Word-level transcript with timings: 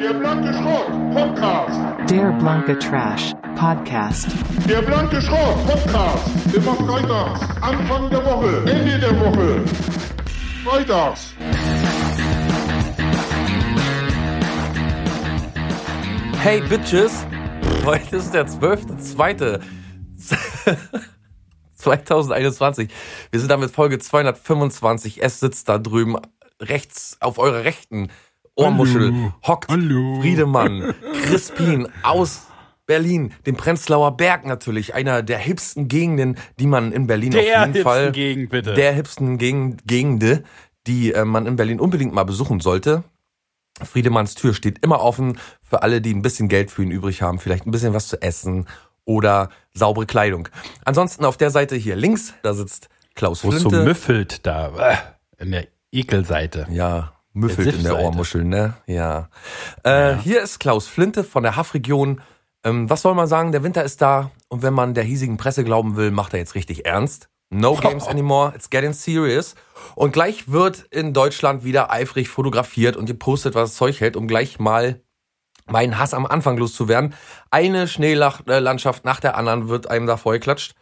Der 0.00 0.14
blanke 0.14 0.50
Schrott 0.54 0.86
Podcast. 1.12 1.78
Der 2.08 2.32
blanke 2.38 2.78
Trash 2.78 3.34
Podcast. 3.54 4.28
Der 4.66 4.80
blanke 4.80 5.20
Schrott 5.20 5.66
Podcast. 5.66 6.54
Immer 6.54 6.74
freitags. 6.74 7.40
Anfang 7.60 8.08
der 8.08 8.24
Woche. 8.24 8.70
Ende 8.70 8.98
der 8.98 9.20
Woche. 9.20 9.62
Freitags. 10.64 11.34
Hey 16.40 16.62
Bitches, 16.62 17.26
heute 17.84 18.16
ist 18.16 18.32
der 18.32 18.46
12.2. 18.46 19.60
2021. 21.74 22.90
Wir 23.30 23.38
sind 23.38 23.50
damit 23.50 23.70
Folge 23.70 23.98
225. 23.98 25.22
Es 25.22 25.40
sitzt 25.40 25.68
da 25.68 25.76
drüben 25.76 26.16
rechts 26.58 27.18
auf 27.20 27.38
eurer 27.38 27.64
rechten 27.64 28.08
Ohrmuschel. 28.56 29.12
Hallo. 29.12 29.32
Hockt 29.46 29.70
Hallo. 29.70 30.20
Friedemann, 30.20 30.94
Crispin 31.24 31.88
aus 32.02 32.46
Berlin, 32.86 33.32
dem 33.46 33.56
Prenzlauer 33.56 34.16
Berg 34.16 34.44
natürlich, 34.44 34.94
einer 34.94 35.22
der 35.22 35.38
hipsten 35.38 35.88
Gegenden, 35.88 36.36
die 36.58 36.66
man 36.66 36.92
in 36.92 37.06
Berlin 37.06 37.30
Der 37.30 37.40
auf 37.40 37.46
jeden 37.46 37.62
hipsten 37.66 37.82
Fall 37.84 38.12
Gegend, 38.12 38.50
bitte. 38.50 38.74
der 38.74 38.92
hipsten 38.92 39.38
Gegend, 39.38 39.86
Gegende, 39.86 40.42
die 40.86 41.12
äh, 41.12 41.24
man 41.24 41.46
in 41.46 41.56
Berlin 41.56 41.78
unbedingt 41.80 42.12
mal 42.12 42.24
besuchen 42.24 42.60
sollte. 42.60 43.04
Friedemanns 43.82 44.34
Tür 44.34 44.52
steht 44.54 44.80
immer 44.84 45.00
offen 45.00 45.38
für 45.62 45.82
alle, 45.82 46.00
die 46.00 46.12
ein 46.12 46.20
bisschen 46.22 46.48
Geld 46.48 46.70
für 46.70 46.82
ihn 46.82 46.90
übrig 46.90 47.22
haben, 47.22 47.38
vielleicht 47.38 47.66
ein 47.66 47.70
bisschen 47.70 47.94
was 47.94 48.08
zu 48.08 48.20
essen 48.20 48.66
oder 49.04 49.50
saubere 49.72 50.04
Kleidung. 50.06 50.48
Ansonsten 50.84 51.24
auf 51.24 51.36
der 51.36 51.50
Seite 51.50 51.76
hier 51.76 51.96
links, 51.96 52.34
da 52.42 52.52
sitzt 52.54 52.88
Klaus 53.14 53.42
Wo 53.44 53.50
es 53.52 53.60
so 53.62 53.70
Flinte. 53.70 53.84
müffelt 53.86 54.46
da, 54.46 54.68
äh, 54.92 54.96
in 55.42 55.52
der 55.52 55.66
Ekelseite. 55.92 56.66
ja, 56.70 57.12
müffelt 57.32 57.68
Der 57.68 57.74
in 57.74 57.82
der. 57.84 57.98
Ohrmuschel, 57.98 58.44
ne? 58.44 58.74
Ja. 58.86 59.28
Äh, 59.82 60.16
Hier 60.16 60.42
ist 60.42 60.58
Klaus 60.58 60.86
Flinte 60.86 61.24
von 61.24 61.42
der 61.42 61.56
Haff-Region. 61.56 62.20
Ähm, 62.64 62.90
was 62.90 63.02
soll 63.02 63.14
man 63.14 63.26
sagen? 63.26 63.52
Der 63.52 63.62
Winter 63.62 63.82
ist 63.84 64.02
da 64.02 64.30
und 64.48 64.62
wenn 64.62 64.74
man 64.74 64.94
der 64.94 65.04
hiesigen 65.04 65.36
Presse 65.36 65.64
glauben 65.64 65.96
will, 65.96 66.10
macht 66.10 66.32
er 66.34 66.38
jetzt 66.40 66.54
richtig 66.54 66.86
ernst. 66.86 67.28
No 67.48 67.74
games 67.80 68.06
anymore, 68.06 68.52
it's 68.54 68.70
getting 68.70 68.92
serious. 68.92 69.54
Und 69.94 70.12
gleich 70.12 70.50
wird 70.50 70.86
in 70.90 71.12
Deutschland 71.12 71.64
wieder 71.64 71.90
eifrig 71.90 72.28
fotografiert 72.28 72.96
und 72.96 73.06
gepostet, 73.06 73.54
was 73.54 73.70
das 73.70 73.76
Zeug 73.76 74.00
hält, 74.00 74.16
um 74.16 74.28
gleich 74.28 74.58
mal 74.58 75.00
meinen 75.66 75.98
Hass 75.98 76.14
am 76.14 76.26
Anfang 76.26 76.56
loszuwerden. 76.58 77.14
Eine 77.50 77.88
Schneelandschaft 77.88 79.04
nach 79.04 79.20
der 79.20 79.36
anderen 79.36 79.68
wird 79.68 79.88
einem 79.88 80.06
da 80.06 80.16
vorgeklatscht. 80.16 80.74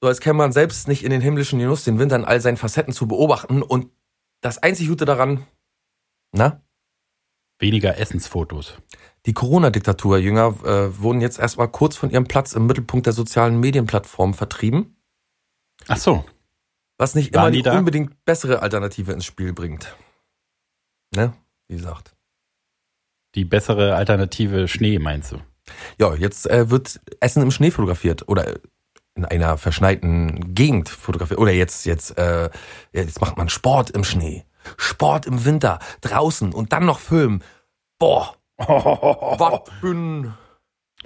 So 0.00 0.08
als 0.08 0.20
käme 0.20 0.38
man 0.38 0.52
selbst 0.52 0.88
nicht 0.88 1.04
in 1.04 1.10
den 1.10 1.20
himmlischen 1.20 1.58
Genuss, 1.58 1.84
den 1.84 1.98
Winter 1.98 2.16
in 2.16 2.24
all 2.24 2.40
seinen 2.40 2.56
Facetten 2.56 2.92
zu 2.92 3.08
beobachten. 3.08 3.62
Und 3.62 3.88
das 4.40 4.62
einzig 4.62 4.88
Gute 4.88 5.04
daran, 5.04 5.46
na, 6.34 6.60
Weniger 7.60 7.96
Essensfotos. 7.98 8.74
die 9.26 9.32
Corona-Diktatur, 9.32 10.18
Jünger, 10.18 10.48
äh, 10.64 10.98
wurden 11.00 11.20
jetzt 11.20 11.38
erstmal 11.38 11.68
kurz 11.68 11.96
von 11.96 12.10
ihrem 12.10 12.26
Platz 12.26 12.52
im 12.52 12.66
Mittelpunkt 12.66 13.06
der 13.06 13.12
sozialen 13.12 13.58
Medienplattformen 13.60 14.34
vertrieben, 14.34 14.96
Ach 15.88 15.96
so. 15.96 16.24
was 16.98 17.14
nicht 17.14 17.32
Waren 17.34 17.44
immer 17.44 17.50
die 17.52 17.58
die 17.58 17.62
da? 17.62 17.78
unbedingt 17.78 18.24
bessere 18.24 18.60
Alternative 18.60 19.12
ins 19.12 19.24
Spiel 19.24 19.52
bringt. 19.52 19.96
Ne? 21.14 21.32
Wie 21.68 21.76
gesagt. 21.76 22.14
Die 23.36 23.44
bessere 23.44 23.94
Alternative 23.94 24.68
Schnee, 24.68 24.98
meinst 24.98 25.32
du? 25.32 25.38
Ja, 25.98 26.14
jetzt 26.14 26.46
äh, 26.50 26.70
wird 26.70 27.00
Essen 27.20 27.42
im 27.42 27.50
Schnee 27.50 27.70
fotografiert 27.70 28.28
oder 28.28 28.54
in 29.14 29.24
einer 29.24 29.56
verschneiten 29.58 30.54
Gegend 30.54 30.88
fotografiert. 30.88 31.38
Oder 31.40 31.52
jetzt, 31.52 31.86
jetzt, 31.86 32.18
äh, 32.18 32.50
jetzt 32.92 33.20
macht 33.20 33.36
man 33.36 33.48
Sport 33.48 33.90
im 33.90 34.04
Schnee. 34.04 34.44
Sport 34.76 35.26
im 35.26 35.44
Winter, 35.44 35.78
draußen 36.00 36.52
und 36.52 36.72
dann 36.72 36.84
noch 36.84 36.98
Filmen. 36.98 37.42
Boah, 37.98 38.34
was 38.58 39.70
für 39.80 40.34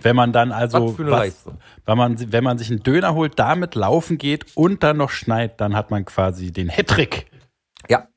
Wenn 0.00 0.16
man 0.16 0.32
dann 0.32 0.52
also, 0.52 0.96
Was 0.98 1.44
wenn, 1.86 1.98
man, 1.98 2.32
wenn 2.32 2.44
man 2.44 2.58
sich 2.58 2.70
einen 2.70 2.82
Döner 2.82 3.14
holt, 3.14 3.38
damit 3.38 3.74
laufen 3.74 4.18
geht 4.18 4.46
und 4.56 4.82
dann 4.82 4.96
noch 4.96 5.10
schneit, 5.10 5.60
dann 5.60 5.74
hat 5.74 5.90
man 5.90 6.04
quasi 6.04 6.52
den 6.52 6.68
Hattrick. 6.68 7.26
Ja, 7.88 8.08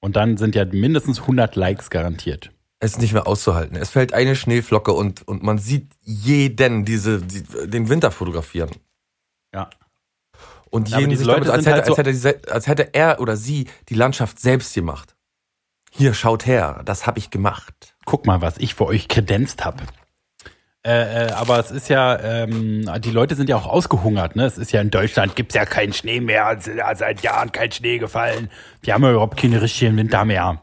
Und 0.00 0.16
dann 0.16 0.36
sind 0.36 0.54
ja 0.54 0.64
mindestens 0.64 1.20
100 1.20 1.56
Likes 1.56 1.90
garantiert. 1.90 2.50
es 2.80 2.92
ist 2.92 3.00
nicht 3.00 3.12
mehr 3.12 3.26
auszuhalten. 3.26 3.76
Es 3.76 3.90
fällt 3.90 4.12
eine 4.14 4.34
Schneeflocke 4.36 4.92
und, 4.92 5.26
und 5.28 5.42
man 5.42 5.58
sieht 5.58 5.92
jeden 6.00 6.84
diese, 6.84 7.20
die, 7.20 7.42
den 7.68 7.88
Winter 7.88 8.10
fotografieren. 8.10 8.70
Ja. 9.54 9.68
Und 10.70 10.88
Ja, 10.88 10.96
aber 10.96 11.00
jeden 11.00 11.10
diese 11.10 11.24
sich 11.24 11.26
Leute 11.26 11.46
damit, 11.46 11.66
als, 11.66 11.66
hätte, 11.66 11.76
halt 11.76 11.86
so- 11.86 11.94
als, 11.96 12.24
hätte, 12.24 12.52
als 12.52 12.66
hätte 12.66 12.94
er 12.94 13.20
oder 13.20 13.36
sie 13.36 13.66
die 13.88 13.94
Landschaft 13.94 14.38
selbst 14.38 14.74
gemacht. 14.74 15.16
Hier, 15.90 16.14
schaut 16.14 16.46
her, 16.46 16.82
das 16.84 17.06
habe 17.06 17.18
ich 17.18 17.30
gemacht. 17.30 17.94
Guck 18.04 18.26
mal, 18.26 18.40
was 18.40 18.56
ich 18.58 18.74
für 18.74 18.86
euch 18.86 19.08
kredenzt 19.08 19.64
habe. 19.64 19.82
Äh, 20.86 21.26
äh, 21.26 21.32
aber 21.32 21.58
es 21.58 21.70
ist 21.72 21.88
ja, 21.88 22.18
ähm, 22.20 22.88
die 23.00 23.10
Leute 23.10 23.34
sind 23.34 23.48
ja 23.50 23.56
auch 23.56 23.66
ausgehungert. 23.66 24.34
Ne? 24.36 24.44
Es 24.46 24.56
ist 24.56 24.72
ja 24.72 24.80
in 24.80 24.90
Deutschland 24.90 25.36
gibt's 25.36 25.54
ja 25.54 25.66
keinen 25.66 25.92
Schnee 25.92 26.20
mehr. 26.20 26.54
Es 26.56 26.66
ist 26.68 26.76
ja 26.76 26.94
seit 26.94 27.20
Jahren 27.22 27.52
kein 27.52 27.70
Schnee 27.72 27.98
gefallen. 27.98 28.50
Wir 28.80 28.94
haben 28.94 29.02
ja 29.02 29.10
überhaupt 29.10 29.36
keine 29.38 29.60
richtigen 29.60 29.96
Winter 29.98 30.24
mehr. 30.24 30.62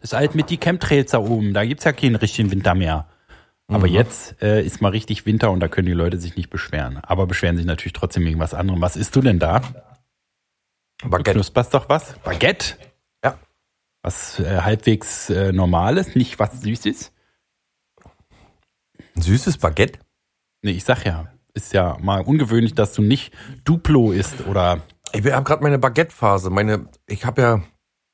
Das 0.00 0.12
ist 0.12 0.18
halt 0.18 0.34
mit 0.34 0.50
die 0.50 0.56
Chemtrails 0.58 1.12
da 1.12 1.18
oben. 1.18 1.54
Da 1.54 1.64
gibt's 1.64 1.84
ja 1.84 1.92
keinen 1.92 2.16
richtigen 2.16 2.50
Winter 2.50 2.74
mehr. 2.74 3.06
Aber 3.68 3.86
jetzt 3.86 4.42
äh, 4.42 4.62
ist 4.62 4.82
mal 4.82 4.90
richtig 4.90 5.24
Winter 5.24 5.50
und 5.50 5.60
da 5.60 5.68
können 5.68 5.86
die 5.86 5.92
Leute 5.92 6.18
sich 6.18 6.36
nicht 6.36 6.50
beschweren. 6.50 6.98
Aber 6.98 7.26
beschweren 7.26 7.56
sich 7.56 7.64
natürlich 7.64 7.94
trotzdem 7.94 8.24
wegen 8.24 8.38
was 8.38 8.54
anderem. 8.54 8.80
Was 8.80 8.96
isst 8.96 9.16
du 9.16 9.20
denn 9.22 9.38
da? 9.38 9.60
Du 11.00 11.08
Baguette. 11.08 11.32
knusperst 11.32 11.72
doch 11.74 11.88
was? 11.88 12.18
Baguette? 12.20 12.76
Ja. 13.24 13.38
Was 14.02 14.38
äh, 14.40 14.60
halbwegs 14.60 15.30
äh, 15.30 15.52
normales, 15.52 16.14
nicht 16.14 16.38
was 16.38 16.60
Süßes? 16.60 17.12
Ein 19.16 19.22
süßes 19.22 19.58
Baguette? 19.58 19.98
Nee, 20.62 20.72
ich 20.72 20.84
sag 20.84 21.04
ja, 21.04 21.32
ist 21.54 21.72
ja 21.72 21.98
mal 22.00 22.22
ungewöhnlich, 22.22 22.74
dass 22.74 22.94
du 22.94 23.02
nicht 23.02 23.34
Duplo 23.64 24.12
isst 24.12 24.46
oder 24.46 24.82
Ich 25.12 25.24
habe 25.26 25.44
gerade 25.44 25.62
meine 25.62 25.78
Baguette-Phase. 25.78 26.50
Meine, 26.50 26.88
ich 27.06 27.24
habe 27.24 27.42
ja 27.42 27.62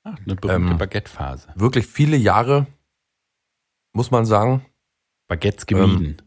ah, 0.04 0.14
eine 0.24 0.36
berühmte 0.36 0.72
Ähm. 0.72 0.78
Baguette-Phase. 0.78 1.48
wirklich 1.54 1.86
viele 1.86 2.16
Jahre, 2.16 2.66
muss 3.92 4.10
man 4.10 4.24
sagen, 4.24 4.64
Baguettes 5.28 5.66
gemieden. 5.66 6.22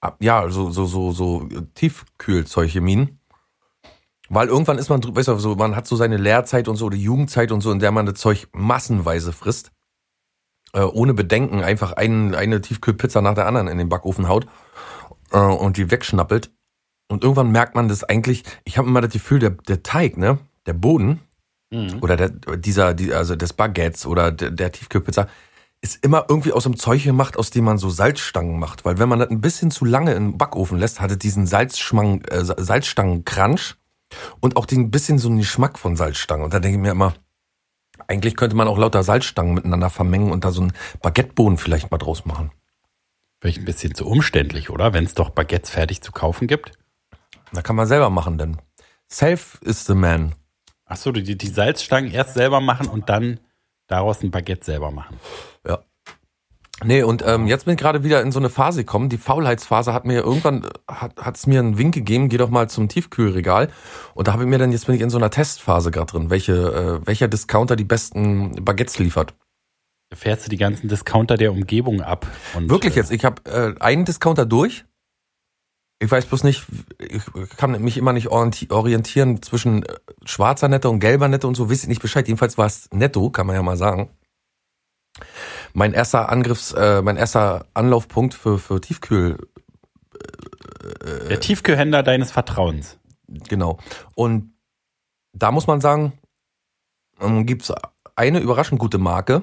ab- 0.00 0.16
ja, 0.20 0.48
so, 0.50 0.70
so, 0.70 0.86
so, 0.86 1.12
so 1.12 1.48
Tiefkühlzeug 1.74 2.72
gemieden. 2.72 3.20
Weil 4.28 4.48
irgendwann 4.48 4.78
ist 4.78 4.88
man, 4.88 5.02
weißt 5.04 5.28
du, 5.28 5.38
so, 5.38 5.54
man 5.54 5.76
hat 5.76 5.86
so 5.86 5.96
seine 5.96 6.16
Lehrzeit 6.16 6.66
und 6.68 6.76
so, 6.76 6.88
die 6.88 7.02
Jugendzeit 7.02 7.52
und 7.52 7.60
so, 7.60 7.70
in 7.70 7.78
der 7.78 7.90
man 7.90 8.06
das 8.06 8.14
Zeug 8.14 8.48
massenweise 8.52 9.32
frisst. 9.32 9.70
Äh, 10.72 10.80
ohne 10.82 11.14
Bedenken 11.14 11.62
einfach 11.62 11.92
ein, 11.92 12.34
eine 12.34 12.60
Tiefkühlpizza 12.60 13.20
nach 13.20 13.34
der 13.34 13.46
anderen 13.46 13.68
in 13.68 13.78
den 13.78 13.88
Backofen 13.88 14.28
haut 14.28 14.46
äh, 15.30 15.38
und 15.38 15.76
die 15.76 15.90
wegschnappelt. 15.90 16.50
Und 17.08 17.22
irgendwann 17.22 17.52
merkt 17.52 17.74
man 17.74 17.88
das 17.88 18.02
eigentlich, 18.02 18.44
ich 18.64 18.78
habe 18.78 18.88
immer 18.88 19.02
das 19.02 19.12
Gefühl, 19.12 19.38
der, 19.40 19.50
der 19.50 19.82
Teig, 19.82 20.16
ne, 20.16 20.38
der 20.66 20.74
Boden, 20.74 21.20
Mhm. 21.70 21.98
oder 22.02 22.16
der, 22.16 22.28
dieser, 22.28 22.94
die, 22.94 23.12
also 23.12 23.34
des 23.36 23.52
Baguettes 23.54 24.06
oder 24.06 24.30
der, 24.30 24.50
der 24.52 24.70
Tiefkühlpizza 24.70 25.26
ist 25.84 26.02
immer 26.02 26.24
irgendwie 26.30 26.52
aus 26.52 26.62
dem 26.62 26.78
Zeug 26.78 27.04
gemacht, 27.04 27.36
aus 27.36 27.50
dem 27.50 27.64
man 27.64 27.76
so 27.76 27.90
Salzstangen 27.90 28.58
macht. 28.58 28.86
Weil 28.86 28.98
wenn 28.98 29.08
man 29.10 29.18
das 29.18 29.28
ein 29.28 29.42
bisschen 29.42 29.70
zu 29.70 29.84
lange 29.84 30.14
im 30.14 30.38
Backofen 30.38 30.78
lässt, 30.78 31.02
hat 31.02 31.10
es 31.10 31.18
diesen 31.18 31.46
Salzschmang, 31.46 32.22
äh, 32.22 32.42
Salzstangencrunch 32.42 33.74
und 34.40 34.56
auch 34.56 34.64
den 34.64 34.90
bisschen 34.90 35.18
so 35.18 35.28
einen 35.28 35.40
Geschmack 35.40 35.78
von 35.78 35.94
Salzstangen. 35.94 36.42
Und 36.42 36.54
da 36.54 36.58
denke 36.58 36.78
ich 36.78 36.82
mir 36.82 36.90
immer, 36.90 37.12
eigentlich 38.08 38.34
könnte 38.34 38.56
man 38.56 38.66
auch 38.66 38.78
lauter 38.78 39.02
Salzstangen 39.02 39.52
miteinander 39.52 39.90
vermengen 39.90 40.32
und 40.32 40.46
da 40.46 40.52
so 40.52 40.62
einen 40.62 40.72
Baguetteboden 41.02 41.58
vielleicht 41.58 41.90
mal 41.90 41.98
draus 41.98 42.24
machen. 42.24 42.50
Vielleicht 43.42 43.58
ein 43.58 43.66
bisschen 43.66 43.94
zu 43.94 44.06
umständlich, 44.06 44.70
oder? 44.70 44.94
Wenn 44.94 45.04
es 45.04 45.12
doch 45.12 45.28
Baguettes 45.28 45.68
fertig 45.68 46.00
zu 46.00 46.12
kaufen 46.12 46.46
gibt. 46.46 46.72
Da 47.52 47.60
kann 47.60 47.76
man 47.76 47.86
selber 47.86 48.08
machen, 48.08 48.38
denn 48.38 48.56
safe 49.06 49.58
is 49.60 49.84
the 49.84 49.94
man. 49.94 50.34
Ach 50.86 50.96
so, 50.96 51.12
die, 51.12 51.36
die 51.36 51.46
Salzstangen 51.46 52.10
erst 52.10 52.32
selber 52.32 52.62
machen 52.62 52.88
und 52.88 53.10
dann 53.10 53.38
daraus 53.86 54.22
ein 54.22 54.30
Baguette 54.30 54.64
selber 54.64 54.90
machen. 54.90 55.16
Ja. 55.66 55.80
Nee, 56.82 57.04
und 57.04 57.22
ähm, 57.24 57.46
jetzt 57.46 57.66
bin 57.66 57.74
ich 57.74 57.80
gerade 57.80 58.02
wieder 58.02 58.20
in 58.20 58.32
so 58.32 58.40
eine 58.40 58.50
Phase 58.50 58.80
gekommen. 58.80 59.08
Die 59.08 59.16
Faulheitsphase 59.16 59.92
hat 59.92 60.04
mir 60.04 60.22
irgendwann, 60.22 60.66
hat 60.88 61.12
hat's 61.20 61.46
mir 61.46 61.60
einen 61.60 61.78
Wink 61.78 61.94
gegeben, 61.94 62.28
geh 62.28 62.36
doch 62.36 62.50
mal 62.50 62.68
zum 62.68 62.88
Tiefkühlregal. 62.88 63.70
Und 64.14 64.26
da 64.26 64.32
habe 64.32 64.42
ich 64.42 64.48
mir 64.48 64.58
dann, 64.58 64.72
jetzt 64.72 64.86
bin 64.86 64.96
ich 64.96 65.00
in 65.00 65.10
so 65.10 65.16
einer 65.16 65.30
Testphase 65.30 65.92
gerade 65.92 66.10
drin, 66.10 66.30
welche, 66.30 67.00
äh, 67.02 67.06
welcher 67.06 67.28
Discounter 67.28 67.76
die 67.76 67.84
besten 67.84 68.64
Baguettes 68.64 68.98
liefert. 68.98 69.34
Fährst 70.12 70.46
du 70.46 70.50
die 70.50 70.56
ganzen 70.56 70.88
Discounter 70.88 71.36
der 71.36 71.52
Umgebung 71.52 72.00
ab. 72.00 72.26
Und, 72.54 72.68
Wirklich 72.68 72.94
äh, 72.96 73.00
jetzt, 73.00 73.12
ich 73.12 73.24
habe 73.24 73.42
äh, 73.50 73.80
einen 73.80 74.04
Discounter 74.04 74.44
durch. 74.44 74.84
Ich 76.00 76.10
weiß 76.10 76.26
bloß 76.26 76.44
nicht, 76.44 76.66
ich 76.98 77.22
kann 77.56 77.80
mich 77.82 77.96
immer 77.96 78.12
nicht 78.12 78.28
orienti- 78.28 78.70
orientieren 78.72 79.42
zwischen 79.42 79.84
äh, 79.84 79.94
schwarzer 80.24 80.68
Netto 80.68 80.90
und 80.90 81.00
gelber 81.00 81.28
Netto 81.28 81.48
und 81.48 81.54
so, 81.54 81.70
weiß 81.70 81.82
ich 81.82 81.88
nicht 81.88 82.02
Bescheid. 82.02 82.26
Jedenfalls 82.28 82.58
war 82.58 82.66
es 82.66 82.90
Netto, 82.92 83.30
kann 83.30 83.46
man 83.46 83.56
ja 83.56 83.62
mal 83.62 83.76
sagen. 83.76 84.10
Mein 85.72 85.92
erster 85.92 86.28
Angriffs, 86.28 86.72
äh, 86.72 87.00
mein 87.02 87.16
erster 87.16 87.66
Anlaufpunkt 87.74 88.34
für, 88.34 88.58
für 88.58 88.80
Tiefkühl, 88.80 89.38
Der 91.28 91.40
Tiefkühlhändler 91.40 92.02
deines 92.02 92.30
Vertrauens. 92.32 92.98
genau. 93.48 93.78
Und 94.14 94.52
da 95.32 95.50
muss 95.52 95.66
man 95.66 95.80
sagen, 95.80 96.12
ähm, 97.20 97.46
gibt's 97.46 97.72
eine 98.16 98.40
überraschend 98.40 98.78
gute 98.80 98.98
Marke. 98.98 99.42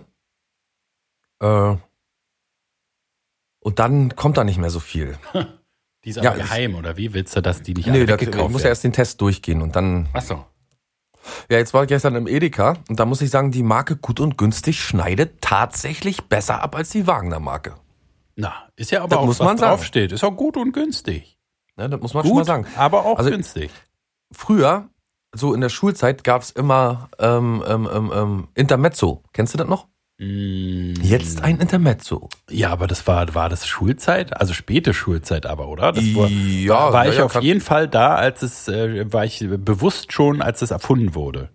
Äh, 1.39 1.75
Und 3.59 3.79
dann 3.79 4.15
kommt 4.15 4.37
da 4.37 4.43
nicht 4.43 4.57
mehr 4.57 4.69
so 4.69 4.79
viel. 4.81 5.17
Die 6.03 6.09
ist 6.09 6.17
aber 6.17 6.25
Ja, 6.25 6.33
geheim, 6.33 6.75
oder 6.75 6.97
wie 6.97 7.13
willst 7.13 7.35
du, 7.35 7.41
dass 7.41 7.61
die 7.61 7.73
nicht 7.73 7.87
Nee, 7.87 8.05
da, 8.05 8.17
muss 8.49 8.63
ja 8.63 8.69
erst 8.69 8.83
den 8.83 8.93
Test 8.93 9.21
durchgehen 9.21 9.61
und 9.61 9.75
dann. 9.75 10.09
Achso. 10.13 10.45
Ja, 11.49 11.57
jetzt 11.57 11.73
war 11.75 11.83
ich 11.83 11.89
gestern 11.89 12.15
im 12.15 12.27
Edeka 12.27 12.77
und 12.89 12.99
da 12.99 13.05
muss 13.05 13.21
ich 13.21 13.29
sagen, 13.29 13.51
die 13.51 13.61
Marke 13.61 13.95
gut 13.95 14.19
und 14.19 14.37
günstig 14.37 14.81
schneidet 14.81 15.39
tatsächlich 15.41 16.23
besser 16.23 16.63
ab 16.63 16.75
als 16.75 16.89
die 16.89 17.05
Wagner 17.05 17.39
Marke. 17.39 17.75
Na, 18.35 18.67
ist 18.75 18.89
ja 18.89 19.01
aber 19.01 19.09
Das 19.09 19.19
auch, 19.19 19.25
muss 19.27 19.39
was 19.39 19.45
man 19.45 19.57
sagen. 19.57 19.69
draufsteht. 19.77 20.11
Ist 20.11 20.23
auch 20.23 20.35
gut 20.35 20.57
und 20.57 20.71
günstig. 20.71 21.37
Ne, 21.77 21.87
das 21.89 22.01
muss 22.01 22.13
man 22.15 22.23
schon 22.23 22.33
mal 22.33 22.39
Gut, 22.39 22.47
sagen. 22.47 22.65
aber 22.75 23.05
auch 23.05 23.17
Also- 23.19 23.29
günstig. 23.29 23.69
Früher, 24.31 24.89
so 25.35 25.53
in 25.53 25.61
der 25.61 25.69
Schulzeit, 25.69 26.23
gab's 26.23 26.49
immer 26.49 27.09
ähm, 27.19 27.63
ähm, 27.67 27.87
ähm, 27.93 28.11
ähm, 28.13 28.47
Intermezzo. 28.55 29.23
Kennst 29.33 29.53
du 29.53 29.57
das 29.59 29.67
noch? 29.67 29.87
Mm, 30.21 30.93
Jetzt 31.01 31.41
ein 31.41 31.59
Intermezzo. 31.59 32.29
Ja, 32.47 32.69
aber 32.69 32.85
das 32.85 33.07
war, 33.07 33.33
war 33.33 33.49
das 33.49 33.65
Schulzeit? 33.65 34.37
Also 34.39 34.53
späte 34.53 34.93
Schulzeit 34.93 35.47
aber, 35.47 35.67
oder? 35.67 35.91
Das 35.93 36.03
war, 36.13 36.27
ja, 36.29 36.93
war 36.93 37.05
ja, 37.05 37.11
ich 37.11 37.17
ja, 37.17 37.25
auf 37.25 37.41
jeden 37.41 37.59
Fall 37.59 37.87
da, 37.87 38.13
als 38.13 38.43
es, 38.43 38.67
äh, 38.67 39.11
war 39.11 39.25
ich 39.25 39.39
bewusst 39.49 40.13
schon, 40.13 40.43
als 40.43 40.61
es 40.61 40.69
erfunden 40.69 41.15
wurde. 41.15 41.49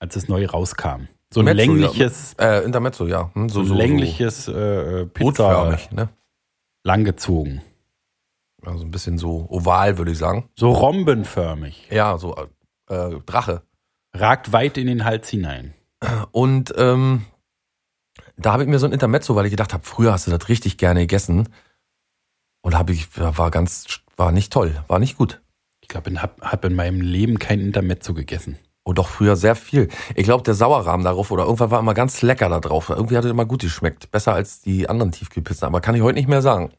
Als 0.00 0.16
es 0.16 0.28
neu 0.28 0.44
rauskam. 0.44 1.08
So 1.32 1.40
ein 1.40 1.46
Mezzo, 1.46 1.56
längliches, 1.56 2.36
Ja. 2.38 2.58
Äh, 2.58 2.64
Intermezzo, 2.64 3.06
ja. 3.06 3.30
Hm, 3.32 3.48
so 3.48 3.54
so, 3.54 3.60
ein 3.60 3.66
so, 3.68 3.74
längliches 3.74 4.48
äh, 4.48 5.00
so 5.00 5.06
Pizza 5.06 5.78
ne? 5.90 6.10
langgezogen. 6.84 7.62
Also 8.66 8.84
ein 8.84 8.90
bisschen 8.90 9.16
so 9.16 9.46
oval, 9.48 9.96
würde 9.96 10.10
ich 10.10 10.18
sagen. 10.18 10.50
So 10.56 10.72
rhombenförmig. 10.72 11.88
Ja, 11.90 12.18
so 12.18 12.36
äh, 12.90 13.10
Drache. 13.24 13.62
Ragt 14.12 14.52
weit 14.52 14.76
in 14.76 14.88
den 14.88 15.06
Hals 15.06 15.30
hinein. 15.30 15.72
Und 16.32 16.74
ähm, 16.76 17.24
da 18.38 18.52
habe 18.52 18.62
ich 18.62 18.68
mir 18.68 18.78
so 18.78 18.86
ein 18.86 18.92
Intermezzo, 18.92 19.34
weil 19.34 19.46
ich 19.46 19.50
gedacht 19.50 19.74
habe, 19.74 19.84
früher 19.84 20.12
hast 20.12 20.26
du 20.26 20.30
das 20.30 20.48
richtig 20.48 20.78
gerne 20.78 21.00
gegessen. 21.00 21.48
Und 22.62 22.76
habe 22.76 22.92
ich, 22.92 23.08
war 23.16 23.50
ganz, 23.50 24.00
war 24.16 24.32
nicht 24.32 24.52
toll, 24.52 24.82
war 24.88 24.98
nicht 24.98 25.16
gut. 25.16 25.40
Ich 25.80 25.88
glaube, 25.88 26.10
ich 26.10 26.20
habe 26.20 26.34
hab 26.40 26.64
in 26.64 26.74
meinem 26.74 27.00
Leben 27.00 27.38
kein 27.38 27.60
Intermezzo 27.60 28.14
gegessen. 28.14 28.58
Und 28.82 28.98
doch 28.98 29.08
früher 29.08 29.36
sehr 29.36 29.54
viel. 29.54 29.88
Ich 30.14 30.24
glaube, 30.24 30.44
der 30.44 30.54
Sauerrahmen 30.54 31.04
darauf 31.04 31.30
oder 31.30 31.44
irgendwann 31.44 31.70
war 31.70 31.80
immer 31.80 31.94
ganz 31.94 32.22
lecker 32.22 32.48
da 32.48 32.60
drauf. 32.60 32.88
Irgendwie 32.88 33.16
hat 33.16 33.24
es 33.24 33.30
immer 33.30 33.44
gut 33.44 33.62
geschmeckt. 33.62 34.10
Besser 34.10 34.32
als 34.34 34.60
die 34.60 34.88
anderen 34.88 35.12
Tiefkühlpizzen, 35.12 35.66
aber 35.66 35.80
kann 35.80 35.94
ich 35.94 36.02
heute 36.02 36.18
nicht 36.18 36.28
mehr 36.28 36.42
sagen. 36.42 36.72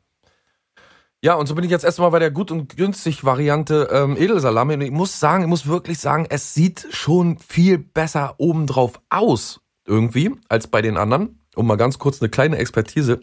Ja, 1.22 1.36
und 1.36 1.48
so 1.48 1.56
bin 1.56 1.66
ich 1.66 1.72
jetzt 1.72 1.84
erstmal 1.84 2.12
bei 2.12 2.20
der 2.20 2.32
gut 2.32 2.50
und 2.50 2.78
günstig 2.78 3.26
Variante 3.26 3.90
ähm, 3.92 4.16
Edelsalami. 4.16 4.76
Und 4.76 4.82
ich 4.82 4.92
muss 4.92 5.20
sagen, 5.20 5.44
ich 5.44 5.50
muss 5.50 5.68
wirklich 5.68 6.00
sagen, 6.00 6.26
es 6.30 6.54
sieht 6.54 6.88
schon 6.92 7.38
viel 7.40 7.78
besser 7.78 8.36
obendrauf 8.38 9.02
aus, 9.10 9.60
irgendwie, 9.86 10.32
als 10.48 10.68
bei 10.68 10.82
den 10.82 10.98
anderen. 10.98 11.39
Um 11.60 11.68
mal 11.68 11.76
ganz 11.76 12.00
kurz 12.00 12.22
eine 12.22 12.30
kleine 12.30 12.58
Expertise 12.58 13.20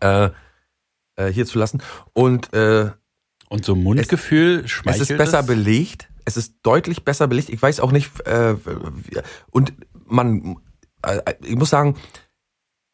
äh, 0.00 0.30
äh, 1.14 1.28
hier 1.28 1.46
zu 1.46 1.56
lassen. 1.60 1.80
Und 2.12 2.52
äh, 2.52 2.90
Und 3.48 3.64
so 3.64 3.76
Mundgefühl 3.76 4.64
es 4.64 4.72
schmeichelt 4.72 5.08
ist 5.08 5.16
besser 5.16 5.38
es? 5.38 5.46
belegt. 5.46 6.08
Es 6.24 6.36
ist 6.36 6.56
deutlich 6.64 7.04
besser 7.04 7.28
belegt. 7.28 7.50
Ich 7.50 7.62
weiß 7.62 7.78
auch 7.78 7.92
nicht, 7.92 8.10
äh, 8.26 8.56
und 9.52 9.72
man, 10.04 10.56
äh, 11.02 11.34
ich 11.44 11.54
muss 11.54 11.70
sagen, 11.70 11.96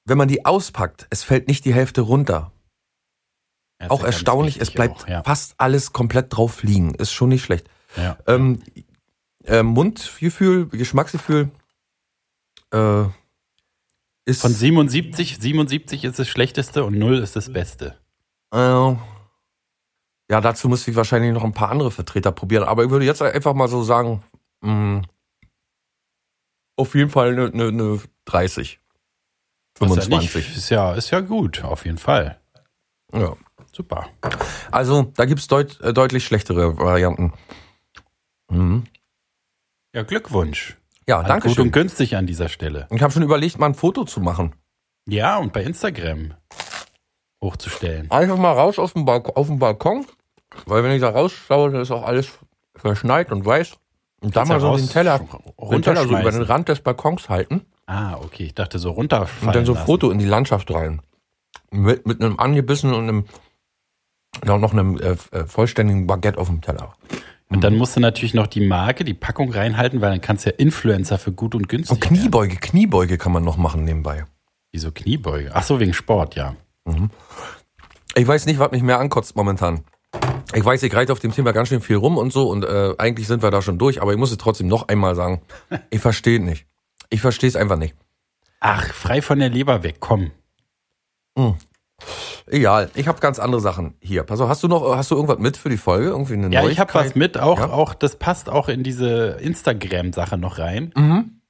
wenn 0.05 0.19
man 0.19 0.29
die 0.29 0.45
auspackt, 0.45 1.07
es 1.09 1.23
fällt 1.23 1.49
nicht 1.49 1.65
die 1.65 1.73
Hälfte 1.73 2.03
runter. 2.03 2.53
Ist 3.79 3.91
auch 3.91 4.05
erstaunlich, 4.05 4.61
es 4.61 4.71
bleibt 4.71 5.05
auch, 5.05 5.09
ja. 5.09 5.23
fast 5.23 5.55
alles 5.57 5.95
komplett 5.95 6.37
drauf 6.37 6.63
liegen. 6.63 6.95
Ist 6.97 7.13
schon 7.13 7.31
nicht 7.31 7.45
schlecht. 7.45 7.67
Ja. 7.97 8.19
Ähm, 8.27 8.63
äh, 9.45 9.63
Mundgefühl, 9.63 10.67
Geschmacksgefühl 10.67 11.51
äh, 12.73 13.05
ist 14.31 14.41
Von 14.43 14.53
77, 14.53 15.39
77 15.39 16.05
ist 16.05 16.19
das 16.19 16.29
Schlechteste 16.29 16.85
und 16.85 16.99
0 16.99 17.19
ist 17.19 17.37
das 17.37 17.53
Beste. 17.53 17.97
Äh, 18.53 18.59
ja, 20.31 20.41
dazu 20.41 20.69
müsste 20.69 20.91
ich 20.91 20.97
wahrscheinlich 20.97 21.33
noch 21.33 21.45
ein 21.45 21.53
paar 21.53 21.71
andere 21.71 21.91
Vertreter 21.91 22.33
probieren. 22.33 22.65
Aber 22.65 22.85
ich 22.85 22.91
würde 22.91 23.05
jetzt 23.05 23.21
einfach 23.21 23.55
mal 23.55 23.69
so 23.69 23.83
sagen, 23.83 24.23
mh, 24.61 25.03
auf 26.77 26.95
jeden 26.95 27.11
Fall 27.11 27.33
eine, 27.33 27.47
eine, 27.47 27.69
eine 27.69 28.01
30. 28.27 28.81
Ist 29.81 29.81
ja, 29.81 29.87
25. 29.87 30.35
nicht, 30.35 30.57
ist, 30.57 30.71
ja, 30.71 30.95
ist 30.95 31.11
ja 31.11 31.21
gut, 31.21 31.65
auf 31.65 31.85
jeden 31.85 31.99
Fall. 31.99 32.41
Ja. 33.13 33.37
Super. 33.73 34.09
Also, 34.71 35.13
da 35.17 35.25
gibt's 35.27 35.47
deut, 35.49 35.81
äh, 35.81 35.93
deutlich 35.93 36.25
schlechtere 36.25 36.77
Varianten. 36.79 37.33
Mhm. 38.51 38.85
Ja, 39.95 40.03
Glückwunsch. 40.03 40.77
Ja, 41.11 41.19
An 41.19 41.27
danke 41.27 41.49
Gut 41.49 41.59
und 41.59 41.65
schön. 41.65 41.73
günstig 41.73 42.15
an 42.15 42.29
dieser 42.29 42.49
Stelle. 42.49 42.87
Ich 42.93 43.03
habe 43.03 43.13
schon 43.13 43.25
überlegt, 43.25 43.59
mal 43.59 43.67
ein 43.67 43.75
Foto 43.75 44.05
zu 44.05 44.21
machen. 44.21 44.55
Ja, 45.09 45.39
und 45.39 45.53
bei 45.53 45.65
Instagram 45.65 46.35
hochzustellen. 47.43 48.09
Einfach 48.13 48.37
mal 48.37 48.53
raus 48.53 48.79
auf 48.79 48.93
den, 48.93 49.07
Balk 49.07 49.37
auf 49.37 49.49
den 49.49 49.59
Balkon, 49.59 50.07
weil 50.67 50.85
wenn 50.85 50.93
ich 50.93 51.01
da 51.01 51.11
rausschaue, 51.11 51.73
dann 51.73 51.81
ist 51.81 51.91
auch 51.91 52.05
alles 52.05 52.31
verschneit 52.77 53.33
und 53.33 53.45
weiß. 53.45 53.73
Und 54.21 54.37
da 54.37 54.45
mal 54.45 54.61
so 54.61 54.77
den 54.77 54.89
Teller, 54.89 55.19
den 55.73 55.83
Teller 55.83 56.05
so 56.05 56.17
über 56.17 56.31
den 56.31 56.43
Rand 56.43 56.69
des 56.69 56.81
Balkons 56.81 57.29
halten. 57.29 57.63
Ah, 57.87 58.15
okay. 58.23 58.45
Ich 58.45 58.55
dachte 58.55 58.79
so 58.79 58.93
runterfallen 58.93 59.49
Und 59.49 59.57
dann 59.57 59.65
so 59.65 59.75
lassen. 59.75 59.87
Foto 59.87 60.13
in 60.13 60.21
die 60.21 60.27
Landschaft 60.27 60.73
rein. 60.73 61.03
Mit, 61.73 62.07
mit 62.07 62.23
einem 62.23 62.39
angebissenen 62.39 62.95
und 62.95 63.09
einem, 63.09 63.25
noch 64.45 64.73
einem 64.73 64.97
äh, 64.99 65.17
äh, 65.33 65.45
vollständigen 65.45 66.07
Baguette 66.07 66.39
auf 66.39 66.47
dem 66.47 66.61
Teller. 66.61 66.95
Und 67.51 67.65
dann 67.65 67.77
musst 67.77 67.97
du 67.97 68.01
natürlich 68.01 68.33
noch 68.33 68.47
die 68.47 68.67
Marke, 68.67 69.05
die 69.05 69.15
Packung 69.15 69.53
reinhalten, 69.53 70.01
weil 70.01 70.11
dann 70.11 70.21
kannst 70.21 70.47
du 70.47 70.51
ja 70.51 70.57
Influencer 70.57 71.19
für 71.19 71.33
gut 71.33 71.55
und 71.55 71.69
günstig. 71.69 71.97
Und 71.97 72.01
Kniebeuge, 72.01 72.57
Kniebeuge 72.57 73.19
kann 73.19 73.33
man 73.33 73.43
noch 73.43 73.57
machen 73.57 73.85
nebenbei. 73.85 74.19
werden. 74.19 74.31
Wieso 74.73 74.93
Kniebeuge? 74.93 75.51
Ach 75.53 75.65
so, 75.65 75.81
wegen 75.81 75.93
Sport, 75.93 76.37
ja. 76.37 76.55
Ich 78.15 78.27
weiß 78.27 78.47
nicht, 78.47 78.59
was 78.59 78.71
mich 78.71 78.83
mehr 78.83 79.01
ankotzt 79.01 79.35
momentan. 79.35 79.85
Ich 80.55 80.65
weiß, 80.65 80.83
ich 80.83 80.95
reite 80.95 81.13
auf 81.13 81.19
dem 81.21 81.33
Thema 81.33 81.53
ganz 81.53 81.69
schön 81.69 81.81
viel 81.81 81.97
rum 81.97 82.19
und 82.19 82.33
so 82.33 82.49
und 82.49 82.65
äh, 82.65 82.95
eigentlich 82.99 83.27
sind 83.27 83.43
wir 83.43 83.51
da 83.51 83.63
schon 83.63 83.79
durch, 83.79 84.03
aber 84.03 84.13
ich 84.13 84.19
muss 84.19 84.33
es 84.33 84.39
trotzdem 84.39 84.67
noch 84.67 84.89
einmal 84.89 85.15
sagen. 85.15 85.43
Ich 85.91 86.01
verstehe 86.01 86.39
es 86.39 86.45
nicht. 86.45 86.67
Ich 87.09 87.21
verstehe 87.21 87.49
es 87.49 87.57
einfach 87.57 87.77
nicht. 87.77 87.95
Ach, 88.61 88.85
frei 88.93 89.23
von 89.23 89.39
der 89.39 89.49
Leber 89.49 89.83
weg, 89.83 89.97
komm. 90.01 90.31
Egal, 92.47 92.91
ich 92.95 93.07
habe 93.09 93.21
ganz 93.21 93.39
andere 93.39 93.61
Sachen 93.61 93.95
hier. 94.01 94.23
Pass 94.25 94.41
auf, 94.41 94.49
hast 94.49 94.63
du 94.63 94.69
noch, 94.69 94.97
hast 94.97 95.11
du 95.11 95.15
irgendwas 95.15 95.39
mit 95.39 95.57
für 95.57 95.69
die 95.69 95.77
Folge? 95.77 96.09
Irgendwie 96.09 96.35
eine 96.35 96.49
Ja, 96.53 96.67
ich 96.67 96.79
habe 96.81 96.93
was 96.95 97.03
Neuigkeit? 97.15 97.17
mit, 97.17 97.39
auch, 97.39 97.59
Ja? 97.61 97.71
auch, 97.71 97.95
das 97.95 98.17
passt 98.17 98.49
auch 98.49 98.69
in 98.69 98.83
diese 98.83 99.39
Instagram-Sache 99.41 100.37
noch 100.39 100.59
rein. 100.59 100.93
Mhm. 100.97 101.41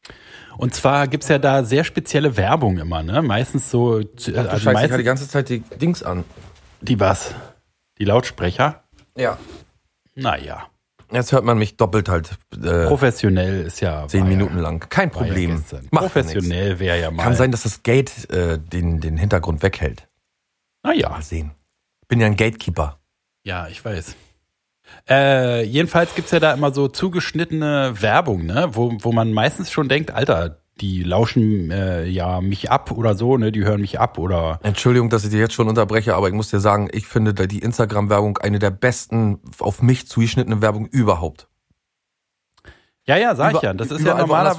Und 0.58 0.74
zwar 0.74 1.08
gibt's 1.08 1.28
ja 1.28 1.38
da 1.38 1.64
sehr 1.64 1.84
spezielle 1.84 2.36
Werbung 2.36 2.78
immer, 2.78 3.02
ne? 3.02 3.22
Meistens 3.22 3.70
so, 3.70 4.00
äh, 4.00 4.04
Ach, 4.04 4.24
du 4.24 4.38
also 4.38 4.50
Scheiße, 4.50 4.58
ich 4.58 4.64
meistens, 4.74 4.96
die 4.98 5.04
ganze 5.04 5.28
Zeit 5.28 5.48
die 5.48 5.60
Dings 5.80 6.02
an. 6.02 6.24
die 6.82 7.00
was? 7.00 7.34
Die 7.98 8.04
Lautsprecher? 8.04 8.82
Ja. 9.16 9.38
Naja, 10.14 10.66
Jetzt 11.12 11.32
hört 11.32 11.44
man 11.44 11.58
mich 11.58 11.76
doppelt 11.76 12.08
halt 12.08 12.30
äh, 12.62 12.86
professionell 12.86 13.62
ist 13.62 13.80
ja. 13.80 14.06
zehn 14.06 14.20
war 14.22 14.28
ja- 14.30 14.36
Minuten 14.36 14.58
lang. 14.58 14.78
Kein 14.90 15.10
Problem. 15.10 15.60
ja. 15.72 15.78
Professionell 15.98 16.78
wäre 16.78 17.00
ja 17.00 17.10
mal. 17.10 17.24
Kann 17.24 17.34
sein, 17.34 17.50
dass 17.50 17.64
das 17.64 17.82
Gate 17.82 18.30
äh, 18.30 18.58
den, 18.60 19.00
den 19.00 19.16
Hintergrund 19.16 19.60
weghält. 19.64 20.06
Naja, 20.82 21.10
Mal 21.10 21.22
sehen. 21.22 21.52
Bin 22.08 22.20
ja 22.20 22.26
ein 22.26 22.36
Gatekeeper. 22.36 22.98
ja, 23.44 23.68
ich 23.68 23.84
weiß. 23.84 24.16
Äh, 25.08 25.62
jedenfalls 25.64 26.14
gibt's 26.16 26.32
ja 26.32 26.40
da 26.40 26.52
immer 26.52 26.72
so 26.74 26.88
zugeschnittene 26.88 27.94
Werbung, 28.02 28.44
ne? 28.46 28.70
Wo, 28.72 28.92
wo 29.00 29.12
man 29.12 29.32
meistens 29.32 29.70
schon 29.70 29.88
denkt, 29.88 30.10
Alter, 30.10 30.62
die 30.80 31.04
lauschen 31.04 31.70
äh, 31.70 32.06
ja 32.06 32.40
mich 32.40 32.70
ab 32.72 32.90
oder 32.90 33.14
so, 33.14 33.36
ne? 33.36 33.52
Die 33.52 33.64
hören 33.64 33.82
mich 33.82 34.00
ab 34.00 34.18
oder 34.18 34.58
Entschuldigung, 34.64 35.08
dass 35.08 35.22
ich 35.24 35.30
dir 35.30 35.38
jetzt 35.38 35.54
schon 35.54 35.68
unterbreche, 35.68 36.16
aber 36.16 36.26
ich 36.26 36.34
muss 36.34 36.50
dir 36.50 36.58
sagen, 36.58 36.88
ich 36.92 37.06
finde 37.06 37.34
da 37.34 37.46
die 37.46 37.60
Instagram-Werbung 37.60 38.38
eine 38.38 38.58
der 38.58 38.70
besten 38.70 39.38
auf 39.60 39.80
mich 39.80 40.08
zugeschnittenen 40.08 40.60
Werbung 40.60 40.86
überhaupt. 40.86 41.46
Ja, 43.06 43.16
ja, 43.16 43.36
sag 43.36 43.52
ich 43.52 43.58
Über- 43.58 43.64
ja. 43.66 43.74
Das 43.74 43.90
ist 43.92 44.04
ja 44.04 44.28
woanders 44.28 44.58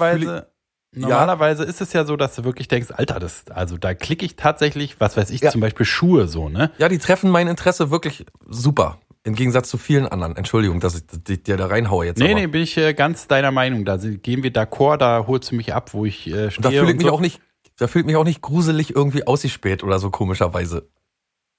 normalerweise. 0.94 1.10
Normalerweise 1.22 1.64
ist 1.64 1.82
es 1.82 1.94
ja 1.94 2.06
so, 2.06 2.16
dass 2.18 2.36
du 2.36 2.44
wirklich 2.44 2.68
denkst, 2.68 2.90
Alter, 2.92 3.20
das, 3.20 3.46
also 3.50 3.78
da 3.78 3.94
klicke 3.94 4.26
ich 4.26 4.36
tatsächlich, 4.36 5.00
was 5.00 5.18
weiß 5.18 5.30
ich, 5.32 5.42
Ja. 5.42 5.52
zum 5.52 5.62
Beispiel 5.62 5.86
Schuhe 5.86 6.28
so, 6.28 6.50
ne? 6.50 6.72
Ja, 6.78 6.90
die 6.90 6.98
treffen 6.98 7.30
mein 7.30 7.48
Interesse 7.48 7.92
wirklich 7.92 8.26
super. 8.48 9.00
Im 9.24 9.36
Gegensatz 9.36 9.70
zu 9.70 9.78
vielen 9.78 10.08
anderen. 10.08 10.36
Entschuldigung, 10.36 10.80
dass 10.80 10.96
ich 11.28 11.44
dir 11.44 11.56
da 11.56 11.68
reinhaue 11.68 12.06
jetzt. 12.08 12.18
Nee, 12.18 12.32
aber. 12.32 12.40
nee, 12.42 12.48
bin 12.48 12.62
ich 12.64 12.76
äh, 12.78 12.94
ganz 12.96 13.28
deiner 13.28 13.52
Meinung. 13.52 13.86
Da 13.86 13.98
gehen 13.98 14.42
wir 14.42 14.52
d'accord, 14.52 14.98
da 14.98 15.26
holst 15.28 15.52
du 15.52 15.56
mich 15.56 15.74
ab, 15.76 15.94
wo 15.94 16.06
ich 16.06 16.26
äh, 16.28 16.50
stehe. 16.50 16.64
Da 16.64 16.70
fühle 16.72 16.90
ich 16.92 16.98
mich 16.98 17.06
so. 17.06 17.14
auch 17.14 17.20
nicht, 17.20 17.40
da 17.78 17.86
fühlt 17.88 18.08
mich 18.08 18.16
auch 18.16 18.24
nicht 18.24 18.42
gruselig 18.42 18.96
irgendwie 18.96 19.28
ausgespäht 19.28 19.84
oder 19.84 20.00
so 20.00 20.10
komischerweise. 20.10 20.90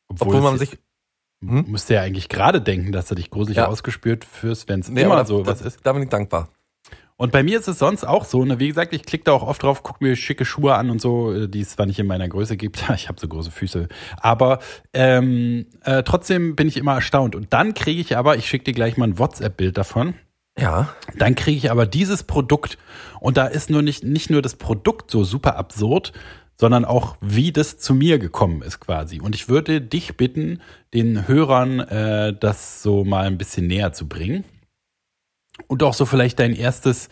Obwohl 0.08 0.40
man 0.40 0.54
es- 0.54 0.60
sich, 0.60 0.78
hm? 1.40 1.64
Musst 1.68 1.88
du 1.88 1.94
ja 1.94 2.00
eigentlich 2.02 2.28
gerade 2.28 2.60
denken, 2.60 2.90
dass 2.92 3.06
du 3.06 3.14
dich 3.14 3.30
gruselig 3.30 3.58
Ja. 3.58 3.66
ausgespürt 3.68 4.24
fühlst, 4.24 4.68
wenn 4.68 4.80
es 4.80 4.88
nee, 4.88 5.02
immer 5.02 5.14
aber 5.14 5.24
so 5.24 5.42
da, 5.42 5.52
was 5.52 5.60
ist. 5.62 5.78
Da 5.84 5.92
bin 5.92 6.02
ich 6.02 6.08
dankbar. 6.08 6.48
Und 7.22 7.30
bei 7.30 7.44
mir 7.44 7.60
ist 7.60 7.68
es 7.68 7.78
sonst 7.78 8.02
auch 8.02 8.24
so, 8.24 8.44
ne? 8.44 8.58
Wie 8.58 8.66
gesagt, 8.66 8.92
ich 8.92 9.04
klicke 9.04 9.22
da 9.22 9.32
auch 9.32 9.44
oft 9.44 9.62
drauf, 9.62 9.84
guck 9.84 10.00
mir 10.00 10.16
schicke 10.16 10.44
Schuhe 10.44 10.74
an 10.74 10.90
und 10.90 11.00
so, 11.00 11.32
äh, 11.32 11.48
die 11.48 11.60
es 11.60 11.68
zwar 11.68 11.86
nicht 11.86 12.00
in 12.00 12.08
meiner 12.08 12.28
Größe 12.28 12.56
gibt, 12.56 12.82
ich 12.96 13.08
habe 13.08 13.20
so 13.20 13.28
große 13.28 13.52
Füße, 13.52 13.86
aber 14.16 14.58
ähm, 14.92 15.66
äh, 15.84 16.02
trotzdem 16.02 16.56
bin 16.56 16.66
ich 16.66 16.76
immer 16.76 16.94
erstaunt. 16.94 17.36
Und 17.36 17.52
dann 17.52 17.74
kriege 17.74 18.00
ich 18.00 18.16
aber, 18.16 18.38
ich 18.38 18.48
schicke 18.48 18.64
dir 18.64 18.72
gleich 18.72 18.96
mal 18.96 19.06
ein 19.06 19.20
WhatsApp-Bild 19.20 19.78
davon, 19.78 20.14
Ja. 20.58 20.96
dann 21.16 21.36
kriege 21.36 21.56
ich 21.56 21.70
aber 21.70 21.86
dieses 21.86 22.24
Produkt 22.24 22.76
und 23.20 23.36
da 23.36 23.46
ist 23.46 23.70
nur 23.70 23.82
nicht, 23.82 24.02
nicht 24.02 24.28
nur 24.28 24.42
das 24.42 24.56
Produkt 24.56 25.08
so 25.08 25.22
super 25.22 25.54
absurd, 25.56 26.12
sondern 26.58 26.84
auch, 26.84 27.18
wie 27.20 27.52
das 27.52 27.78
zu 27.78 27.94
mir 27.94 28.18
gekommen 28.18 28.62
ist 28.62 28.80
quasi. 28.80 29.20
Und 29.20 29.36
ich 29.36 29.48
würde 29.48 29.80
dich 29.80 30.16
bitten, 30.16 30.60
den 30.92 31.28
Hörern 31.28 31.78
äh, 31.78 32.34
das 32.34 32.82
so 32.82 33.04
mal 33.04 33.26
ein 33.28 33.38
bisschen 33.38 33.68
näher 33.68 33.92
zu 33.92 34.08
bringen. 34.08 34.42
Und 35.66 35.82
auch 35.82 35.94
so 35.94 36.06
vielleicht 36.06 36.38
dein 36.38 36.54
erstes, 36.54 37.08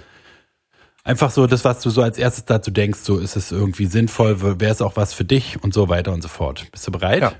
einfach 1.04 1.30
so 1.30 1.46
das, 1.46 1.64
was 1.64 1.80
du 1.82 1.90
so 1.90 2.02
als 2.02 2.18
erstes 2.18 2.44
dazu 2.44 2.70
denkst, 2.70 3.00
so 3.00 3.18
ist 3.18 3.36
es 3.36 3.52
irgendwie 3.52 3.86
sinnvoll, 3.86 4.40
wäre 4.60 4.72
es 4.72 4.82
auch 4.82 4.96
was 4.96 5.12
für 5.14 5.24
dich 5.24 5.62
und 5.62 5.74
so 5.74 5.88
weiter 5.88 6.12
und 6.12 6.22
so 6.22 6.28
fort. 6.28 6.70
Bist 6.72 6.86
du 6.86 6.92
bereit? 6.92 7.22
Ja. 7.22 7.32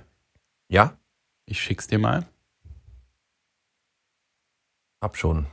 Ja, 0.69 0.99
Ich 1.47 1.61
schick's 1.61 1.87
dir 1.88 1.99
mal. 1.99 2.26
hab 5.02 5.16
schon. 5.16 5.47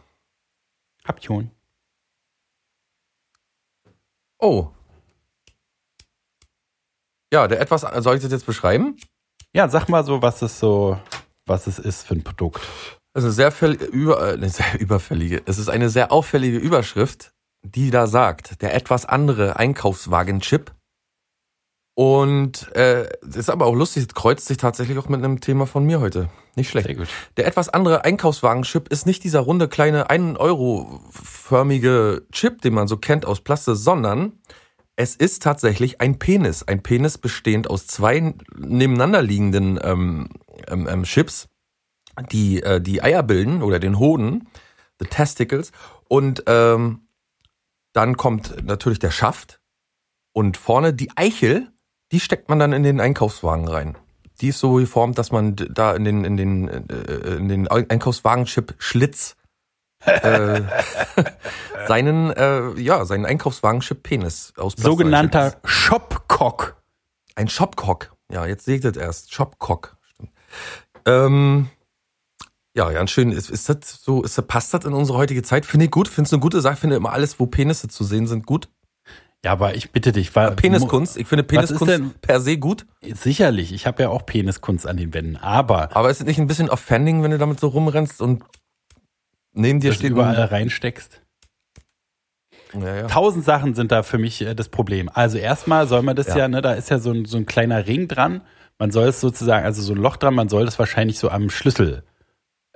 Hab 1.05 1.23
schon. 1.23 1.49
Oh. 4.39 4.69
Ja, 7.33 7.47
der 7.47 7.59
etwas, 7.59 7.81
soll 8.03 8.17
ich 8.17 8.21
das 8.23 8.31
jetzt 8.31 8.45
beschreiben? 8.45 8.97
Ja, 9.53 9.67
sag 9.69 9.87
mal 9.89 10.03
so, 10.05 10.21
was 10.21 10.41
es 10.41 10.59
so, 10.59 10.99
was 11.45 11.67
es 11.67 11.79
ist 11.79 12.03
für 12.05 12.13
ein 12.13 12.23
Produkt. 12.23 12.61
Es 13.17 13.23
ist 13.23 13.29
eine 13.29 13.33
sehr, 13.33 13.51
fäll- 13.51 13.83
über, 13.83 14.37
äh, 14.37 14.49
sehr 14.49 14.79
überfällige. 14.79 15.41
Es 15.47 15.57
ist 15.57 15.69
eine 15.69 15.89
sehr 15.89 16.11
auffällige 16.11 16.59
Überschrift, 16.59 17.33
die 17.63 17.89
da 17.89 18.05
sagt, 18.05 18.61
der 18.61 18.75
etwas 18.75 19.07
andere 19.07 19.57
Einkaufswagen-Chip. 19.57 20.71
Und 21.95 22.71
äh, 22.75 23.09
ist 23.25 23.49
aber 23.49 23.65
auch 23.65 23.73
lustig, 23.73 24.03
es 24.03 24.13
kreuzt 24.13 24.45
sich 24.45 24.57
tatsächlich 24.57 24.99
auch 24.99 25.09
mit 25.09 25.23
einem 25.23 25.41
Thema 25.41 25.65
von 25.65 25.83
mir 25.83 25.99
heute. 25.99 26.29
Nicht 26.55 26.69
schlecht. 26.69 26.85
Sehr 26.85 26.95
gut. 26.95 27.07
Der 27.37 27.47
etwas 27.47 27.69
andere 27.69 28.05
Einkaufswagen-Chip 28.05 28.87
ist 28.89 29.07
nicht 29.07 29.23
dieser 29.23 29.39
runde 29.39 29.67
kleine 29.67 30.11
1-Euro-förmige 30.11 32.27
Chip, 32.31 32.61
den 32.61 32.75
man 32.75 32.87
so 32.87 32.97
kennt 32.97 33.25
aus 33.25 33.41
Plastik, 33.41 33.77
sondern 33.77 34.33
es 34.95 35.15
ist 35.15 35.41
tatsächlich 35.41 36.01
ein 36.01 36.19
Penis. 36.19 36.61
Ein 36.61 36.83
Penis 36.83 37.17
bestehend 37.17 37.67
aus 37.67 37.87
zwei 37.87 38.35
nebeneinander 38.55 39.23
liegenden 39.23 39.79
ähm, 39.81 40.29
ähm, 40.67 40.87
ähm, 40.87 41.01
Chips, 41.01 41.49
die 42.31 42.61
äh, 42.61 42.81
die 42.81 43.01
Eier 43.01 43.23
bilden 43.23 43.61
oder 43.61 43.79
den 43.79 43.99
Hoden, 43.99 44.47
the 44.99 45.05
testicles. 45.05 45.71
Und 46.07 46.43
ähm, 46.47 47.07
dann 47.93 48.17
kommt 48.17 48.65
natürlich 48.65 48.99
der 48.99 49.11
Schaft 49.11 49.59
und 50.33 50.57
vorne 50.57 50.93
die 50.93 51.11
Eichel, 51.15 51.67
die 52.11 52.19
steckt 52.19 52.49
man 52.49 52.59
dann 52.59 52.73
in 52.73 52.83
den 52.83 53.01
Einkaufswagen 53.01 53.67
rein. 53.67 53.97
Die 54.39 54.49
ist 54.49 54.59
so 54.59 54.73
geformt, 54.75 55.17
dass 55.17 55.31
man 55.31 55.55
da 55.55 55.95
in 55.95 56.03
den 56.03 56.23
in 56.23 56.37
den 56.37 56.67
äh, 56.67 57.35
in 57.37 57.49
den 57.49 57.67
Einkaufswagenchip 57.67 58.75
Schlitz 58.77 59.35
äh, 60.05 60.61
seinen 61.87 62.31
äh, 62.31 62.79
ja 62.79 63.03
seinen 63.05 63.25
Einkaufswagenchip 63.25 64.03
Penis 64.03 64.53
aus 64.57 64.73
Sogenannter. 64.77 65.55
Shopcock. 65.63 66.77
Ein 67.35 67.47
Shopcock. 67.49 68.15
Ja, 68.31 68.45
jetzt 68.45 68.65
seht 68.65 68.83
ihr 68.83 68.91
das 68.91 69.01
erst. 69.01 69.33
Shopcock. 69.33 69.97
Stimmt. 70.13 70.31
Ähm, 71.05 71.69
ja, 72.77 72.91
ganz 72.91 73.09
schön. 73.09 73.31
Ist, 73.31 73.49
ist 73.49 73.67
das 73.69 74.01
so, 74.03 74.23
ist 74.23 74.37
das, 74.37 74.45
passt 74.45 74.73
das 74.73 74.85
in 74.85 74.93
unsere 74.93 75.17
heutige 75.17 75.41
Zeit? 75.41 75.65
Finde 75.65 75.85
ich 75.85 75.91
gut. 75.91 76.07
Finde 76.07 76.27
es 76.27 76.33
eine 76.33 76.39
gute 76.39 76.61
Sache. 76.61 76.75
Finde 76.75 76.95
immer 76.95 77.11
alles, 77.11 77.39
wo 77.39 77.47
Penisse 77.47 77.87
zu 77.87 78.03
sehen 78.03 78.27
sind, 78.27 78.45
gut. 78.45 78.69
Ja, 79.43 79.51
aber 79.51 79.75
ich 79.75 79.91
bitte 79.91 80.11
dich, 80.11 80.35
weil 80.35 80.51
Peniskunst. 80.51 81.17
Ich 81.17 81.27
finde 81.27 81.43
Peniskunst 81.43 82.21
per 82.21 82.39
se 82.39 82.57
gut. 82.57 82.85
Sicherlich, 83.01 83.71
ich 83.71 83.85
habe 83.87 84.03
ja 84.03 84.09
auch 84.09 84.25
Peniskunst 84.25 84.87
an 84.87 84.97
den 84.97 85.13
Wänden, 85.13 85.37
aber 85.37 85.95
Aber 85.95 86.09
ist 86.09 86.19
es 86.19 86.25
nicht 86.25 86.39
ein 86.39 86.47
bisschen 86.47 86.69
offending, 86.69 87.23
wenn 87.23 87.31
du 87.31 87.37
damit 87.37 87.59
so 87.59 87.67
rumrennst 87.67 88.21
und 88.21 88.43
neben 89.53 89.79
dir 89.79 89.93
steht 89.93 90.11
überall 90.11 90.35
ein, 90.35 90.49
reinsteckst. 90.49 91.21
ja, 92.73 92.95
ja. 92.95 93.07
Tausend 93.07 93.45
Sachen 93.45 93.75
sind 93.75 93.91
da 93.91 94.03
für 94.03 94.17
mich 94.17 94.41
äh, 94.41 94.55
das 94.55 94.69
Problem. 94.69 95.09
Also 95.13 95.37
erstmal 95.37 95.87
soll 95.87 96.01
man 96.01 96.15
das 96.15 96.27
ja, 96.27 96.37
Ja. 96.37 96.47
ne, 96.47 96.61
da 96.61 96.73
ist 96.73 96.89
ja 96.89 96.99
so 96.99 97.11
ein, 97.11 97.25
so 97.25 97.37
ein 97.37 97.45
kleiner 97.45 97.85
Ring 97.87 98.07
dran. 98.07 98.41
Man 98.79 98.91
soll 98.91 99.07
es 99.07 99.21
sozusagen, 99.21 99.65
also 99.65 99.81
so 99.81 99.93
ein 99.93 99.99
Loch 99.99 100.17
dran, 100.17 100.33
man 100.33 100.49
soll 100.49 100.65
das 100.65 100.77
wahrscheinlich 100.79 101.19
so 101.19 101.29
am 101.29 101.49
Schlüsselring 101.49 102.01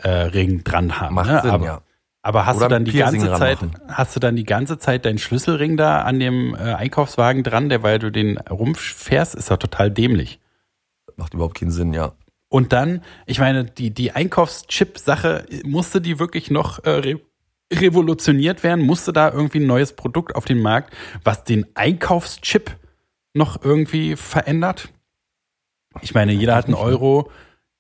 äh, 0.04 0.10
Ring 0.10 0.64
dran 0.64 1.00
haben. 1.00 1.16
Macht 1.16 1.30
ne? 1.30 1.42
Sinn, 1.42 1.52
aber, 1.52 1.66
ja. 1.66 1.82
aber 2.22 2.46
hast 2.46 2.58
Oder 2.58 2.68
du 2.68 2.76
dann 2.76 2.86
die 2.86 2.92
Piercing 2.92 3.22
ganze 3.22 3.38
Zeit, 3.38 3.60
hast 3.88 4.16
du 4.16 4.20
dann 4.20 4.36
die 4.36 4.44
ganze 4.44 4.78
Zeit 4.78 5.06
deinen 5.06 5.18
Schlüsselring 5.18 5.78
da 5.78 6.02
an 6.02 6.20
dem 6.20 6.56
äh, 6.56 6.74
Einkaufswagen 6.74 7.44
dran, 7.44 7.70
der 7.70 7.84
weil 7.84 8.00
du 8.00 8.12
den 8.12 8.38
rumfährst, 8.38 9.36
ist 9.36 9.52
doch 9.52 9.58
total 9.58 9.92
dämlich. 9.92 10.40
Macht 11.16 11.34
überhaupt 11.34 11.60
keinen 11.60 11.72
Sinn, 11.72 11.94
ja. 11.94 12.14
Und 12.50 12.74
dann, 12.74 13.02
ich 13.26 13.40
meine, 13.40 13.64
die, 13.64 13.92
die 13.92 14.12
Einkaufschip-Sache, 14.12 15.46
musste 15.64 16.02
die 16.02 16.20
wirklich 16.20 16.52
noch 16.52 16.84
äh, 16.84 16.90
re 16.90 17.20
revolutioniert 17.74 18.64
werden? 18.64 18.86
Musste 18.86 19.14
da 19.14 19.32
irgendwie 19.32 19.60
ein 19.60 19.66
neues 19.66 19.94
Produkt 19.94 20.36
auf 20.36 20.44
den 20.44 20.62
Markt, 20.62 20.94
was 21.24 21.46
den 21.46 21.66
Einkaufschip 21.74 22.76
noch 23.34 23.64
irgendwie 23.64 24.18
verändert? 24.18 24.90
Ich 26.02 26.14
meine, 26.14 26.34
jeder 26.34 26.56
hat 26.56 26.66
einen 26.66 26.74
Euro. 26.74 27.32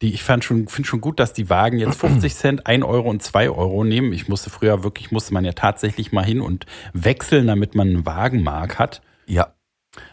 Die, 0.02 0.14
ich 0.14 0.24
fand 0.24 0.44
schon, 0.44 0.68
finde 0.68 0.88
schon 0.88 1.02
gut, 1.02 1.20
dass 1.20 1.34
die 1.34 1.50
Wagen 1.50 1.78
jetzt 1.80 1.96
50 2.00 2.36
Cent, 2.36 2.68
1 2.68 2.84
Euro 2.84 3.10
und 3.10 3.22
2 3.22 3.50
Euro 3.50 3.84
nehmen. 3.84 4.14
Ich 4.14 4.28
musste 4.28 4.50
früher 4.50 4.84
wirklich, 4.84 5.12
musste 5.12 5.34
man 5.34 5.46
ja 5.46 5.54
tatsächlich 5.54 6.12
mal 6.12 6.26
hin 6.26 6.42
und 6.42 6.66
wechseln, 6.94 7.48
damit 7.48 7.76
man 7.76 7.88
einen 7.88 8.06
Wagenmark 8.06 8.80
hat. 8.80 9.02
Ja. 9.26 9.54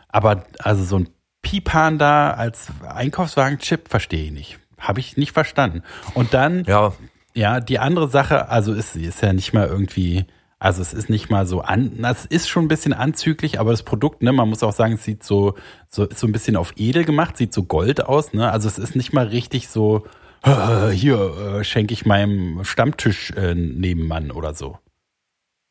Aber 0.09 0.45
also 0.59 0.85
so 0.85 0.99
ein 0.99 1.09
Pipan 1.43 1.99
da 1.99 2.33
als 2.33 2.69
Einkaufswagen-Chip 2.87 3.89
verstehe 3.89 4.25
ich 4.25 4.33
nicht. 4.33 4.59
Habe 4.79 5.01
ich 5.01 5.17
nicht 5.17 5.33
verstanden. 5.33 5.83
Und 6.15 6.35
dann, 6.35 6.65
ja. 6.65 6.93
Ja, 7.35 7.61
die 7.61 7.79
andere 7.79 8.09
Sache, 8.09 8.49
also 8.49 8.73
ist, 8.73 8.97
ist 8.97 9.23
ja 9.23 9.33
nicht 9.33 9.53
mal 9.53 9.69
irgendwie, 9.69 10.27
also 10.59 10.83
es 10.83 10.93
ist 10.93 11.09
nicht 11.09 11.31
mal 11.31 11.47
so 11.47 11.61
an, 11.61 12.03
das 12.03 12.27
ist 12.27 12.49
schon 12.49 12.65
ein 12.65 12.69
bisschen 12.69 12.93
anzüglich, 12.93 13.61
aber 13.61 13.71
das 13.71 13.85
Produkt, 13.85 14.23
ne, 14.23 14.33
man 14.33 14.49
muss 14.49 14.63
auch 14.63 14.73
sagen, 14.73 14.95
es 14.95 15.05
sieht 15.05 15.23
so, 15.23 15.55
so, 15.89 16.05
ist 16.05 16.19
so 16.19 16.27
ein 16.27 16.33
bisschen 16.33 16.57
auf 16.57 16.73
edel 16.77 17.05
gemacht, 17.05 17.37
sieht 17.37 17.53
so 17.53 17.63
gold 17.63 18.05
aus, 18.05 18.33
ne, 18.33 18.51
also 18.51 18.67
es 18.67 18.79
ist 18.79 18.97
nicht 18.97 19.13
mal 19.13 19.29
richtig 19.29 19.69
so, 19.69 20.05
hier 20.93 21.59
äh, 21.61 21.65
schenke 21.65 21.93
ich 21.95 22.07
meinem 22.07 22.65
Stammtisch 22.65 23.31
äh, 23.33 23.55
Nebenmann 23.55 24.31
oder 24.31 24.55
so. 24.55 24.79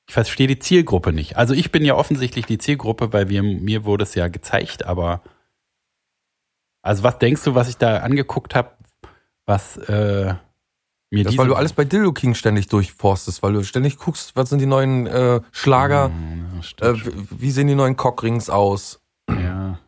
Ich 0.08 0.14
verstehe 0.14 0.48
die 0.48 0.60
Zielgruppe 0.60 1.12
nicht. 1.12 1.36
Also 1.36 1.54
ich 1.54 1.72
bin 1.72 1.84
ja 1.84 1.96
offensichtlich 1.96 2.46
die 2.46 2.58
Zielgruppe, 2.58 3.12
weil 3.12 3.28
wir, 3.28 3.44
mir 3.44 3.84
wurde 3.84 4.04
es 4.04 4.16
ja 4.16 4.30
gezeigt, 4.30 4.86
aber 4.86 5.22
also 6.82 7.04
was 7.04 7.20
denkst 7.20 7.44
du, 7.44 7.56
was 7.56 7.68
ich 7.68 7.76
da 7.76 7.98
angeguckt 7.98 8.56
habe, 8.56 8.72
was 9.46 9.76
äh, 9.78 10.36
mir 11.10 11.24
das, 11.24 11.38
weil 11.38 11.48
du 11.48 11.56
alles 11.56 11.74
bei 11.74 11.86
Dildo 11.86 12.12
King 12.14 12.34
ständig 12.36 12.68
durchforstest, 12.68 13.42
weil 13.44 13.54
du 13.54 13.64
ständig 13.64 13.98
guckst, 13.98 14.36
was 14.36 14.50
sind 14.50 14.60
die 14.60 14.66
neuen 14.66 15.08
äh, 15.08 15.42
Schlager, 15.52 16.12
Ja, 16.82 16.90
äh, 16.92 16.96
wie 17.32 17.52
sehen 17.52 17.68
die 17.68 17.76
neuen 17.76 17.96
Cockrings 17.96 18.50
aus, 18.50 19.00
ja. 19.30 19.80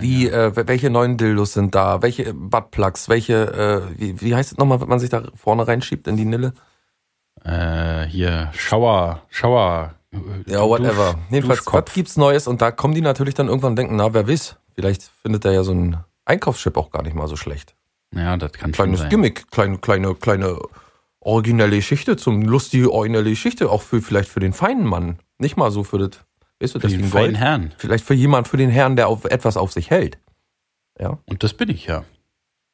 wie, 0.00 0.28
äh, 0.28 0.56
w- 0.56 0.64
welche 0.66 0.90
neuen 0.90 1.16
Dildos 1.16 1.52
sind 1.52 1.74
da, 1.74 2.02
welche 2.02 2.34
Buttplugs, 2.34 3.08
welche, 3.08 3.84
äh, 3.94 4.00
wie, 4.00 4.20
wie 4.20 4.34
heißt 4.34 4.52
es 4.52 4.58
nochmal, 4.58 4.80
wenn 4.80 4.88
man 4.88 4.98
sich 4.98 5.10
da 5.10 5.22
vorne 5.36 5.66
reinschiebt 5.68 6.08
in 6.08 6.16
die 6.16 6.24
Nille? 6.24 6.52
Äh, 7.44 8.06
hier 8.06 8.50
Schauer, 8.54 9.22
Schauer. 9.30 9.94
äh, 10.12 10.18
Ja, 10.50 10.62
whatever. 10.62 11.10
Dusch- 11.12 11.16
Jedenfalls, 11.30 11.58
Duschkopf. 11.60 11.86
was 11.88 11.94
gibt's 11.94 12.16
Neues? 12.16 12.48
Und 12.48 12.60
da 12.60 12.70
kommen 12.72 12.94
die 12.94 13.02
natürlich 13.02 13.34
dann 13.34 13.46
irgendwann 13.48 13.72
und 13.72 13.76
denken, 13.76 13.96
na, 13.96 14.12
wer 14.14 14.26
weiß, 14.26 14.56
vielleicht 14.74 15.04
findet 15.22 15.44
er 15.44 15.52
ja 15.52 15.62
so 15.62 15.72
ein 15.72 15.98
Einkaufschip 16.24 16.76
auch 16.76 16.90
gar 16.90 17.02
nicht 17.02 17.14
mal 17.14 17.28
so 17.28 17.36
schlecht. 17.36 17.75
Ja, 18.14 18.36
das 18.36 18.52
kann 18.52 18.72
schon 18.72 18.84
Kleines 18.84 19.00
sein. 19.00 19.08
Gimmick, 19.10 19.50
kleine, 19.50 19.78
kleine, 19.78 20.14
kleine 20.14 20.58
originelle 21.20 21.76
Geschichte, 21.76 22.16
zum 22.16 22.42
lustige 22.42 22.92
originelle 22.92 23.30
Geschichte, 23.30 23.68
auch 23.70 23.82
für 23.82 24.00
vielleicht 24.00 24.28
für 24.30 24.40
den 24.40 24.52
feinen 24.52 24.86
Mann. 24.86 25.18
Nicht 25.38 25.56
mal 25.56 25.70
so 25.70 25.82
für 25.84 25.98
das, 25.98 26.10
weißt 26.60 26.76
du, 26.76 26.80
Für 26.80 26.88
den 26.88 27.04
feinen 27.04 27.10
Gold. 27.32 27.36
Herrn. 27.38 27.74
Vielleicht 27.78 28.04
für 28.04 28.14
jemand, 28.14 28.48
für 28.48 28.56
den 28.56 28.70
Herrn, 28.70 28.96
der 28.96 29.08
auf 29.08 29.24
etwas 29.24 29.56
auf 29.56 29.72
sich 29.72 29.90
hält. 29.90 30.18
Ja. 30.98 31.18
Und 31.26 31.42
das 31.42 31.52
bin 31.54 31.68
ich 31.68 31.86
ja. 31.86 32.04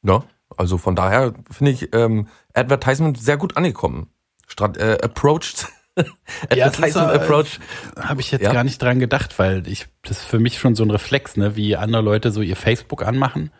Ja. 0.03 0.23
Also 0.55 0.77
von 0.77 0.95
daher 0.95 1.33
finde 1.49 1.71
ich 1.71 1.93
ähm, 1.95 2.27
Advertisement 2.53 3.19
sehr 3.19 3.37
gut 3.37 3.57
angekommen. 3.57 4.09
Strat 4.47 4.77
äh, 4.77 4.97
approached. 5.01 5.67
Ja, 6.51 6.65
Advertisement 6.65 7.11
äh, 7.11 7.15
approach. 7.19 7.59
Habe 7.99 8.19
ich 8.19 8.31
jetzt 8.31 8.41
Ja. 8.41 8.51
gar 8.51 8.63
nicht 8.63 8.81
dran 8.81 8.97
gedacht, 8.99 9.37
weil 9.37 9.67
ich 9.67 9.85
das 10.01 10.21
ist 10.21 10.25
für 10.25 10.39
mich 10.39 10.57
schon 10.57 10.73
so 10.73 10.83
ein 10.83 10.89
Reflex, 10.89 11.37
ne, 11.37 11.55
wie 11.55 11.75
andere 11.75 12.01
Leute 12.01 12.31
so 12.31 12.41
ihr 12.41 12.55
Facebook 12.55 13.03
anmachen, 13.03 13.51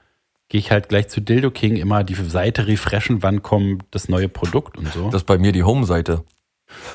gehe 0.49 0.59
ich 0.59 0.71
halt 0.71 0.89
gleich 0.89 1.09
zu 1.09 1.21
Dildo 1.21 1.51
King 1.51 1.75
immer 1.75 2.03
die 2.03 2.15
Seite 2.15 2.67
refreshen, 2.67 3.23
wann 3.23 3.41
kommt 3.41 3.85
das 3.91 4.09
neue 4.09 4.29
Produkt 4.29 4.77
und 4.77 4.91
so. 4.93 5.05
Das 5.09 5.21
ist 5.21 5.25
bei 5.25 5.37
mir 5.37 5.51
die 5.51 5.63
Home-Seite. 5.63 6.23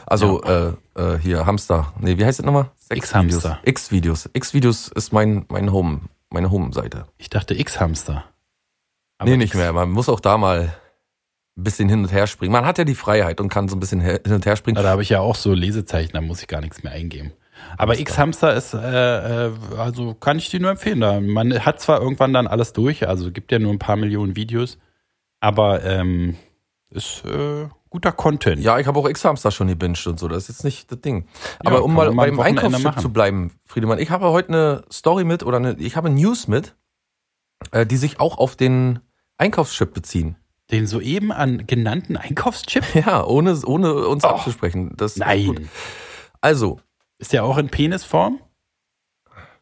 Also 0.06 0.42
äh, 0.42 0.72
äh, 0.94 1.18
hier 1.18 1.46
Hamster. 1.46 1.92
Nee, 2.00 2.18
wie 2.18 2.24
heißt 2.24 2.38
das 2.38 2.46
nochmal? 2.46 2.70
X-Hamster. 2.90 3.60
X-Videos. 3.64 4.28
X-Videos 4.32 4.88
ist 4.88 5.12
mein 5.12 5.44
mein 5.48 5.72
Home, 5.72 6.00
meine 6.30 6.50
Home-Seite. 6.50 7.06
ich 7.18 7.30
dachte 7.30 7.54
X-Hamster. 7.58 8.24
Nee, 9.22 9.36
nicht 9.36 9.54
mehr. 9.54 9.72
Man 9.72 9.90
muss 9.90 10.08
auch 10.08 10.20
da 10.20 10.38
mal 10.38 10.74
ein 11.56 11.64
bisschen 11.64 11.88
hin 11.88 12.02
und 12.04 12.12
her 12.12 12.26
springen. 12.28 12.52
Man 12.52 12.64
hat 12.64 12.78
ja 12.78 12.84
die 12.84 12.94
Freiheit 12.94 13.40
und 13.40 13.48
kann 13.48 13.68
so 13.68 13.76
ein 13.76 13.80
bisschen 13.80 14.00
hin 14.00 14.20
und 14.26 14.46
her 14.46 14.56
springen. 14.56 14.76
Ja, 14.76 14.82
da 14.82 14.90
habe 14.90 15.02
ich 15.02 15.08
ja 15.08 15.20
auch 15.20 15.34
so 15.34 15.52
Lesezeichen, 15.52 16.12
da 16.12 16.20
muss 16.20 16.40
ich 16.40 16.46
gar 16.46 16.60
nichts 16.60 16.84
mehr 16.84 16.92
eingeben. 16.92 17.32
Aber 17.76 17.98
X-Hamster 17.98 18.54
ist, 18.54 18.74
äh, 18.74 19.46
äh, 19.48 19.52
also 19.76 20.14
kann 20.14 20.38
ich 20.38 20.48
dir 20.50 20.60
nur 20.60 20.70
empfehlen. 20.70 21.00
Da. 21.00 21.20
Man 21.20 21.64
hat 21.64 21.80
zwar 21.80 22.00
irgendwann 22.00 22.32
dann 22.32 22.46
alles 22.46 22.72
durch, 22.72 23.06
also 23.08 23.30
gibt 23.30 23.52
ja 23.52 23.58
nur 23.58 23.72
ein 23.72 23.78
paar 23.78 23.96
Millionen 23.96 24.36
Videos, 24.36 24.78
aber 25.40 25.84
ähm, 25.84 26.36
ist 26.90 27.24
äh, 27.24 27.68
guter 27.90 28.12
Content. 28.12 28.60
Ja, 28.62 28.78
ich 28.78 28.86
habe 28.86 28.98
auch 28.98 29.08
X-Hamster 29.08 29.50
schon 29.50 29.68
gebinged 29.68 30.06
und 30.06 30.18
so, 30.18 30.28
das 30.28 30.44
ist 30.44 30.48
jetzt 30.48 30.64
nicht 30.64 30.90
das 30.90 31.00
Ding. 31.00 31.26
Ja, 31.64 31.70
Aber 31.70 31.84
um 31.84 31.90
kann 31.90 31.96
mal 31.96 32.06
man 32.06 32.16
mal 32.16 32.22
bei 32.22 32.28
am 32.28 32.30
dem 32.30 32.38
Wochenende 32.38 32.62
Einkaufsstück 32.66 33.00
zu 33.02 33.12
bleiben, 33.12 33.52
Friedemann, 33.64 33.98
ich 33.98 34.10
habe 34.10 34.28
heute 34.30 34.48
eine 34.48 34.84
Story 34.92 35.24
mit 35.24 35.42
oder 35.42 35.58
eine, 35.58 35.76
ich 35.78 35.96
habe 35.96 36.10
News 36.10 36.48
mit, 36.48 36.74
äh, 37.70 37.86
die 37.86 37.96
sich 37.96 38.20
auch 38.20 38.38
auf 38.38 38.56
den 38.56 39.00
Einkaufschip 39.36 39.92
beziehen. 39.94 40.36
Den 40.70 40.86
soeben 40.86 41.32
an 41.32 41.66
genannten 41.66 42.16
Einkaufschip? 42.16 42.84
Ja, 42.94 43.24
ohne, 43.24 43.58
ohne 43.64 44.06
uns 44.06 44.24
Oh. 44.24 44.28
abzusprechen. 44.28 44.92
Das 44.96 45.16
ist 45.16 45.24
gut. 45.24 45.56
Nein. 45.60 45.68
Also, 46.40 46.80
Ist 47.18 47.32
der 47.32 47.44
auch 47.44 47.58
in 47.58 47.68
Penisform? 47.68 48.40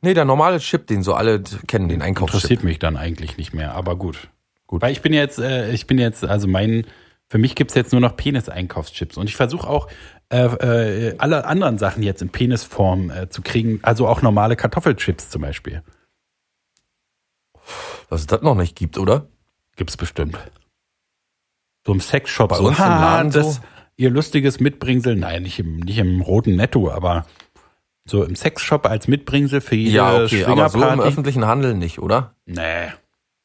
nee, 0.03 0.15
der 0.15 0.25
normale 0.25 0.59
Chip, 0.61 0.87
den 0.87 1.03
so 1.03 1.15
alle 1.15 1.43
kennen, 1.67 1.89
den 1.89 2.03
Einkaufschip. 2.03 2.37
Interessiert 2.37 2.65
mich 2.65 2.79
dann 2.79 2.97
eigentlich 2.97 3.37
nicht 3.37 3.53
mehr, 3.55 3.75
aber 3.75 3.97
gut. 3.97 4.29
Gut. 4.67 4.83
Weil 4.83 4.93
ich 4.93 5.03
bin 5.03 5.13
jetzt, 5.13 5.39
äh, 5.39 5.73
ich 5.73 5.87
bin 5.87 5.99
jetzt, 5.99 6.25
also 6.25 6.47
mein, 6.47 6.87
für 7.29 7.39
mich 7.39 7.55
gibt's 7.55 7.75
jetzt 7.75 7.93
nur 7.93 8.01
noch 8.01 8.17
Penis-Einkaufschips. 8.17 9.17
Und 9.17 9.29
ich 9.29 9.37
versuche 9.37 9.69
auch 9.69 9.89
äh, 10.33 10.45
äh, 10.45 11.15
alle 11.19 11.45
anderen 11.45 11.79
Sachen 11.79 12.03
jetzt 12.03 12.23
in 12.23 12.31
Penisform 12.31 13.11
äh, 13.11 13.29
zu 13.29 13.43
kriegen, 13.43 13.81
also 13.83 14.07
auch 14.07 14.23
normale 14.23 14.57
Kartoffelchips 14.57 15.31
zum 15.31 15.43
Beispiel. 15.43 15.83
Was 18.09 18.21
es 18.21 18.27
das 18.27 18.43
noch 18.43 18.55
nicht 18.55 18.77
gibt, 18.77 18.99
oder? 18.99 19.27
Gibt's 19.77 19.97
bestimmt. 19.97 20.39
So 21.85 21.93
im 21.93 22.01
Sexshop. 22.01 22.51
Bei 22.51 22.59
uns 22.59 22.79
im 22.79 22.85
"Ha, 22.85 23.01
Laden 23.01 23.33
das, 23.33 23.57
so?" 23.57 23.61
Ihr 23.99 24.11
lustiges 24.11 24.61
Mitbringsel, 24.61 25.17
nein, 25.17 25.43
nicht 25.43 25.59
im, 25.59 25.79
nicht 25.79 25.99
im 25.99 26.21
roten 26.21 26.55
Netto, 26.55 26.91
aber 26.91 27.25
so 28.07 28.25
im 28.25 28.37
Sexshop 28.37 28.87
als 28.87 29.09
Mitbringsel 29.09 29.61
für 29.61 29.77
jede 29.77 29.91
Ja, 29.97 30.23
okay, 30.23 30.45
aber 30.45 30.69
so 30.69 30.83
im 30.83 31.01
öffentlichen 31.01 31.47
Handel 31.47 31.75
nicht, 31.75 31.99
oder? 31.99 32.35
nee. 32.47 32.89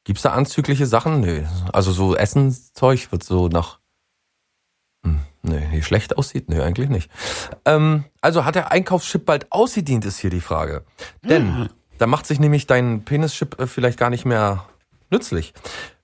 Gibt's 0.04 0.24
da 0.24 0.32
anzügliche 0.32 0.88
Sachen? 0.88 1.22
Nö. 1.22 1.44
Also 1.72 1.92
so 1.92 2.16
Essenszeug 2.16 3.12
wird 3.12 3.24
so 3.24 3.50
nach 3.50 3.80
hm, 5.04 5.20
nee, 5.44 5.68
nee, 5.72 5.82
schlecht 5.84 6.18
aussieht? 6.18 6.50
Nö, 6.50 6.62
eigentlich 6.62 6.90
nicht. 6.90 7.12
Ähm, 7.66 8.06
also 8.20 8.44
hat 8.44 8.56
der 8.56 8.72
Einkaufschip 8.72 9.26
bald 9.26 9.52
ausgedient, 9.52 10.06
ist 10.06 10.18
hier 10.18 10.32
die 10.32 10.42
Frage. 10.42 10.86
Denn 11.24 11.70
da 12.00 12.08
macht 12.08 12.26
sich 12.26 12.40
nämlich 12.40 12.66
dein 12.66 13.04
Penischip 13.04 13.60
äh, 13.60 13.68
vielleicht 13.68 14.00
gar 14.00 14.10
nicht 14.10 14.26
mehr 14.26 14.66
nützlich. 15.12 15.54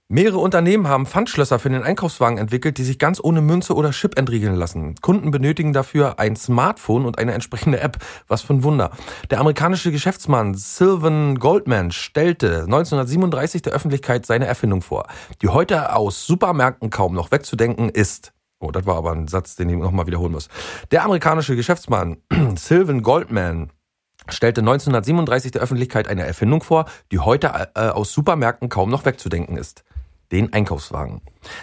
Mehrere 0.09 0.37
Unternehmen 0.37 0.87
haben 0.87 1.05
Pfandschlösser 1.05 1.59
für 1.59 1.69
den 1.69 1.83
Einkaufswagen 1.83 2.37
entwickelt, 2.37 2.77
die 2.77 2.85
sich 2.85 2.97
ganz 2.97 3.19
ohne 3.21 3.41
Münze 3.41 3.75
oder 3.75 3.91
Chip 3.91 4.17
entriegeln 4.17 4.55
lassen. 4.55 4.95
Kunden 5.01 5.31
benötigen 5.31 5.73
dafür 5.73 6.17
ein 6.17 6.37
Smartphone 6.37 7.05
und 7.05 7.17
eine 7.17 7.33
entsprechende 7.33 7.81
App. 7.81 7.97
Was 8.25 8.41
für 8.41 8.53
ein 8.53 8.63
Wunder. 8.63 8.91
Der 9.31 9.41
amerikanische 9.41 9.91
Geschäftsmann 9.91 10.53
Sylvan 10.53 11.39
Goldman 11.39 11.91
stellte 11.91 12.63
1937 12.63 13.63
der 13.63 13.73
Öffentlichkeit 13.73 14.25
seine 14.25 14.45
Erfindung 14.45 14.81
vor, 14.81 15.07
die 15.41 15.49
heute 15.49 15.93
aus 15.93 16.25
Supermärkten 16.25 16.89
kaum 16.89 17.13
noch 17.13 17.31
wegzudenken 17.31 17.89
ist. 17.89 18.31
Oh, 18.61 18.71
das 18.71 18.85
war 18.85 18.95
aber 18.95 19.11
ein 19.11 19.27
Satz, 19.27 19.57
den 19.57 19.67
ich 19.67 19.75
nochmal 19.75 20.07
wiederholen 20.07 20.31
muss. 20.31 20.47
Der 20.91 21.03
amerikanische 21.03 21.57
Geschäftsmann 21.57 22.15
Sylvan 22.55 23.01
Goldman 23.01 23.73
stellte 24.29 24.61
1937 24.61 25.51
der 25.51 25.61
Öffentlichkeit 25.61 26.07
eine 26.07 26.25
Erfindung 26.25 26.63
vor, 26.63 26.85
die 27.11 27.19
heute 27.19 27.71
äh, 27.75 27.89
aus 27.89 28.13
Supermärkten 28.13 28.69
kaum 28.69 28.89
noch 28.89 29.03
wegzudenken 29.03 29.57
ist. 29.57 29.83
Den 30.31 30.51
Einkaufswagen. 30.51 31.21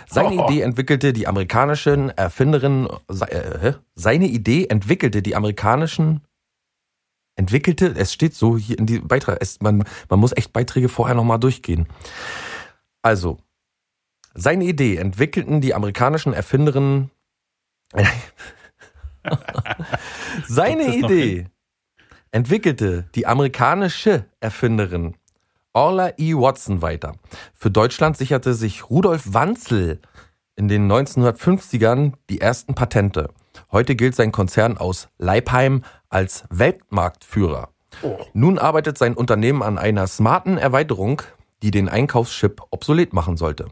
Seine 0.08 0.42
Oh. 0.42 0.48
Idee 0.48 0.62
entwickelte 0.62 1.12
die 1.12 1.26
amerikanischen 1.26 2.08
Erfinderin, 2.10 2.88
äh, 3.28 3.72
seine 3.94 4.26
Idee 4.26 4.66
entwickelte 4.66 5.20
die 5.20 5.36
amerikanischen, 5.36 6.22
entwickelte, 7.36 7.94
es 7.96 8.12
steht 8.12 8.34
so 8.34 8.56
hier 8.56 8.78
in 8.78 8.86
die 8.86 9.00
Beitrag, 9.00 9.38
es, 9.40 9.60
man, 9.60 9.84
man 10.08 10.20
muss 10.20 10.36
echt 10.36 10.52
Beiträge 10.52 10.88
vorher 10.88 11.14
nochmal 11.14 11.38
durchgehen. 11.38 11.86
Also, 13.02 13.38
seine 14.34 14.64
Idee 14.64 14.96
entwickelten 14.96 15.60
die 15.60 15.74
amerikanischen 15.74 16.32
Erfinderinnen, 16.32 17.10
seine 20.48 20.96
Idee 20.96 21.46
entwickelte 22.32 23.08
die 23.14 23.26
amerikanische 23.26 24.24
Erfinderin 24.40 25.14
Orla 25.74 26.12
E. 26.18 26.34
Watson 26.34 26.82
weiter. 26.82 27.16
Für 27.52 27.70
Deutschland 27.70 28.16
sicherte 28.16 28.54
sich 28.54 28.88
Rudolf 28.88 29.24
Wanzel 29.34 30.00
in 30.54 30.68
den 30.68 30.90
1950ern 30.90 32.12
die 32.30 32.40
ersten 32.40 32.76
Patente. 32.76 33.30
Heute 33.72 33.96
gilt 33.96 34.14
sein 34.14 34.30
Konzern 34.30 34.78
aus 34.78 35.08
Leipheim 35.18 35.82
als 36.08 36.44
Weltmarktführer. 36.50 37.70
Nun 38.34 38.58
arbeitet 38.58 38.98
sein 38.98 39.14
Unternehmen 39.14 39.64
an 39.64 39.76
einer 39.76 40.06
smarten 40.06 40.58
Erweiterung, 40.58 41.22
die 41.62 41.72
den 41.72 41.88
Einkaufschip 41.88 42.62
obsolet 42.70 43.12
machen 43.12 43.36
sollte. 43.36 43.66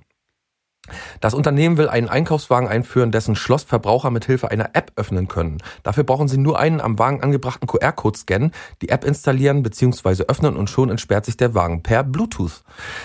Das 1.21 1.33
Unternehmen 1.33 1.77
will 1.77 1.89
einen 1.89 2.09
Einkaufswagen 2.09 2.69
einführen, 2.69 3.13
dessen 3.13 3.37
Schloss 3.37 3.63
Verbraucher 3.63 4.11
mit 4.11 4.25
Hilfe 4.25 4.51
einer 4.51 4.71
App 4.73 4.91
öffnen 4.97 5.29
können. 5.29 5.59
Dafür 5.85 6.03
brauchen 6.03 6.27
sie 6.27 6.39
nur 6.39 6.59
einen 6.59 6.81
am 6.81 6.99
Wagen 6.99 7.23
angebrachten 7.23 7.69
QR-Code 7.69 8.19
scannen, 8.19 8.53
die 8.81 8.89
App 8.89 9.05
installieren 9.05 9.63
bzw. 9.63 10.25
öffnen 10.25 10.57
und 10.57 10.69
schon 10.69 10.91
entsperrt 10.91 11.25
sich 11.25 11.37
der 11.37 11.55
Wagen 11.55 11.85
per 11.85 12.03
Bluetooth. 12.03 12.65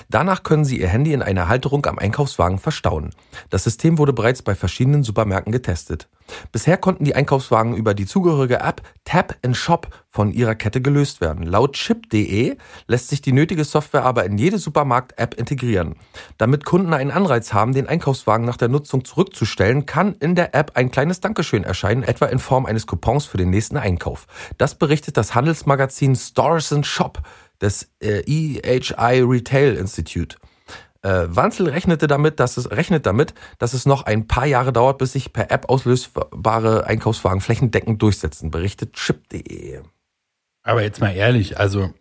Danach 0.09 0.41
können 0.41 0.65
sie 0.65 0.79
ihr 0.79 0.87
Handy 0.87 1.13
in 1.13 1.21
einer 1.21 1.47
Halterung 1.47 1.85
am 1.85 1.99
Einkaufswagen 1.99 2.57
verstauen. 2.57 3.11
Das 3.51 3.63
System 3.63 3.99
wurde 3.99 4.13
bereits 4.13 4.41
bei 4.41 4.55
verschiedenen 4.55 5.03
Supermärkten 5.03 5.51
getestet. 5.51 6.07
Bisher 6.51 6.77
konnten 6.77 7.05
die 7.05 7.15
Einkaufswagen 7.15 7.75
über 7.75 7.93
die 7.93 8.05
zugehörige 8.05 8.59
App 8.59 8.81
Tap 9.05 9.35
in 9.41 9.55
Shop 9.55 9.87
von 10.09 10.31
ihrer 10.31 10.55
Kette 10.55 10.81
gelöst 10.81 11.21
werden. 11.21 11.45
Laut 11.45 11.73
chip.de 11.73 12.57
lässt 12.87 13.09
sich 13.09 13.21
die 13.21 13.31
nötige 13.31 13.63
Software 13.63 14.03
aber 14.03 14.25
in 14.25 14.37
jede 14.37 14.57
Supermarkt-App 14.57 15.35
integrieren. 15.35 15.95
Damit 16.37 16.65
Kunden 16.65 16.93
einen 16.93 17.11
Anreiz 17.11 17.53
haben, 17.53 17.73
den 17.73 17.87
Einkaufswagen 17.87 18.45
nach 18.45 18.57
der 18.57 18.67
Nutzung 18.67 19.05
zurückzustellen, 19.05 19.85
kann 19.85 20.15
in 20.15 20.35
der 20.35 20.55
App 20.55 20.71
ein 20.75 20.91
kleines 20.91 21.19
Dankeschön 21.19 21.63
erscheinen, 21.63 22.03
etwa 22.03 22.25
in 22.25 22.39
Form 22.39 22.65
eines 22.65 22.87
Coupons 22.87 23.25
für 23.25 23.37
den 23.37 23.49
nächsten 23.49 23.77
Einkauf. 23.77 24.27
Das 24.57 24.75
berichtet 24.75 25.17
das 25.17 25.35
Handelsmagazin 25.35 26.15
Stores 26.15 26.73
and 26.73 26.85
Shop 26.85 27.21
des 27.61 27.89
äh, 28.01 28.21
EHI 28.25 29.21
Retail 29.21 29.75
Institute. 29.75 30.37
Äh, 31.07 31.33
Wanzel 31.33 31.69
rechnete 31.69 32.07
damit, 32.07 32.41
dass 32.41 32.57
es, 32.57 32.69
rechnet 32.69 33.05
damit, 33.05 33.33
dass 33.59 33.73
es 33.73 33.85
noch 33.85 34.03
ein 34.03 34.27
paar 34.27 34.45
Jahre 34.45 34.73
dauert, 34.73 34.97
bis 34.97 35.13
sich 35.13 35.31
per 35.31 35.51
App 35.51 35.69
auslösbare 35.69 36.85
Einkaufswagen 36.85 37.39
flächendeckend 37.39 38.01
durchsetzen, 38.01 38.51
berichtet 38.51 38.91
chip.de. 38.93 39.83
Aber 40.63 40.81
jetzt 40.81 40.99
mal 40.99 41.15
ehrlich, 41.15 41.57
also 41.57 41.93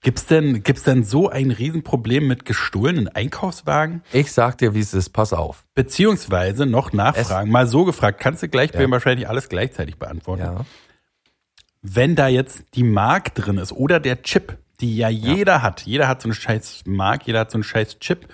gibt's 0.00 0.26
denn, 0.26 0.64
gibt's 0.64 0.82
denn 0.82 1.04
so 1.04 1.28
ein 1.28 1.52
Riesenproblem 1.52 2.26
mit 2.26 2.44
gestohlenen 2.44 3.06
Einkaufswagen? 3.06 4.02
Ich 4.12 4.32
sag 4.32 4.58
dir, 4.58 4.74
wie 4.74 4.80
es 4.80 4.92
ist, 4.92 5.10
pass 5.10 5.32
auf. 5.32 5.64
Beziehungsweise 5.76 6.66
noch 6.66 6.92
nachfragen, 6.92 7.52
mal 7.52 7.68
so 7.68 7.84
gefragt, 7.84 8.18
kannst 8.20 8.42
du 8.42 8.48
gleich 8.48 8.74
Ja. 8.74 8.90
wahrscheinlich 8.90 9.28
alles 9.28 9.48
gleichzeitig 9.48 9.96
beantworten. 9.96 10.42
Ja. 10.42 10.64
Wenn 11.82 12.16
da 12.16 12.26
jetzt 12.26 12.64
die 12.74 12.82
Mark 12.82 13.32
drin 13.36 13.58
ist 13.58 13.70
oder 13.70 14.00
der 14.00 14.22
Chip, 14.22 14.58
die 14.80 14.96
ja 14.96 15.08
jeder 15.08 15.62
hat, 15.62 15.82
jeder 15.82 16.08
hat 16.08 16.22
so 16.22 16.28
eine 16.28 16.34
scheiß 16.34 16.84
Mark, 16.86 17.26
jeder 17.26 17.40
hat 17.40 17.50
so 17.50 17.56
einen 17.56 17.64
scheiß 17.64 17.98
Chip. 17.98 18.28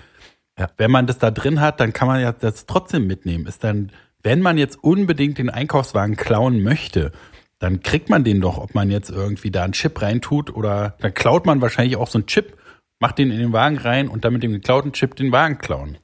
Ja. 0.58 0.68
Wenn 0.76 0.90
man 0.90 1.06
das 1.06 1.18
da 1.18 1.30
drin 1.30 1.60
hat, 1.60 1.80
dann 1.80 1.92
kann 1.92 2.08
man 2.08 2.20
ja 2.20 2.32
das 2.32 2.66
trotzdem 2.66 3.06
mitnehmen. 3.06 3.46
Ist 3.46 3.64
dann, 3.64 3.92
wenn 4.22 4.40
man 4.40 4.58
jetzt 4.58 4.82
unbedingt 4.82 5.38
den 5.38 5.50
Einkaufswagen 5.50 6.16
klauen 6.16 6.62
möchte, 6.62 7.12
dann 7.58 7.80
kriegt 7.80 8.08
man 8.08 8.24
den 8.24 8.40
doch, 8.40 8.58
ob 8.58 8.74
man 8.74 8.90
jetzt 8.90 9.10
irgendwie 9.10 9.50
da 9.50 9.64
einen 9.64 9.72
Chip 9.72 10.00
reintut 10.02 10.54
oder 10.54 10.96
dann 11.00 11.14
klaut 11.14 11.46
man 11.46 11.60
wahrscheinlich 11.60 11.96
auch 11.96 12.08
so 12.08 12.18
einen 12.18 12.26
Chip, 12.26 12.56
macht 12.98 13.18
den 13.18 13.30
in 13.30 13.38
den 13.38 13.52
Wagen 13.52 13.78
rein 13.78 14.08
und 14.08 14.24
dann 14.24 14.32
mit 14.32 14.42
dem 14.42 14.52
geklauten 14.52 14.92
Chip 14.92 15.16
den 15.16 15.32
Wagen 15.32 15.58
klauen. 15.58 15.98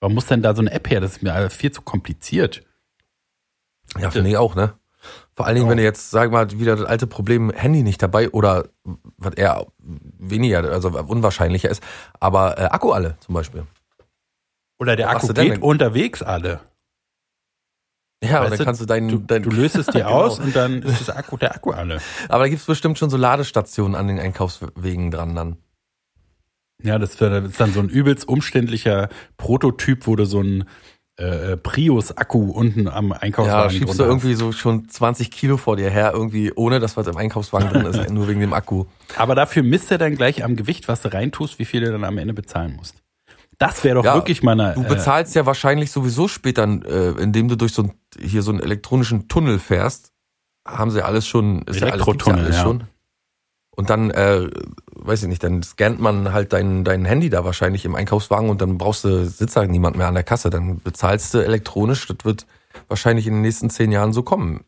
Warum 0.00 0.14
muss 0.14 0.26
denn 0.26 0.42
da 0.42 0.54
so 0.54 0.62
eine 0.62 0.70
App 0.70 0.88
her? 0.90 1.00
Das 1.00 1.12
ist 1.12 1.22
mir 1.22 1.32
alles 1.32 1.54
viel 1.54 1.72
zu 1.72 1.82
kompliziert. 1.82 2.62
Ja, 3.98 4.10
finde 4.10 4.30
ich 4.30 4.36
auch, 4.36 4.54
ne? 4.54 4.74
Vor 5.34 5.46
allen 5.46 5.56
Dingen, 5.56 5.68
wenn 5.68 5.76
du 5.76 5.82
jetzt, 5.84 6.10
sag 6.10 6.30
mal, 6.32 6.50
wieder 6.50 6.76
das 6.76 6.86
alte 6.86 7.06
Problem 7.06 7.50
Handy 7.50 7.82
nicht 7.82 8.02
dabei 8.02 8.30
oder 8.30 8.68
was 9.16 9.34
eher 9.34 9.66
weniger, 10.18 10.64
also 10.70 10.88
unwahrscheinlicher 10.90 11.68
ist, 11.70 11.82
aber 12.20 12.58
äh, 12.58 12.64
Akku 12.64 12.90
alle 12.92 13.16
zum 13.20 13.34
Beispiel. 13.34 13.64
Oder 14.80 14.96
der 14.96 15.10
Akku 15.10 15.28
geht 15.28 15.36
denn? 15.38 15.62
unterwegs 15.62 16.22
alle. 16.22 16.60
Ja, 18.22 18.38
und 18.42 18.50
Weißt 18.50 18.58
dann 18.60 18.66
kannst 18.66 18.80
du 18.80 18.86
deinen, 18.86 19.08
Du, 19.08 19.18
dein, 19.18 19.42
du 19.44 19.50
löst 19.50 19.76
es 19.76 19.86
dir 19.88 20.00
Genau. 20.00 20.24
aus 20.24 20.40
und 20.40 20.54
dann 20.56 20.82
ist 20.82 21.00
das 21.08 21.10
Akku, 21.16 21.36
der 21.36 21.54
Akku 21.54 21.70
alle. 21.70 22.00
Aber 22.28 22.44
da 22.44 22.48
gibt's 22.48 22.66
bestimmt 22.66 22.98
schon 22.98 23.10
so 23.10 23.16
Ladestationen 23.16 23.94
an 23.94 24.08
den 24.08 24.18
Einkaufswegen 24.18 25.10
dran 25.12 25.34
dann. 25.36 25.56
Ja, 26.82 26.98
das 26.98 27.10
ist 27.20 27.20
dann 27.60 27.72
so 27.72 27.80
ein 27.80 27.88
übelst 27.88 28.28
umständlicher 28.28 29.08
Prototyp, 29.36 30.06
wo 30.06 30.14
du 30.16 30.24
so 30.26 30.40
ein 30.40 30.64
äh, 31.18 31.56
Prius-Akku 31.56 32.50
unten 32.52 32.88
am 32.88 33.10
Ja, 33.10 33.16
Einkaufswagen 33.16 33.70
schiebst 33.70 33.98
du 33.98 34.04
irgendwie 34.04 34.34
so 34.34 34.52
schon 34.52 34.88
20 34.88 35.30
Kilo 35.30 35.56
vor 35.56 35.76
dir 35.76 35.90
her, 35.90 36.12
irgendwie 36.14 36.52
ohne 36.54 36.78
dass 36.78 36.96
was 36.96 37.06
im 37.08 37.16
Einkaufswagen 37.16 37.70
drin 37.70 37.86
ist, 37.86 38.10
nur 38.10 38.28
wegen 38.28 38.40
dem 38.40 38.52
Akku. 38.52 38.84
Aber 39.16 39.34
dafür 39.34 39.62
misst 39.62 39.90
er 39.90 39.98
dann 39.98 40.14
gleich 40.14 40.44
am 40.44 40.54
Gewicht, 40.56 40.86
was 40.86 41.02
du 41.02 41.12
reintust, 41.12 41.58
wie 41.58 41.64
viel 41.64 41.80
du 41.80 41.90
dann 41.90 42.04
am 42.04 42.18
Ende 42.18 42.34
bezahlen 42.34 42.76
musst. 42.76 43.02
Das 43.58 43.82
wäre 43.82 43.96
doch 43.96 44.04
Ja, 44.04 44.14
wirklich 44.14 44.44
mal 44.44 44.52
eine. 44.52 44.74
Du 44.74 44.82
äh, 44.82 44.88
bezahlst 44.88 45.34
ja 45.34 45.44
wahrscheinlich 45.44 45.90
sowieso 45.90 46.28
später, 46.28 46.62
äh, 46.64 47.20
indem 47.20 47.48
du 47.48 47.56
durch 47.56 47.72
so 47.72 47.82
ein, 47.82 47.92
hier 48.20 48.42
so 48.42 48.52
einen 48.52 48.60
elektronischen 48.60 49.26
Tunnel 49.26 49.58
fährst. 49.58 50.12
Haben 50.66 50.92
sie 50.92 51.04
alles 51.04 51.26
schon, 51.26 51.62
ist 51.62 51.66
ja 51.66 51.66
alles, 51.66 51.80
ja 51.80 51.86
Elektrotunnel, 51.94 52.44
alles 52.44 52.56
ja. 52.56 52.62
schon. 52.62 52.84
Und 53.78 53.90
dann 53.90 54.10
äh, 54.10 54.50
weiß 54.96 55.22
ich 55.22 55.28
nicht, 55.28 55.44
dann 55.44 55.62
scannt 55.62 56.00
man 56.00 56.32
halt 56.32 56.52
dein, 56.52 56.82
dein 56.82 57.04
Handy 57.04 57.30
da 57.30 57.44
wahrscheinlich 57.44 57.84
im 57.84 57.94
Einkaufswagen 57.94 58.50
und 58.50 58.60
dann 58.60 58.76
brauchst 58.76 59.04
du, 59.04 59.24
sitzt 59.24 59.56
da 59.56 59.64
niemand 59.64 59.96
mehr 59.96 60.08
an 60.08 60.14
der 60.14 60.24
Kasse. 60.24 60.50
Dann 60.50 60.80
bezahlst 60.80 61.32
du 61.32 61.38
elektronisch. 61.38 62.08
Das 62.08 62.16
wird 62.24 62.44
wahrscheinlich 62.88 63.28
in 63.28 63.34
den 63.34 63.42
nächsten 63.42 63.70
zehn 63.70 63.92
Jahren 63.92 64.12
so 64.12 64.24
kommen. 64.24 64.64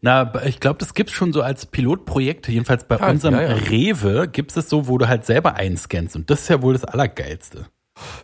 Na, 0.00 0.32
ich 0.46 0.58
glaube, 0.58 0.78
das 0.78 0.94
gibt's 0.94 1.12
schon 1.12 1.34
so 1.34 1.42
als 1.42 1.66
Pilotprojekt. 1.66 2.48
Jedenfalls 2.48 2.84
bei 2.84 2.96
Ja, 2.96 3.10
unserem 3.10 3.34
ja, 3.34 3.42
ja. 3.42 3.54
Rewe 3.56 4.26
gibt's 4.26 4.56
es 4.56 4.70
so, 4.70 4.88
wo 4.88 4.96
du 4.96 5.06
halt 5.06 5.26
selber 5.26 5.56
einscannst. 5.56 6.16
Und 6.16 6.30
das 6.30 6.40
ist 6.42 6.48
ja 6.48 6.62
wohl 6.62 6.72
das 6.72 6.86
Allergeilste. 6.86 7.66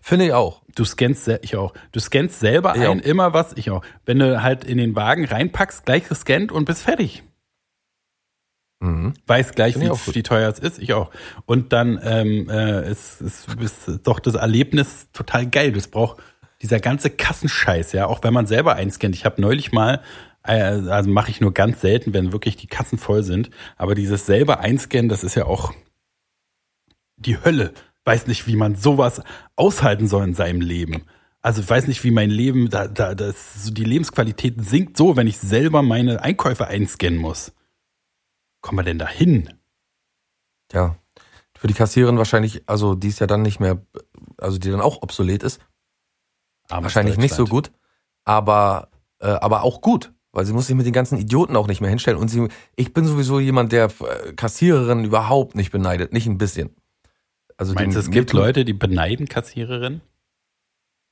Finde 0.00 0.24
ich 0.24 0.32
auch. 0.32 0.62
Du 0.76 0.84
scannst, 0.86 1.28
ich 1.42 1.56
auch. 1.56 1.74
Du 1.92 2.00
scannst 2.00 2.40
selber 2.40 2.74
Ja. 2.74 2.90
ein, 2.90 3.00
immer 3.00 3.34
was, 3.34 3.52
ich 3.54 3.70
auch. 3.70 3.82
Wenn 4.06 4.18
du 4.18 4.42
halt 4.42 4.64
in 4.64 4.78
den 4.78 4.96
Wagen 4.96 5.26
reinpackst, 5.26 5.84
gleich 5.84 6.08
gescannt 6.08 6.52
und 6.52 6.64
bist 6.64 6.82
fertig. 6.84 7.22
Mhm. 8.80 9.14
Weiß 9.26 9.52
gleich, 9.52 9.78
wie, 9.80 9.90
wie 9.90 10.22
teuer 10.22 10.48
es 10.48 10.58
ist, 10.58 10.78
ich 10.78 10.92
auch. 10.92 11.10
Und 11.46 11.72
dann 11.72 12.00
ähm, 12.02 12.48
äh, 12.48 12.90
ist, 12.90 13.20
ist, 13.20 13.48
ist 13.60 14.00
doch 14.04 14.20
das 14.20 14.34
Erlebnis 14.34 15.08
total 15.12 15.46
geil. 15.46 15.72
Das 15.72 15.88
braucht 15.88 16.22
dieser 16.62 16.80
ganze 16.80 17.10
Kassenscheiß, 17.10 17.92
ja, 17.92 18.06
auch 18.06 18.22
wenn 18.22 18.32
man 18.32 18.46
selber 18.46 18.74
einscannt. 18.76 19.14
Ich 19.14 19.24
habe 19.24 19.40
neulich 19.40 19.72
mal, 19.72 20.00
äh, 20.44 20.60
also 20.60 21.10
mache 21.10 21.30
ich 21.30 21.40
nur 21.40 21.52
ganz 21.52 21.80
selten, 21.80 22.12
wenn 22.14 22.32
wirklich 22.32 22.56
die 22.56 22.66
Kassen 22.66 22.98
voll 22.98 23.22
sind, 23.22 23.50
aber 23.76 23.94
dieses 23.94 24.26
selber 24.26 24.60
einscannen, 24.60 25.08
das 25.08 25.24
ist 25.24 25.34
ja 25.34 25.46
auch 25.46 25.72
die 27.16 27.42
Hölle. 27.42 27.72
Weiß 28.04 28.26
nicht, 28.26 28.46
wie 28.46 28.56
man 28.56 28.74
sowas 28.74 29.22
aushalten 29.56 30.06
soll 30.06 30.24
in 30.24 30.34
seinem 30.34 30.60
Leben. 30.60 31.04
Also 31.42 31.62
ich 31.62 31.70
weiß 31.70 31.86
nicht, 31.86 32.02
wie 32.04 32.10
mein 32.10 32.30
Leben, 32.30 32.70
da, 32.70 32.88
da, 32.88 33.14
das, 33.14 33.70
die 33.72 33.84
Lebensqualität 33.84 34.54
sinkt 34.64 34.96
so, 34.96 35.16
wenn 35.16 35.26
ich 35.26 35.38
selber 35.38 35.82
meine 35.82 36.22
Einkäufe 36.22 36.66
einscannen 36.66 37.18
muss. 37.18 37.52
Kommen 38.60 38.78
wir 38.78 38.84
denn 38.84 38.98
da 38.98 39.08
hin? 39.08 39.52
Ja. 40.72 40.96
Für 41.56 41.66
die 41.66 41.74
Kassiererin 41.74 42.18
wahrscheinlich, 42.18 42.62
also 42.66 42.94
die 42.94 43.08
ist 43.08 43.18
ja 43.18 43.26
dann 43.26 43.42
nicht 43.42 43.58
mehr, 43.58 43.82
also 44.36 44.58
die 44.58 44.70
dann 44.70 44.80
auch 44.80 45.02
obsolet 45.02 45.42
ist, 45.42 45.60
Armes 46.68 46.84
wahrscheinlich 46.84 47.16
nicht 47.16 47.34
so 47.34 47.46
gut, 47.46 47.72
aber, 48.24 48.90
äh, 49.20 49.26
aber 49.26 49.62
auch 49.62 49.80
gut, 49.80 50.12
weil 50.32 50.44
sie 50.44 50.52
muss 50.52 50.66
sich 50.66 50.76
mit 50.76 50.86
den 50.86 50.92
ganzen 50.92 51.18
Idioten 51.18 51.56
auch 51.56 51.66
nicht 51.66 51.80
mehr 51.80 51.90
hinstellen. 51.90 52.18
Und 52.18 52.28
sie, 52.28 52.46
ich 52.76 52.92
bin 52.92 53.06
sowieso 53.06 53.40
jemand, 53.40 53.72
der 53.72 53.86
äh, 53.86 54.32
Kassiererin 54.34 55.04
überhaupt 55.04 55.54
nicht 55.56 55.72
beneidet, 55.72 56.12
nicht 56.12 56.26
ein 56.26 56.38
bisschen. 56.38 56.76
Also 57.56 57.74
Meinst 57.74 57.96
du, 57.96 58.00
es 58.00 58.10
gibt 58.10 58.32
Leute, 58.32 58.64
die 58.64 58.72
beneiden 58.72 59.26
Kassiererinnen? 59.26 60.00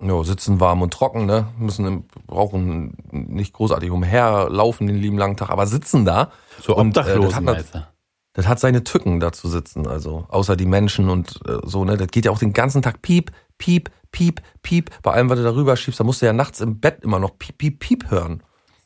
Ja, 0.03 0.23
sitzen 0.25 0.61
warm 0.61 0.83
und 0.83 0.93
trocken, 0.93 1.25
ne? 1.25 1.49
Müssen 1.59 1.87
im- 1.87 2.05
brauchen 2.27 2.97
nicht 3.11 3.55
großartig 3.55 3.91
umherlaufen 3.91 4.87
den 4.87 4.97
lieben 4.97 5.17
langen 5.17 5.37
Tag, 5.37 5.49
aber 5.51 5.67
sitzen 5.67 6.05
da. 6.05 6.31
So 6.61 6.77
Und, 6.77 6.91
äh, 6.91 7.01
das 7.01 7.07
Obdachlosen, 7.15 7.49
hat? 7.49 7.93
Das 8.35 8.47
hat 8.47 8.61
seine 8.61 8.85
Tücken, 8.85 9.19
da 9.21 9.33
zu 9.33 9.49
sitzen, 9.49 9.87
also 9.87 10.27
außer 10.29 10.57
die 10.57 10.67
Menschen 10.67 11.09
und 11.09 11.41
äh, 11.49 11.59
so, 11.65 11.87
ne? 11.87 11.97
Das 11.97 12.09
geht 12.09 12.27
ja 12.27 12.31
auch 12.31 12.39
den 12.39 12.53
ganzen 12.53 12.83
Tag 12.83 13.01
piep, 13.01 13.33
piep, 13.57 13.91
piep, 14.13 14.43
piep. 14.63 14.91
Bei 15.03 15.13
allem, 15.13 15.31
was 15.31 15.39
du 15.39 15.45
darüber 15.45 15.75
schiebst, 15.77 15.99
da 15.99 16.05
musst 16.05 16.21
du 16.21 16.27
ja 16.27 16.35
nachts 16.35 16.61
im 16.61 16.79
Bett 16.79 16.99
immer 17.03 17.19
noch 17.19 17.39
piep, 17.39 17.57
piep, 17.57 17.79
piep 17.79 18.11
hören. 18.11 18.43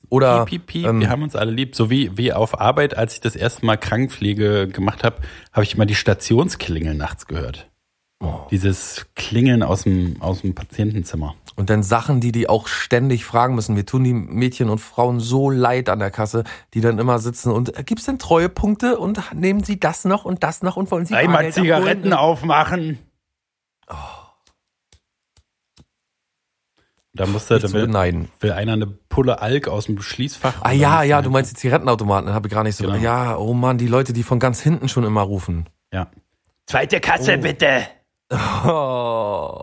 Oder 0.09 0.45
Piep, 0.45 0.67
piep, 0.67 0.83
piep, 0.83 0.87
ähm, 0.87 1.01
wir 1.01 1.09
haben 1.11 1.23
uns 1.25 1.35
alle 1.37 1.51
lieb. 1.53 1.75
So 1.77 1.89
wie, 1.91 2.17
wie 2.17 2.33
auf 2.33 2.61
Arbeit, 2.61 2.97
als 2.97 3.15
ich 3.15 3.21
das 3.21 3.35
erste 3.37 3.65
Mal 3.67 3.77
Krankenpflege 3.77 4.69
gemacht 4.69 5.03
habe, 5.05 5.17
habe 5.53 5.65
ich 5.65 5.75
immer 5.75 5.87
die 5.87 5.95
Stationsklingeln 5.97 6.97
nachts 6.97 7.27
gehört. 7.27 7.70
Oh. 8.23 8.47
Dieses 8.51 9.07
Klingeln 9.15 9.63
aus 9.63 9.85
dem, 9.85 10.21
aus 10.21 10.43
dem 10.43 10.55
Patientenzimmer. 10.55 11.35
Und 11.57 11.71
dann 11.71 11.83
Sachen, 11.83 12.21
die 12.21 12.33
die 12.33 12.49
auch 12.49 12.69
ständig 12.69 13.25
fragen 13.25 13.55
müssen. 13.55 13.75
Mir 13.75 13.87
tun 13.87 14.05
die 14.05 14.13
Mädchen 14.13 14.69
und 14.69 14.79
Frauen 14.79 15.21
so 15.21 15.49
leid 15.51 15.89
an 15.89 15.99
der 15.99 16.11
Kasse, 16.11 16.45
die 16.75 16.83
dann 16.83 16.99
immer 16.99 17.19
sitzen 17.19 17.51
und 17.51 17.79
äh, 17.79 17.83
gibt's 17.83 18.05
denn 18.05 18.19
Treuepunkte 18.19 18.99
und 18.99 19.21
nehmen 19.35 19.65
Sie 19.65 19.81
das 19.81 20.05
noch 20.05 20.25
und 20.25 20.43
das 20.43 20.63
noch 20.63 20.77
und 20.77 20.91
wollen 20.91 21.07
Sie 21.07 21.15
Einmal 21.15 21.37
Bargeld 21.37 21.55
Zigaretten 21.55 22.13
abholen? 22.13 22.13
aufmachen. 22.13 22.99
Da 27.13 27.27
musste, 27.27 27.59
da 27.59 27.73
will, 27.73 27.87
beneiden. 27.87 28.29
will 28.41 28.53
einer 28.53 28.75
eine 28.75 28.87
Pulle 28.87 29.41
Alk 29.41 29.67
aus 29.67 29.87
dem 29.87 30.01
Schließfach. 30.01 30.63
Ah 30.63 30.73
ja, 30.73 31.03
ja, 31.03 31.23
du 31.23 31.31
meinst 31.31 31.51
die 31.51 31.57
Zigarettenautomaten, 31.57 32.33
habe 32.33 32.49
ich 32.49 32.55
gar 32.55 32.63
nicht 32.63 32.77
so. 32.77 32.85
Genau. 32.85 32.97
Ja, 32.97 33.37
oh 33.37 33.53
Mann, 33.53 33.79
die 33.79 33.89
Leute, 33.89 34.13
die 34.13 34.23
von 34.23 34.39
ganz 34.39 34.61
hinten 34.61 34.89
schon 34.89 35.05
immer 35.05 35.23
rufen. 35.23 35.69
Ja. 35.93 36.11
Zweite 36.67 37.01
Kasse, 37.01 37.39
bitte. 37.39 37.87
Oh. 38.31 39.63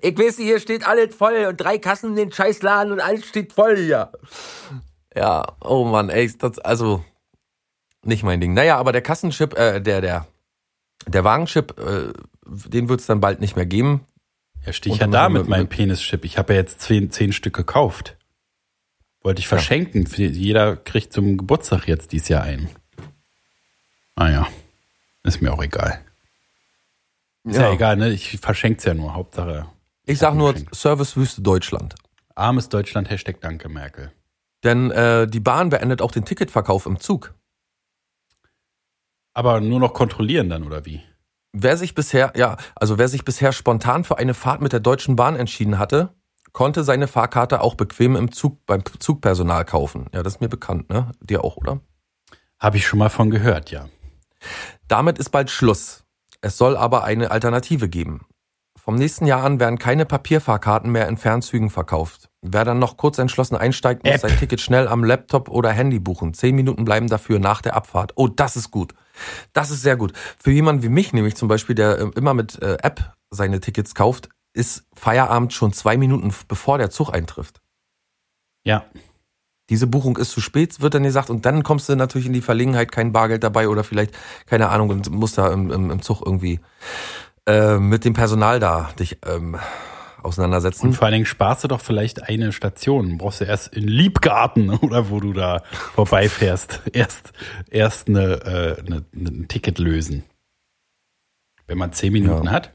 Ich 0.00 0.18
weiß, 0.18 0.36
hier 0.36 0.60
steht 0.60 0.86
alles 0.86 1.14
voll 1.14 1.46
und 1.48 1.56
drei 1.60 1.78
Kassen 1.78 2.10
in 2.10 2.16
den 2.16 2.32
Scheißladen 2.32 2.92
und 2.92 3.00
alles 3.00 3.26
steht 3.26 3.52
voll 3.52 3.76
hier. 3.76 4.12
Ja, 5.14 5.44
oh 5.62 5.84
Mann, 5.84 6.08
ey, 6.10 6.32
das, 6.38 6.58
also 6.58 7.04
nicht 8.02 8.22
mein 8.22 8.40
Ding. 8.40 8.54
Naja, 8.54 8.76
aber 8.78 8.92
der 8.92 9.02
Kassenchip, 9.02 9.56
äh, 9.58 9.80
der, 9.80 10.00
der, 10.00 10.26
der 11.06 11.24
Wagenchip, 11.24 11.78
äh, 11.78 12.12
den 12.46 12.88
wird's 12.88 13.06
dann 13.06 13.20
bald 13.20 13.40
nicht 13.40 13.56
mehr 13.56 13.66
geben. 13.66 14.06
Ja, 14.66 14.72
stehe 14.72 14.94
ich 14.94 15.00
ja 15.00 15.06
da 15.06 15.28
mit 15.28 15.46
meinem 15.48 15.68
Penis-Chip. 15.68 16.24
Ich 16.24 16.38
habe 16.38 16.54
ja 16.54 16.60
jetzt 16.60 16.80
zehn, 16.80 17.10
zehn 17.10 17.32
Stück 17.32 17.54
gekauft. 17.54 18.16
Wollte 19.22 19.40
ich 19.40 19.48
verschenken. 19.48 20.06
Für- 20.06 20.22
Jeder 20.24 20.76
kriegt 20.76 21.12
zum 21.12 21.36
Geburtstag 21.36 21.86
jetzt 21.88 22.12
dieses 22.12 22.28
Jahr 22.28 22.42
einen. 22.42 22.68
Ah 24.16 24.30
ja. 24.30 24.46
Ist 25.22 25.40
mir 25.42 25.52
auch 25.52 25.62
egal. 25.62 26.03
Ist 27.44 27.56
ja, 27.56 27.72
egal, 27.72 27.96
ne? 27.96 28.10
Ich 28.10 28.38
verschenk's 28.38 28.84
ja 28.84 28.94
nur. 28.94 29.14
Hauptsache 29.14 29.66
Ich 30.06 30.18
sag 30.18 30.34
nur. 30.34 30.54
Servicewüste 30.72 31.42
Deutschland. 31.42 31.94
armes 32.34 32.68
Deutschland, 32.68 33.10
Hashtag 33.10 33.40
Danke, 33.40 33.68
Merkel. 33.68 34.12
Denn 34.64 34.90
äh, 34.90 35.28
die 35.28 35.40
Bahn 35.40 35.68
beendet 35.68 36.00
auch 36.00 36.10
den 36.10 36.24
Ticketverkauf 36.24 36.86
im 36.86 36.98
Zug. 36.98 37.34
Aber 39.34 39.60
nur 39.60 39.78
noch 39.78 39.92
kontrollieren 39.92 40.48
dann, 40.48 40.64
oder 40.64 40.86
wie? 40.86 41.02
Wer 41.52 41.76
sich 41.76 41.94
bisher, 41.94 42.32
ja, 42.34 42.56
also 42.74 42.98
wer 42.98 43.08
sich 43.08 43.24
bisher 43.24 43.52
spontan 43.52 44.04
für 44.04 44.18
eine 44.18 44.34
Fahrt 44.34 44.62
mit 44.62 44.72
der 44.72 44.80
Deutschen 44.80 45.16
Bahn 45.16 45.36
entschieden 45.36 45.78
hatte, 45.78 46.14
konnte 46.52 46.82
seine 46.82 47.08
Fahrkarte 47.08 47.60
auch 47.60 47.74
bequem 47.74 48.16
im 48.16 48.32
Zug 48.32 48.64
beim 48.64 48.82
Zugpersonal 48.84 49.64
kaufen. 49.64 50.06
Ja, 50.14 50.22
das 50.22 50.34
ist 50.34 50.40
mir 50.40 50.48
bekannt, 50.48 50.88
ne? 50.88 51.12
Dir 51.20 51.44
auch, 51.44 51.56
oder? 51.56 51.80
Habe 52.58 52.78
ich 52.78 52.86
schon 52.86 52.98
mal 52.98 53.10
von 53.10 53.30
gehört, 53.30 53.70
ja. 53.70 53.88
Damit 54.88 55.18
ist 55.18 55.30
bald 55.30 55.50
Schluss. 55.50 56.03
Es 56.44 56.58
soll 56.58 56.76
aber 56.76 57.04
eine 57.04 57.30
Alternative 57.30 57.88
geben. 57.88 58.26
Vom 58.78 58.96
nächsten 58.96 59.24
Jahr 59.24 59.42
an 59.44 59.60
werden 59.60 59.78
keine 59.78 60.04
Papierfahrkarten 60.04 60.92
mehr 60.92 61.08
in 61.08 61.16
Fernzügen 61.16 61.70
verkauft. 61.70 62.28
Wer 62.42 62.66
dann 62.66 62.78
noch 62.78 62.98
kurz 62.98 63.16
entschlossen 63.16 63.56
einsteigt, 63.56 64.04
muss 64.04 64.16
App. 64.16 64.20
sein 64.20 64.38
Ticket 64.38 64.60
schnell 64.60 64.86
am 64.86 65.04
Laptop 65.04 65.48
oder 65.48 65.72
Handy 65.72 65.98
buchen. 65.98 66.34
Zehn 66.34 66.54
Minuten 66.54 66.84
bleiben 66.84 67.08
dafür 67.08 67.38
nach 67.38 67.62
der 67.62 67.74
Abfahrt. 67.76 68.12
Oh, 68.16 68.28
das 68.28 68.56
ist 68.56 68.70
gut. 68.70 68.92
Das 69.54 69.70
ist 69.70 69.80
sehr 69.80 69.96
gut. 69.96 70.12
Für 70.38 70.50
jemanden 70.50 70.82
wie 70.82 70.90
mich 70.90 71.14
nämlich 71.14 71.34
zum 71.34 71.48
Beispiel, 71.48 71.74
der 71.74 71.98
äh, 71.98 72.10
immer 72.14 72.34
mit 72.34 72.60
äh, 72.60 72.76
App 72.82 73.14
seine 73.30 73.60
Tickets 73.60 73.94
kauft, 73.94 74.28
ist 74.52 74.84
Feierabend 74.92 75.54
schon 75.54 75.72
zwei 75.72 75.96
Minuten 75.96 76.34
bevor 76.46 76.76
der 76.76 76.90
Zug 76.90 77.10
eintrifft. 77.10 77.62
Ja. 78.64 78.84
Diese 79.70 79.86
Buchung 79.86 80.18
ist 80.18 80.30
zu 80.30 80.40
spät, 80.40 80.80
wird 80.82 80.94
dann 80.94 81.04
gesagt, 81.04 81.30
und 81.30 81.46
dann 81.46 81.62
kommst 81.62 81.88
du 81.88 81.96
natürlich 81.96 82.26
in 82.26 82.34
die 82.34 82.42
Verlegenheit, 82.42 82.92
kein 82.92 83.12
Bargeld 83.12 83.42
dabei 83.42 83.68
oder 83.68 83.82
vielleicht, 83.82 84.14
keine 84.46 84.68
Ahnung, 84.68 84.90
und 84.90 85.10
musst 85.10 85.38
da 85.38 85.50
im, 85.52 85.70
im, 85.70 85.90
im 85.90 86.02
Zug 86.02 86.22
irgendwie 86.24 86.60
äh, 87.46 87.78
mit 87.78 88.04
dem 88.04 88.12
Personal 88.12 88.60
da 88.60 88.90
dich 88.98 89.18
ähm, 89.26 89.56
auseinandersetzen. 90.22 90.88
Und 90.88 90.92
vor 90.94 91.06
allen 91.06 91.12
Dingen 91.14 91.26
sparst 91.26 91.64
du 91.64 91.68
doch 91.68 91.80
vielleicht 91.80 92.22
eine 92.28 92.52
Station. 92.52 93.18
Brauchst 93.18 93.40
du 93.40 93.44
erst 93.44 93.74
in 93.74 93.86
Liebgarten 93.88 94.70
oder 94.80 95.10
wo 95.10 95.20
du 95.20 95.32
da 95.32 95.62
vorbeifährst. 95.94 96.80
Erst, 96.92 97.32
erst 97.70 98.08
eine, 98.08 98.22
äh, 98.44 98.80
eine, 98.86 99.04
ein 99.14 99.48
Ticket 99.48 99.78
lösen. 99.78 100.24
Wenn 101.66 101.78
man 101.78 101.92
zehn 101.92 102.12
Minuten 102.12 102.46
Ja. 102.46 102.52
hat. 102.52 102.73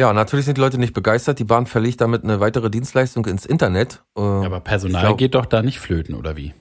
Ja, 0.00 0.14
natürlich 0.14 0.46
sind 0.46 0.56
die 0.56 0.62
Leute 0.62 0.78
nicht 0.78 0.94
begeistert. 0.94 1.40
Die 1.40 1.44
Bahn 1.44 1.66
verlegt 1.66 2.00
damit 2.00 2.24
eine 2.24 2.40
weitere 2.40 2.70
Dienstleistung 2.70 3.26
ins 3.26 3.44
Internet. 3.44 4.02
Äh, 4.16 4.22
Aber 4.22 4.60
Personal 4.60 5.02
glaub- 5.02 5.18
geht 5.18 5.34
doch 5.34 5.44
da 5.44 5.60
nicht 5.60 5.78
flöten, 5.78 6.14
oder 6.14 6.38
wie? 6.38 6.54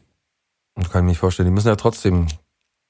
Kann 0.75 0.85
ich 0.85 0.93
mir 0.95 1.03
nicht 1.03 1.19
vorstellen. 1.19 1.47
Die 1.47 1.53
müssen 1.53 1.69
ja 1.69 1.77
trotzdem 1.77 2.27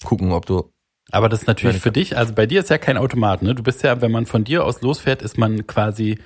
gucken, 0.04 0.32
ob 0.32 0.48
du. 0.48 0.72
Aber 1.12 1.30
das 1.30 1.42
ist 1.42 1.48
natürlich 1.48 1.78
für 1.78 1.92
dich, 1.92 2.18
also 2.18 2.34
bei 2.34 2.48
dir 2.48 2.62
ist 2.62 2.72
ja 2.72 2.80
kein 2.80 2.98
Automat, 2.98 3.44
ne? 3.44 3.54
Du 3.54 3.62
bist 3.62 3.84
ja, 3.84 4.02
wenn 4.02 4.12
man 4.12 4.26
von 4.26 4.44
dir 4.44 4.66
aus 4.66 4.82
losfährt, 4.82 5.22
ist 5.22 5.38
man 5.38 5.68
quasi 5.68 6.18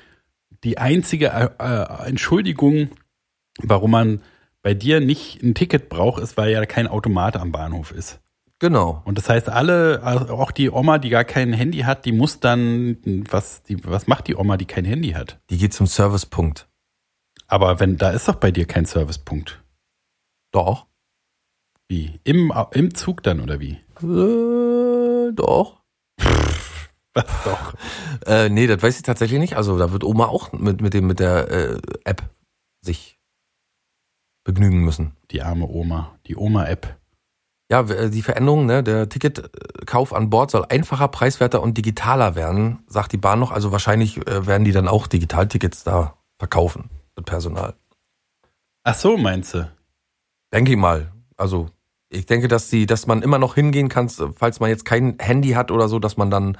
die 0.64 0.78
einzige 0.78 1.28
äh, 1.28 1.50
äh, 1.60 2.08
Entschuldigung, 2.08 2.92
warum 3.62 3.92
man 3.92 4.22
bei 4.62 4.74
dir 4.74 5.02
nicht 5.02 5.44
ein 5.44 5.54
Ticket 5.54 5.90
braucht, 5.90 6.24
ist, 6.24 6.38
weil 6.38 6.50
ja 6.50 6.66
kein 6.66 6.88
Automat 6.88 7.36
am 7.36 7.52
Bahnhof 7.52 7.92
ist. 7.92 8.22
Genau. 8.64 9.02
Und 9.04 9.18
das 9.18 9.28
heißt, 9.28 9.50
alle, 9.50 10.04
also 10.04 10.36
auch 10.36 10.52
die 10.52 10.72
Oma, 10.72 10.98
die 10.98 11.10
gar 11.10 11.26
kein 11.26 11.52
Handy 11.52 11.80
hat, 11.80 12.06
die 12.06 12.14
muss 12.14 12.40
dann, 12.40 12.96
was, 13.30 13.62
die, 13.64 13.84
was 13.84 14.08
macht 14.08 14.30
die 14.30 14.38
Oma, 14.38 14.56
die 14.56 14.64
kein 14.64 14.86
Handy 14.86 15.10
hat? 15.10 15.38
Die 15.50 15.58
geht 15.58 15.74
zum 15.74 15.86
Servicepunkt. 15.86 16.70
Aber 17.48 17.82
wenn, 17.82 17.98
da 17.98 18.12
ist 18.12 18.30
doch 18.30 18.36
bei 18.36 18.52
dir 18.52 18.66
kein 18.66 18.86
Servicepunkt. 18.86 19.62
Doch. 20.54 20.86
Wie? 21.90 22.22
Im, 22.24 22.54
im 22.72 22.96
Zug 22.96 23.22
dann, 23.24 23.42
oder 23.42 23.60
wie? 23.60 23.82
Äh, 24.02 25.34
doch. 25.34 25.82
Was 27.14 27.44
doch? 27.44 27.74
Äh, 28.26 28.48
nee, 28.48 28.68
das 28.68 28.82
weiß 28.82 28.96
ich 28.96 29.04
tatsächlich 29.04 29.42
nicht. 29.42 29.58
Also 29.58 29.78
da 29.78 29.92
wird 29.92 30.06
Oma 30.06 30.28
auch 30.28 30.54
mit, 30.54 30.80
mit, 30.80 30.94
dem, 30.94 31.08
mit 31.08 31.20
der 31.20 31.52
äh, 31.52 31.78
App 32.06 32.30
sich 32.80 33.20
begnügen 34.46 34.86
müssen. 34.86 35.18
Die 35.32 35.42
arme 35.42 35.68
Oma, 35.68 36.18
die 36.28 36.38
Oma-App. 36.38 36.98
Ja, 37.72 37.90
w- 37.90 38.10
die 38.10 38.22
Veränderung, 38.22 38.66
ne, 38.66 38.84
der 38.84 39.10
Ticketkauf 39.10 40.14
an 40.14 40.30
Bord 40.30 40.52
soll 40.52 40.66
einfacher, 40.70 41.08
preiswerter 41.08 41.62
und 41.62 41.78
digitaler 41.78 42.36
werden, 42.36 42.84
sagt 42.88 43.12
die 43.14 43.18
Bahn 43.18 43.40
noch. 43.40 43.52
Also 43.52 43.72
wahrscheinlich 43.72 44.18
äh, 44.28 44.46
werden 44.46 44.66
die 44.66 44.72
dann 44.72 44.88
auch 44.88 45.08
Digitaltickets 45.08 45.84
da 45.84 46.16
verkaufen 46.38 46.90
mit 47.16 47.26
Personal. 47.26 47.74
Ach 48.84 48.96
so, 48.96 49.18
meinst 49.18 49.54
du? 49.54 49.72
Denke 50.52 50.72
ich 50.72 50.78
mal. 50.78 51.12
Also 51.38 51.70
ich 52.10 52.26
denke, 52.26 52.48
dass 52.48 52.70
die, 52.70 52.86
dass 52.86 53.08
man 53.08 53.22
immer 53.22 53.40
noch 53.40 53.56
hingehen 53.56 53.90
kann, 53.90 54.10
falls 54.10 54.60
man 54.60 54.70
jetzt 54.70 54.86
kein 54.86 55.18
Handy 55.20 55.52
hat 55.52 55.72
oder 55.72 55.88
so, 55.88 56.00
dass 56.00 56.18
man 56.18 56.30
dann 56.30 56.58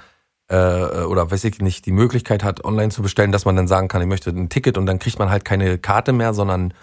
äh, 0.48 1.04
oder 1.04 1.30
weiß 1.30 1.44
ich 1.44 1.60
nicht, 1.60 1.86
die 1.86 1.92
Möglichkeit 1.92 2.44
hat, 2.44 2.66
online 2.66 2.90
zu 2.90 3.02
bestellen, 3.02 3.32
dass 3.32 3.46
man 3.46 3.56
dann 3.56 3.68
sagen 3.68 3.88
kann, 3.88 4.02
ich 4.02 4.08
möchte 4.08 4.30
ein 4.32 4.50
Ticket 4.50 4.78
und 4.78 4.86
dann 4.86 5.00
kriegt 5.00 5.20
man 5.20 5.30
halt 5.30 5.46
keine 5.46 5.78
Karte 5.78 6.12
mehr, 6.12 6.34
sondern 6.34 6.74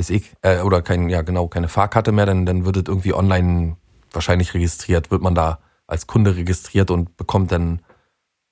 ist 0.00 0.10
ich, 0.10 0.32
äh, 0.42 0.60
oder 0.60 0.82
kein, 0.82 1.08
ja 1.08 1.22
genau, 1.22 1.46
keine 1.46 1.68
Fahrkarte 1.68 2.12
mehr, 2.12 2.26
dann, 2.26 2.46
dann 2.46 2.64
wird 2.64 2.76
es 2.76 2.84
irgendwie 2.88 3.14
online 3.14 3.76
wahrscheinlich 4.12 4.54
registriert, 4.54 5.10
wird 5.10 5.22
man 5.22 5.34
da 5.34 5.60
als 5.86 6.06
Kunde 6.06 6.36
registriert 6.36 6.90
und 6.90 7.16
bekommt 7.16 7.52
dann 7.52 7.82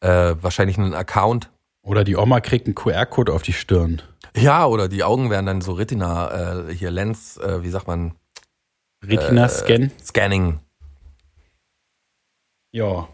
äh, 0.00 0.34
wahrscheinlich 0.40 0.78
einen 0.78 0.94
Account. 0.94 1.50
Oder 1.82 2.04
die 2.04 2.16
Oma 2.16 2.40
kriegt 2.40 2.66
einen 2.66 2.74
QR-Code 2.74 3.32
auf 3.32 3.42
die 3.42 3.52
Stirn. 3.52 4.02
Ja, 4.37 4.66
oder 4.66 4.88
die 4.88 5.04
Augen 5.04 5.30
werden 5.30 5.46
dann 5.46 5.61
so 5.61 5.72
Retina, 5.72 6.68
äh, 6.68 6.74
hier 6.74 6.90
Lens, 6.90 7.38
äh, 7.38 7.62
wie 7.62 7.70
sagt 7.70 7.87
man, 7.87 8.14
Retina-Scan. 9.04 9.90
Scanning. 10.04 10.61
Ja. 12.72 13.08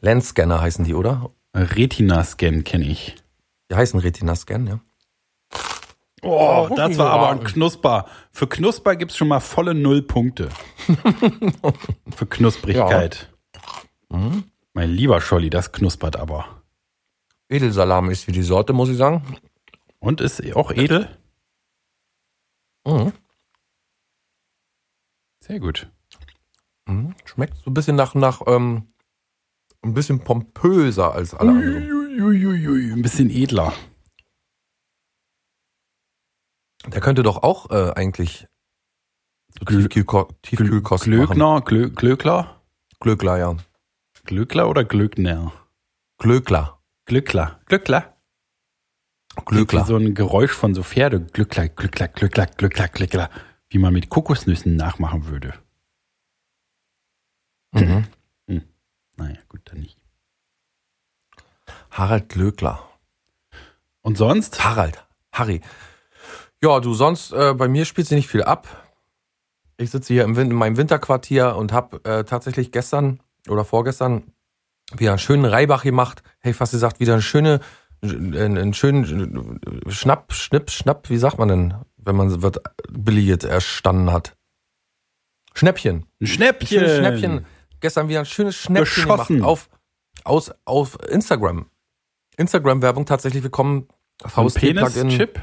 Lens-Scanner 0.00 0.60
heißen 0.60 0.84
die, 0.84 0.94
oder? 0.94 1.30
Retina-Scan 1.54 2.64
kenne 2.64 2.84
ich. 2.84 3.16
Die 3.70 3.76
heißen 3.76 3.98
Retina-Scan, 4.00 4.66
ja. 4.66 4.80
Oh, 6.22 6.66
guck 6.68 6.76
das 6.76 6.96
war 6.98 7.10
aber 7.10 7.30
ein 7.30 7.42
Knusper. 7.42 8.06
Für 8.30 8.46
Knusper 8.46 8.94
gibt's 8.96 9.16
schon 9.16 9.28
mal 9.28 9.40
volle 9.40 9.74
Null 9.74 10.02
Punkte. 10.02 10.50
Für 12.16 12.26
Knusprigkeit. 12.26 13.32
Mhm. 14.08 14.44
Mein 14.72 14.90
lieber 14.90 15.20
Scholli, 15.20 15.50
das 15.50 15.72
knuspert 15.72 16.16
aber. 16.16 16.62
Edelsalam 17.48 18.08
ist 18.08 18.28
wie 18.28 18.32
die 18.32 18.42
Sorte, 18.42 18.72
muss 18.72 18.88
ich 18.88 18.96
sagen. 18.96 19.36
Und 19.98 20.20
ist 20.20 20.40
auch 20.54 20.70
edel? 20.70 21.08
Mhm. 22.86 23.12
Sehr 25.40 25.60
gut. 25.60 25.90
Mhm. 26.86 27.14
Schmeckt 27.24 27.58
so 27.58 27.70
ein 27.70 27.74
bisschen 27.74 27.96
nach, 27.96 28.14
nach 28.14 28.42
ähm, 28.46 28.92
ein 29.82 29.94
bisschen 29.94 30.20
pompöser 30.20 31.12
als 31.12 31.34
alle 31.34 31.50
anderen. 31.50 32.92
Ein 32.92 33.02
bisschen 33.02 33.28
edler. 33.30 33.72
Der 36.86 37.00
könnte 37.00 37.22
doch 37.22 37.42
auch 37.42 37.70
äh, 37.70 37.92
eigentlich 37.94 38.46
Glö- 39.60 39.88
Tiefkühlkost. 40.42 41.04
Glöckner, 41.04 41.60
Glö 41.60 41.90
Glöckler? 41.90 42.60
Glöckler, 43.00 43.38
ja. 43.38 43.56
Glöckler 44.24 44.68
oder 44.68 44.84
Glöckner? 44.84 45.52
Glöckler. 46.18 46.80
Glöckler. 47.04 47.60
Glöckler. 47.66 48.16
Glöckler. 49.46 49.84
So 49.84 49.96
ein 49.96 50.14
Geräusch 50.14 50.52
von 50.52 50.74
so 50.74 50.82
Pferde. 50.82 51.20
Glöckler, 51.20 51.68
Glöckler, 51.68 52.08
Glöckler, 52.08 52.46
Glöckler, 52.46 52.88
Glöckler. 52.88 53.30
Wie 53.68 53.78
man 53.78 53.92
mit 53.92 54.08
Kokosnüssen 54.08 54.76
nachmachen 54.76 55.26
würde. 55.26 55.54
Mhm. 57.72 58.06
Naja, 59.16 59.38
gut, 59.48 59.60
dann 59.64 59.80
nicht. 59.80 59.98
Harald 61.90 62.28
Glöckler. 62.30 62.88
Und 64.02 64.16
sonst? 64.16 64.64
Harald. 64.64 65.06
Harry. 65.32 65.60
Ja, 66.62 66.78
du, 66.78 66.94
sonst, 66.94 67.32
äh, 67.32 67.54
bei 67.54 67.66
mir 67.66 67.84
spielt 67.84 68.06
sie 68.06 68.14
nicht 68.14 68.28
viel 68.28 68.44
ab. 68.44 68.68
Ich 69.78 69.90
sitze 69.90 70.12
hier 70.12 70.24
im 70.24 70.38
in 70.38 70.54
meinem 70.54 70.76
Winterquartier 70.76 71.56
und 71.56 71.72
habe 71.72 72.04
äh, 72.04 72.24
tatsächlich 72.24 72.70
gestern 72.70 73.20
oder 73.48 73.64
vorgestern 73.64 74.32
wieder 74.96 75.10
einen 75.10 75.18
schönen 75.18 75.44
Reibach 75.44 75.82
gemacht. 75.82 76.22
Hey, 76.38 76.52
fast 76.52 76.72
gesagt, 76.72 77.00
wieder 77.00 77.14
eine 77.14 77.22
schöne, 77.22 77.60
einen, 78.02 78.58
einen 78.58 78.74
schönen 78.74 79.60
Schnapp, 79.88 80.32
Schnipp, 80.32 80.70
Schnapp, 80.70 81.10
wie 81.10 81.16
sagt 81.16 81.38
man 81.38 81.48
denn, 81.48 81.74
wenn 81.96 82.14
man 82.14 82.42
wird 82.42 82.58
billiget 82.88 83.42
erstanden 83.42 84.12
hat? 84.12 84.36
Schnäppchen. 85.54 86.06
Ein 86.20 86.26
Schnäppchen. 86.26 86.78
Schönes 86.78 86.96
Schnäppchen. 86.98 87.46
Gestern 87.80 88.08
wieder 88.08 88.20
ein 88.20 88.26
schönes 88.26 88.54
Schnäppchen 88.54 89.04
Geschossen. 89.04 89.36
gemacht 89.36 89.48
auf, 89.48 89.68
aus, 90.22 90.52
auf 90.64 90.98
Instagram. 91.08 91.66
Instagram-Werbung 92.36 93.04
tatsächlich 93.04 93.42
bekommen. 93.42 93.88
Von 94.24 94.48
VST-Plugin 94.48 95.08
Penis-Chip? 95.08 95.40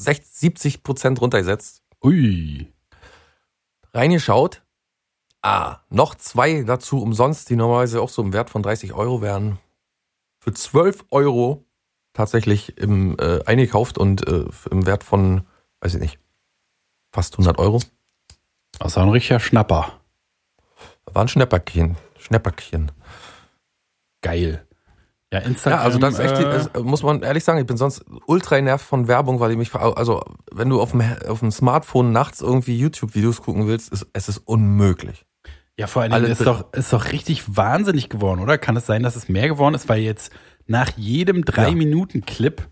60, 0.00 0.32
70 0.32 0.82
Prozent 0.82 1.20
runtergesetzt. 1.20 1.82
Ui. 2.02 2.72
Reingeschaut. 3.92 4.62
Ah, 5.42 5.78
noch 5.88 6.14
zwei 6.14 6.62
dazu 6.62 7.02
umsonst, 7.02 7.48
die 7.48 7.56
normalerweise 7.56 8.00
auch 8.00 8.08
so 8.08 8.22
im 8.22 8.32
Wert 8.32 8.50
von 8.50 8.62
30 8.62 8.92
Euro 8.92 9.22
wären. 9.22 9.58
Für 10.38 10.52
12 10.52 11.06
Euro 11.10 11.64
tatsächlich 12.12 12.76
im, 12.78 13.16
äh, 13.18 13.44
eingekauft 13.44 13.98
und 13.98 14.26
äh, 14.26 14.44
im 14.70 14.86
Wert 14.86 15.04
von, 15.04 15.46
weiß 15.80 15.94
ich 15.94 16.00
nicht, 16.00 16.18
fast 17.12 17.34
100 17.34 17.58
Euro. 17.58 17.80
Das 18.78 18.96
war 18.96 19.04
ein 19.04 19.10
richtiger 19.10 19.40
Schnapper. 19.40 20.00
War 21.06 21.22
ein 21.22 21.28
Schnäpperchen. 21.28 21.96
Schnäpperchen. 22.18 22.92
Geil. 24.22 24.66
Ja, 25.32 25.38
Instagram. 25.40 25.78
Ja, 25.78 25.84
also 25.84 25.98
das 25.98 26.14
ist 26.14 26.20
echt, 26.20 26.38
äh, 26.38 26.42
das 26.44 26.70
muss 26.82 27.02
man 27.04 27.22
ehrlich 27.22 27.44
sagen, 27.44 27.58
ich 27.60 27.66
bin 27.66 27.76
sonst 27.76 28.04
ultra 28.26 28.56
genervt 28.56 28.84
von 28.84 29.06
Werbung, 29.06 29.38
weil 29.38 29.50
die 29.50 29.56
mich, 29.56 29.70
ver- 29.70 29.96
also 29.96 30.22
wenn 30.50 30.68
du 30.68 30.80
auf 30.80 30.90
dem, 30.90 31.02
auf 31.28 31.38
dem 31.40 31.52
Smartphone 31.52 32.10
nachts 32.10 32.40
irgendwie 32.40 32.76
YouTube-Videos 32.76 33.40
gucken 33.42 33.68
willst, 33.68 33.92
ist, 33.92 34.06
es 34.12 34.28
ist 34.28 34.38
unmöglich. 34.38 35.24
Ja, 35.78 35.86
vor 35.86 36.02
allen 36.02 36.10
Dingen 36.10 36.24
Alle 36.24 36.32
ist 36.32 36.44
doch, 36.44 36.72
ist 36.72 36.92
doch 36.92 37.12
richtig 37.12 37.56
wahnsinnig 37.56 38.08
geworden, 38.08 38.40
oder? 38.40 38.58
Kann 38.58 38.76
es 38.76 38.86
sein, 38.86 39.02
dass 39.04 39.14
es 39.16 39.28
mehr 39.28 39.46
geworden 39.48 39.74
ist, 39.74 39.88
weil 39.88 40.00
jetzt 40.00 40.32
nach 40.66 40.90
jedem 40.96 41.44
drei. 41.44 41.70
Minuten 41.70 42.24
Clip 42.26 42.66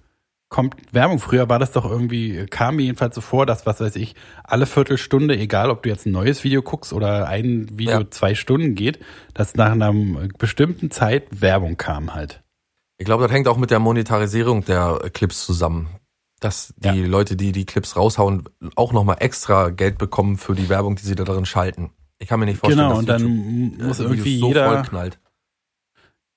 kommt 0.51 0.75
Werbung. 0.93 1.19
Früher 1.21 1.49
war 1.49 1.59
das 1.59 1.73
doch 1.73 1.85
irgendwie, 1.89 2.45
kam 2.47 2.77
mir 2.77 2.83
jedenfalls 2.83 3.15
so 3.15 3.21
vor, 3.21 3.47
dass, 3.47 3.67
was 3.67 3.81
weiß 3.81 3.97
ich, 3.97 4.15
alle 4.45 4.67
Viertelstunde, 4.67 5.37
egal 5.39 5.71
ob 5.71 5.85
du 5.85 5.89
jetzt 5.91 6.07
ein 6.07 6.13
neues 6.13 6.43
Video 6.43 6.61
guckst 6.61 6.93
oder 6.93 7.29
ein 7.29 7.69
Video 7.79 8.01
Ja. 8.01 8.11
zwei 8.11 8.35
Stunden 8.35 8.75
geht, 8.75 8.99
dass 9.33 9.55
nach 9.55 9.71
einer 9.73 9.95
bestimmten 10.39 10.91
Zeit 10.91 11.25
Werbung 11.31 11.77
kam 11.77 12.15
halt. 12.15 12.43
Ich 12.99 13.05
glaube, 13.05 13.23
das 13.25 13.33
hängt 13.33 13.49
auch 13.49 13.57
mit 13.57 13.71
der 13.71 13.79
Monetarisierung 13.79 14.65
der 14.65 14.99
äh, 15.05 15.11
Clips 15.11 15.47
zusammen. 15.47 15.89
Dass 16.41 16.73
die 16.77 16.87
Ja. 16.89 17.07
Leute, 17.07 17.35
die 17.37 17.51
die 17.53 17.65
Clips 17.65 17.97
raushauen, 17.97 18.45
auch 18.77 18.93
nochmal 18.93 19.17
extra 19.21 19.71
Geld 19.71 19.99
bekommen 19.99 20.37
für 20.37 20.55
die 20.55 20.69
Werbung, 20.69 20.95
die 20.97 21.05
sie 21.05 21.17
da 21.17 21.25
drin 21.25 21.47
schalten. 21.47 21.91
Ich 22.21 22.29
kann 22.29 22.39
mir 22.39 22.47
nicht 22.47 22.59
vorstellen, 22.59 22.89
Genau, 22.89 23.01
dass 23.03 23.23
und 23.23 23.29
dann 23.29 23.71
YouTube, 23.71 23.81
äh, 23.81 23.85
muss 23.85 23.97
die 23.97 24.03
irgendwie 24.05 24.39
so 24.39 24.49
jeder. 24.49 24.69
vollknallt. 24.69 25.19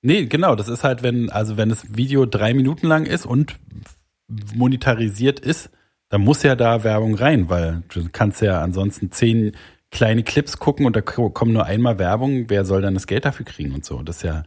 Nee, 0.04 0.26
genau, 0.26 0.56
das 0.56 0.68
ist 0.68 0.84
halt, 0.84 1.04
wenn, 1.04 1.30
also 1.30 1.58
wenn 1.58 1.70
das 1.70 1.96
Video 1.96 2.26
drei 2.26 2.56
Minuten 2.56 2.88
lang 2.88 3.06
ist 3.06 3.28
und 3.28 3.56
monetarisiert 4.56 5.40
ist, 5.40 5.70
dann 6.10 6.22
muss 6.22 6.44
ja 6.44 6.56
da 6.56 6.84
Werbung 6.84 7.16
rein, 7.16 7.50
weil 7.50 7.84
du 7.90 8.08
kannst 8.12 8.42
ja 8.42 8.62
ansonsten 8.62 9.12
zehn 9.12 9.52
kleine 9.92 10.24
Clips 10.24 10.58
gucken 10.58 10.86
und 10.86 10.96
da 10.96 11.02
ko- 11.02 11.30
kommen 11.30 11.54
nur 11.54 11.66
einmal 11.66 12.00
Werbung, 12.00 12.50
wer 12.50 12.66
soll 12.66 12.82
dann 12.82 12.94
das 12.96 13.08
Geld 13.08 13.26
dafür 13.26 13.46
kriegen 13.46 13.74
und 13.74 13.86
so. 13.86 14.02
Das 14.02 14.18
ist 14.18 14.24
ja, 14.24 14.44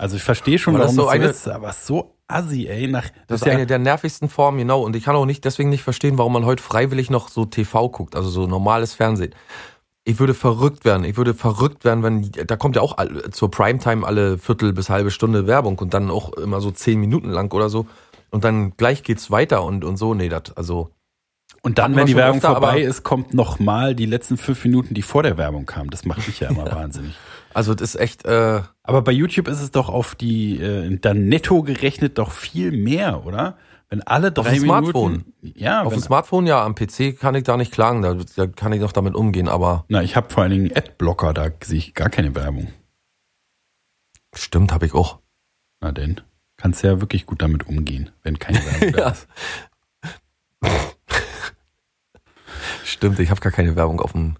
also 0.00 0.16
ich 0.16 0.22
verstehe 0.22 0.58
schon, 0.58 0.74
Aber 0.76 0.84
das 0.84 0.96
warum 0.96 0.96
das 0.96 1.04
so 1.04 1.10
eine- 1.10 1.30
ist, 1.30 1.48
aber 1.48 1.72
so 1.72 2.14
assi, 2.26 2.66
ey, 2.68 2.86
nach, 2.88 3.06
Das 3.26 3.42
ist 3.42 3.48
eine 3.48 3.66
der 3.66 3.78
nervigsten 3.78 4.28
Formen, 4.28 4.58
genau. 4.58 4.82
Und 4.82 4.96
ich 4.96 5.04
kann 5.04 5.16
auch 5.16 5.26
nicht 5.26 5.44
deswegen 5.44 5.68
nicht 5.68 5.82
verstehen, 5.82 6.16
warum 6.18 6.32
man 6.32 6.44
heute 6.44 6.62
freiwillig 6.62 7.10
noch 7.10 7.28
so 7.28 7.44
TV 7.44 7.88
guckt, 7.88 8.14
also 8.16 8.30
so 8.30 8.46
normales 8.46 8.94
Fernsehen. 8.94 9.34
Ich 10.04 10.18
würde 10.18 10.32
verrückt 10.32 10.84
werden. 10.84 11.04
Ich 11.04 11.16
würde 11.16 11.34
verrückt 11.34 11.84
werden, 11.84 12.02
wenn 12.02 12.30
da 12.46 12.56
kommt 12.56 12.76
ja 12.76 12.82
auch 12.82 12.96
zur 13.32 13.50
Primetime 13.50 14.06
alle 14.06 14.38
Viertel 14.38 14.72
bis 14.72 14.88
halbe 14.88 15.10
Stunde 15.10 15.46
Werbung 15.46 15.78
und 15.78 15.92
dann 15.92 16.10
auch 16.10 16.32
immer 16.34 16.60
so 16.60 16.70
zehn 16.70 16.98
Minuten 16.98 17.28
lang 17.30 17.52
oder 17.52 17.68
so. 17.68 17.86
Und 18.30 18.44
dann 18.44 18.70
gleich 18.76 19.02
geht's 19.02 19.30
weiter 19.30 19.62
und, 19.64 19.84
und 19.84 19.96
so. 19.98 20.14
Nee, 20.14 20.28
das, 20.28 20.56
also. 20.56 20.90
Und 21.62 21.78
dann, 21.78 21.94
wenn 21.96 22.06
die 22.06 22.16
Werbung 22.16 22.36
öfter, 22.38 22.52
vorbei 22.52 22.80
ist, 22.80 23.02
kommt 23.02 23.34
noch 23.34 23.58
mal 23.58 23.94
die 23.94 24.06
letzten 24.06 24.38
fünf 24.38 24.64
Minuten, 24.64 24.94
die 24.94 25.02
vor 25.02 25.22
der 25.22 25.36
Werbung 25.36 25.66
kamen. 25.66 25.90
Das 25.90 26.04
macht 26.06 26.26
mich 26.26 26.40
ja 26.40 26.48
immer 26.48 26.64
wahnsinnig. 26.72 27.14
Also 27.52 27.74
das 27.74 27.94
ist 27.94 28.00
echt, 28.00 28.24
äh, 28.26 28.62
Aber 28.82 29.02
bei 29.02 29.12
YouTube 29.12 29.48
ist 29.48 29.60
es 29.60 29.70
doch 29.70 29.88
auf 29.88 30.14
die, 30.14 30.60
äh, 30.60 30.96
dann 30.98 31.26
netto 31.26 31.62
gerechnet 31.62 32.18
doch 32.18 32.30
viel 32.32 32.70
mehr, 32.72 33.24
oder? 33.26 33.56
Wenn 33.88 34.02
alle 34.02 34.30
drei 34.30 34.54
dem 34.54 34.62
Smartphone. 34.62 35.24
Minuten. 35.42 35.58
Ja, 35.58 35.82
auf 35.82 35.92
dem 35.92 36.00
Smartphone 36.02 36.46
ja, 36.46 36.64
am 36.64 36.76
PC 36.76 37.18
kann 37.18 37.34
ich 37.34 37.42
da 37.42 37.56
nicht 37.56 37.72
klagen, 37.72 38.02
da, 38.02 38.14
da 38.36 38.46
kann 38.46 38.72
ich 38.72 38.80
noch 38.80 38.92
damit 38.92 39.16
umgehen, 39.16 39.48
aber 39.48 39.84
na, 39.88 40.00
ich 40.02 40.14
habe 40.14 40.30
vor 40.30 40.44
allen 40.44 40.52
Dingen 40.52 40.70
Adblocker, 40.76 41.34
da 41.34 41.48
sehe 41.64 41.78
ich 41.78 41.92
gar 41.94 42.08
keine 42.08 42.34
Werbung. 42.36 42.68
stimmt, 44.32 44.72
habe 44.72 44.86
ich 44.86 44.94
auch. 44.94 45.18
Na 45.80 45.90
denn, 45.90 46.20
kannst 46.56 46.84
ja 46.84 47.00
wirklich 47.00 47.26
gut 47.26 47.42
damit 47.42 47.66
umgehen, 47.66 48.10
wenn 48.22 48.38
keine 48.38 48.58
Werbung 48.64 48.92
da 48.92 48.98
Ja. 49.00 49.08
ist. 49.10 49.26
Stimmt, 52.84 53.18
ich 53.18 53.30
habe 53.30 53.40
gar 53.40 53.52
keine 53.52 53.74
Werbung 53.76 54.00
auf 54.00 54.12
dem. 54.12 54.36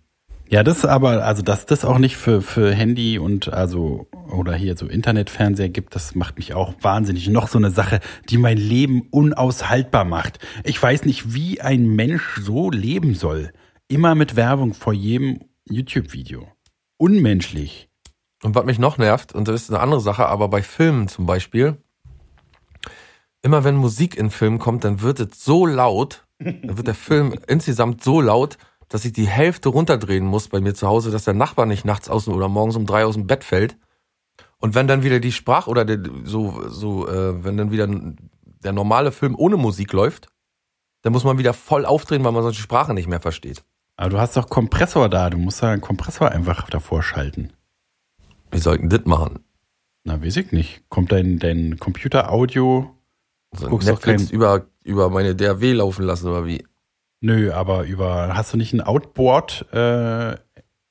Ja, 0.51 0.65
das 0.65 0.85
aber, 0.85 1.25
also 1.25 1.43
dass 1.43 1.65
das 1.65 1.85
auch 1.85 1.99
nicht 1.99 2.17
für, 2.17 2.43
für 2.43 2.75
Handy 2.75 3.21
und 3.21 3.53
also 3.53 4.09
oder 4.29 4.53
hier 4.53 4.77
so 4.77 4.87
Internetfernseher 4.87 5.69
gibt, 5.69 5.95
das 5.95 6.17
macht 6.17 6.39
mich 6.39 6.55
auch 6.55 6.75
wahnsinnig. 6.81 7.29
Noch 7.29 7.47
so 7.47 7.57
eine 7.57 7.71
Sache, 7.71 8.01
die 8.29 8.37
mein 8.37 8.57
Leben 8.57 9.03
unaushaltbar 9.13 10.05
macht. 10.05 10.41
Ich 10.65 10.83
weiß 10.83 11.05
nicht, 11.05 11.35
wie 11.35 11.61
ein 11.61 11.87
Mensch 11.95 12.41
so 12.43 12.69
leben 12.69 13.15
soll. 13.15 13.53
Immer 13.87 14.17
mit 14.17 14.35
Werbung 14.35 14.75
vor 14.75 14.93
jedem 14.93 15.39
YouTube-Video. 15.69 16.49
unmenschlich. 16.97 17.89
Und 18.43 18.57
was 18.57 18.65
mich 18.65 18.81
noch 18.81 18.99
nervt, 18.99 19.33
und 19.33 19.47
das 19.47 19.63
ist 19.63 19.71
eine 19.71 19.81
andere 19.81 20.01
Sache, 20.01 20.27
aber 20.27 20.49
bei 20.49 20.63
Filmen 20.63 21.07
zum 21.07 21.27
Beispiel, 21.27 21.77
immer 23.41 23.63
wenn 23.63 23.77
Musik 23.77 24.17
in 24.17 24.31
Filmen 24.31 24.59
kommt, 24.59 24.83
dann 24.83 25.01
wird 25.01 25.21
es 25.21 25.45
so 25.45 25.65
laut, 25.65 26.27
dann 26.41 26.77
wird 26.77 26.89
der 26.89 26.95
Film 26.95 27.35
insgesamt 27.47 28.03
so 28.03 28.21
laut, 28.21 28.59
dass 28.91 29.07
ich 29.07 29.13
die 29.15 29.27
Hälfte 29.29 29.71
runterdrehen 29.71 30.27
muss 30.27 30.49
bei 30.49 30.61
mir 30.61 30.75
zu 30.75 30.87
Hause, 30.87 31.11
dass 31.11 31.25
der 31.25 31.33
Nachbar 31.33 31.65
nicht 31.65 31.87
nachts 31.87 32.11
aus 32.11 32.29
oder 32.29 32.49
morgens 32.49 32.77
um 32.77 32.85
drei 32.85 33.07
aus 33.07 33.15
dem 33.15 33.27
Bett 33.27 33.45
fällt. 33.45 33.77
Und 34.59 34.75
wenn 34.75 34.87
dann 34.87 35.03
wieder 35.03 35.21
die 35.21 35.33
Sprach 35.33 35.67
oder 35.69 35.87
der, 35.87 36.01
so, 36.25 36.69
so, 36.69 37.09
äh, 37.09 37.43
wenn 37.43 37.57
dann 37.57 37.71
wieder 37.71 37.89
der 38.63 38.73
normale 38.73 39.11
Film 39.13 39.35
ohne 39.39 39.57
Musik 39.57 39.93
läuft, 39.95 40.27
dann 41.03 41.15
muss 41.15 41.25
man 41.25 41.39
wieder 41.39 41.55
voll 41.55 41.87
aufdrehen, 41.87 42.23
weil 42.25 42.33
man 42.33 42.43
sonst 42.43 42.57
die 42.57 42.63
Sprache 42.63 42.93
nicht 42.93 43.09
mehr 43.09 43.21
versteht. 43.21 43.63
Aber 43.97 44.11
du 44.11 44.19
hast 44.19 44.37
doch 44.37 44.51
Kompressor 44.51 45.09
da, 45.09 45.31
du 45.31 45.39
musst 45.39 45.63
da 45.63 45.71
einen 45.71 45.81
Kompressor 45.81 46.31
einfach 46.31 46.69
davor 46.69 47.03
schalten. 47.03 47.53
Wie 48.51 48.59
sollten 48.59 48.89
das 48.91 49.05
machen? 49.07 49.45
Na, 50.05 50.23
weiß 50.23 50.37
ich 50.37 50.53
nicht. 50.53 50.83
Kommt 50.89 51.13
dein, 51.13 51.39
dein 51.39 51.79
Computer-Audio? 51.79 52.91
Also 53.53 53.69
Guckst 53.69 53.89
doch 53.89 53.95
Netflix 53.95 54.25
kein- 54.27 54.35
über, 54.35 54.67
über 54.83 55.11
meine 55.11 55.35
DAW 55.37 55.73
laufen 55.73 56.05
lassen 56.05 56.29
oder 56.29 56.45
wie? 56.45 56.67
Nö, 57.23 57.53
aber 57.53 57.85
über, 57.85 58.35
hast 58.35 58.53
du 58.53 58.57
nicht 58.57 58.73
einen 58.73 58.81
Outboard-Kompressor, 58.81 60.39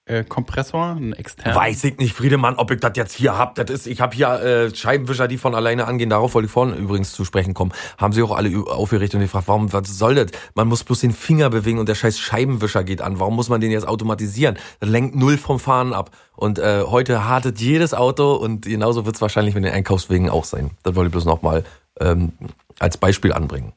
äh, 0.06 0.24
Kompressor, 0.26 0.86
einen 0.92 1.14
externen? 1.14 1.56
Weiß 1.56 1.84
ich 1.84 1.98
nicht, 1.98 2.14
Friedemann, 2.14 2.56
ob 2.56 2.70
ich 2.70 2.80
das 2.80 2.92
jetzt 2.96 3.14
hier 3.14 3.36
hab. 3.36 3.56
Das 3.56 3.72
ist, 3.72 3.88
ich 3.88 4.00
habe 4.00 4.16
hier 4.16 4.28
äh, 4.28 4.76
Scheibenwischer, 4.76 5.28
die 5.28 5.40
von 5.40 5.56
alleine 5.56 5.88
angehen. 5.88 6.12
Darauf 6.12 6.36
wollte 6.36 6.46
ich 6.46 6.52
vorhin 6.52 6.78
übrigens 6.78 7.14
zu 7.14 7.26
sprechen 7.26 7.56
kommen. 7.56 7.72
Haben 7.98 8.14
sie 8.14 8.22
auch 8.22 8.36
alle 8.36 8.56
aufgerichtet 8.68 9.16
und 9.16 9.22
gefragt, 9.22 9.48
warum, 9.48 9.74
was 9.74 9.88
soll 9.88 10.14
das? 10.14 10.28
Man 10.54 10.68
muss 10.68 10.84
bloß 10.84 11.00
den 11.00 11.14
Finger 11.14 11.50
bewegen 11.50 11.80
und 11.80 11.90
der 11.90 11.96
scheiß 11.96 12.20
Scheibenwischer 12.20 12.84
geht 12.84 13.02
an. 13.02 13.20
Warum 13.20 13.36
muss 13.36 13.50
man 13.50 13.60
den 13.60 13.72
jetzt 13.72 13.88
automatisieren? 13.88 14.60
Das 14.80 14.90
lenkt 14.90 15.16
null 15.16 15.38
vom 15.38 15.60
Fahren 15.60 15.94
ab. 15.94 16.12
Und 16.36 16.60
äh, 16.60 16.84
heute 16.84 17.28
hartet 17.28 17.60
jedes 17.60 17.96
Auto 17.96 18.34
und 18.36 18.66
genauso 18.66 19.08
wird 19.08 19.16
es 19.16 19.22
wahrscheinlich 19.22 19.56
mit 19.56 19.64
den 19.64 19.74
Einkaufswegen 19.74 20.30
auch 20.30 20.46
sein. 20.46 20.72
Das 20.84 20.94
wollte 20.94 21.08
ich 21.08 21.12
bloß 21.12 21.26
nochmal 21.26 21.64
ähm, 22.00 22.34
als 22.78 22.98
Beispiel 22.98 23.34
anbringen, 23.34 23.74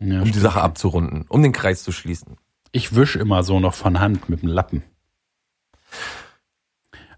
Ja, 0.00 0.22
um 0.22 0.32
die. 0.32 0.38
Sache 0.38 0.60
abzurunden, 0.60 1.26
um 1.28 1.42
den 1.42 1.52
Kreis 1.52 1.82
zu 1.82 1.92
schließen. 1.92 2.36
Ich 2.72 2.94
wisch 2.94 3.16
immer 3.16 3.42
so 3.42 3.60
noch 3.60 3.74
von 3.74 4.00
Hand 4.00 4.28
mit 4.28 4.42
dem 4.42 4.48
Lappen. 4.48 4.82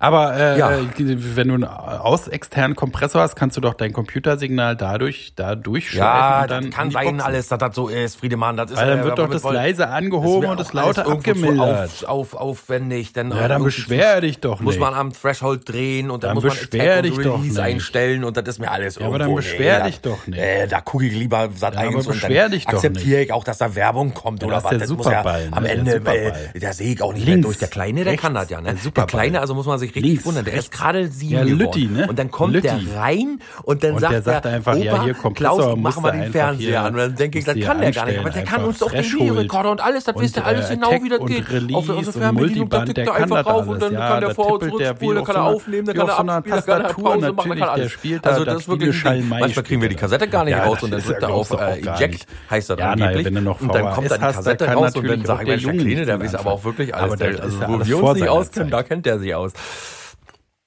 Aber 0.02 0.34
äh, 0.36 0.58
Ja. 0.58 0.70
wenn 0.98 1.46
du 1.48 1.54
einen 1.54 1.64
aus 1.64 2.26
externen 2.26 2.74
Kompressor 2.74 3.22
hast, 3.22 3.36
kannst 3.36 3.56
du 3.56 3.60
doch 3.60 3.74
dein 3.74 3.92
Computersignal 3.92 4.74
dadurch 4.74 5.34
da 5.36 5.54
durchschleifen 5.54 6.02
Ja, 6.08 6.46
dann 6.48 6.64
das 6.66 6.74
kann 6.74 6.90
sein 6.90 7.04
Boxen. 7.04 7.20
alles, 7.20 7.46
dass 7.46 7.58
das 7.60 7.74
so 7.76 7.86
ist, 7.86 8.16
Friedemann. 8.16 8.56
Das 8.56 8.72
ist 8.72 8.78
Weil 8.78 8.88
dann 8.88 8.98
äh, 9.00 9.04
wird 9.04 9.18
doch 9.20 9.30
das 9.30 9.44
leise 9.44 9.88
angehoben 9.88 10.50
und 10.50 10.58
das 10.58 10.70
auch 10.70 10.74
alles 10.82 10.96
laute 10.96 11.08
irgendwo 11.08 11.32
zu 11.32 11.40
abgemildert. 11.40 12.04
Auf, 12.08 12.34
auf, 12.34 12.34
aufwendig. 12.34 13.12
Dann 13.12 13.30
Ja, 13.30 13.46
dann 13.46 13.62
beschwer 13.62 14.20
dich 14.20 14.40
doch 14.40 14.58
Muss 14.60 14.74
nicht. 14.74 14.80
man 14.80 14.94
am 14.94 15.12
Threshold 15.12 15.68
drehen 15.68 16.10
und 16.10 16.24
dann, 16.24 16.30
Dann 16.30 16.34
muss 16.34 16.44
man 16.44 16.52
beschwer 16.52 17.02
dich 17.02 17.16
doch 17.18 17.38
nicht. 17.40 17.56
einstellen 17.60 18.24
und 18.24 18.36
das 18.36 18.44
ist 18.48 18.58
mir 18.58 18.72
alles 18.72 18.96
Ja, 18.96 19.06
aber 19.06 19.20
dann 19.20 19.32
beschwer 19.32 19.84
nee, 19.84 19.90
dich 19.90 20.00
doch 20.00 20.26
nicht. 20.26 20.40
Äh, 20.40 20.66
da 20.66 20.80
gucke 20.80 21.06
ich 21.06 21.12
lieber 21.14 21.48
Sat 21.54 21.74
Ja, 21.74 21.80
1 21.82 21.94
aber 22.08 22.14
und 22.14 22.22
dann 22.24 22.52
akzeptiere 22.66 23.20
ich 23.22 23.32
auch, 23.32 23.44
dass 23.44 23.58
da 23.58 23.76
Werbung 23.76 24.14
kommt 24.14 24.42
Ja, 24.42 24.48
oder 24.48 24.56
das 24.56 24.64
was. 24.64 24.70
der 24.70 24.78
muss 24.80 24.88
Superball, 24.88 25.44
ja 25.44 25.50
ne? 25.50 25.56
am 25.56 25.64
Ende, 25.64 25.94
äh, 25.94 26.58
der 26.58 26.72
sehe 26.72 26.92
ich 26.94 27.02
auch 27.02 27.12
nicht 27.12 27.24
mehr 27.24 27.36
durch. 27.36 27.58
Der 27.58 27.68
Kleine, 27.68 28.02
der 28.02 28.16
kann 28.16 28.34
das 28.34 28.50
ja, 28.50 28.60
ne? 28.60 28.74
der. 28.74 29.06
Kleine, 29.06 29.38
also 29.40 29.54
muss 29.54 29.66
man 29.66 29.78
sich 29.78 29.91
richtig 29.94 30.02
Links, 30.10 30.24
wundern. 30.26 30.44
Der 30.44 30.54
rechts. 30.54 30.66
ist 30.66 30.72
gerade 30.72 31.08
sieben 31.08 31.32
Ja. 31.34 31.42
Lütti, 31.42 31.86
ne? 31.86 32.06
Und 32.08 32.18
dann 32.18 32.30
kommt 32.30 32.54
Lütti. 32.54 32.68
der 32.68 33.00
rein 33.00 33.38
und 33.64 33.82
dann 33.84 33.92
Und 33.94 34.00
sagt 34.00 34.12
der 34.12 34.22
sagt 34.22 34.44
der 34.44 34.52
einfach, 34.52 34.76
ja, 34.76 34.94
Opa, 34.94 35.04
hier, 35.04 35.14
Kompressor 35.14 35.56
Klaus, 35.58 35.76
machen 35.78 36.04
wir 36.04 36.12
den 36.12 36.32
Fernseher 36.32 36.68
hier- 36.68 36.80
an. 36.82 36.92
Und 36.94 36.98
dann 36.98 37.14
denke 37.16 37.38
ich, 37.38 37.44
das 37.44 37.58
kann 37.60 37.80
der 37.80 37.92
gar 37.92 38.06
nicht. 38.06 38.18
Aber 38.18 38.30
der 38.30 38.42
kann 38.44 38.64
uns 38.64 38.78
doch 38.78 38.90
den 38.90 39.04
Videorekorder 39.04 39.70
und 39.70 39.80
alles, 39.80 40.04
das 40.04 40.14
wisst 40.18 40.36
ihr 40.36 40.44
alles 40.46 40.68
genau, 40.68 40.90
wie 41.02 41.08
das 41.08 41.20
geht. 41.26 41.74
Auf 41.74 41.88
und 41.88 42.12
Fernbedienung, 42.12 42.68
da 42.68 42.84
der 42.84 43.04
er 43.06 43.14
einfach 43.14 43.36
das 43.44 43.46
rauf 43.46 43.68
und 43.68 43.82
dann 43.82 43.92
Ja, 43.92 44.08
kann 44.08 44.20
der 44.20 44.34
vor- 44.34 44.52
und 44.52 44.62
der 44.62 44.68
zurückspulen, 44.70 45.16
dann 45.16 45.24
kann 45.24 45.36
er 45.36 45.42
aufnehmen, 45.44 45.86
dann 45.86 45.96
kann 45.96 46.08
er 46.08 46.34
abspielen, 46.34 46.56
dann 46.56 46.64
kann 46.64 46.84
er 46.84 46.94
Pause 46.94 47.04
machen, 47.04 47.20
dann 47.22 47.36
kann 47.36 47.50
er 47.50 47.56
der 47.56 47.70
alles. 47.72 47.98
Also 48.22 48.44
das 48.44 48.56
ist 48.56 48.68
wirklich 48.68 49.06
ein 49.06 49.20
Ding. 49.20 49.28
Manchmal 49.28 49.64
kriegen 49.64 49.82
wir 49.82 49.88
die 49.88 49.94
er 49.94 50.00
Kassette 50.00 50.28
gar 50.28 50.44
nicht 50.44 50.52
Ja, 50.56 50.64
raus 50.64 50.82
und 50.82 50.90
dann 50.92 51.00
drückt 51.02 51.22
ja 51.22 51.28
er 51.28 51.34
auf 51.34 51.50
Eject, 51.50 52.26
heißt 52.50 52.70
das 52.70 52.78
Ja, 52.78 52.90
angeblich. 52.90 53.26
Und 53.26 53.34
dann 53.34 53.44
kommt 53.44 53.74
da 53.74 53.92
VHS 53.94 54.12
die 54.14 54.18
Kassette 54.18 54.66
raus 54.72 54.96
und 54.96 55.08
dann 55.08 55.22
wir, 55.22 55.34
der 55.36 55.44
der 55.44 55.56
Junge 55.58 56.04
der 56.06 56.20
weiß 56.20 56.34
aber 56.34 56.52
auch 56.52 56.64
wirklich 56.64 56.94
Aber 56.94 57.02
alles. 57.02 57.18
das 57.18 57.18
Der- 57.18 57.30
ja 57.36 57.42
Also 57.42 57.60
wo 57.60 57.84
wir 57.84 58.02
uns 58.02 58.20
nicht 58.20 58.28
auskennen, 58.28 58.70
da 58.70 58.82
kennt 58.82 59.06
der 59.06 59.18
sich 59.18 59.34
aus. 59.34 59.52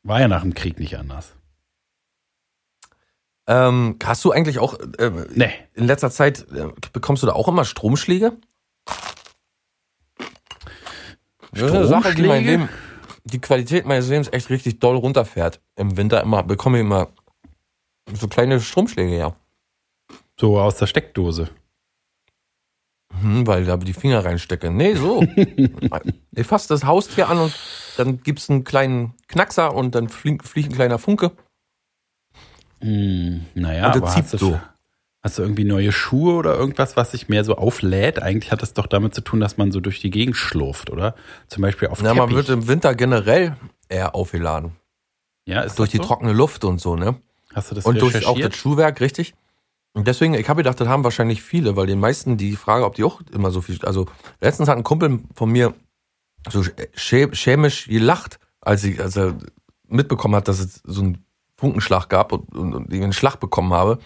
War 0.05 0.19
ja 0.21 0.27
nach 0.27 0.43
dem 0.43 0.53
Krieg 0.53 0.79
nicht 0.79 0.97
anders. 0.99 1.33
Ähm, 3.47 3.97
hast 4.03 4.23
du 4.23 4.31
eigentlich 4.31 4.59
auch 4.59 4.79
äh, 4.99 5.11
Nee. 5.33 5.51
in 5.73 5.85
letzter 5.85 6.11
Zeit 6.11 6.47
äh, 6.51 6.67
bekommst 6.93 7.23
du 7.23 7.27
da 7.27 7.33
auch 7.33 7.47
immer 7.47 7.65
Stromschläge? 7.65 8.37
Das 11.51 11.61
ist 11.63 11.71
eine 11.71 11.87
Sache, 11.87 12.13
die 12.13 12.21
mein 12.21 12.43
Stromschläge? 12.43 12.51
Leben, 12.51 12.69
die 13.23 13.41
Qualität 13.41 13.85
meines 13.87 14.07
Lebens 14.07 14.29
echt 14.31 14.49
richtig 14.51 14.79
doll 14.79 14.95
runterfährt. 14.95 15.59
Im 15.75 15.97
Winter 15.97 16.21
immer 16.21 16.43
bekomme 16.43 16.77
ich 16.77 16.81
immer 16.81 17.07
so 18.13 18.27
kleine 18.27 18.61
Stromschläge, 18.61 19.17
ja. 19.17 19.35
So 20.39 20.59
aus 20.59 20.77
der 20.77 20.85
Steckdose. 20.85 21.49
Hm, 23.21 23.47
weil 23.47 23.65
da 23.65 23.77
die 23.77 23.93
Finger 23.93 24.23
reinstecke. 24.23 24.69
Nee, 24.69 24.93
so. 24.93 25.21
ich 26.31 26.45
fasse 26.45 26.67
das 26.67 26.83
Haustier 26.83 27.27
an 27.29 27.39
und 27.39 27.53
dann 27.97 28.21
gibt's 28.23 28.49
einen 28.49 28.63
kleinen 28.63 29.13
Knackser 29.27 29.73
und 29.73 29.95
dann 29.95 30.10
fliegt, 30.10 30.47
fliegt 30.47 30.69
ein 30.71 30.75
kleiner 30.75 30.99
Funke. 30.99 31.31
Hm, 32.81 33.45
naja, 33.55 33.88
Und 33.88 33.97
aber 33.97 34.15
hast 34.15 34.34
du, 34.34 34.38
so. 34.38 34.60
hast 35.23 35.38
du 35.38 35.41
irgendwie 35.41 35.63
neue 35.63 35.91
Schuhe 35.91 36.34
oder 36.36 36.55
irgendwas, 36.55 36.97
was 36.97 37.12
sich 37.12 37.29
mehr 37.29 37.43
so 37.43 37.55
auflädt? 37.55 38.21
Eigentlich 38.21 38.51
hat 38.51 38.62
es 38.63 38.73
doch 38.73 38.88
damit 38.88 39.15
zu 39.15 39.21
tun, 39.21 39.39
dass 39.39 39.58
man 39.58 39.71
so 39.71 39.79
durch 39.79 39.99
die 40.01 40.10
Gegend 40.12 40.36
schlurft, 40.36 40.89
oder? 40.89 41.15
Zum 41.47 41.62
Beispiel 41.62 41.88
auf 41.88 42.01
Na, 42.01 42.10
Teppich. 42.13 42.19
man 42.27 42.36
wird 42.36 42.49
im 42.49 42.67
Winter 42.67 42.95
generell 42.95 43.55
eher 43.88 44.13
aufgeladen. 44.15 44.73
ja, 45.47 45.62
ist 45.62 45.79
Durch 45.79 45.89
das 45.89 45.91
die 45.91 45.97
so? 45.97 46.03
trockene 46.03 46.34
Luft 46.34 46.63
und 46.65 46.79
so, 46.81 46.95
ne? 46.95 47.15
Hast 47.53 47.71
du 47.71 47.75
das 47.75 47.86
Und 47.86 48.01
durch 48.01 48.25
auch 48.25 48.38
das 48.38 48.55
Schuhwerk, 48.55 48.99
richtig? 48.99 49.34
Und 49.93 50.08
deswegen, 50.08 50.34
ich 50.34 50.49
habe 50.49 50.58
gedacht, 50.58 50.81
das 50.81 50.89
haben 50.89 51.05
wahrscheinlich 51.05 51.41
viele, 51.41 51.77
weil 51.77 51.88
den 51.88 51.99
meisten 52.01 52.36
die 52.36 52.58
Frage, 52.58 52.84
ob 52.84 52.95
die 52.95 53.05
auch 53.05 53.21
immer 53.31 53.49
so 53.51 53.62
viel. 53.62 53.79
Also 53.86 54.08
letztens 54.41 54.67
hat 54.67 54.75
ein 54.77 54.84
Kumpel 54.84 55.19
von 55.34 55.49
mir 55.49 55.73
so 56.49 56.63
schä 56.93 57.29
schämisch 57.34 57.88
gelacht, 57.88 58.39
als, 58.62 58.84
ich, 58.84 58.99
als 59.01 59.15
er 59.17 59.36
mitbekommen 59.88 60.36
hat, 60.36 60.47
dass 60.47 60.60
es 60.60 60.81
so 60.84 61.01
einen 61.01 61.25
Funkenschlag 61.58 62.10
gab 62.10 62.31
und, 62.31 62.53
und, 62.55 62.73
und 62.73 62.93
ich 62.93 63.01
einen 63.01 63.13
Schlag 63.13 63.38
bekommen 63.39 63.73
habe. 63.73 63.99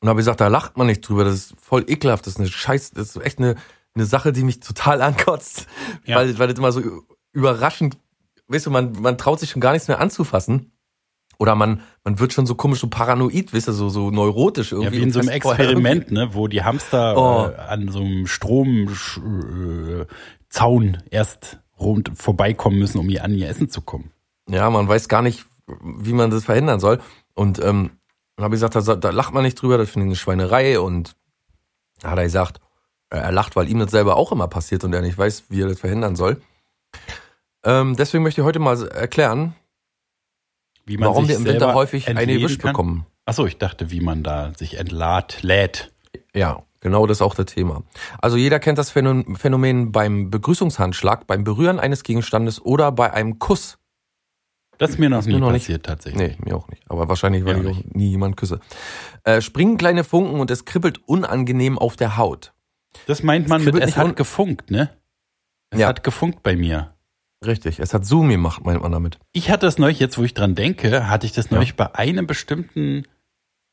Und 0.00 0.08
habe 0.08 0.18
gesagt, 0.18 0.40
da 0.40 0.48
lacht 0.48 0.76
man 0.76 0.86
nicht 0.86 1.00
drüber, 1.00 1.24
das 1.24 1.34
ist 1.34 1.54
voll 1.60 1.84
ekelhaft, 1.88 2.26
das 2.26 2.34
ist 2.34 2.40
eine 2.40 2.48
Scheiß, 2.48 2.92
das 2.92 3.16
ist 3.16 3.22
echt 3.24 3.38
eine, 3.38 3.56
eine 3.94 4.04
Sache, 4.04 4.32
die 4.32 4.44
mich 4.44 4.60
total 4.60 5.02
ankotzt, 5.08 5.66
Ja. 6.04 6.16
weil, 6.16 6.38
weil 6.38 6.48
das 6.48 6.58
immer 6.58 6.70
so 6.70 6.82
überraschend, 7.32 7.98
weißt 8.46 8.66
du, 8.66 8.70
man, 8.70 8.92
man 9.00 9.18
traut 9.18 9.40
sich 9.40 9.50
schon 9.50 9.60
gar 9.60 9.72
nichts 9.72 9.88
mehr 9.88 10.00
anzufassen. 10.00 10.72
Oder 11.40 11.54
man, 11.54 11.82
man 12.02 12.18
wird 12.18 12.32
schon 12.32 12.46
so 12.46 12.56
komisch, 12.56 12.80
so 12.80 12.88
paranoid, 12.88 13.54
weißt 13.54 13.68
du, 13.68 13.72
so, 13.72 13.88
so 13.88 14.10
neurotisch 14.10 14.72
irgendwie. 14.72 14.96
Ja, 14.96 15.00
wie 15.00 15.02
in 15.04 15.12
so 15.12 15.20
einem 15.20 15.28
Experiment, 15.28 16.10
ne, 16.10 16.34
wo 16.34 16.48
die 16.48 16.64
Hamster 16.64 17.16
Oh. 17.16 17.48
äh, 17.48 17.54
an 17.56 17.88
so 17.90 18.00
einem 18.00 18.26
Stromzaun 18.26 20.00
äh, 20.02 20.06
Zaun 20.48 21.02
erst 21.10 21.60
rund 21.78 22.10
vorbeikommen 22.14 22.78
müssen, 22.78 22.98
um 22.98 23.08
hier 23.08 23.24
an 23.24 23.34
ihr 23.34 23.48
Essen 23.48 23.68
zu 23.68 23.80
kommen. 23.80 24.12
Ja, 24.48 24.68
man 24.70 24.88
weiß 24.88 25.08
gar 25.08 25.22
nicht, 25.22 25.44
wie 25.66 26.12
man 26.12 26.30
das 26.30 26.44
verhindern 26.44 26.80
soll. 26.80 27.00
Und 27.34 27.58
ähm, 27.62 27.90
dann 28.36 28.44
habe 28.44 28.54
ich 28.54 28.60
gesagt, 28.60 28.74
da, 28.74 28.96
da 28.96 29.10
lacht 29.10 29.34
man 29.34 29.42
nicht 29.42 29.60
drüber, 29.60 29.78
das 29.78 29.90
finde 29.90 30.06
ich 30.06 30.10
eine 30.10 30.16
Schweinerei. 30.16 30.80
Und 30.80 31.16
da 32.00 32.10
hat 32.10 32.18
er 32.18 32.24
gesagt, 32.24 32.60
äh, 33.10 33.18
er 33.18 33.32
lacht, 33.32 33.56
weil 33.56 33.68
ihm 33.68 33.78
das 33.78 33.90
selber 33.90 34.16
auch 34.16 34.32
immer 34.32 34.48
passiert 34.48 34.84
und 34.84 34.92
er 34.92 35.02
nicht 35.02 35.18
weiß, 35.18 35.44
wie 35.48 35.62
er 35.62 35.68
das 35.68 35.80
verhindern 35.80 36.16
soll. 36.16 36.40
Ähm, 37.64 37.96
deswegen 37.96 38.22
möchte 38.22 38.40
ich 38.40 38.46
heute 38.46 38.58
mal 38.58 38.80
erklären, 38.88 39.54
warum 40.86 41.28
wir 41.28 41.36
im 41.36 41.44
Winter 41.44 41.74
häufig 41.74 42.08
eine 42.08 42.38
kann. 42.38 42.56
bekommen. 42.58 43.06
Achso, 43.24 43.44
ich 43.44 43.58
dachte, 43.58 43.90
wie 43.90 44.00
man 44.00 44.22
da 44.22 44.52
sich 44.56 44.78
entlädt, 44.78 45.42
lädt. 45.42 45.92
Ja, 46.34 46.62
genau 46.88 47.06
das 47.06 47.18
ist 47.18 47.22
auch 47.22 47.34
das 47.34 47.46
Thema. 47.46 47.82
Also 48.20 48.36
jeder 48.36 48.58
kennt 48.58 48.78
das 48.78 48.90
Phänomen 48.90 49.92
beim 49.92 50.30
Begrüßungshandschlag, 50.30 51.26
beim 51.26 51.44
Berühren 51.44 51.78
eines 51.78 52.02
Gegenstandes 52.02 52.60
oder 52.60 52.92
bei 52.92 53.12
einem 53.12 53.38
Kuss. 53.38 53.78
Das 54.78 54.90
ist 54.90 54.98
mir 54.98 55.10
noch 55.10 55.24
nie 55.26 55.32
mir 55.34 55.40
noch 55.40 55.50
nicht- 55.52 55.62
passiert, 55.64 55.86
tatsächlich. 55.86 56.36
Nee, 56.38 56.44
mir 56.44 56.56
auch 56.56 56.68
nicht. 56.68 56.82
Aber 56.88 57.08
wahrscheinlich, 57.08 57.44
weil 57.44 57.56
Mir 57.56 57.70
ich 57.70 57.78
auch 57.78 57.84
nie 57.94 58.10
jemand 58.10 58.36
küsse. 58.36 58.60
Äh, 59.24 59.40
springen 59.40 59.76
kleine 59.76 60.04
Funken 60.04 60.38
und 60.38 60.50
es 60.52 60.64
kribbelt 60.64 61.00
unangenehm 61.08 61.78
auf 61.78 61.96
der 61.96 62.16
Haut. 62.16 62.52
Das 63.06 63.22
meint 63.22 63.48
man 63.48 63.64
mit, 63.64 63.74
es 63.74 63.86
nicht 63.86 63.96
hat 63.96 64.06
un- 64.06 64.14
gefunkt, 64.14 64.70
ne? 64.70 64.90
Es 65.70 65.80
Ja. 65.80 65.88
hat 65.88 66.04
gefunkt 66.04 66.42
bei 66.42 66.54
mir. 66.56 66.94
Richtig. 67.44 67.78
Es 67.80 67.92
hat 67.92 68.04
Zoom 68.06 68.28
gemacht, 68.28 68.64
meint 68.64 68.80
man 68.82 68.90
damit. 68.92 69.18
Ich 69.32 69.50
hatte 69.50 69.66
das 69.66 69.78
neulich, 69.78 69.98
jetzt 70.00 70.16
wo 70.18 70.22
ich 70.24 70.34
dran 70.34 70.54
denke, 70.54 71.08
hatte 71.08 71.26
ich 71.26 71.32
das 71.32 71.50
Ja. 71.50 71.56
neulich 71.56 71.74
bei 71.76 71.94
einem 71.94 72.26
bestimmten 72.26 73.04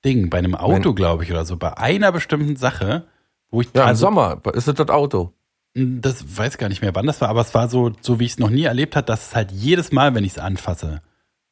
Ding, 0.06 0.30
bei 0.30 0.38
einem 0.38 0.56
Auto, 0.56 0.94
glaube 0.94 1.24
ich, 1.24 1.32
oder 1.32 1.46
so, 1.46 1.58
bei 1.58 1.78
einer 1.78 2.12
bestimmten 2.12 2.56
Sache, 2.56 3.08
wo 3.50 3.62
ich 3.62 3.68
Ja, 3.76 3.84
im 3.84 3.88
also, 3.90 4.02
Sommer 4.08 4.42
ist 4.54 4.68
es 4.68 4.76
das 4.76 4.90
Auto. 4.90 5.34
das 5.74 6.38
weiß 6.38 6.58
gar 6.58 6.70
nicht 6.70 6.82
mehr, 6.82 6.96
wann 6.96 7.08
das 7.08 7.20
war, 7.22 7.30
aber 7.30 7.42
es 7.42 7.54
war 7.54 7.68
so, 7.68 7.92
so 8.02 8.20
wie 8.20 8.26
ich 8.26 8.32
es 8.34 8.40
noch 8.40 8.50
nie 8.50 8.64
erlebt 8.64 8.96
habe, 8.96 9.06
dass 9.06 9.28
es 9.30 9.36
halt 9.36 9.52
jedes 9.52 9.92
Mal, 9.92 10.14
wenn 10.16 10.24
ich 10.24 10.34
es 10.34 10.40
anfasse, 10.40 11.02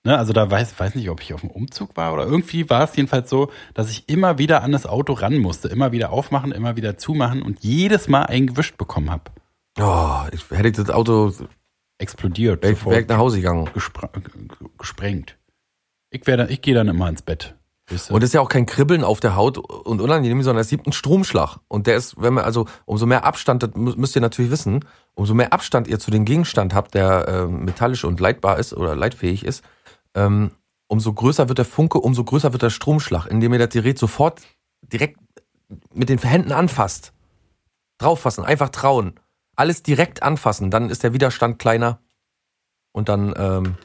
ne, 0.06 0.18
also 0.18 0.32
da 0.34 0.50
weiß, 0.50 0.80
weiß 0.80 0.96
nicht, 0.96 1.10
ob 1.10 1.22
ich 1.22 1.34
auf 1.34 1.42
dem 1.42 1.50
Umzug 1.50 1.98
war 1.98 2.14
oder 2.14 2.26
irgendwie 2.26 2.70
war 2.70 2.84
es 2.84 2.96
jedenfalls 2.96 3.30
so, 3.30 3.52
dass 3.74 3.90
ich 3.90 4.08
immer 4.08 4.38
wieder 4.38 4.64
an 4.64 4.72
das 4.72 4.86
Auto 4.86 5.14
ran 5.14 5.38
musste, 5.40 5.68
immer 5.68 5.92
wieder 5.92 6.12
aufmachen, 6.12 6.52
immer 6.52 6.76
wieder 6.78 6.98
zumachen 6.98 7.42
und 7.42 7.64
jedes 7.64 8.08
Mal 8.08 8.24
einen 8.24 8.48
gewischt 8.48 8.78
bekommen 8.78 9.10
habe. 9.10 9.32
Oh, 9.80 10.22
ich, 10.32 10.50
hätte 10.52 10.68
ich 10.70 10.76
das 10.76 10.90
Auto 10.90 11.34
explodiert. 11.98 12.64
Wäre 12.64 12.86
wär 12.86 13.00
ich 13.02 13.08
nach 13.08 13.18
Hause 13.18 13.38
gegangen. 13.38 13.70
gespr 13.74 14.10
gesprengt. 14.78 15.38
Ich, 16.12 16.28
wär 16.28 16.38
dann, 16.38 16.50
ich 16.50 16.62
gehe 16.62 16.76
dann 16.76 16.88
immer 16.88 17.10
ins 17.10 17.24
Bett. 17.24 17.56
Und 18.10 18.24
es 18.24 18.30
ist 18.30 18.34
ja 18.34 18.42
auch 18.42 18.50
kein 18.50 18.66
Kribbeln 18.66 19.04
auf 19.04 19.20
der 19.20 19.36
Haut 19.36 19.58
und 19.58 20.00
unangenehm, 20.00 20.42
sondern 20.42 20.62
es 20.62 20.70
gibt 20.70 20.88
einen 20.88 20.94
Stromschlag. 20.94 21.58
Und 21.68 21.86
der 21.86 21.98
ist, 21.98 22.20
wenn 22.22 22.34
man, 22.34 22.46
also 22.46 22.66
umso 22.86 23.06
mehr 23.06 23.26
Abstand, 23.26 23.62
das 23.62 23.72
mü- 23.72 23.98
müsst 23.98 24.16
ihr 24.16 24.22
natürlich 24.22 24.52
wissen, 24.52 24.86
umso 25.16 25.34
mehr 25.34 25.52
Abstand 25.52 25.88
ihr 25.88 26.00
zu 26.00 26.10
dem 26.10 26.24
Gegenstand 26.24 26.74
habt, 26.74 26.94
der 26.94 27.28
äh, 27.28 27.48
metallisch 27.48 28.06
und 28.06 28.20
leitbar 28.20 28.58
ist 28.58 28.74
oder 28.74 28.96
leitfähig 28.96 29.46
ist, 29.46 29.64
ähm, 30.16 30.52
umso 30.88 31.12
größer 31.12 31.50
wird 31.50 31.58
der 31.58 31.66
Funke, 31.66 32.00
umso 32.00 32.24
größer 32.24 32.54
wird 32.54 32.62
der 32.62 32.70
Stromschlag, 32.70 33.26
indem 33.26 33.52
ihr 33.54 33.60
das 33.60 33.70
Gerät 33.70 34.00
sofort 34.00 34.42
direkt 34.82 35.20
mit 35.94 36.08
den 36.08 36.20
Händen 36.20 36.52
anfasst. 36.52 37.14
Drauffassen, 37.98 38.46
einfach 38.46 38.70
trauen. 38.70 39.20
Alles 39.56 39.84
direkt 39.84 40.24
anfassen, 40.24 40.72
dann 40.72 40.90
ist 40.90 41.04
der 41.04 41.14
Widerstand 41.14 41.60
kleiner 41.60 42.00
und 42.92 43.10
dann 43.10 43.34
ähm, 43.38 43.76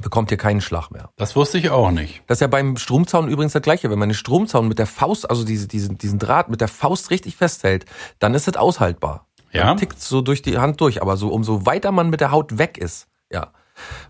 bekommt 0.00 0.30
ihr 0.30 0.36
keinen 0.36 0.60
Schlag 0.60 0.90
mehr. 0.90 1.10
das 1.16 1.36
wusste 1.36 1.58
ich 1.58 1.70
auch 1.70 1.90
nicht. 1.90 2.22
Das 2.26 2.36
ist 2.36 2.40
ja 2.40 2.46
beim 2.46 2.76
Stromzaun 2.76 3.28
übrigens 3.28 3.52
das 3.52 3.62
gleiche. 3.62 3.90
Wenn 3.90 3.98
man 3.98 4.08
den 4.08 4.14
Stromzaun 4.14 4.68
mit 4.68 4.78
der 4.78 4.86
Faust, 4.86 5.28
also 5.28 5.44
diese, 5.44 5.68
diesen, 5.68 5.98
diesen 5.98 6.18
Draht 6.18 6.48
mit 6.48 6.60
der 6.60 6.68
Faust 6.68 7.10
richtig 7.10 7.36
festhält, 7.36 7.86
dann 8.18 8.34
ist 8.34 8.48
es 8.48 8.56
aushaltbar. 8.56 9.28
Ja? 9.52 9.66
Dann 9.66 9.76
tickt 9.76 10.00
so 10.00 10.20
durch 10.20 10.42
die 10.42 10.58
Hand 10.58 10.80
durch. 10.80 11.00
Aber 11.00 11.16
so 11.16 11.28
umso 11.28 11.64
weiter 11.66 11.92
man 11.92 12.10
mit 12.10 12.20
der 12.20 12.32
Haut 12.32 12.58
weg 12.58 12.76
ist, 12.76 13.08
ja, 13.30 13.52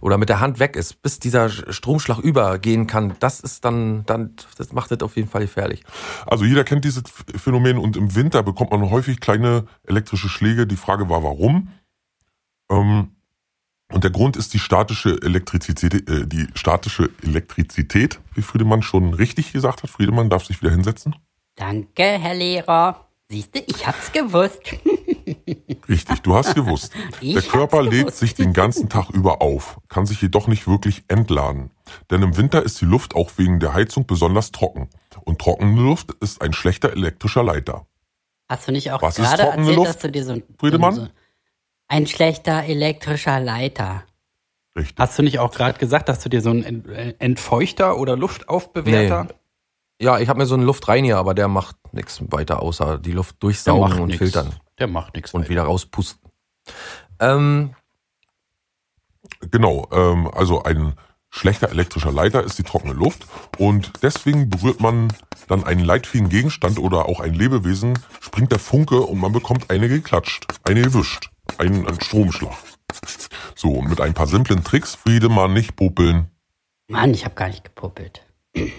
oder 0.01 0.19
mit 0.19 0.29
der 0.29 0.41
Hand 0.41 0.59
weg 0.59 0.77
ist, 0.77 1.03
bis 1.03 1.19
dieser 1.19 1.49
Stromschlag 1.49 2.19
übergehen 2.19 2.87
kann, 2.87 3.15
das 3.21 3.41
ist 3.41 3.65
dann, 3.65 4.05
dann, 4.07 4.35
das 4.59 4.73
macht 4.73 4.93
es 4.93 5.01
auf 5.01 5.17
jeden 5.17 5.29
Fall 5.29 5.43
gefährlich. 5.43 5.83
Also 6.27 6.45
jeder 6.45 6.65
kennt 6.65 6.85
dieses 6.85 7.05
Phänomen 7.37 7.79
und 7.79 7.97
im 7.97 8.15
Winter 8.15 8.43
bekommt 8.43 8.71
man 8.71 8.91
häufig 8.91 9.21
kleine 9.21 9.67
elektrische 9.87 10.29
Schläge. 10.29 10.67
Die 10.67 10.77
Frage 10.77 11.09
war, 11.09 11.23
warum? 11.23 11.69
Ähm, 12.71 13.11
und 13.95 14.03
der 14.03 14.11
Grund 14.11 14.37
ist 14.37 14.53
die 14.53 14.59
statische 14.59 15.23
Elektrizität, 15.23 16.11
äh, 16.11 16.27
die 16.27 16.49
statische 16.55 17.11
Elektrizität, 17.23 18.19
wie 18.35 18.43
Friedemann 18.43 18.83
schon 18.83 19.15
richtig 19.15 19.53
gesagt 19.53 19.85
hat. 19.85 19.91
Friedemann 19.91 20.29
darf 20.29 20.45
sich 20.45 20.61
wieder 20.61 20.73
hinsetzen. 20.73 21.15
Danke, 21.55 22.03
Herr 22.03 22.35
Lehrer. 22.35 23.09
Siehste, 23.29 23.61
ich 23.61 23.87
hab's 23.87 24.11
gewusst. 24.11 24.61
Richtig, 25.89 26.23
du 26.23 26.35
hast 26.35 26.55
gewusst. 26.55 26.93
Ich 27.21 27.35
Der 27.35 27.43
Körper 27.43 27.83
lädt 27.83 28.15
sich 28.15 28.35
den 28.35 28.53
ganzen 28.53 28.89
Tag 28.89 29.11
über 29.11 29.41
auf, 29.41 29.79
kann 29.89 30.07
sich 30.07 30.21
jedoch 30.21 30.49
nicht 30.49 30.67
wirklich 30.67 31.05
entladen. 31.09 31.71
Denn 32.11 32.23
im 32.23 32.37
Winter 32.37 32.63
ist 32.63 32.81
die 32.81 32.87
Luft 32.87 33.15
auch 33.15 33.31
wegen 33.37 33.61
der 33.61 33.75
Heizung 33.75 34.07
besonders 34.07 34.51
trocken. 34.51 34.91
Und 35.23 35.39
trockene 35.39 35.81
Luft 35.81 36.13
ist 36.21 36.43
ein 36.43 36.53
schlechter 36.53 36.93
elektrischer 36.93 37.45
Leiter. 37.45 37.87
Hast 38.49 38.67
du 38.67 38.73
nicht 38.73 38.91
auch 38.91 39.01
Was 39.01 39.17
gerade 39.17 39.45
erzählt, 39.45 39.77
Luft, 39.77 39.89
dass 39.89 39.99
du 39.99 40.11
dir 40.11 40.25
so 40.25 40.33
ein, 40.33 40.43
Friedemann? 40.59 40.95
so 40.95 41.09
ein 41.89 42.07
schlechter 42.07 42.65
elektrischer 42.65 43.41
Leiter. 43.41 44.05
Richtig. 44.77 44.97
Hast 44.99 45.19
du 45.19 45.23
nicht 45.23 45.39
auch 45.39 45.53
gerade 45.53 45.79
gesagt, 45.79 46.09
dass 46.09 46.21
du 46.21 46.29
dir 46.29 46.41
so 46.41 46.51
einen 46.51 46.89
äh, 46.89 47.15
Entfeuchter 47.19 47.97
oder 47.99 48.17
Luftaufbewerter? 48.17 49.29
Ja, 50.01 50.19
ich 50.19 50.29
habe 50.29 50.39
mir 50.41 50.47
so 50.47 50.55
einen 50.55 50.65
Luftreiniger, 50.65 51.19
aber 51.19 51.35
der 51.35 51.47
macht 51.47 51.77
nichts 51.93 52.21
weiter, 52.31 52.61
außer 52.61 52.99
die 52.99 53.13
Luft 53.13 53.43
durchsaugen 53.43 54.01
und 54.01 54.09
nix. 54.09 54.19
filtern 54.19 54.53
Der 54.79 54.89
macht 54.89 55.15
nichts. 55.15 55.33
und 55.33 55.49
wieder 55.49 55.63
rauspusten. 55.63 56.29
Ähm, 57.21 57.75
Genau, 59.51 59.89
ähm, 59.93 60.29
also 60.35 60.63
ein 60.63 60.95
schlechter 61.31 61.71
elektrischer 61.71 62.13
Leiter 62.13 62.43
ist 62.43 62.59
die 62.59 62.63
trockene 62.63 62.93
Luft 62.93 63.27
und 63.59 63.93
deswegen 64.03 64.49
berührt 64.49 64.81
man 64.81 65.13
dann 65.49 65.65
einen 65.65 65.85
leitfähigen 65.85 66.29
Gegenstand 66.29 66.79
oder 66.79 67.07
auch 67.09 67.21
ein 67.21 67.35
Lebewesen, 67.35 67.99
springt 68.21 68.53
der 68.53 68.59
Funke 68.59 69.01
und 69.01 69.19
man 69.19 69.33
bekommt 69.33 69.71
eine 69.71 69.89
geklatscht, 69.89 70.47
eine 70.65 70.83
gewischt, 70.83 71.31
einen, 71.59 71.87
einen 71.87 72.01
Stromschlag. 72.01 72.57
So, 73.55 73.73
und 73.73 73.89
mit 73.89 74.01
ein 74.01 74.15
paar 74.15 74.27
simplen 74.27 74.65
Tricks, 74.65 74.95
Friedemann, 74.95 75.53
nicht 75.53 75.77
popeln, 75.77 76.31
Mann, 76.89 77.15
ich 77.15 77.25
hab 77.25 77.37
gar 77.37 77.49
nicht 77.49 77.65
gepuppelt. 77.65 78.27
mit 78.55 78.73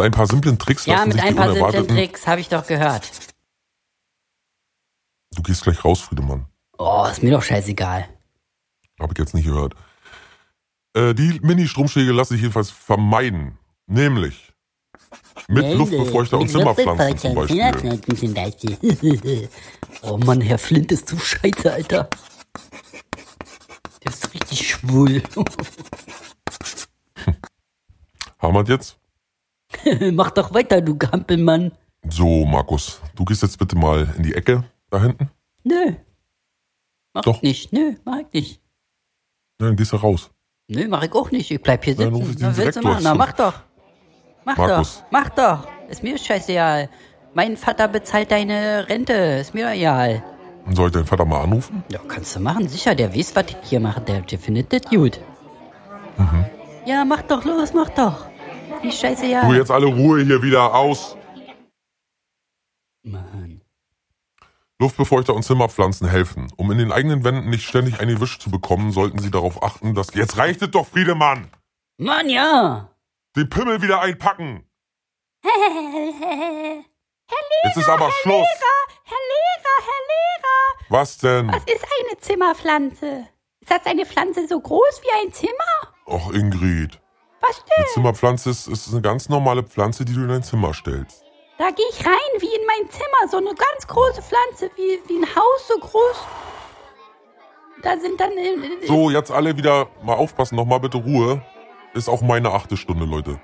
ein 0.00 0.10
paar 0.10 0.26
simplen 0.26 0.58
Tricks 0.58 0.86
Ja, 0.86 0.96
lassen 0.96 1.08
mit 1.08 1.18
sich 1.18 1.24
ein 1.24 1.34
die 1.34 1.60
paar 1.60 1.72
simplen. 1.72 1.96
Tricks 1.96 2.26
habe 2.26 2.40
ich 2.40 2.48
doch 2.48 2.66
gehört. 2.66 3.10
Du 5.34 5.42
gehst 5.42 5.62
gleich 5.62 5.84
raus, 5.84 6.00
Friedemann. 6.00 6.46
Oh, 6.78 7.06
ist 7.10 7.22
mir 7.22 7.30
doch 7.30 7.42
scheißegal. 7.42 8.08
Habe 9.00 9.12
ich 9.12 9.18
jetzt 9.18 9.34
nicht 9.34 9.46
gehört. 9.46 9.74
Äh, 10.94 11.14
die 11.14 11.40
Mini-Stromschläge 11.40 12.12
lassen 12.12 12.34
sich 12.34 12.42
jedenfalls 12.42 12.70
vermeiden. 12.70 13.58
Nämlich 13.86 14.52
mit 15.48 15.74
Luftbefeuchter 15.74 16.38
und 16.38 16.48
Zimmerpflanzen 16.48 17.18
zum 17.18 17.34
Beispiel. 17.34 18.16
zum 18.16 18.34
Beispiel. 18.34 19.48
oh 20.02 20.16
Mann, 20.18 20.40
Herr 20.40 20.58
Flint 20.58 20.92
ist 20.92 21.08
zu 21.08 21.18
scheiße, 21.18 21.72
Alter. 21.72 22.08
Der 24.02 24.12
ist 24.12 24.32
richtig 24.34 24.68
schwul. 24.68 25.22
Haben 28.38 28.54
wir 28.54 28.64
jetzt? 28.64 28.98
Mach 30.12 30.30
doch 30.30 30.52
weiter, 30.54 30.80
du 30.80 30.96
Gampelmann. 30.96 31.72
So, 32.08 32.44
Markus, 32.44 33.00
du 33.14 33.24
gehst 33.24 33.42
jetzt 33.42 33.58
bitte 33.58 33.76
mal 33.76 34.12
in 34.16 34.22
die 34.22 34.34
Ecke 34.34 34.64
da 34.90 35.00
hinten. 35.00 35.30
Nö. 35.64 35.94
Mach 37.14 37.22
Doch. 37.22 37.36
ich 37.36 37.42
nicht. 37.42 37.72
Nö, 37.72 37.94
mach 38.04 38.18
ich 38.18 38.32
nicht. 38.32 38.60
Dann 39.58 39.76
gehst 39.76 39.92
du 39.92 39.96
raus. 39.96 40.30
Nö, 40.68 40.86
mach 40.88 41.02
ich 41.02 41.12
auch 41.12 41.30
nicht. 41.30 41.50
Ich 41.50 41.62
bleib 41.62 41.84
hier 41.84 41.94
Dann 41.94 42.12
sitzen. 42.12 42.22
ruf 42.22 42.30
ich 42.30 42.36
den 42.36 42.46
Was 42.48 42.56
willst 42.56 42.76
du 42.76 42.80
Direktor 42.80 42.92
machen? 42.92 43.04
Na, 43.04 43.14
mach 43.14 43.32
doch. 43.32 43.54
Mach 44.44 44.56
Markus. 44.56 44.98
doch. 44.98 45.04
Mach 45.10 45.28
doch. 45.30 45.68
Ist 45.88 46.02
mir 46.02 46.18
scheißegal. 46.18 46.88
Mein 47.34 47.56
Vater 47.56 47.88
bezahlt 47.88 48.30
deine 48.30 48.88
Rente. 48.88 49.12
Ist 49.12 49.54
mir 49.54 49.72
egal. 49.72 50.22
Soll 50.70 50.88
ich 50.88 50.94
deinen 50.94 51.06
Vater 51.06 51.24
mal 51.24 51.42
anrufen? 51.42 51.84
Ja, 51.88 52.00
kannst 52.08 52.36
du 52.36 52.40
machen. 52.40 52.68
Sicher, 52.68 52.94
der 52.94 53.14
weiß, 53.14 53.36
was 53.36 53.46
ich 53.48 53.56
hier 53.68 53.80
mache. 53.80 54.00
Der, 54.00 54.20
der 54.20 54.38
findet 54.38 54.72
das 54.72 54.82
gut. 54.82 55.20
Mhm. 56.16 56.46
Ja, 56.86 57.04
mach 57.04 57.22
doch 57.22 57.44
los, 57.44 57.72
mach 57.74 57.88
doch. 57.90 58.26
Ist 58.76 58.84
mir 58.84 58.92
scheißegal. 58.92 59.48
Du, 59.48 59.54
jetzt 59.54 59.70
alle 59.70 59.86
Ruhe 59.86 60.22
hier 60.22 60.42
wieder 60.42 60.74
aus. 60.74 61.16
Mann. 63.02 63.60
Luftbefeuchter 64.80 65.34
und 65.34 65.42
Zimmerpflanzen 65.44 66.08
helfen. 66.08 66.50
Um 66.56 66.70
in 66.70 66.78
den 66.78 66.92
eigenen 66.92 67.24
Wänden 67.24 67.50
nicht 67.50 67.64
ständig 67.64 68.00
ein 68.00 68.08
Gewisch 68.08 68.38
zu 68.38 68.50
bekommen, 68.50 68.90
sollten 68.92 69.18
Sie 69.18 69.30
darauf 69.30 69.62
achten, 69.62 69.94
dass... 69.94 70.14
Jetzt 70.14 70.36
reicht 70.36 70.62
es 70.62 70.70
doch, 70.70 70.86
Friedemann! 70.86 71.48
Mann, 71.98 72.28
ja. 72.28 72.90
Den 73.36 73.48
Pimmel 73.48 73.82
wieder 73.82 74.00
einpacken! 74.00 74.68
Jetzt 77.64 77.76
ist 77.78 77.88
aber 77.88 78.10
Schluss! 78.22 78.46
Herr 79.04 79.16
Lehrer, 79.16 79.76
Herr 79.80 80.02
Lehrer, 80.08 80.84
Was 80.88 81.18
denn? 81.18 81.48
was 81.48 81.64
ist 81.64 81.84
eine 81.84 82.18
Zimmerpflanze? 82.20 83.26
Ist 83.60 83.70
das 83.70 83.86
eine 83.86 84.06
Pflanze 84.06 84.46
so 84.46 84.60
groß 84.60 85.00
wie 85.02 85.10
ein 85.26 85.32
Zimmer? 85.32 85.94
Och, 86.06 86.32
Ingrid. 86.32 87.00
Was 87.40 87.58
Eine 87.58 87.84
denn? 87.84 87.86
Zimmerpflanze 87.94 88.50
ist, 88.50 88.68
ist 88.68 88.88
eine 88.92 89.02
ganz 89.02 89.28
normale 89.28 89.62
Pflanze, 89.64 90.04
die 90.04 90.14
du 90.14 90.20
in 90.22 90.28
dein 90.28 90.42
Zimmer 90.42 90.72
stellst. 90.72 91.22
Da 91.58 91.70
gehe 91.70 91.86
ich 91.90 92.04
rein 92.06 92.40
wie 92.40 92.54
in 92.54 92.66
mein 92.66 92.90
Zimmer. 92.90 93.28
So 93.30 93.36
eine 93.38 93.54
ganz 93.54 93.86
große 93.86 94.22
Pflanze, 94.22 94.70
wie, 94.76 95.00
wie 95.08 95.18
ein 95.22 95.36
Haus 95.36 95.68
so 95.68 95.78
groß. 95.78 96.26
Da 97.82 97.98
sind 97.98 98.18
dann. 98.20 98.32
äh, 98.32 98.86
So, 98.86 99.10
jetzt 99.10 99.30
alle 99.30 99.56
wieder 99.56 99.88
mal 100.02 100.14
aufpassen, 100.14 100.56
nochmal 100.56 100.80
bitte 100.80 100.98
Ruhe. 100.98 101.42
Ist 101.94 102.08
auch 102.08 102.22
meine 102.22 102.50
achte 102.50 102.76
Stunde, 102.76 103.04
Leute. 103.04 103.38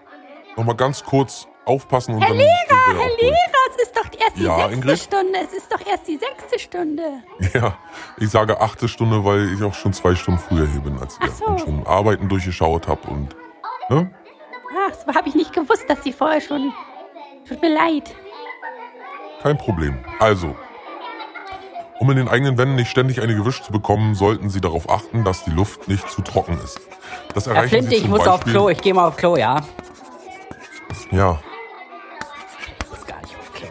Nochmal 0.57 0.74
ganz 0.76 1.05
kurz 1.05 1.46
aufpassen 1.64 2.14
und 2.14 2.20
Herr 2.20 2.28
dann. 2.30 2.38
Lehrer, 2.38 2.51
Herr 2.68 3.01
auch 3.01 3.07
durch. 3.07 3.20
Lehrer, 3.20 3.36
es 3.76 3.82
ist 3.82 3.96
doch 3.96 4.20
erst 4.20 4.36
die 4.36 4.42
Ja, 4.42 4.57
sechste 4.57 4.74
Ingrid? 4.74 4.98
Stunde. 4.98 5.38
Es 5.44 5.53
ist 5.53 5.72
doch 5.72 5.86
erst 5.86 6.09
die 6.09 6.16
sechste 6.16 6.59
Stunde. 6.59 7.03
Ja, 7.55 7.76
ich 8.18 8.28
sage 8.30 8.61
achte 8.61 8.88
Stunde, 8.88 9.24
weil 9.24 9.53
ich 9.55 9.62
auch 9.62 9.74
schon 9.74 9.92
zwei 9.92 10.14
Stunden 10.14 10.40
früher 10.40 10.66
hier 10.66 10.80
bin 10.80 10.98
als 10.98 11.18
ihr. 11.22 11.30
So. 11.30 11.44
Und 11.46 11.61
schon 11.61 11.86
Arbeiten 11.86 12.28
durchgeschaut 12.28 12.88
habe 12.88 13.09
und. 13.09 13.36
Ne? 13.88 14.11
Ach, 14.88 14.94
so 14.94 15.14
habe 15.14 15.28
ich 15.28 15.34
nicht 15.34 15.53
gewusst, 15.53 15.84
dass 15.88 16.03
Sie 16.03 16.12
vorher 16.12 16.40
schon. 16.40 16.72
Tut 17.48 17.61
mir 17.62 17.72
leid. 17.72 18.14
Kein 19.42 19.57
Problem. 19.59 19.98
Also, 20.18 20.55
um 21.98 22.11
in 22.11 22.16
den 22.16 22.28
eigenen 22.28 22.59
Wänden 22.59 22.74
nicht 22.76 22.90
ständig 22.90 23.20
eine 23.20 23.34
Gewisch 23.34 23.62
zu 23.62 23.72
bekommen, 23.72 24.14
sollten 24.14 24.51
Sie 24.51 24.61
darauf 24.61 24.88
achten, 24.90 25.24
dass 25.24 25.44
die 25.44 25.51
Luft 25.51 25.88
nicht 25.88 26.09
zu 26.11 26.22
trocken 26.22 26.59
ist. 26.62 26.80
Das 27.34 27.46
Herr 27.46 27.54
erreichen 27.54 27.68
Flinte, 27.70 27.90
Sie 27.90 27.96
ich 27.96 28.02
zum 28.02 28.10
muss 28.10 28.26
auf 28.26 28.40
Beispiel, 28.40 28.52
Klo. 28.52 28.68
Ich 28.70 28.80
gehe 28.80 28.94
mal 28.94 29.06
auf 29.08 29.16
Klo, 29.16 29.36
ja? 29.36 29.60
Ja, 31.10 31.40
Ich 32.80 32.90
muss 32.90 33.06
gar 33.06 33.20
nicht 33.22 33.36
auf 33.36 33.52
Klo. 33.52 33.68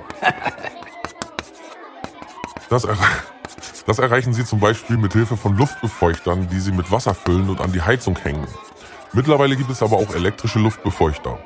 das, 2.69 2.83
er 2.83 2.97
das 3.85 3.99
erreichen 3.99 4.33
Sie 4.33 4.45
zum 4.45 4.59
Beispiel 4.59 4.97
mit 4.97 5.13
Hilfe 5.13 5.37
von 5.37 5.55
Luftbefeuchtern, 5.57 6.47
die 6.49 6.59
Sie 6.59 6.71
mit 6.71 6.91
Wasser 6.91 7.13
füllen 7.13 7.49
und 7.49 7.61
an 7.61 7.71
die 7.71 7.81
Heizung 7.81 8.17
hängen. 8.17 8.47
Mittlerweile 9.13 9.55
gibt 9.55 9.71
es 9.71 9.81
aber 9.81 9.97
auch 9.97 10.13
elektrische 10.13 10.59
Luftbefeuchter, 10.59 11.39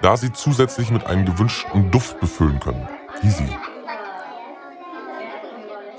da 0.00 0.16
sie 0.16 0.32
zusätzlich 0.32 0.90
mit 0.90 1.06
einem 1.06 1.26
gewünschten 1.26 1.90
Duft 1.90 2.18
befüllen 2.20 2.58
können. 2.58 2.88
Easy. 3.22 3.46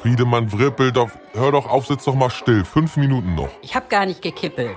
Friedemann 0.02 0.52
wrippelt 0.52 0.98
auf. 0.98 1.12
Hör 1.34 1.52
doch 1.52 1.70
auf, 1.70 1.86
sitz 1.86 2.04
doch 2.06 2.16
mal 2.16 2.30
still. 2.32 2.66
Fünf 2.66 2.98
Minuten 2.98 3.36
noch. 3.36 3.50
Ich 3.62 3.76
habe 3.76 3.86
gar 3.90 4.06
nicht 4.06 4.22
gekippelt. 4.22 4.76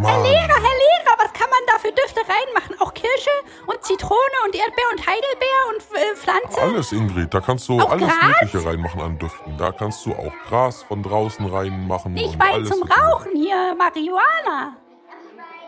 Mann. 0.00 0.12
Herr 0.12 0.22
Lehrer, 0.22 0.54
Herr 0.54 0.76
Lehrer, 0.84 1.14
was 1.18 1.32
kann 1.32 1.50
man 1.50 1.60
da 1.66 1.78
für 1.78 1.92
Düfte 1.92 2.20
reinmachen? 2.20 2.80
Auch 2.80 2.94
Kirsche 2.94 3.30
und 3.66 3.82
Zitrone 3.84 4.36
und 4.46 4.54
Erdbeer 4.54 4.84
und 4.92 5.06
Heidelbeer 5.06 5.62
und 5.68 5.80
äh, 5.96 6.16
Pflanze? 6.16 6.60
Alles, 6.62 6.92
Ingrid. 6.92 7.34
Da 7.34 7.40
kannst 7.40 7.68
du 7.68 7.80
Auch 7.80 7.90
alles 7.90 8.08
Gras? 8.08 8.40
Mögliche 8.40 8.66
reinmachen 8.66 9.00
an 9.00 9.18
Düften. 9.18 9.56
Da 9.58 9.72
kannst 9.72 10.06
du 10.06 10.12
auch 10.12 10.32
Gras 10.48 10.82
von 10.82 11.02
draußen 11.02 11.44
reinmachen. 11.46 12.16
Ich 12.16 12.36
meine 12.38 12.54
alles 12.54 12.70
zum. 12.70 12.82
Rauchen 12.82 13.32
hier, 13.34 13.74
Marihuana. 13.76 14.76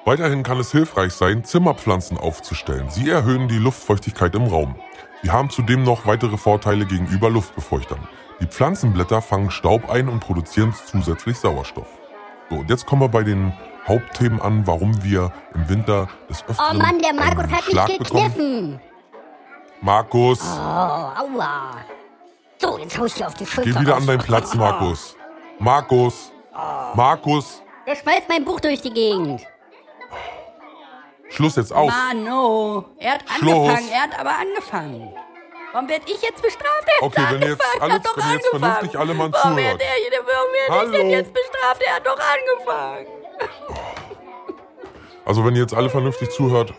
Weiterhin 0.04 0.42
kann 0.42 0.58
es 0.58 0.72
hilfreich 0.72 1.12
sein, 1.12 1.44
Zimmerpflanzen 1.44 2.18
aufzustellen. 2.18 2.90
Sie 2.90 3.08
erhöhen 3.08 3.46
die 3.46 3.58
Luftfeuchtigkeit 3.58 4.34
im 4.34 4.46
Raum. 4.46 4.74
Sie 5.22 5.30
haben 5.30 5.48
zudem 5.50 5.84
noch 5.84 6.06
weitere 6.06 6.36
Vorteile 6.36 6.86
gegenüber 6.86 7.30
Luftbefeuchtern. 7.30 8.08
Die 8.40 8.46
Pflanzenblätter 8.46 9.22
fangen 9.22 9.52
Staub 9.52 9.88
ein 9.88 10.08
und 10.08 10.18
produzieren 10.18 10.74
zusätzlich 10.86 11.38
Sauerstoff. 11.38 11.86
So, 12.50 12.56
und 12.56 12.70
jetzt 12.70 12.86
kommen 12.86 13.02
wir 13.02 13.08
bei 13.08 13.22
den 13.22 13.52
Hauptthemen 13.88 14.40
an, 14.40 14.66
warum 14.66 15.02
wir 15.02 15.32
im 15.54 15.68
Winter 15.68 16.08
des 16.28 16.44
Öfteren 16.48 16.76
Oh 16.76 16.82
Mann, 16.82 16.98
der 17.00 17.12
Markus 17.14 17.50
hat 17.50 17.64
Schlag 17.64 17.88
mich 17.88 17.98
bekommen. 17.98 18.22
gekniffen. 18.32 18.80
Markus, 19.80 20.40
Oh, 20.40 20.60
aua. 20.60 21.72
So, 22.58 22.78
jetzt 22.78 22.96
hau 22.96 23.04
ich 23.06 23.14
dir 23.14 23.26
auf 23.26 23.34
die 23.34 23.44
Schulter. 23.44 23.70
geh 23.72 23.80
wieder 23.80 23.96
an 23.96 24.06
deinen 24.06 24.20
Platz, 24.20 24.54
Markus. 24.54 25.16
Markus, 25.58 26.30
Markus, 26.94 27.60
Der 27.86 27.96
schmeißt 27.96 28.28
mein 28.28 28.44
Buch 28.44 28.60
durch 28.60 28.80
die 28.80 28.92
Gegend. 28.92 29.42
Schluss 31.30 31.56
jetzt 31.56 31.72
aus. 31.72 31.90
Mano, 31.90 32.84
er 32.98 33.14
hat 33.14 33.24
Schluss. 33.38 33.52
angefangen, 33.68 33.88
er 33.90 34.02
hat 34.02 34.20
aber 34.20 34.38
angefangen. 34.38 35.12
Warum 35.72 35.88
werd 35.88 36.02
ich 36.08 36.20
jetzt 36.22 36.42
bestraft? 36.42 36.86
Er 36.98 37.02
Okay, 37.06 37.22
hat 37.22 37.32
wenn 37.32 37.42
jetzt 37.48 37.62
angefangen, 37.64 37.80
alle- 37.82 37.90
er 37.90 37.94
hat 37.96 38.06
doch 38.06 38.16
wenn 38.16 38.22
jetzt 38.32 38.44
angefangen. 38.52 38.60
vernünftig 38.74 39.00
alle 39.00 39.14
mal 39.14 39.32
warum 39.32 39.56
zuhört. 39.56 39.56
Warum 39.56 39.78
werde 39.80 40.68
ich 40.68 40.70
Hallo. 40.70 40.92
denn 40.92 41.10
jetzt 41.10 41.32
bestraft? 41.34 41.82
Er 41.86 41.94
hat 41.96 42.06
doch 42.06 42.18
angefangen. 42.20 43.06
Also 45.24 45.44
wenn 45.44 45.54
ihr 45.54 45.62
jetzt 45.62 45.74
alle 45.74 45.88
vernünftig 45.88 46.30
zuhört, 46.30 46.74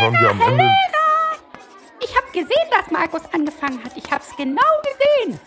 hören 0.00 0.14
wir 0.20 0.30
am 0.30 0.40
Ende. 0.40 0.70
Ich 2.00 2.14
habe 2.16 2.26
gesehen, 2.32 2.68
dass 2.70 2.90
Markus 2.90 3.22
angefangen 3.32 3.82
hat. 3.82 3.96
Ich 3.96 4.10
hab's 4.12 4.36
genau 4.36 4.60
gesehen. 4.82 5.40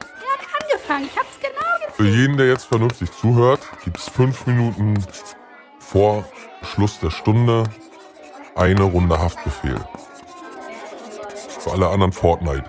Er 0.00 0.32
hat 0.32 0.62
angefangen. 0.62 1.04
Ich 1.06 1.16
hab's 1.16 1.38
genau 1.40 1.86
gesehen. 1.86 1.94
Für 1.94 2.08
jeden, 2.08 2.36
der 2.36 2.48
jetzt 2.48 2.64
vernünftig 2.64 3.12
zuhört, 3.12 3.60
gibt 3.84 3.98
es 3.98 4.08
fünf 4.08 4.46
Minuten 4.46 5.04
vor 5.78 6.24
Schluss 6.62 6.98
der 6.98 7.10
Stunde 7.10 7.64
eine 8.54 8.82
Runde 8.82 9.18
Haftbefehl. 9.18 9.80
Für 11.60 11.72
alle 11.72 11.88
anderen 11.88 12.12
Fortnite. 12.12 12.64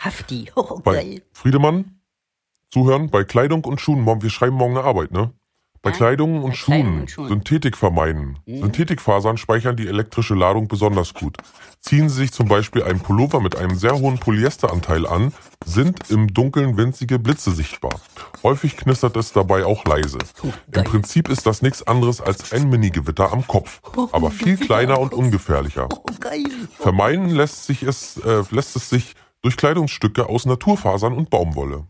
Hafti. 0.00 0.50
Oh, 0.54 0.80
Bei. 0.82 1.22
Friedemann, 1.32 1.95
zuhören, 2.70 3.10
bei 3.10 3.24
Kleidung 3.24 3.64
und 3.64 3.80
Schuhen, 3.80 4.00
morgen, 4.00 4.22
wir 4.22 4.30
schreiben 4.30 4.56
morgen 4.56 4.76
eine 4.76 4.86
Arbeit, 4.86 5.12
ne? 5.12 5.32
Bei 5.86 5.92
Kleidung 5.92 6.42
und 6.42 6.50
Bei 6.50 6.56
Schuhen, 6.56 6.74
Kleidung 6.74 7.00
und 7.00 7.10
Schuhen. 7.10 7.28
Synthetik 7.28 7.76
vermeiden. 7.76 8.38
Synthetikfasern 8.44 9.36
speichern 9.36 9.76
die 9.76 9.86
elektrische 9.86 10.34
Ladung 10.34 10.66
besonders 10.66 11.14
gut. 11.14 11.36
Ziehen 11.78 12.08
Sie 12.08 12.16
sich 12.16 12.32
zum 12.32 12.48
Beispiel 12.48 12.82
einen 12.82 12.98
Pullover 12.98 13.40
mit 13.40 13.56
einem 13.56 13.76
sehr 13.76 13.96
hohen 13.96 14.18
Polyesteranteil 14.18 15.06
an, 15.06 15.32
sind 15.64 16.10
im 16.10 16.34
Dunkeln 16.34 16.76
winzige 16.76 17.20
Blitze 17.20 17.52
sichtbar. 17.52 18.00
Häufig 18.42 18.76
knistert 18.76 19.16
es 19.16 19.32
dabei 19.32 19.64
auch 19.64 19.84
leise. 19.84 20.18
Im. 20.72 20.82
Prinzip 20.82 21.28
ist 21.28 21.46
das 21.46 21.62
nichts 21.62 21.86
anderes 21.86 22.20
als 22.20 22.52
ein 22.52 22.68
Mini-Gewitter 22.68 23.32
am 23.32 23.46
Kopf, 23.46 23.80
aber 24.10 24.32
viel 24.32 24.56
kleiner 24.56 24.98
und 24.98 25.14
ungefährlicher. 25.14 25.88
Oh. 25.92 26.04
Vermeiden 26.80 27.30
lässt, 27.30 27.66
sich 27.66 27.84
es, 27.84 28.16
äh, 28.16 28.42
lässt 28.50 28.74
es 28.74 28.90
sich 28.90 29.14
durch 29.42 29.56
Kleidungsstücke 29.56 30.28
aus 30.28 30.46
Naturfasern 30.46 31.12
und 31.12 31.30
Baumwolle. 31.30 31.84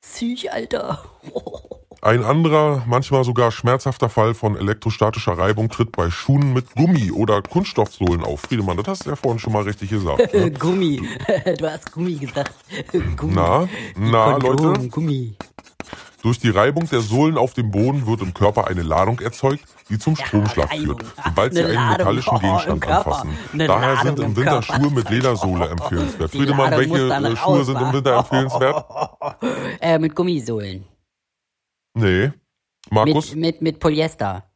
Psych, 0.00 0.52
Alter. 0.52 1.02
Ein 2.00 2.22
anderer, 2.22 2.84
manchmal 2.86 3.24
sogar 3.24 3.50
schmerzhafter 3.50 4.08
Fall 4.08 4.34
von 4.34 4.56
elektrostatischer 4.56 5.36
Reibung 5.36 5.68
tritt 5.68 5.90
bei 5.92 6.10
Schuhen 6.10 6.52
mit 6.52 6.74
Gummi 6.76 7.10
oder 7.10 7.42
Kunststoffsohlen 7.42 8.22
auf. 8.22 8.42
Friedemann, 8.42 8.76
das 8.76 8.86
hast 8.86 9.06
du 9.06 9.10
ja 9.10 9.16
vorhin 9.16 9.40
schon 9.40 9.52
mal 9.52 9.64
richtig 9.64 9.90
gesagt. 9.90 10.32
Ne? 10.32 10.50
Gummi. 10.58 11.02
Du 11.58 11.70
hast 11.70 11.90
Gummi 11.92 12.14
gesagt. 12.14 12.54
Gummi. 13.16 13.34
Na, 13.34 13.68
na, 13.96 14.38
Kondom, 14.38 14.74
Leute, 14.74 14.88
Gummi. 14.88 15.34
Durch 16.22 16.38
die 16.38 16.50
Reibung 16.50 16.88
der 16.88 17.00
Sohlen 17.00 17.38
auf 17.38 17.54
dem 17.54 17.70
Boden 17.70 18.06
wird 18.06 18.20
im 18.22 18.34
Körper 18.34 18.66
eine 18.66 18.82
Ladung 18.82 19.20
erzeugt, 19.20 19.64
die 19.88 19.98
zum 19.98 20.16
Stromschlag 20.16 20.72
führt, 20.74 21.04
sobald 21.24 21.54
sie 21.54 21.64
Eine 21.64 21.78
einen 21.78 21.90
metallischen 21.90 22.36
Oh, 22.36 22.38
Gegenstand 22.40 22.86
anfassen. 22.86 23.38
Daher 23.54 23.96
sind 24.02 24.18
im 24.18 24.36
Winter. 24.36 24.62
Schuhe 24.62 24.90
mit 24.90 25.08
Ledersohle 25.10 25.68
empfehlenswert. 25.68 26.30
Friedemann, 26.32 26.70
welche 26.72 27.08
äh, 27.08 27.36
Schuhe 27.36 27.64
sind 27.64 27.80
im 27.80 27.92
Winter 27.92 28.18
empfehlenswert? 28.18 28.84
Äh, 29.80 29.98
mit 29.98 30.14
Gummisohlen. 30.16 30.84
Nee. 31.94 32.32
Markus? 32.90 33.30
Mit, 33.30 33.40
mit, 33.40 33.62
mit 33.62 33.80
Polyester. 33.80 34.50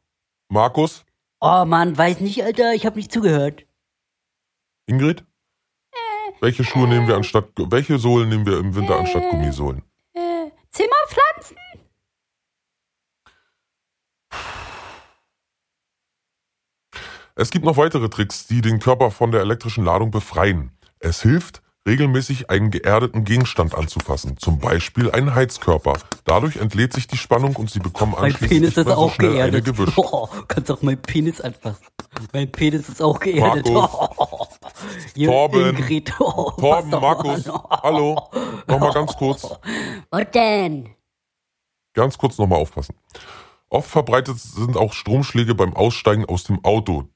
Markus? 0.49 1.05
Oh 1.39 1.63
Mann, 1.65 1.97
weiß 1.97 2.19
nicht, 2.19 2.43
Alter. 2.43 2.73
Ich 2.73 2.85
habe 2.85 2.97
nicht 2.97 3.11
zugehört. 3.11 3.65
Ingrid? 4.85 5.23
Welche 6.41 6.63
Schuhe 6.63 6.87
nehmen 6.87 7.07
wir 7.07 7.15
anstatt, 7.15 7.49
welche 7.57 7.97
Sohlen 7.99 8.27
nehmen 8.29 8.45
wir 8.45 8.57
im 8.59 8.75
Winter 8.75 8.99
anstatt 8.99 9.29
Gummisohlen? 9.29 9.81
Zimmerpflanzen? 10.73 11.57
Es 17.35 17.51
gibt 17.51 17.65
noch 17.65 17.77
weitere 17.77 18.09
Tricks, 18.09 18.47
die 18.47 18.61
den 18.61 18.79
Körper 18.79 19.11
von 19.11 19.31
der 19.31 19.41
elektrischen 19.41 19.85
Ladung 19.85 20.11
befreien. 20.11 20.71
Es 20.99 21.21
hilft, 21.21 21.61
regelmäßig 21.87 22.49
einen 22.49 22.71
geerdeten 22.71 23.23
Gegenstand 23.23 23.75
anzufassen, 23.75 24.37
zum 24.37 24.59
Beispiel 24.59 25.11
einen 25.11 25.35
Heizkörper. 25.35 25.97
Dadurch 26.25 26.57
entlädt 26.57 26.93
sich 26.93 27.07
die 27.07 27.17
Spannung 27.17 27.55
und 27.55 27.69
Sie 27.69 27.79
bekommen 27.79 28.13
Mein 28.13 28.31
anschließend 28.31 28.49
Penis 28.49 28.69
nicht 28.69 28.77
ist 28.77 28.85
mehr 28.87 28.95
so 28.95 29.01
auch 29.01 29.19
eine 29.19 29.61
geerdet. 29.61 29.93
Oh, 29.97 30.27
kannst 30.47 30.71
auch 30.71 30.81
meinen 30.81 31.01
Penis 31.01 31.41
anfassen. 31.41 31.85
Mein 32.33 32.51
Penis 32.51 32.89
ist 32.89 33.01
auch 33.01 33.19
geerdet. 33.19 33.67
Markus. 33.69 34.49
Hier, 35.15 35.27
Torben. 35.29 35.69
Ingrid. 35.77 36.13
Oh, 36.19 36.51
Torben, 36.51 36.89
Markus, 36.91 37.47
an. 37.47 37.61
hallo, 37.83 38.29
nochmal 38.67 38.93
ganz 38.93 39.15
kurz, 39.15 39.43
Was 40.09 40.31
denn? 40.31 40.89
ganz 41.93 42.17
kurz 42.17 42.37
nochmal 42.37 42.59
aufpassen. 42.59 42.95
Oft 43.69 43.89
verbreitet 43.89 44.39
sind 44.39 44.77
auch 44.77 44.93
Stromschläge 44.93 45.55
beim 45.55 45.75
Aussteigen 45.75 46.25
aus 46.25 46.43
dem 46.43 46.63
Auto. 46.63 47.07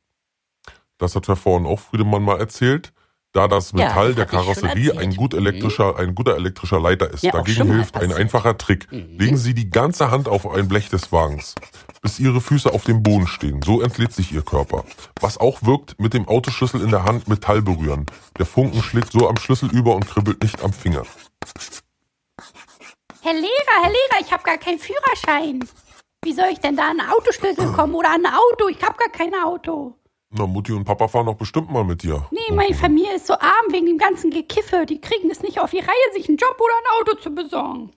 Das 0.97 1.15
hat 1.15 1.27
Herr 1.27 1.35
vorhin 1.35 1.67
auch 1.67 1.79
Friedemann 1.79 2.23
mal 2.23 2.39
erzählt. 2.39 2.93
Da 3.33 3.47
das 3.47 3.71
Ja, 3.71 3.77
Metall 3.87 4.07
das 4.07 4.15
der 4.15 4.25
Karosserie 4.25 4.97
ein, 4.97 5.15
gut 5.15 5.33
elektrischer, 5.33 5.97
ein 5.97 6.15
guter 6.15 6.35
elektrischer 6.35 6.79
Leiter 6.79 7.11
ist. 7.11 7.23
Ja, 7.23 7.31
Dagegen 7.33 7.71
hilft 7.71 7.97
ein 7.97 8.11
einfacher 8.13 8.57
Trick. 8.57 8.87
Legen 8.91 9.37
Sie 9.37 9.53
die 9.53 9.69
ganze 9.69 10.09
Hand 10.09 10.27
auf 10.27 10.49
ein 10.49 10.67
Blech 10.67 10.89
des 10.89 11.11
Wagens, 11.11 11.53
bis 12.01 12.19
Ihre 12.19 12.41
Füße 12.41 12.73
auf 12.73 12.83
dem 12.83 13.03
Boden 13.03 13.27
stehen. 13.27 13.61
So 13.61 13.81
entlädt 13.81 14.13
sich 14.13 14.31
Ihr 14.31 14.41
Körper. 14.41 14.83
Was 15.19 15.37
auch 15.37 15.63
wirkt, 15.63 15.99
mit 15.99 16.13
dem 16.13 16.27
Autoschlüssel 16.27 16.81
in 16.81 16.91
der 16.91 17.03
Hand 17.03 17.27
Metall 17.27 17.61
berühren. 17.61 18.05
Der 18.37 18.45
Funken 18.45 18.81
schlägt 18.83 19.11
so 19.11 19.27
am 19.27 19.37
Schlüssel 19.37 19.69
über 19.71 19.95
und 19.95 20.07
kribbelt 20.07 20.41
nicht 20.41 20.63
am 20.63 20.73
Finger. 20.73 21.03
Herr 23.21 23.33
Lehrer, 23.33 23.81
Herr 23.81 23.89
Lehrer, 23.89 24.21
ich 24.21 24.31
habe 24.31 24.43
gar 24.43 24.57
keinen 24.57 24.79
Führerschein. 24.79 25.67
Wie 26.23 26.33
soll 26.33 26.47
ich 26.51 26.59
denn 26.59 26.75
da 26.75 26.89
an 26.89 26.99
einen 26.99 27.09
Autoschlüssel 27.09 27.71
kommen 27.73 27.95
oder 27.95 28.09
an 28.09 28.25
ein 28.25 28.33
Auto? 28.33 28.67
Ich 28.69 28.81
habe 28.83 28.97
gar 28.97 29.09
kein 29.09 29.33
Auto. 29.33 29.93
Na, 30.29 30.45
Mutti 30.45 30.73
und 30.73 30.83
Papa 30.83 31.07
fahren 31.07 31.25
doch 31.25 31.35
bestimmt 31.35 31.71
mal 31.71 31.85
mit 31.85 32.03
dir. 32.03 32.27
Nee, 32.31 32.53
meine 32.53 32.75
Familie 32.75 33.15
ist 33.15 33.27
so 33.27 33.33
arm 33.33 33.71
wegen 33.71 33.85
dem 33.85 33.97
ganzen 33.97 34.29
Gekiffe. 34.29 34.85
Die 34.85 34.99
kriegen 34.99 35.31
es 35.31 35.41
nicht 35.41 35.59
auf 35.59 35.71
die 35.71 35.79
Reihe, 35.79 36.13
sich 36.13 36.27
einen 36.27 36.37
Job 36.37 36.59
oder 36.59 36.73
ein 36.73 37.01
Auto 37.01 37.21
zu 37.21 37.29
besorgen. 37.33 37.91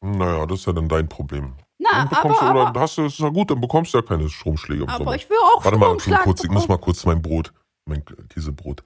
Naja, 0.00 0.46
das 0.46 0.60
ist 0.60 0.66
ja 0.66 0.72
dann 0.72 0.88
dein 0.88 1.08
Problem. 1.08 1.54
Na, 1.78 1.90
Dann 1.92 2.08
bekommst 2.08 2.42
aber, 2.42 2.60
du, 2.60 2.66
aber, 2.66 2.80
hast 2.80 2.96
du, 2.98 3.04
ist 3.04 3.18
ja 3.18 3.28
gut, 3.28 3.50
dann 3.50 3.60
bekommst 3.60 3.92
du 3.92 3.98
ja 3.98 4.02
keine 4.02 4.28
Stromschläge 4.28 4.84
im 4.84 4.88
aber 4.88 4.98
Sommer. 5.04 5.14
ich 5.16 5.28
will 5.28 5.36
auch 5.54 5.64
Warte 5.64 5.76
mal, 5.78 5.86
Stromschlag 5.86 6.22
kurz, 6.24 6.44
ich 6.44 6.50
muss 6.50 6.68
mal 6.68 6.78
kurz 6.78 7.04
mein 7.04 7.20
Brot, 7.20 7.52
mein 7.84 8.02
Käsebrot. 8.30 8.82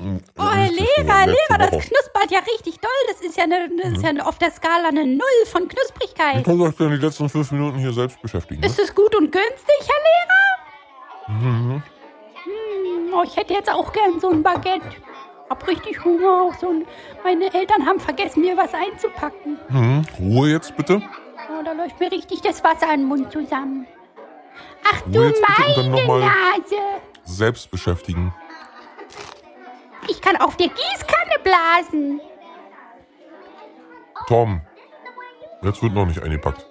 Mm, 0.00 0.16
Oh, 0.38 0.42
Herr 0.50 0.70
Lehrer, 0.70 0.86
Herr 1.18 1.26
Lehrer, 1.26 1.58
das 1.58 1.70
knuspert 1.70 2.30
ja 2.30 2.38
richtig 2.38 2.80
doll. 2.80 2.90
Das 3.08 3.20
ist 3.20 3.36
ja, 3.36 3.44
eine, 3.44 3.68
das 3.82 3.92
ist 3.92 4.02
ja 4.02 4.08
eine, 4.08 4.26
auf 4.26 4.38
der 4.38 4.50
Skala 4.50 4.88
eine 4.88 5.04
Null 5.06 5.46
von 5.46 5.68
Knusprigkeit. 5.68 6.42
könnt 6.44 6.58
ihr 6.60 6.64
euch 6.64 6.76
denn 6.76 6.90
die 6.90 6.96
letzten 6.96 7.28
fünf 7.28 7.52
Minuten 7.52 7.78
hier 7.78 7.92
selbst 7.92 8.20
beschäftigen? 8.22 8.60
Ne? 8.62 8.66
Ist 8.66 8.78
es 8.78 8.94
gut 8.94 9.14
und 9.14 9.30
günstig, 9.30 9.80
Herr 9.80 11.36
Lehrer? 11.36 11.82
Hm, 12.44 13.14
oh, 13.14 13.22
ich 13.24 13.36
hätte 13.36 13.52
jetzt 13.54 13.70
auch 13.70 13.92
gern 13.92 14.18
so 14.20 14.30
ein 14.30 14.42
Baguette. 14.42 14.86
Hab 15.50 15.66
richtig 15.68 16.02
Hunger. 16.04 16.48
Auch 16.48 16.54
so 16.58 16.68
ein, 16.70 16.86
meine 17.22 17.52
Eltern 17.52 17.84
haben 17.86 18.00
vergessen, 18.00 18.40
mir 18.40 18.56
was 18.56 18.72
einzupacken. 18.72 19.58
Hm, 19.68 20.02
Ruhe 20.18 20.48
jetzt 20.50 20.74
bitte. 20.76 21.02
Oh, 21.56 21.62
da 21.62 21.72
läuft 21.72 22.00
mir 22.00 22.10
richtig 22.10 22.40
das 22.40 22.64
Wasser 22.64 22.88
an 22.88 23.00
den 23.00 23.08
Mund 23.08 23.30
zusammen. 23.32 23.86
Ach 24.92 25.00
du 25.02 25.18
Ruhe 25.18 25.28
jetzt 25.28 25.42
bitte 25.46 25.68
und 25.68 25.76
dann 25.76 25.90
meine 25.90 26.06
noch 26.06 26.06
mal- 26.08 26.20
Nase. 26.20 26.76
Selbst 27.24 27.70
beschäftigen. 27.70 28.34
Ich 30.08 30.20
kann 30.20 30.36
auf 30.36 30.56
der 30.56 30.68
Gießkanne 30.68 31.38
blasen. 31.42 32.20
Tom, 34.26 34.60
jetzt 35.62 35.82
wird 35.82 35.94
noch 35.94 36.06
nicht 36.06 36.22
eingepackt. 36.22 36.66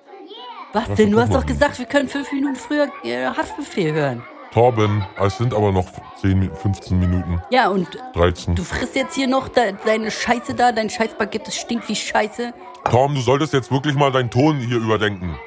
Was 0.74 0.94
denn? 0.96 1.12
Du 1.12 1.20
hast 1.20 1.34
doch 1.34 1.46
gesagt, 1.46 1.78
wir 1.80 1.86
können 1.86 2.10
fünf 2.10 2.32
Minuten 2.32 2.56
früher 2.56 2.88
äh, 3.04 3.26
Haftbefehl 3.28 3.94
hören. 3.94 4.24
Torben, 4.54 5.04
es 5.20 5.38
sind 5.38 5.54
aber 5.54 5.72
noch 5.72 5.86
10, 6.22 6.40
Mi- 6.40 6.56
15 6.56 7.00
Minuten. 7.00 7.42
Ja, 7.50 7.70
und 7.70 7.88
13. 8.14 8.54
du 8.56 8.64
frisst 8.64 8.96
jetzt 8.96 9.16
hier 9.16 9.28
noch 9.28 9.48
de 9.48 9.74
deine 9.86 10.12
Scheiße 10.12 10.54
da, 10.54 10.72
dein 10.72 10.90
Scheißbaguette, 10.92 11.46
das 11.46 11.56
stinkt 11.56 11.90
wie 11.90 11.96
Scheiße. 11.96 12.54
Torben, 12.90 13.16
du 13.16 13.22
solltest 13.22 13.54
jetzt 13.54 13.72
wirklich 13.72 13.96
mal 13.96 14.12
deinen 14.12 14.30
Ton 14.30 14.58
hier 14.60 14.78
überdenken. 14.78 15.38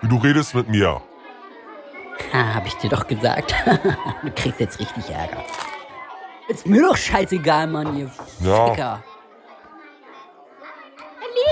Wie 0.00 0.08
du 0.08 0.16
redest 0.16 0.54
mit 0.54 0.68
mir. 0.68 1.00
Ha, 2.32 2.54
hab 2.54 2.66
ich 2.66 2.74
dir 2.74 2.88
doch 2.90 3.06
gesagt. 3.06 3.54
du 4.22 4.30
kriegst 4.34 4.60
jetzt 4.60 4.78
richtig 4.78 5.10
Ärger. 5.10 5.44
Ist 6.48 6.66
mir 6.66 6.82
doch 6.82 6.96
scheißegal, 6.96 7.66
Mann, 7.66 7.96
ihr 7.98 8.10
Ja. 8.40 8.66
Ficker. 8.68 9.02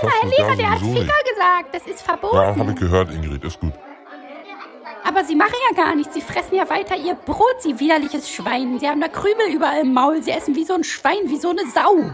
Herr 0.03 0.09
Lehrer, 0.09 0.13
Herr 0.13 0.23
Das 0.23 0.31
ist 0.33 0.39
ja 0.39 0.45
Lehrer, 0.45 0.57
der 0.57 0.71
hat 0.71 0.79
Ficker 0.79 0.93
nicht. 0.93 1.29
gesagt. 1.29 1.75
Das 1.75 1.87
ist 1.87 2.03
verboten. 2.03 2.37
Ja, 2.37 2.57
habe 2.57 2.71
ich 2.73 2.77
gehört, 2.79 3.13
Ingrid, 3.13 3.43
ist 3.45 3.59
gut. 3.61 3.73
Aber 5.05 5.25
sie 5.25 5.35
machen 5.35 5.55
ja 5.71 5.85
gar 5.85 5.95
nichts. 5.95 6.15
Sie 6.15 6.21
fressen 6.21 6.55
ja 6.55 6.69
weiter 6.69 6.97
ihr 6.97 7.15
Brot, 7.15 7.61
sie 7.61 7.79
widerliches 7.79 8.31
Schwein. 8.31 8.79
Sie 8.79 8.89
haben 8.89 9.01
da 9.01 9.09
Krümel 9.09 9.49
überall 9.53 9.81
im 9.81 9.93
Maul. 9.93 10.23
Sie 10.23 10.31
essen 10.31 10.55
wie 10.55 10.65
so 10.65 10.75
ein 10.75 10.85
Schwein, 10.85 11.19
wie 11.25 11.39
so 11.39 11.51
eine 11.51 11.67
Sau. 11.67 12.11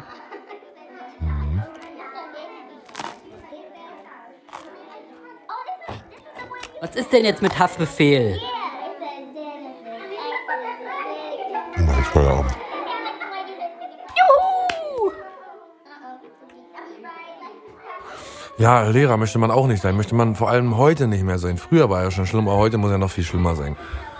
Was 6.80 6.95
ist 6.95 7.12
denn 7.12 7.24
jetzt 7.24 7.43
mit 7.43 7.59
Haftbefehl? 7.59 8.41
Mach 11.78 11.99
ich 11.99 12.07
Feierabend. 12.07 12.66
Ja, 18.59 18.89
Lehrer 18.89 19.19
möchte 19.19 19.39
man 19.39 19.51
auch 19.51 19.67
nicht 19.67 19.83
sein. 19.83 19.97
Möchte 19.97 20.15
man 20.15 20.35
vor 20.35 20.49
allem 20.49 20.79
heute 20.79 21.09
nicht 21.09 21.25
mehr 21.25 21.39
sein. 21.39 21.59
Früher 21.59 21.91
war 21.91 22.03
ja 22.03 22.11
schon 22.11 22.27
schlimm, 22.27 22.49
aber 22.49 22.57
heute 22.57 22.79
muss 22.79 22.91
er 22.91 22.99
noch 22.99 23.11
viel 23.11 23.25
schlimmer 23.25 23.55
sein. 23.55 23.77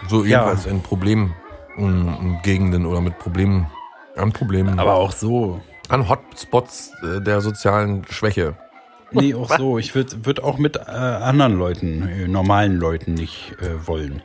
So 0.09 0.24
jedenfalls 0.24 0.66
in 0.66 0.82
Problemgegenden 0.82 2.84
oder 2.84 3.01
mit 3.01 3.18
Problemen, 3.18 3.66
an 4.14 4.32
Problemen, 4.32 4.78
Aber 4.78 4.95
auch 4.95 5.12
so. 5.12 5.61
an 5.89 6.09
Hotspots 6.09 6.93
äh, 7.03 7.20
der 7.22 7.41
sozialen 7.41 8.05
Schwäche. 8.11 8.57
Nee, 9.12 9.34
auch 9.34 9.57
so. 9.57 9.78
Ich 9.78 9.95
würde 9.95 10.26
würd 10.26 10.43
auch 10.43 10.59
mit 10.59 10.76
äh, 10.76 10.80
anderen 10.91 11.57
Leuten, 11.57 12.07
äh, 12.07 12.28
normalen 12.28 12.76
Leuten 12.76 13.14
nicht 13.14 13.55
äh, 13.62 13.87
wollen. 13.87 14.22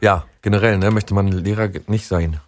Ja, 0.00 0.24
generell, 0.42 0.78
ne, 0.78 0.90
möchte 0.90 1.14
man 1.14 1.28
Lehrer 1.28 1.70
nicht 1.86 2.06
sein. 2.06 2.40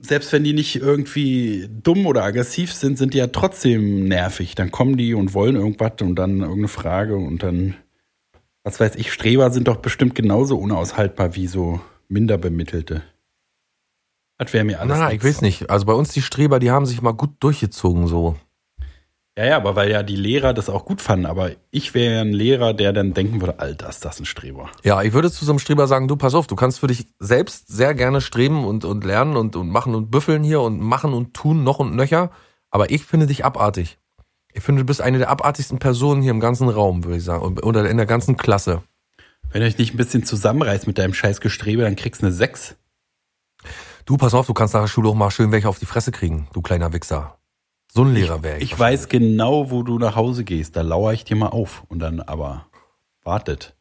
Selbst 0.00 0.32
wenn 0.32 0.44
die 0.44 0.52
nicht 0.52 0.76
irgendwie 0.76 1.68
dumm 1.82 2.06
oder 2.06 2.22
aggressiv 2.22 2.72
sind, 2.72 2.98
sind 2.98 3.14
die 3.14 3.18
ja 3.18 3.26
trotzdem 3.28 4.04
nervig. 4.06 4.54
Dann 4.54 4.70
kommen 4.70 4.96
die 4.96 5.14
und 5.14 5.34
wollen 5.34 5.56
irgendwas 5.56 5.92
und 6.00 6.14
dann 6.14 6.40
irgendeine 6.40 6.68
Frage 6.68 7.16
und 7.16 7.42
dann, 7.42 7.74
was 8.62 8.78
weiß 8.78 8.94
ich, 8.96 9.12
Streber 9.12 9.50
sind 9.50 9.66
doch 9.66 9.76
bestimmt 9.76 10.14
genauso 10.14 10.56
unaushaltbar 10.56 11.34
wie 11.34 11.48
so 11.48 11.80
Minderbemittelte. 12.08 13.02
Das 14.38 14.52
wäre 14.52 14.64
mir 14.64 14.80
alles. 14.80 14.96
Na, 14.96 15.12
ich 15.12 15.22
weiß 15.22 15.42
nicht. 15.42 15.68
Also 15.68 15.84
bei 15.84 15.92
uns 15.92 16.12
die 16.12 16.22
Streber, 16.22 16.60
die 16.60 16.70
haben 16.70 16.86
sich 16.86 17.02
mal 17.02 17.12
gut 17.12 17.30
durchgezogen 17.40 18.06
so. 18.06 18.36
Ja, 19.38 19.44
ja, 19.44 19.56
aber 19.56 19.76
weil 19.76 19.88
ja 19.88 20.02
die 20.02 20.16
Lehrer 20.16 20.52
das 20.52 20.68
auch 20.68 20.84
gut 20.84 21.00
fanden. 21.00 21.24
Aber 21.24 21.52
ich 21.70 21.94
wäre 21.94 22.12
ja 22.16 22.20
ein 22.22 22.32
Lehrer, 22.32 22.74
der 22.74 22.92
dann 22.92 23.14
denken 23.14 23.40
würde, 23.40 23.60
Alter, 23.60 23.88
ist 23.88 24.04
das 24.04 24.18
ein 24.18 24.24
Streber. 24.24 24.68
Ja, 24.82 25.00
ich 25.04 25.12
würde 25.12 25.30
zu 25.30 25.44
so 25.44 25.52
einem 25.52 25.60
Streber 25.60 25.86
sagen, 25.86 26.08
du 26.08 26.16
pass 26.16 26.34
auf, 26.34 26.48
du 26.48 26.56
kannst 26.56 26.80
für 26.80 26.88
dich 26.88 27.06
selbst 27.20 27.68
sehr 27.68 27.94
gerne 27.94 28.20
streben 28.20 28.64
und, 28.64 28.84
und 28.84 29.04
lernen 29.04 29.36
und, 29.36 29.54
und 29.54 29.68
machen 29.68 29.94
und 29.94 30.10
büffeln 30.10 30.42
hier 30.42 30.60
und 30.60 30.80
machen 30.80 31.14
und 31.14 31.34
tun 31.34 31.62
noch 31.62 31.78
und 31.78 31.94
nöcher. 31.94 32.32
Aber 32.72 32.90
ich 32.90 33.04
finde 33.04 33.28
dich 33.28 33.44
abartig. 33.44 33.98
Ich 34.54 34.64
finde, 34.64 34.82
du 34.82 34.86
bist 34.86 35.00
eine 35.00 35.18
der 35.18 35.30
abartigsten 35.30 35.78
Personen 35.78 36.20
hier 36.20 36.32
im 36.32 36.40
ganzen 36.40 36.68
Raum, 36.68 37.04
würde 37.04 37.18
ich 37.18 37.24
sagen. 37.24 37.44
und- 37.44 37.62
Oder 37.62 37.88
in 37.88 37.96
der 37.96 38.06
ganzen 38.06 38.36
Klasse. 38.36 38.82
Wenn 39.52 39.60
du 39.60 39.68
dich 39.68 39.78
nicht 39.78 39.94
ein 39.94 39.98
bisschen 39.98 40.24
zusammenreißt 40.24 40.88
mit 40.88 40.98
deinem 40.98 41.14
scheiß 41.14 41.40
Gestrebe, 41.40 41.82
dann 41.82 41.94
kriegst 41.94 42.22
du 42.22 42.26
eine 42.26 42.34
6. 42.34 42.74
Du, 44.04 44.16
pass 44.16 44.34
auf, 44.34 44.48
du 44.48 44.54
kannst 44.54 44.74
nach 44.74 44.80
der 44.80 44.88
Schule 44.88 45.08
auch 45.10 45.14
mal 45.14 45.30
schön 45.30 45.52
welche 45.52 45.68
auf 45.68 45.78
die 45.78 45.86
Fresse 45.86 46.10
kriegen, 46.10 46.48
du 46.54 46.60
kleiner 46.60 46.92
Wichser. 46.92 47.37
So 47.92 48.02
ein 48.02 48.14
Lehrer 48.14 48.42
wäre 48.42 48.58
ich. 48.58 48.72
Ich 48.72 48.78
weiß 48.78 49.08
genau, 49.08 49.70
wo 49.70 49.82
du 49.82 49.98
nach 49.98 50.16
Hause 50.16 50.44
gehst. 50.44 50.76
Da 50.76 50.82
lauere 50.82 51.14
ich 51.14 51.24
dir 51.24 51.36
mal 51.36 51.48
auf. 51.48 51.84
Und 51.88 52.00
dann 52.00 52.20
aber 52.20 52.66
wartet. 53.24 53.74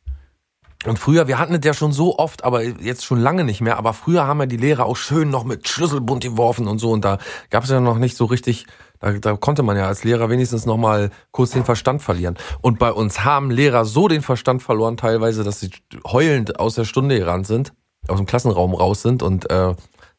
Und 0.85 0.99
früher, 0.99 1.27
wir 1.27 1.39
hatten 1.39 1.55
es 1.55 1.65
ja 1.65 1.73
schon 1.73 1.91
so 1.91 2.17
oft, 2.19 2.43
aber 2.43 2.63
jetzt 2.63 3.03
schon 3.03 3.19
lange 3.19 3.43
nicht 3.43 3.61
mehr, 3.61 3.77
aber 3.77 3.93
früher 3.93 4.27
haben 4.27 4.39
ja 4.39 4.45
die 4.45 4.57
Lehrer 4.57 4.85
auch 4.85 4.95
schön 4.95 5.29
noch 5.29 5.43
mit 5.43 5.67
Schlüsselbund 5.67 6.23
geworfen 6.23 6.67
und 6.67 6.77
so 6.77 6.91
und 6.91 7.03
da 7.03 7.17
gab 7.49 7.63
es 7.63 7.71
ja 7.71 7.79
noch 7.79 7.97
nicht 7.97 8.15
so 8.15 8.25
richtig, 8.25 8.67
da, 8.99 9.13
da 9.13 9.35
konnte 9.35 9.63
man 9.63 9.75
ja 9.75 9.87
als 9.87 10.03
Lehrer 10.03 10.29
wenigstens 10.29 10.67
noch 10.67 10.77
mal 10.77 11.09
kurz 11.31 11.51
den 11.51 11.65
Verstand 11.65 12.03
verlieren. 12.03 12.37
Und 12.61 12.77
bei 12.77 12.91
uns 12.91 13.25
haben 13.25 13.49
Lehrer 13.49 13.85
so 13.85 14.07
den 14.07 14.21
Verstand 14.21 14.61
verloren 14.61 14.97
teilweise, 14.97 15.43
dass 15.43 15.59
sie 15.59 15.71
heulend 16.05 16.59
aus 16.59 16.75
der 16.75 16.85
Stunde 16.85 17.17
gerannt 17.17 17.47
sind, 17.47 17.73
aus 18.07 18.17
dem 18.17 18.27
Klassenraum 18.27 18.75
raus 18.75 19.01
sind 19.01 19.23
und 19.23 19.49
äh, 19.49 19.73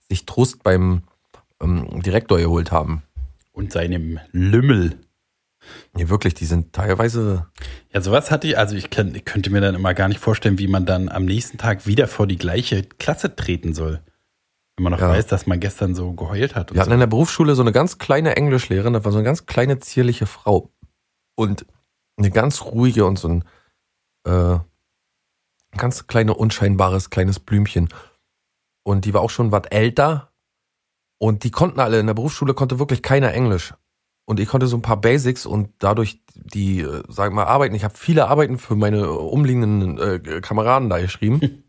sich 0.09 0.26
Trost 0.26 0.64
beim 0.64 1.03
ähm, 1.62 2.03
Direktor 2.03 2.39
geholt 2.39 2.72
haben. 2.72 3.05
Und 3.59 3.72
seinem 3.72 4.20
Lümmel. 4.30 5.00
Nee, 5.92 6.09
wirklich, 6.09 6.34
die 6.34 6.44
sind 6.44 6.72
teilweise 6.72 7.48
Ja, 7.92 8.00
sowas 8.00 8.30
hatte 8.30 8.46
ich, 8.46 8.56
also 8.56 8.76
ich, 8.76 8.88
kann, 8.88 9.12
ich 9.16 9.24
könnte 9.24 9.50
mir 9.50 9.61
dann 9.61 9.74
immer 9.74 9.94
gar 9.94 10.06
nicht 10.06 10.20
vorstellen, 10.20 10.61
wie 10.61 10.68
man 10.68 10.86
dann 10.86 11.09
am 11.09 11.24
nächsten 11.24 11.59
Tag 11.59 11.84
wieder 11.84 12.06
vor 12.06 12.28
die 12.28 12.38
gleiche 12.38 12.84
Klasse 12.84 13.34
treten 13.34 13.74
soll. 13.74 14.00
Wenn 14.76 14.84
man 14.84 14.92
noch 14.92 15.00
Ja. 15.00 15.09
weiß, 15.09 15.26
dass 15.26 15.48
man 15.48 15.59
gestern 15.59 15.96
so 15.96 16.12
geheult 16.12 16.54
hat. 16.54 16.72
Wir 16.72 16.80
hatten 16.80 16.90
so. 16.90 16.94
in 16.94 17.00
der 17.00 17.09
Berufsschule 17.09 17.56
so 17.56 17.62
eine 17.62 17.72
ganz 17.72 17.98
kleine 17.98 18.36
Englischlehrerin, 18.36 18.92
das 18.92 19.04
war 19.04 19.11
so 19.11 19.18
eine 19.18 19.24
ganz 19.24 19.46
kleine, 19.46 19.80
zierliche 19.80 20.26
Frau. 20.26 20.70
Und 21.34 21.66
eine 22.16 22.30
ganz 22.30 22.62
ruhige 22.62 23.06
und 23.06 23.18
so 23.18 23.26
ein 23.26 23.44
äh, 24.24 24.61
ganz 25.76 26.06
kleine, 26.06 26.34
unscheinbares 26.34 27.11
kleines 27.11 27.40
Blümchen. 27.40 27.88
Und 28.84 29.04
die 29.04 29.14
war 29.14 29.20
auch 29.20 29.30
schon 29.30 29.50
was 29.50 29.64
älter. 29.70 30.28
Und 31.18 31.44
die 31.44 31.50
konnten 31.50 31.80
alle, 31.80 32.00
in 32.00 32.06
der 32.06 32.14
Berufsschule 32.14 32.54
konnte 32.54 32.78
wirklich 32.78 33.02
keiner 33.02 33.32
Englisch. 33.32 33.74
Und 34.24 34.40
ich 34.40 34.48
konnte 34.48 34.66
so 34.66 34.76
ein 34.76 34.82
paar 34.82 35.00
Basics 35.00 35.46
und 35.46 35.70
dadurch 35.78 36.22
die, 36.34 36.80
äh, 36.80 37.02
sag 37.08 37.32
mal, 37.32 37.44
Arbeiten, 37.44 37.74
ich 37.74 37.84
habe 37.84 37.96
viele 37.96 38.28
Arbeiten 38.28 38.58
für 38.58 38.76
meine 38.76 39.10
umliegenden 39.10 39.98
äh, 39.98 40.40
Kameraden 40.40 40.90
da 40.90 41.00
geschrieben. 41.00 41.64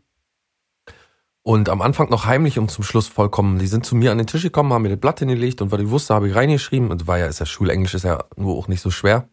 Und 1.42 1.70
am 1.70 1.80
Anfang 1.80 2.10
noch 2.10 2.26
heimlich 2.26 2.58
und 2.58 2.70
zum 2.70 2.84
Schluss 2.84 3.08
vollkommen. 3.08 3.58
Die 3.58 3.66
sind 3.66 3.86
zu 3.86 3.96
mir 3.96 4.12
an 4.12 4.18
den 4.18 4.26
Tisch 4.26 4.42
gekommen, 4.42 4.74
haben 4.74 4.82
mir 4.82 4.90
das 4.90 5.00
Blatt 5.00 5.20
hingelegt 5.20 5.62
und 5.62 5.72
was 5.72 5.80
ich 5.80 5.88
wusste, 5.88 6.14
habe 6.14 6.28
ich 6.28 6.34
reingeschrieben. 6.34 6.90
Und 6.90 7.06
war 7.06 7.18
ja, 7.18 7.26
ist 7.26 7.40
ja 7.40 7.46
Schulenglisch, 7.46 7.94
ist 7.94 8.04
ja 8.04 8.24
nur 8.36 8.56
auch 8.56 8.68
nicht 8.68 8.82
so 8.82 8.90
schwer. 8.90 9.28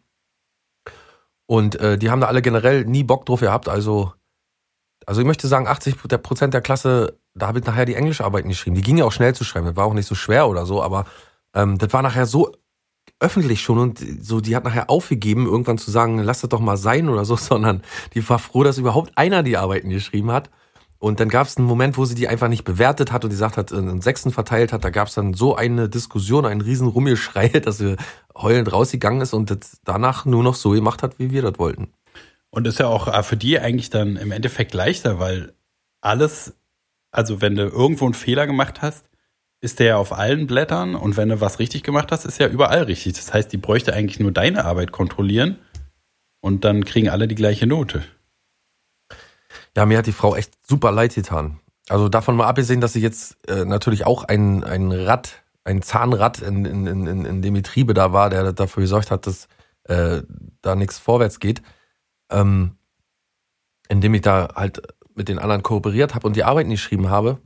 Und 1.46 1.76
äh, 1.76 1.98
die 1.98 2.10
haben 2.10 2.20
da 2.20 2.28
alle 2.28 2.42
generell 2.42 2.86
nie 2.86 3.04
Bock 3.04 3.26
drauf 3.26 3.40
gehabt. 3.40 3.68
Also, 3.68 4.14
also 5.04 5.20
ich 5.20 5.26
möchte 5.26 5.48
sagen, 5.48 5.66
80 5.66 5.96
der 6.06 6.18
Prozent 6.18 6.54
der 6.54 6.62
Klasse, 6.62 7.18
da 7.38 7.48
habe 7.48 7.60
ich 7.60 7.64
nachher 7.64 7.84
die 7.84 7.94
Englischarbeiten 7.94 8.48
geschrieben. 8.48 8.76
Die 8.76 8.82
ging 8.82 8.98
ja 8.98 9.04
auch 9.04 9.12
schnell 9.12 9.34
zu 9.34 9.44
schreiben, 9.44 9.66
das 9.66 9.76
war 9.76 9.86
auch 9.86 9.94
nicht 9.94 10.06
so 10.06 10.14
schwer 10.14 10.48
oder 10.48 10.66
so, 10.66 10.82
aber 10.82 11.06
ähm, 11.54 11.78
das 11.78 11.92
war 11.92 12.02
nachher 12.02 12.26
so 12.26 12.52
öffentlich 13.20 13.62
schon 13.62 13.78
und 13.78 13.98
so, 14.20 14.40
die 14.40 14.54
hat 14.54 14.64
nachher 14.64 14.90
aufgegeben, 14.90 15.46
irgendwann 15.46 15.78
zu 15.78 15.90
sagen, 15.90 16.18
lass 16.18 16.40
das 16.40 16.50
doch 16.50 16.60
mal 16.60 16.76
sein 16.76 17.08
oder 17.08 17.24
so, 17.24 17.36
sondern 17.36 17.82
die 18.14 18.28
war 18.28 18.38
froh, 18.38 18.62
dass 18.62 18.78
überhaupt 18.78 19.12
einer 19.16 19.42
die 19.42 19.56
Arbeiten 19.56 19.90
geschrieben 19.90 20.30
hat. 20.30 20.50
Und 21.00 21.20
dann 21.20 21.28
gab 21.28 21.46
es 21.46 21.56
einen 21.56 21.66
Moment, 21.66 21.96
wo 21.96 22.04
sie 22.04 22.16
die 22.16 22.26
einfach 22.26 22.48
nicht 22.48 22.64
bewertet 22.64 23.12
hat 23.12 23.22
und 23.22 23.30
die 23.30 23.34
gesagt 23.34 23.56
hat, 23.56 23.72
einen 23.72 24.00
Sechsten 24.00 24.32
verteilt 24.32 24.72
hat. 24.72 24.82
Da 24.82 24.90
gab 24.90 25.06
es 25.06 25.14
dann 25.14 25.32
so 25.32 25.54
eine 25.54 25.88
Diskussion, 25.88 26.44
einen 26.44 26.60
riesen 26.60 26.88
Rummelschrei, 26.88 27.48
dass 27.64 27.78
sie 27.78 27.96
heulend 28.36 28.72
rausgegangen 28.72 29.20
ist 29.20 29.32
und 29.32 29.50
das 29.50 29.80
danach 29.84 30.24
nur 30.24 30.42
noch 30.42 30.56
so 30.56 30.70
gemacht 30.70 31.02
hat, 31.02 31.18
wie 31.20 31.30
wir 31.30 31.42
das 31.42 31.58
wollten. 31.58 31.92
Und 32.50 32.66
ist 32.66 32.80
ja 32.80 32.88
auch 32.88 33.06
äh, 33.06 33.22
für 33.22 33.36
die 33.36 33.60
eigentlich 33.60 33.90
dann 33.90 34.16
im 34.16 34.32
Endeffekt 34.32 34.74
leichter, 34.74 35.20
weil 35.20 35.54
alles, 36.00 36.54
also 37.10 37.40
wenn 37.40 37.56
du 37.56 37.62
irgendwo 37.64 38.04
einen 38.04 38.14
Fehler 38.14 38.46
gemacht 38.46 38.82
hast, 38.82 39.08
ist 39.60 39.80
der 39.80 39.86
ja 39.86 39.96
auf 39.96 40.12
allen 40.12 40.46
Blättern 40.46 40.94
und 40.94 41.16
wenn 41.16 41.28
du 41.28 41.40
was 41.40 41.58
richtig 41.58 41.82
gemacht 41.82 42.12
hast, 42.12 42.24
ist 42.24 42.38
ja 42.38 42.46
überall 42.46 42.84
richtig. 42.84 43.14
Das 43.14 43.32
heißt, 43.32 43.52
die 43.52 43.56
bräuchte 43.56 43.92
eigentlich 43.92 44.20
nur 44.20 44.30
deine 44.30 44.64
Arbeit 44.64 44.92
kontrollieren 44.92 45.58
und 46.40 46.64
dann 46.64 46.84
kriegen 46.84 47.08
alle 47.08 47.26
die 47.26 47.34
gleiche 47.34 47.66
Note. 47.66 48.04
Ja, 49.76 49.86
mir 49.86 49.98
hat 49.98 50.06
die 50.06 50.12
Frau 50.12 50.36
echt 50.36 50.52
super 50.66 50.92
leid 50.92 51.14
getan. 51.14 51.60
Also 51.88 52.08
davon 52.08 52.36
mal 52.36 52.46
abgesehen, 52.46 52.80
dass 52.80 52.92
sie 52.92 53.00
jetzt 53.00 53.36
äh, 53.48 53.64
natürlich 53.64 54.06
auch 54.06 54.24
ein, 54.24 54.62
ein 54.62 54.92
Rad, 54.92 55.42
ein 55.64 55.82
Zahnrad 55.82 56.40
in, 56.40 56.64
in, 56.64 56.86
in, 56.86 57.24
in 57.24 57.42
dem 57.42 57.54
Betriebe 57.54 57.94
da 57.94 58.12
war, 58.12 58.30
der 58.30 58.52
dafür 58.52 58.82
gesorgt 58.82 59.10
hat, 59.10 59.26
dass 59.26 59.48
äh, 59.84 60.22
da 60.62 60.76
nichts 60.76 60.98
vorwärts 60.98 61.40
geht. 61.40 61.62
Ähm, 62.30 62.76
indem 63.88 64.14
ich 64.14 64.20
da 64.20 64.48
halt 64.54 64.82
mit 65.18 65.28
den 65.28 65.38
anderen 65.38 65.62
kooperiert 65.62 66.14
habe 66.14 66.26
und 66.26 66.36
die 66.36 66.44
Arbeiten 66.44 66.70
geschrieben 66.70 67.10
habe. 67.10 67.38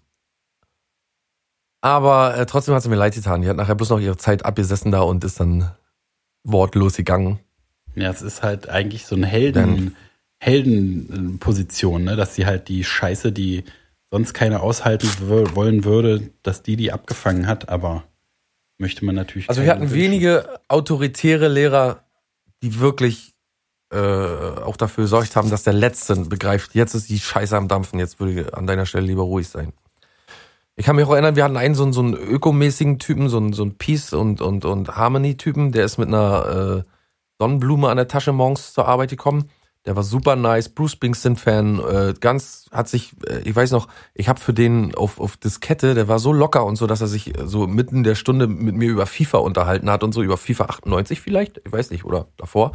Aber 1.81 2.37
äh, 2.37 2.47
trotzdem 2.47 2.75
hat 2.75 2.83
sie 2.85 2.89
mir 2.89 2.97
leid 2.97 3.15
getan. 3.15 3.43
Die 3.43 3.49
hat 3.49 3.57
nachher 3.57 3.75
bloß 3.75 3.91
noch 3.91 3.99
ihre 3.99 4.17
Zeit 4.17 4.45
abgesessen 4.45 4.93
da 4.93 5.01
und 5.01 5.25
ist 5.25 5.41
dann 5.41 5.73
wortlos 6.45 6.97
gegangen. 6.97 7.41
Ja, 7.97 8.11
es 8.11 8.23
ist 8.23 8.43
halt 8.43 8.69
eigentlich 8.69 9.07
so 9.07 9.17
eine 9.17 9.27
Helden, 9.27 9.97
Heldenposition, 10.39 12.05
ne? 12.05 12.15
dass 12.15 12.37
sie 12.37 12.47
halt 12.47 12.69
die 12.69 12.85
Scheiße, 12.85 13.33
die 13.33 13.65
sonst 14.11 14.33
keiner 14.35 14.63
aushalten 14.63 15.09
wollen 15.55 15.85
würde, 15.85 16.31
dass 16.43 16.63
die 16.63 16.77
die 16.77 16.93
abgefangen 16.93 17.47
hat, 17.47 17.69
aber 17.69 18.05
möchte 18.79 19.05
man 19.05 19.15
natürlich. 19.15 19.49
Also 19.49 19.63
wir 19.63 19.71
hatten 19.71 19.83
wünschen. 19.83 19.97
wenige 19.97 20.61
autoritäre 20.69 21.49
Lehrer, 21.49 22.05
die 22.63 22.79
wirklich 22.79 23.32
äh, 23.93 24.61
auch 24.63 24.77
dafür 24.77 25.05
gesorgt 25.05 25.37
haben, 25.37 25.51
dass 25.51 25.63
der 25.65 25.73
Letzte 25.73 26.17
begreift, 26.17 26.75
jetzt 26.75 26.95
ist 26.95 27.09
die 27.11 27.19
Scheiße 27.19 27.57
am 27.57 27.69
Dampfen, 27.69 27.99
jetzt 27.99 28.21
würde 28.21 28.55
an 28.55 28.67
deiner 28.67 28.87
Stelle 28.87 29.07
lieber 29.07 29.23
ruhig 29.23 29.49
sein. 29.49 29.73
Ich 30.75 30.87
kann 30.87 30.97
mich 30.97 31.05
auch 31.05 31.13
erinnern, 31.13 31.37
wir 31.37 31.45
hatten 31.45 31.57
einen 31.59 31.75
so, 31.75 31.83
einen- 31.85 31.93
so 31.93 32.01
einen 32.01 32.15
ökomäßigen 32.15 32.99
Typen, 32.99 33.29
so 33.29 33.37
einen, 33.37 33.53
so 33.53 33.63
einen 33.63 33.77
Peace- 33.77 34.15
und, 34.15 34.41
und, 34.41 34.65
und 34.65 34.97
Harmony-Typen, 34.97 35.73
der 35.73 35.85
ist 35.85 35.99
mit 35.99 36.09
einer 36.09 36.85
äh, 36.87 36.91
Sonnenblume 37.39 37.89
an 37.91 37.97
der 37.99 38.09
Tasche 38.09 38.33
morgens 38.33 38.73
zur 38.73 38.89
Arbeit 38.89 39.11
gekommen. 39.11 39.51
Der 39.85 39.97
war 39.97 40.05
super 40.05 40.37
nice, 40.37 40.69
Bruce 40.69 40.93
Springsteen-Fan, 40.93 41.81
äh, 41.81 42.15
ganz, 42.21 42.67
hat 42.71 42.89
sich, 42.89 43.15
äh, 43.27 43.41
ich 43.41 43.57
weiß 43.57 43.73
noch, 43.73 43.89
ich 44.15 44.29
habe 44.29 44.39
für 44.39 44.55
den 44.55 44.95
auf, 44.95 45.19
auf 45.19 45.37
Diskette, 45.37 45.95
der 45.95 46.07
war 46.07 46.21
so 46.21 46.33
locker 46.33 46.65
und 46.65 46.77
so, 46.77 46.87
dass 46.87 47.01
er 47.01 47.09
sich 47.09 47.37
äh, 47.37 47.49
so 47.49 47.67
mitten 47.67 48.05
der 48.05 48.15
Stunde 48.15 48.47
mit 48.47 48.77
mir 48.77 48.89
über 48.89 49.07
FIFA 49.07 49.39
unterhalten 49.39 49.91
hat 49.91 50.05
und 50.05 50.13
so, 50.13 50.23
über 50.23 50.37
FIFA 50.37 50.67
98 50.67 51.21
vielleicht, 51.21 51.61
ich 51.65 51.73
weiß 51.73 51.91
nicht, 51.91 52.05
oder 52.05 52.29
davor. 52.37 52.73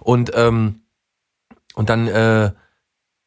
Und, 0.00 0.30
ähm, 0.34 0.82
und 1.74 1.88
dann 1.88 2.06
äh, 2.06 2.52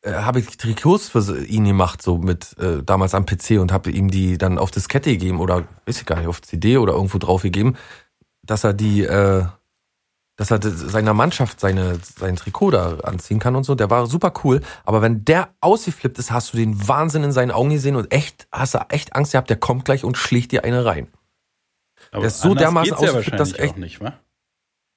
äh, 0.07 0.13
habe 0.13 0.39
ich 0.39 0.55
Trikots 0.57 1.09
für 1.09 1.43
ihn 1.45 1.65
gemacht, 1.65 2.01
so 2.01 2.17
mit 2.17 2.57
äh, 2.59 2.81
damals 2.83 3.13
am 3.13 3.25
PC 3.25 3.59
und 3.59 3.73
habe 3.73 3.91
ihm 3.91 4.09
die 4.09 4.37
dann 4.37 4.57
auf 4.57 4.71
Diskette 4.71 5.11
gegeben 5.11 5.41
oder 5.41 5.67
weiß 5.85 5.99
ich 5.99 6.05
gar 6.05 6.17
nicht, 6.17 6.27
auf 6.27 6.41
CD 6.41 6.77
oder 6.77 6.93
irgendwo 6.93 7.17
drauf 7.17 7.41
gegeben, 7.41 7.75
dass 8.43 8.63
er 8.63 8.73
die, 8.73 9.03
äh, 9.03 9.45
dass 10.37 10.51
er 10.51 10.61
seiner 10.61 11.13
Mannschaft 11.13 11.59
seine, 11.59 11.99
sein 12.17 12.35
Trikot 12.35 12.71
da 12.71 12.99
anziehen 12.99 13.39
kann 13.39 13.55
und 13.55 13.63
so. 13.63 13.75
Der 13.75 13.89
war 13.89 14.05
super 14.07 14.31
cool. 14.43 14.61
Aber 14.85 15.01
wenn 15.01 15.25
der 15.25 15.49
ausgeflippt 15.61 16.17
ist, 16.19 16.31
hast 16.31 16.53
du 16.53 16.57
den 16.57 16.87
Wahnsinn 16.87 17.23
in 17.23 17.31
seinen 17.31 17.51
Augen 17.51 17.71
gesehen 17.71 17.95
und 17.95 18.13
echt, 18.13 18.47
hast 18.51 18.75
du 18.75 18.79
echt 18.89 19.15
Angst 19.15 19.31
gehabt, 19.33 19.49
der 19.49 19.57
kommt 19.57 19.83
gleich 19.83 20.03
und 20.05 20.15
schlägt 20.15 20.51
dir 20.51 20.63
eine 20.63 20.85
rein. 20.85 21.07
Aber 22.11 22.21
Der 22.21 22.27
ist 22.27 22.39
so 22.39 22.53
dermaßen 22.55 22.93
ja 22.93 23.09
ausgeflippt, 23.09 23.39
dass 23.39 23.53
echt- 23.53 23.73
auch 23.73 23.77
nicht, 23.77 23.99
wa? 23.99 24.13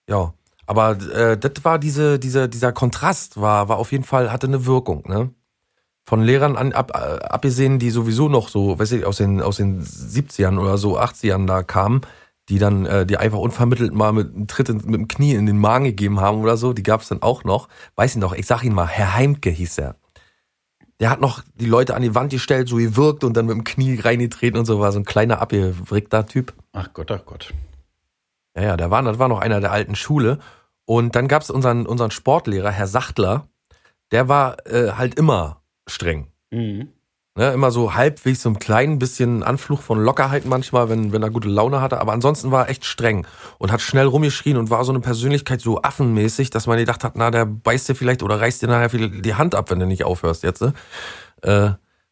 Ja. 0.09 0.34
Aber 0.66 0.91
äh, 1.12 1.36
das 1.36 1.64
war 1.64 1.78
diese, 1.80 2.18
diese, 2.20 2.49
dieser 2.49 2.72
Kontrast 2.72 3.41
war, 3.41 3.68
war 3.68 3.78
auf 3.78 3.91
jeden 3.93 4.05
Fall, 4.05 4.30
hatte 4.30 4.47
eine 4.47 4.66
Wirkung, 4.66 5.03
ne? 5.09 5.30
Von 6.05 6.22
Lehrern 6.22 6.57
an, 6.57 6.72
ab, 6.72 6.93
äh, 6.95 7.24
abgesehen, 7.24 7.78
die 7.78 7.91
sowieso 7.91 8.28
noch 8.28 8.49
so, 8.49 8.78
weiß 8.78 8.93
ich, 8.93 9.05
aus 9.05 9.16
den, 9.16 9.41
aus 9.43 9.57
den 9.57 9.82
70ern 9.84 10.59
oder 10.59 10.76
so 10.78 10.99
80ern 10.99 11.47
da 11.47 11.62
kamen, 11.62 12.03
die 12.51 12.59
dann, 12.59 12.84
äh, 12.84 13.07
die 13.07 13.16
einfach 13.16 13.38
unvermittelt 13.38 13.94
mal 13.94 14.12
mit 14.12 14.34
einem 14.34 14.48
Tritt 14.48 14.68
in, 14.68 14.78
mit 14.78 14.94
dem 14.94 15.09
Knie 15.09 15.34
in 15.34 15.46
den 15.46 15.57
Magen 15.57 15.84
gegeben 15.84 16.20
haben 16.20 16.40
oder 16.42 16.57
so, 16.57 16.72
die 16.72 16.82
gab's 16.82 17.09
dann 17.09 17.22
auch 17.22 17.44
noch. 17.44 17.68
Weiß 17.94 18.14
ich 18.14 18.20
noch, 18.20 18.34
ich 18.34 18.46
sag 18.46 18.64
ihn 18.64 18.74
mal, 18.74 18.88
Herr 18.88 19.14
Heimke 19.14 19.51
hieß 19.51 19.78
er. 19.78 19.96
Der 20.98 21.11
hat 21.11 21.20
noch 21.20 21.42
die 21.55 21.66
Leute 21.66 21.94
an 21.94 22.03
die 22.03 22.14
Wand 22.14 22.32
gestellt, 22.32 22.68
so 22.68 22.76
gewirkt 22.76 23.24
und 23.24 23.34
dann 23.36 23.46
mit 23.46 23.55
dem 23.55 23.64
Knie 23.64 23.98
reingetreten 24.01 24.59
und 24.59 24.66
so, 24.66 24.80
war 24.80 24.92
so 24.92 24.98
ein 24.98 25.05
kleiner 25.05 25.40
abgewrickter 25.40 26.26
Typ. 26.26 26.53
Ach 26.72 26.92
Gott, 26.92 27.11
ach 27.11 27.24
Gott. 27.24 27.55
Ja, 28.57 28.62
ja, 28.62 28.76
der 28.76 28.90
war, 28.90 29.01
das 29.03 29.18
war 29.18 29.28
noch 29.28 29.40
einer 29.40 29.61
der 29.61 29.72
alten 29.72 29.94
Schule. 29.94 30.40
Und 30.84 31.14
dann 31.14 31.28
gab's 31.28 31.51
unseren, 31.51 31.86
unseren 31.86 32.11
Sportlehrer, 32.11 32.72
Herr 32.72 32.88
Sachtler, 32.88 33.48
der 34.11 34.28
war 34.28 34.66
äh, 34.66 34.92
halt 34.92 35.14
immer 35.14 35.62
streng. 35.86 36.26
Mhm. 36.51 36.88
Ne, 37.37 37.53
immer 37.53 37.70
so 37.70 37.95
halbwegs 37.95 38.43
so 38.43 38.49
ein 38.49 38.59
klein 38.59 38.99
bisschen 38.99 39.45
Anflug 39.45 39.81
von 39.81 40.03
Lockerheit 40.03 40.47
manchmal, 40.47 40.89
wenn, 40.89 41.12
wenn 41.12 41.22
er 41.22 41.31
gute 41.31 41.49
Laune 41.49 41.81
hatte. 41.81 42.01
Aber 42.01 42.12
ansonsten 42.12 42.51
war 42.51 42.64
er 42.64 42.70
echt 42.70 42.85
streng 42.85 43.24
und 43.59 43.70
hat 43.70 43.81
schnell 43.81 44.07
rumgeschrien 44.07 44.57
und 44.57 44.68
war 44.68 44.85
so 44.85 44.91
eine 44.91 44.99
Persönlichkeit 44.99 45.61
so 45.61 45.81
affenmäßig, 45.81 46.51
dass 46.51 46.66
man 46.66 46.78
gedacht 46.78 47.05
hat, 47.05 47.12
na, 47.14 47.31
der 47.31 47.47
beißt 47.47 47.89
dir 47.89 47.95
vielleicht 47.95 48.24
oder 48.24 48.41
reißt 48.41 48.62
dir 48.62 48.66
nachher 48.66 48.89
die 48.89 49.35
Hand 49.35 49.55
ab, 49.55 49.70
wenn 49.70 49.78
du 49.78 49.87
nicht 49.87 50.03
aufhörst 50.03 50.43
jetzt. 50.43 50.61
ne? 50.61 50.74
Äh, 51.43 51.70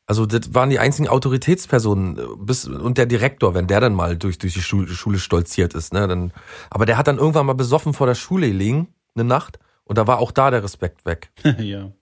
also 0.08 0.24
das 0.24 0.54
waren 0.54 0.70
die 0.70 0.78
einzigen 0.78 1.06
Autoritätspersonen 1.06 2.18
äh, 2.18 2.22
bis 2.38 2.66
und 2.66 2.96
der 2.96 3.06
Direktor, 3.06 3.54
wenn 3.54 3.66
der 3.66 3.80
dann 3.80 3.94
mal 3.94 4.16
durch 4.16 4.38
durch 4.38 4.54
die 4.54 4.62
Schule, 4.62 4.88
Schule 4.88 5.18
stolziert 5.18 5.74
ist, 5.74 5.92
ne, 5.92 6.08
dann 6.08 6.32
aber 6.70 6.86
der 6.86 6.96
hat 6.96 7.06
dann 7.06 7.18
irgendwann 7.18 7.44
mal 7.44 7.52
besoffen 7.52 7.92
vor 7.92 8.06
der 8.06 8.14
Schule 8.14 8.48
gelegen, 8.48 8.88
eine 9.14 9.24
Nacht 9.24 9.58
und 9.84 9.98
da 9.98 10.06
war 10.06 10.18
auch 10.18 10.32
da 10.32 10.50
der 10.50 10.64
Respekt 10.64 11.04
weg. 11.04 11.30
ja. 11.58 11.92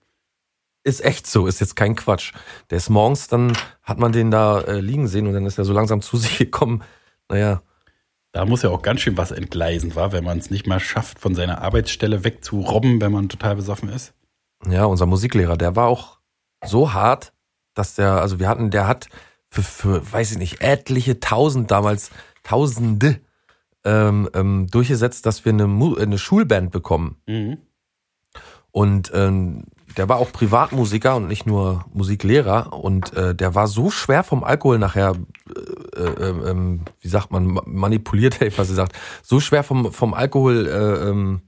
Ist 0.87 1.03
echt 1.03 1.27
so, 1.27 1.47
ist 1.47 1.59
jetzt 1.59 1.75
kein 1.75 1.97
Quatsch. 1.97 2.31
Der 2.69 2.77
ist 2.77 2.89
morgens, 2.89 3.27
dann 3.27 3.51
hat 3.83 3.99
man 3.99 4.13
den 4.13 4.31
da 4.31 4.61
äh, 4.61 4.79
liegen 4.79 5.09
sehen 5.09 5.27
und 5.27 5.33
dann 5.33 5.45
ist 5.45 5.57
er 5.57 5.65
so 5.65 5.73
langsam 5.73 6.01
zu 6.01 6.15
sich 6.23 6.37
gekommen. 6.37 6.81
Naja, 7.27 7.61
Da 8.31 8.45
muss 8.45 8.61
ja 8.61 8.69
auch 8.69 8.81
ganz 8.83 9.01
schön 9.01 9.17
was 9.17 9.31
entgleisen, 9.31 9.95
war, 9.95 10.13
wenn 10.13 10.23
man 10.23 10.37
es 10.37 10.49
nicht 10.49 10.65
mal 10.65 10.79
schafft, 10.79 11.19
von 11.19 11.35
seiner 11.35 11.61
Arbeitsstelle 11.61 12.23
wegzurobben, 12.23 13.01
wenn 13.01 13.11
man 13.11 13.27
total 13.27 13.57
besoffen 13.57 13.89
ist. 13.89 14.13
ja, 14.65 14.85
unser 14.85 15.07
Musiklehrer, 15.07 15.57
der 15.57 15.75
war 15.75 15.87
auch 15.87 16.19
so 16.65 16.93
hart, 16.93 17.33
dass 17.73 17.95
der, 17.95 18.21
also 18.21 18.39
wir 18.39 18.47
hatten, 18.47 18.71
der 18.71 18.87
hat 18.87 19.09
für, 19.49 19.63
für 19.63 20.09
weiß 20.09 20.31
ich 20.31 20.37
nicht, 20.37 20.61
etliche 20.61 21.19
tausend 21.19 21.69
damals, 21.69 22.11
tausende 22.43 23.19
ähm, 23.83 24.29
ähm, 24.33 24.67
durchgesetzt, 24.71 25.25
dass 25.25 25.43
wir 25.43 25.51
eine, 25.51 25.67
Mu 25.67 25.95
eine 25.95 26.17
Schulband 26.17 26.71
bekommen. 26.71 27.17
Mhm. 27.27 27.57
Und 28.71 29.11
ähm, 29.13 29.65
der 29.97 30.07
war 30.09 30.17
auch 30.17 30.31
Privatmusiker 30.31 31.15
und 31.15 31.27
nicht 31.27 31.45
nur 31.45 31.85
Musiklehrer. 31.93 32.71
Und 32.73 33.13
äh, 33.13 33.33
der 33.35 33.55
war 33.55 33.67
so 33.67 33.89
schwer 33.89 34.23
vom 34.23 34.43
Alkohol 34.43 34.77
nachher, 34.79 35.15
äh, 35.95 36.01
äh, 36.01 36.49
ähm, 36.49 36.81
wie 37.01 37.07
sagt 37.07 37.31
man, 37.31 37.45
ma- 37.47 37.63
manipuliert, 37.65 38.35
hätte 38.35 38.47
ich 38.47 38.53
fast 38.53 38.69
gesagt, 38.69 38.93
so 39.23 39.39
schwer 39.39 39.63
vom, 39.63 39.91
vom 39.91 40.13
Alkohol 40.13 40.67
äh, 40.67 41.09
ähm, 41.09 41.41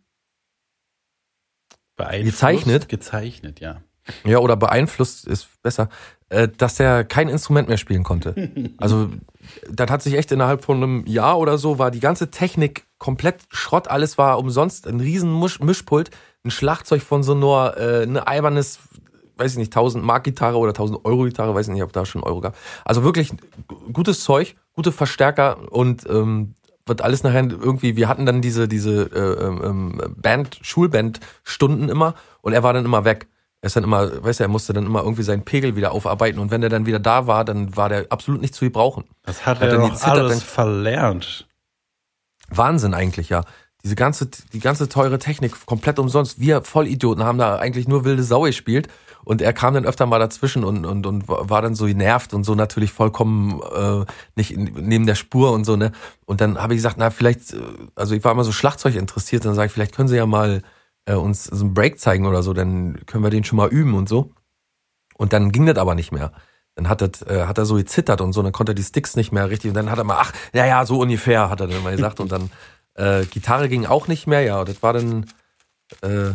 Beeinflusst, 1.95 2.33
Gezeichnet? 2.37 2.89
Gezeichnet, 2.89 3.59
ja. 3.59 3.81
ja, 4.23 4.37
oder 4.39 4.55
beeinflusst 4.55 5.27
ist 5.27 5.61
besser, 5.61 5.89
äh, 6.29 6.47
dass 6.47 6.79
er 6.79 7.03
kein 7.03 7.27
Instrument 7.27 7.67
mehr 7.67 7.77
spielen 7.77 8.03
konnte. 8.03 8.35
Also 8.77 9.09
das 9.69 9.89
hat 9.89 10.01
sich 10.01 10.13
echt 10.13 10.31
innerhalb 10.31 10.63
von 10.63 10.77
einem 10.77 11.05
Jahr 11.07 11.37
oder 11.39 11.57
so, 11.57 11.79
war 11.79 11.91
die 11.91 11.99
ganze 11.99 12.29
Technik 12.29 12.85
komplett 12.99 13.41
Schrott, 13.49 13.89
alles 13.89 14.17
war 14.17 14.37
umsonst, 14.39 14.87
ein 14.87 14.99
riesen 14.99 15.37
Misch 15.37 15.59
Mischpult, 15.59 16.11
ein 16.45 16.51
Schlagzeug 16.51 17.01
von 17.01 17.23
Sonor, 17.23 17.77
äh, 17.77 18.03
ein 18.03 18.17
albernes, 18.17 18.79
weiß 19.37 19.53
ich 19.53 19.57
nicht, 19.57 19.73
1000 19.73 20.03
Mark 20.03 20.23
Gitarre 20.23 20.57
oder 20.57 20.69
1000 20.69 21.03
Euro 21.05 21.23
Gitarre, 21.23 21.53
weiß 21.55 21.67
ich 21.67 21.73
nicht, 21.73 21.83
ob 21.83 21.93
da 21.93 22.05
schon 22.05 22.23
Euro 22.23 22.41
gab. 22.41 22.55
Also 22.85 23.03
wirklich 23.03 23.31
gutes 23.91 24.23
Zeug, 24.23 24.55
gute 24.73 24.91
Verstärker 24.91 25.71
und 25.71 26.09
ähm, 26.09 26.55
wird 26.85 27.01
alles 27.01 27.23
nachher 27.23 27.43
irgendwie, 27.43 27.95
wir 27.95 28.07
hatten 28.07 28.25
dann 28.25 28.41
diese, 28.41 28.67
diese 28.67 29.03
äh, 29.13 29.45
ähm, 29.45 30.01
Band, 30.17 30.59
Schulband-Stunden 30.61 31.87
immer 31.87 32.15
und 32.41 32.53
er 32.53 32.63
war 32.63 32.73
dann 32.73 32.85
immer 32.85 33.05
weg. 33.05 33.27
Er 33.61 33.67
ist 33.67 33.75
dann 33.75 33.83
immer, 33.83 34.23
weißt 34.23 34.39
du, 34.39 34.45
er 34.45 34.49
musste 34.49 34.71
dann 34.73 34.85
immer 34.85 35.03
irgendwie 35.03 35.23
seinen 35.23 35.43
Pegel 35.43 35.75
wieder 35.75 35.91
aufarbeiten 35.91 36.39
und 36.39 36.49
wenn 36.49 36.63
er 36.63 36.69
dann 36.69 36.85
wieder 36.85 36.99
da 36.99 37.27
war, 37.27 37.43
dann 37.43 37.75
war 37.75 37.89
der 37.89 38.07
absolut 38.09 38.41
nicht 38.41 38.55
zu 38.55 38.65
gebrauchen. 38.65 39.03
Das 39.23 39.45
hat, 39.45 39.59
Hat 39.59 39.67
er 39.67 39.79
er 39.79 39.89
doch 39.89 40.03
alles 40.03 40.41
verlernt. 40.43 41.47
Wahnsinn 42.49 42.93
eigentlich, 42.93 43.29
ja. 43.29 43.43
Diese 43.83 43.95
ganze, 43.95 44.29
die 44.53 44.59
ganze 44.59 44.89
teure 44.89 45.19
Technik 45.19 45.65
komplett 45.65 45.99
umsonst. 45.99 46.39
Wir 46.39 46.63
Vollidioten 46.63 47.23
haben 47.23 47.37
da 47.37 47.57
eigentlich 47.57 47.87
nur 47.87 48.03
wilde 48.03 48.23
Sau 48.23 48.41
gespielt 48.41 48.89
und 49.23 49.41
er 49.41 49.53
kam 49.53 49.73
dann 49.73 49.85
öfter 49.85 50.05
mal 50.05 50.19
dazwischen 50.19 50.63
und, 50.63 50.85
und, 50.85 51.05
und 51.05 51.27
war 51.27 51.61
dann 51.61 51.75
so 51.75 51.85
genervt 51.85 52.33
und 52.33 52.43
so 52.43 52.55
natürlich 52.55 52.91
vollkommen 52.91 53.61
äh, 53.61 54.05
nicht 54.35 54.51
in, 54.51 54.65
neben 54.75 55.05
der 55.05 55.15
Spur 55.15 55.51
und 55.51 55.65
so, 55.65 55.75
ne. 55.75 55.91
Und 56.25 56.41
dann 56.41 56.57
habe 56.61 56.73
ich 56.73 56.79
gesagt, 56.79 56.95
na, 56.97 57.09
vielleicht, 57.09 57.53
äh, 57.53 57.61
also 57.95 58.15
ich 58.15 58.23
war 58.23 58.31
immer 58.31 58.43
so 58.43 58.51
Schlagzeug 58.51 58.95
interessiert, 58.95 59.45
dann 59.45 59.55
sage 59.55 59.67
ich, 59.67 59.71
vielleicht 59.71 59.95
können 59.95 60.07
sie 60.07 60.17
ja 60.17 60.25
mal 60.25 60.61
äh, 61.05 61.13
uns 61.13 61.45
so 61.45 61.63
einen 61.63 61.73
Break 61.73 61.99
zeigen 61.99 62.25
oder 62.25 62.43
so, 62.43 62.53
dann 62.53 63.05
können 63.05 63.23
wir 63.23 63.29
den 63.29 63.43
schon 63.43 63.57
mal 63.57 63.69
üben 63.69 63.93
und 63.93 64.09
so. 64.09 64.33
Und 65.17 65.33
dann 65.33 65.51
ging 65.51 65.65
das 65.65 65.77
aber 65.77 65.95
nicht 65.95 66.11
mehr. 66.11 66.31
Dann 66.75 66.87
hat, 66.87 67.01
das, 67.01 67.21
äh, 67.23 67.45
hat 67.45 67.57
er 67.57 67.65
so 67.65 67.75
gezittert 67.75 68.21
und 68.21 68.31
so, 68.31 68.41
dann 68.41 68.53
konnte 68.53 68.71
er 68.71 68.75
die 68.75 68.83
Sticks 68.83 69.15
nicht 69.15 69.31
mehr 69.31 69.49
richtig. 69.49 69.69
Und 69.69 69.75
dann 69.75 69.91
hat 69.91 69.97
er 69.97 70.05
mal, 70.05 70.17
ach, 70.19 70.31
ja, 70.53 70.65
ja, 70.65 70.85
so 70.85 70.99
ungefähr, 71.01 71.49
hat 71.49 71.59
er 71.59 71.67
dann 71.67 71.83
mal 71.83 71.95
gesagt. 71.95 72.19
Und 72.19 72.31
dann 72.31 72.49
äh, 72.99 73.25
Gitarre 73.25 73.69
ging 73.69 73.85
auch 73.85 74.07
nicht 74.07 74.27
mehr, 74.27 74.41
ja. 74.41 74.63
Das 74.65 74.83
war 74.83 74.93
dann, 74.93 75.25
äh, 76.01 76.31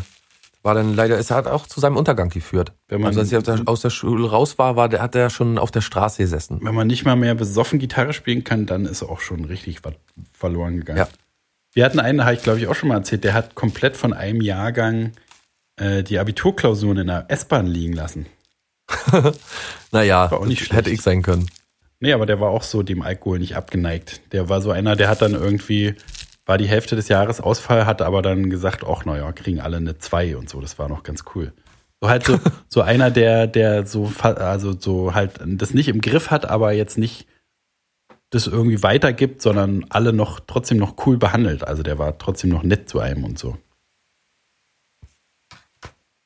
war 0.62 0.74
dann 0.74 0.94
leider, 0.94 1.18
es 1.18 1.30
hat 1.30 1.46
auch 1.46 1.66
zu 1.66 1.78
seinem 1.80 1.96
Untergang 1.96 2.30
geführt. 2.30 2.72
Wenn 2.88 3.00
man- 3.02 3.08
also 3.08 3.20
als 3.20 3.30
ich 3.30 3.36
aus 3.38 3.44
der, 3.44 3.60
aus 3.66 3.80
der 3.82 3.90
Schule 3.90 4.28
raus 4.30 4.56
war, 4.58 4.76
war 4.76 4.88
der, 4.88 5.02
hat 5.02 5.14
er 5.14 5.28
schon 5.30 5.58
auf 5.58 5.70
der 5.70 5.82
Straße 5.82 6.22
gesessen. 6.22 6.58
Wenn 6.62 6.74
man 6.74 6.86
nicht 6.86 7.04
mal 7.04 7.16
mehr 7.16 7.34
besoffen 7.34 7.78
Gitarre 7.78 8.12
spielen 8.14 8.44
kann, 8.44 8.64
dann 8.66 8.86
ist 8.86 9.02
auch 9.02 9.20
schon 9.20 9.44
richtig 9.44 9.84
was 9.84 9.92
verloren 10.32 10.78
gegangen. 10.78 10.98
Ja. 10.98 11.08
Wir 11.74 11.84
hatten 11.84 12.00
einen, 12.00 12.24
habe 12.24 12.34
ich 12.34 12.42
glaube 12.42 12.58
ich 12.60 12.66
auch 12.68 12.74
schon 12.74 12.88
mal 12.88 12.96
erzählt, 12.96 13.24
der 13.24 13.34
hat 13.34 13.54
komplett 13.54 13.96
von 13.96 14.12
einem 14.12 14.40
Jahrgang 14.40 15.12
äh, 15.76 16.02
die 16.04 16.18
Abiturklausuren 16.18 16.98
in 16.98 17.06
der 17.08 17.26
S-Bahn 17.28 17.66
liegen 17.66 17.92
lassen. 17.94 18.26
Naja, 19.92 20.30
War 20.30 20.40
auch 20.40 20.46
nicht 20.46 20.72
hätte 20.72 20.90
ich 20.90 21.02
sein 21.02 21.22
können. 21.22 21.46
Nee, 22.00 22.12
aber 22.12 22.26
der 22.26 22.40
war 22.40 22.50
auch 22.50 22.62
so 22.62 22.82
dem 22.82 23.02
Alkohol 23.02 23.38
nicht 23.38 23.56
abgeneigt. 23.56 24.20
Der 24.32 24.48
war 24.48 24.60
so 24.60 24.70
einer, 24.70 24.96
der 24.96 25.08
hat 25.08 25.22
dann 25.22 25.32
irgendwie, 25.32 25.94
war 26.46 26.58
die 26.58 26.68
Hälfte 26.68 26.96
des 26.96 27.08
Jahres 27.08 27.40
Ausfall, 27.40 27.86
hat 27.86 28.02
aber 28.02 28.22
dann 28.22 28.50
gesagt, 28.50 28.84
ach 28.86 29.04
naja, 29.04 29.32
kriegen 29.32 29.60
alle 29.60 29.78
eine 29.78 29.98
2 29.98 30.36
und 30.36 30.48
so. 30.48 30.60
Das 30.60 30.78
war 30.78 30.88
noch 30.88 31.02
ganz 31.02 31.24
cool. 31.34 31.52
So 32.00 32.08
halt 32.08 32.24
so, 32.24 32.38
so 32.68 32.82
einer, 32.82 33.10
der, 33.10 33.46
der 33.46 33.86
so, 33.86 34.12
also 34.22 34.78
so 34.78 35.14
halt 35.14 35.40
das 35.42 35.72
nicht 35.72 35.88
im 35.88 36.00
Griff 36.00 36.30
hat, 36.30 36.48
aber 36.48 36.72
jetzt 36.72 36.98
nicht 36.98 37.26
das 38.30 38.46
irgendwie 38.46 38.82
weitergibt, 38.82 39.40
sondern 39.40 39.86
alle 39.90 40.12
noch 40.12 40.40
trotzdem 40.40 40.78
noch 40.78 41.06
cool 41.06 41.16
behandelt. 41.16 41.66
Also 41.66 41.82
der 41.82 41.98
war 41.98 42.18
trotzdem 42.18 42.50
noch 42.50 42.62
nett 42.62 42.88
zu 42.88 42.98
einem 43.00 43.24
und 43.24 43.38
so. 43.38 43.56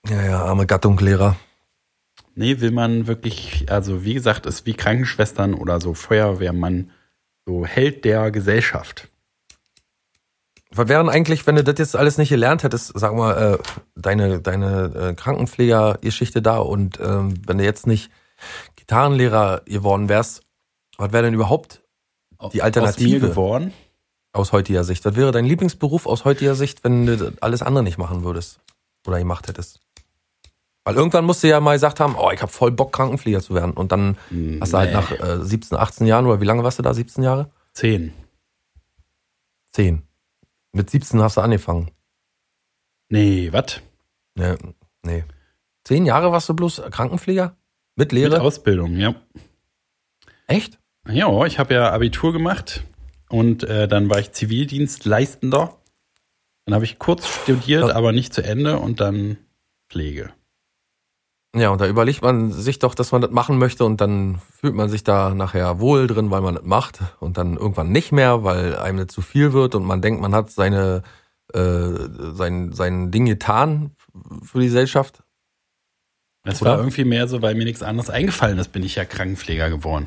Ja, 0.08 0.24
ja, 0.24 0.44
arme 0.44 0.66
Gattungslehrer. 0.66 1.36
Nee, 2.34 2.60
will 2.60 2.70
man 2.70 3.06
wirklich, 3.06 3.70
also 3.70 4.04
wie 4.04 4.14
gesagt, 4.14 4.46
ist 4.46 4.64
wie 4.64 4.72
Krankenschwestern 4.72 5.54
oder 5.54 5.80
so 5.80 5.92
Feuerwehrmann, 5.92 6.90
so 7.44 7.66
Held 7.66 8.04
der 8.04 8.30
Gesellschaft. 8.30 9.08
Was 10.70 10.88
wären 10.88 11.08
eigentlich, 11.08 11.46
wenn 11.46 11.56
du 11.56 11.64
das 11.64 11.78
jetzt 11.78 11.96
alles 11.96 12.18
nicht 12.18 12.28
gelernt 12.28 12.62
hättest, 12.62 12.92
sag 12.94 13.14
mal, 13.14 13.54
äh, 13.54 13.58
deine, 13.96 14.40
deine 14.40 14.84
äh, 14.94 15.14
Krankenpflegergeschichte 15.14 16.42
da 16.42 16.58
und 16.58 17.00
ähm, 17.00 17.34
wenn 17.46 17.58
du 17.58 17.64
jetzt 17.64 17.86
nicht 17.86 18.10
Gitarrenlehrer 18.76 19.62
geworden 19.64 20.08
wärst, 20.08 20.42
was 20.98 21.12
wäre 21.12 21.22
denn 21.24 21.34
überhaupt 21.34 21.82
die 22.32 22.38
Aus 22.38 22.54
mir 22.54 22.64
Alternative 22.64 23.28
geworden. 23.30 23.72
aus 24.32 24.52
heutiger 24.52 24.84
Sicht? 24.84 25.04
Was 25.04 25.16
wäre 25.16 25.32
dein 25.32 25.44
Lieblingsberuf 25.46 26.06
aus 26.06 26.24
heutiger 26.24 26.54
Sicht, 26.54 26.84
wenn 26.84 27.06
du 27.06 27.32
alles 27.40 27.62
andere 27.62 27.82
nicht 27.82 27.98
machen 27.98 28.22
würdest 28.22 28.60
oder 29.06 29.18
gemacht 29.18 29.48
hättest? 29.48 29.80
Weil 30.84 30.96
irgendwann 30.96 31.24
musst 31.24 31.42
du 31.42 31.48
ja 31.48 31.60
mal 31.60 31.74
gesagt 31.74 31.98
haben, 32.00 32.14
oh, 32.16 32.30
ich 32.32 32.40
habe 32.42 32.52
voll 32.52 32.70
Bock, 32.70 32.92
Krankenpfleger 32.92 33.40
zu 33.42 33.54
werden. 33.54 33.72
Und 33.72 33.92
dann 33.92 34.16
hast 34.60 34.72
du 34.72 34.78
halt 34.78 34.90
Nee. 34.90 34.94
nach 34.96 35.10
äh, 35.12 35.44
17, 35.44 35.76
18 35.76 36.06
Jahren, 36.06 36.26
oder 36.26 36.40
wie 36.40 36.46
lange 36.46 36.62
warst 36.64 36.78
du 36.78 36.82
da? 36.82 36.94
17 36.94 37.22
Jahre? 37.24 37.50
Zehn. 37.74 38.12
10. 39.72 40.02
Mit 40.78 40.90
17 40.90 41.20
hast 41.20 41.36
du 41.36 41.40
angefangen. 41.40 41.90
Nee, 43.08 43.48
was? 43.52 43.80
Nee, 44.36 44.54
nee. 45.02 45.24
Zehn 45.82 46.06
Jahre 46.06 46.30
warst 46.30 46.48
du 46.48 46.54
bloß 46.54 46.82
Krankenpfleger? 46.92 47.56
Mit 47.96 48.12
Lehre? 48.12 48.34
Mit 48.34 48.38
Ausbildung, 48.38 48.94
ja. 48.94 49.16
Echt? 50.46 50.78
Ja, 51.08 51.44
ich 51.46 51.58
habe 51.58 51.74
ja 51.74 51.90
Abitur 51.90 52.32
gemacht 52.32 52.84
und 53.28 53.64
äh, 53.64 53.88
dann 53.88 54.08
war 54.08 54.20
ich 54.20 54.30
Zivildienstleistender. 54.30 55.76
Dann 56.64 56.74
habe 56.76 56.84
ich 56.84 57.00
kurz 57.00 57.26
studiert, 57.26 57.90
aber 57.90 58.12
nicht 58.12 58.32
zu 58.32 58.44
Ende 58.44 58.78
und 58.78 59.00
dann 59.00 59.36
Pflege. 59.90 60.32
Ja, 61.60 61.70
und 61.70 61.80
da 61.80 61.86
überlegt 61.86 62.22
man 62.22 62.52
sich 62.52 62.78
doch, 62.78 62.94
dass 62.94 63.12
man 63.12 63.20
das 63.20 63.30
machen 63.30 63.58
möchte 63.58 63.84
und 63.84 64.00
dann 64.00 64.40
fühlt 64.60 64.74
man 64.74 64.88
sich 64.88 65.04
da 65.04 65.34
nachher 65.34 65.80
wohl 65.80 66.06
drin, 66.06 66.30
weil 66.30 66.40
man 66.40 66.54
das 66.54 66.64
macht 66.64 67.00
und 67.20 67.38
dann 67.38 67.56
irgendwann 67.56 67.90
nicht 67.90 68.12
mehr, 68.12 68.44
weil 68.44 68.76
einem 68.76 68.98
das 68.98 69.08
zu 69.08 69.22
viel 69.22 69.52
wird 69.52 69.74
und 69.74 69.84
man 69.84 70.02
denkt, 70.02 70.20
man 70.20 70.34
hat 70.34 70.50
seine, 70.50 71.02
äh, 71.52 71.90
sein, 72.34 72.72
sein 72.72 73.10
Ding 73.10 73.26
getan 73.26 73.92
für 74.42 74.60
die 74.60 74.66
Gesellschaft. 74.66 75.22
Es 76.44 76.62
Oder? 76.62 76.72
war 76.72 76.78
irgendwie 76.78 77.04
mehr 77.04 77.28
so, 77.28 77.42
weil 77.42 77.54
mir 77.54 77.64
nichts 77.64 77.82
anderes 77.82 78.10
eingefallen 78.10 78.58
ist, 78.58 78.72
bin 78.72 78.82
ich 78.82 78.94
ja 78.94 79.04
Krankenpfleger 79.04 79.70
geworden. 79.70 80.06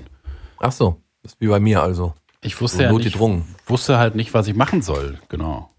Ach 0.60 0.72
so, 0.72 1.02
das 1.24 1.34
ist 1.34 1.42
wie 1.42 1.48
bei 1.48 1.60
mir 1.60 1.82
also. 1.82 2.14
Ich 2.42 2.60
wusste 2.60 2.78
So 2.78 2.84
ja 2.84 2.92
nicht, 2.92 3.20
wusste 3.68 3.98
halt 4.00 4.16
nicht, 4.16 4.34
was 4.34 4.48
ich 4.48 4.56
machen 4.56 4.82
soll. 4.82 5.20
Genau. 5.30 5.70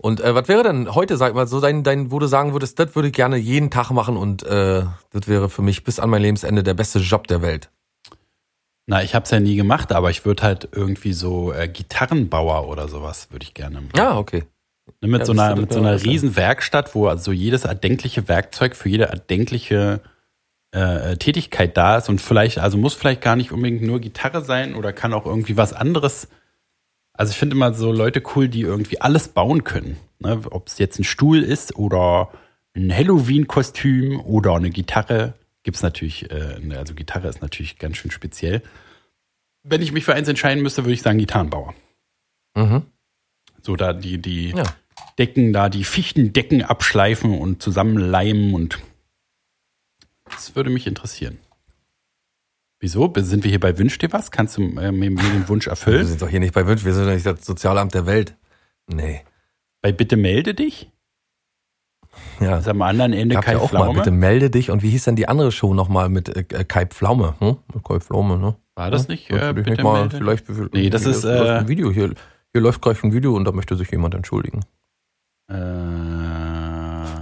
Und 0.00 0.20
äh, 0.22 0.34
was 0.34 0.48
wäre 0.48 0.62
denn 0.62 0.94
heute, 0.94 1.18
sag 1.18 1.34
mal, 1.34 1.46
so 1.46 1.60
dein, 1.60 1.82
dein, 1.82 2.10
wo 2.10 2.18
du 2.18 2.26
sagen 2.26 2.52
würdest, 2.52 2.78
das 2.78 2.94
würde 2.94 3.08
ich 3.08 3.14
gerne 3.14 3.36
jeden 3.36 3.70
Tag 3.70 3.90
machen 3.90 4.16
und 4.16 4.42
äh, 4.44 4.84
das 5.10 5.28
wäre 5.28 5.50
für 5.50 5.60
mich 5.60 5.84
bis 5.84 6.00
an 6.00 6.08
mein 6.08 6.22
Lebensende 6.22 6.62
der 6.62 6.72
beste 6.72 7.00
Job 7.00 7.26
der 7.26 7.42
Welt. 7.42 7.70
Na, 8.86 9.02
ich 9.02 9.14
habe 9.14 9.24
es 9.24 9.30
ja 9.30 9.40
nie 9.40 9.56
gemacht, 9.56 9.92
aber 9.92 10.08
ich 10.08 10.24
würde 10.24 10.42
halt 10.42 10.68
irgendwie 10.72 11.12
so 11.12 11.52
äh, 11.52 11.68
Gitarrenbauer 11.68 12.66
oder 12.66 12.88
sowas 12.88 13.28
würde 13.30 13.44
ich 13.44 13.52
gerne 13.52 13.82
machen. 13.82 13.92
Ja, 13.94 14.16
okay. 14.16 14.44
Ne, 15.02 15.08
mit 15.08 15.20
Ja, 15.20 15.26
so 15.26 15.32
einer, 15.32 15.54
mit 15.54 15.70
so 15.70 15.78
einer 15.78 16.02
riesen 16.02 16.34
Werkstatt, 16.34 16.94
wo 16.94 17.06
also 17.06 17.30
jedes 17.30 17.66
erdenkliche 17.66 18.26
Werkzeug 18.26 18.76
für 18.76 18.88
jede 18.88 19.04
erdenkliche 19.04 20.00
äh, 20.72 21.16
Tätigkeit 21.18 21.76
da 21.76 21.98
ist 21.98 22.08
und 22.08 22.22
vielleicht, 22.22 22.58
also 22.58 22.78
muss 22.78 22.94
vielleicht 22.94 23.20
gar 23.20 23.36
nicht 23.36 23.52
unbedingt 23.52 23.82
nur 23.82 24.00
Gitarre 24.00 24.42
sein 24.42 24.74
oder 24.74 24.94
kann 24.94 25.12
auch 25.12 25.26
irgendwie 25.26 25.58
was 25.58 25.74
anderes. 25.74 26.28
Also 27.20 27.32
ich 27.32 27.36
finde 27.36 27.54
immer 27.54 27.74
so 27.74 27.92
Leute 27.92 28.22
cool, 28.34 28.48
die 28.48 28.62
irgendwie 28.62 29.02
alles 29.02 29.28
bauen 29.28 29.62
können. 29.62 29.98
Ne? 30.20 30.40
Ob 30.50 30.68
es 30.68 30.78
jetzt 30.78 30.98
ein 30.98 31.04
Stuhl 31.04 31.42
ist 31.42 31.76
oder 31.76 32.32
ein 32.74 32.90
Halloween-Kostüm 32.90 34.18
oder 34.20 34.54
eine 34.54 34.70
Gitarre, 34.70 35.34
gibt's 35.62 35.82
natürlich, 35.82 36.30
äh, 36.30 36.58
ne, 36.60 36.78
also 36.78 36.94
Gitarre 36.94 37.28
ist 37.28 37.42
natürlich 37.42 37.76
ganz 37.76 37.98
schön 37.98 38.10
speziell. 38.10 38.62
Wenn 39.62 39.82
ich 39.82 39.92
mich 39.92 40.06
für 40.06 40.14
eins 40.14 40.28
entscheiden 40.28 40.62
müsste, 40.62 40.84
würde 40.84 40.94
ich 40.94 41.02
sagen 41.02 41.18
Gitarrenbauer. 41.18 41.74
Mhm. 42.54 42.86
So 43.60 43.76
da 43.76 43.92
die, 43.92 44.16
die 44.16 44.54
Ja. 44.56 44.62
Decken, 45.18 45.52
da 45.52 45.68
die 45.68 45.84
Fichtendecken 45.84 46.62
abschleifen 46.62 47.38
und 47.38 47.60
zusammenleimen 47.60 48.54
und 48.54 48.78
das 50.24 50.56
würde 50.56 50.70
mich 50.70 50.86
interessieren. 50.86 51.36
Wieso? 52.80 53.12
Sind 53.18 53.44
wir 53.44 53.50
hier 53.50 53.60
bei 53.60 53.76
Wünsch 53.78 53.98
dir 53.98 54.10
was? 54.12 54.30
Kannst 54.30 54.56
du 54.56 54.62
äh, 54.62 54.90
mir, 54.90 55.10
mir 55.10 55.22
den 55.22 55.46
Wunsch 55.48 55.66
Wir 55.66 55.72
erfüllen? 55.72 56.06
sind 56.06 56.22
doch 56.22 56.28
hier 56.30 56.40
nicht 56.40 56.54
bei 56.54 56.66
Wünsch, 56.66 56.84
wir 56.84 56.94
sind 56.94 57.06
doch 57.06 57.12
nicht 57.12 57.26
das 57.26 57.44
Sozialamt 57.44 57.92
der 57.94 58.06
Welt. 58.06 58.34
Nee. 58.86 59.20
Bei 59.82 59.92
Bitte 59.92 60.16
melde 60.16 60.54
dich? 60.54 60.90
Ja. 62.40 62.52
Das 62.52 62.60
ist 62.62 62.68
am 62.68 62.82
anderen 62.82 63.12
Ende 63.12 63.34
Gab 63.36 63.44
Kai 63.44 63.52
ja 63.52 63.58
auch 63.58 63.70
mal, 63.72 63.80
Pflaume. 63.82 63.98
bitte 63.98 64.10
melde 64.10 64.50
dich. 64.50 64.70
Und 64.70 64.82
wie 64.82 64.90
hieß 64.90 65.04
denn 65.04 65.14
die 65.16 65.28
andere 65.28 65.52
Show 65.52 65.74
nochmal 65.74 66.08
mit 66.08 66.34
äh, 66.34 66.64
Kai 66.64 66.86
Pflaume? 66.86 67.34
Hm? 67.38 67.58
Kai 67.84 68.00
Pflaume, 68.00 68.38
ne? 68.38 68.56
War 68.74 68.90
das 68.90 69.08
nicht? 69.08 69.30
Ja, 69.30 69.50
Äh, 69.50 69.52
bitte 69.52 69.70
nicht 69.70 69.82
mal 69.82 70.08
vielleicht, 70.10 70.48
Nee, 70.72 70.88
das 70.90 71.02
hier 71.02 71.10
ist, 71.12 71.22
läuft 71.24 71.46
äh, 71.48 71.50
ein 71.58 71.68
Video. 71.68 71.90
Hier, 71.92 72.12
hier 72.52 72.60
läuft 72.62 72.80
gleich 72.82 73.02
ein 73.04 73.12
Video 73.12 73.36
und 73.36 73.44
da 73.44 73.52
möchte 73.52 73.76
sich 73.76 73.90
jemand 73.90 74.14
entschuldigen. 74.14 74.60
Äh, 75.48 75.54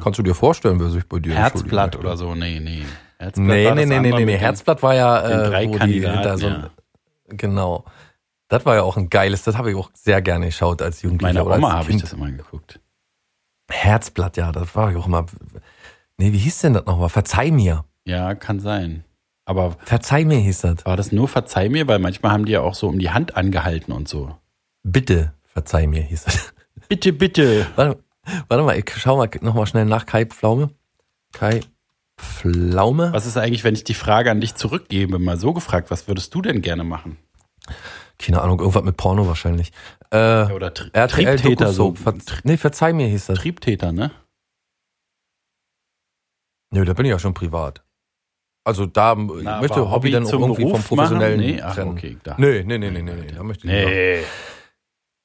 Kannst 0.03 0.19
du 0.19 0.23
dir 0.23 0.35
vorstellen, 0.35 0.79
wer 0.81 0.89
sich 0.91 1.05
bei 1.07 1.19
dir 1.19 1.35
Herzblatt 1.35 1.97
oder 1.97 2.17
so? 2.17 2.35
Nee, 2.35 2.61
nee. 2.61 2.83
Herzblatt 3.19 3.47
Nee, 3.47 3.67
war 3.67 3.75
nee, 3.75 3.87
nee, 3.87 4.01
nee, 4.01 4.13
nee, 4.13 4.25
nee. 4.25 4.37
Herzblatt 4.37 4.83
war 4.83 4.95
ja, 4.95 5.21
äh, 5.21 5.51
drei 5.51 5.69
wo 5.69 5.79
die 5.79 6.07
hinter 6.07 6.39
so 6.39 6.47
ja. 6.49 6.71
Genau. 7.29 7.85
Das 8.49 8.65
war 8.65 8.77
ja 8.77 8.83
auch 8.83 8.97
ein 8.97 9.11
geiles, 9.11 9.43
das 9.43 9.57
habe 9.59 9.71
ich 9.71 9.77
auch 9.77 9.91
sehr 9.93 10.23
gerne 10.23 10.47
geschaut 10.47 10.81
als 10.81 11.03
Jugendlicher. 11.03 11.47
Als 11.47 11.59
Oma 11.59 11.73
habe 11.73 11.91
ich 11.91 12.01
das 12.01 12.13
immer 12.15 12.31
geguckt. 12.31 12.81
Herzblatt, 13.71 14.37
ja, 14.39 14.51
das 14.53 14.75
war 14.75 14.91
ich 14.91 14.97
auch 14.97 15.07
immer. 15.07 15.27
Nee, 16.17 16.33
wie 16.33 16.39
hieß 16.39 16.61
denn 16.61 16.75
das 16.75 16.87
nochmal? 16.87 17.11
Verzeih 17.11 17.51
mir. 17.51 17.85
Ja, 18.05 18.35
kann 18.35 18.61
sein. 18.61 19.05
Aber 19.45 19.77
Verzeih 19.85 20.25
mir 20.25 20.39
hieß 20.39 20.63
das. 20.63 20.87
war 20.87 20.97
das 20.97 21.13
nur 21.13 21.29
Verzeih 21.29 21.69
mir? 21.69 21.87
Weil 21.89 21.99
manchmal 21.99 22.33
haben 22.33 22.47
die 22.47 22.53
ja 22.53 22.61
auch 22.63 22.75
so 22.75 22.89
um 22.89 22.99
die 22.99 23.11
Hand 23.11 23.37
angehalten 23.37 23.93
und 23.93 24.09
so. 24.09 24.35
Bitte, 24.83 25.35
verzeih 25.45 25.87
mir 25.87 26.03
hieß 26.03 26.25
das. 26.25 26.55
Bitte, 26.89 27.13
bitte. 27.13 27.67
Warte, 27.77 27.99
warte 28.49 28.65
mal, 28.65 28.79
ich 28.79 28.91
schau 28.97 29.19
mal 29.19 29.29
nochmal 29.43 29.67
schnell 29.67 29.85
nach 29.85 30.07
Kai 30.07 30.25
Pflaume. 30.25 30.71
Kai 31.33 31.61
Pflaume? 32.19 33.13
Was 33.13 33.27
ist 33.27 33.37
eigentlich, 33.37 33.65
wenn 33.65 33.75
ich 33.75 33.85
die 33.85 33.95
Frage 33.95 34.31
an 34.31 34.41
dich 34.41 34.55
zurückgebe? 34.55 35.19
Mal 35.19 35.39
so 35.39 35.53
gefragt, 35.53 35.91
was 35.91 36.09
würdest 36.09 36.35
du 36.35 36.43
denn 36.43 36.61
gerne 36.63 36.85
machen? 36.85 37.17
Keine 38.19 38.41
Ahnung, 38.43 38.59
irgendwas 38.59 38.83
mit 38.83 38.97
Porno 38.97 39.29
wahrscheinlich. 39.29 39.73
Äh, 40.11 40.51
Oder 40.53 40.75
Tri 40.75 40.91
RTL 40.93 41.37
Triebtäter, 41.37 41.73
so. 41.73 41.95
Ver 41.95 42.15
nee, 42.43 42.57
verzeih 42.57 42.93
mir 42.93 43.07
hieß 43.07 43.27
das. 43.27 43.39
Triebtäter, 43.39 43.93
ne? 43.93 44.11
Nö, 46.71 46.85
da 46.85 46.93
bin 46.93 47.07
ich 47.07 47.11
ja 47.11 47.19
schon 47.19 47.35
privat. 47.35 47.83
Also 48.65 48.85
da 48.85 49.15
Na, 49.15 49.61
möchte 49.61 49.77
aber 49.77 49.91
Hobby 49.91 50.11
dann 50.11 50.27
auch 50.27 50.33
irgendwie 50.33 50.63
vom 50.63 50.73
Beruf 50.73 50.89
professionellen 50.89 51.41
machen? 51.41 51.51
Nee, 51.51 51.63
ach, 51.63 51.75
trennen. 51.75 51.93
okay, 51.93 52.17
da. 52.23 52.35
Nee, 52.39 52.65
nee, 52.65 52.77
nee, 52.79 52.91
nee, 52.91 53.03
nee, 53.03 53.13
nee, 53.15 53.33
da 53.33 53.43
möchte 53.43 53.67
ich. 53.67 53.73
Nee. 53.73 54.23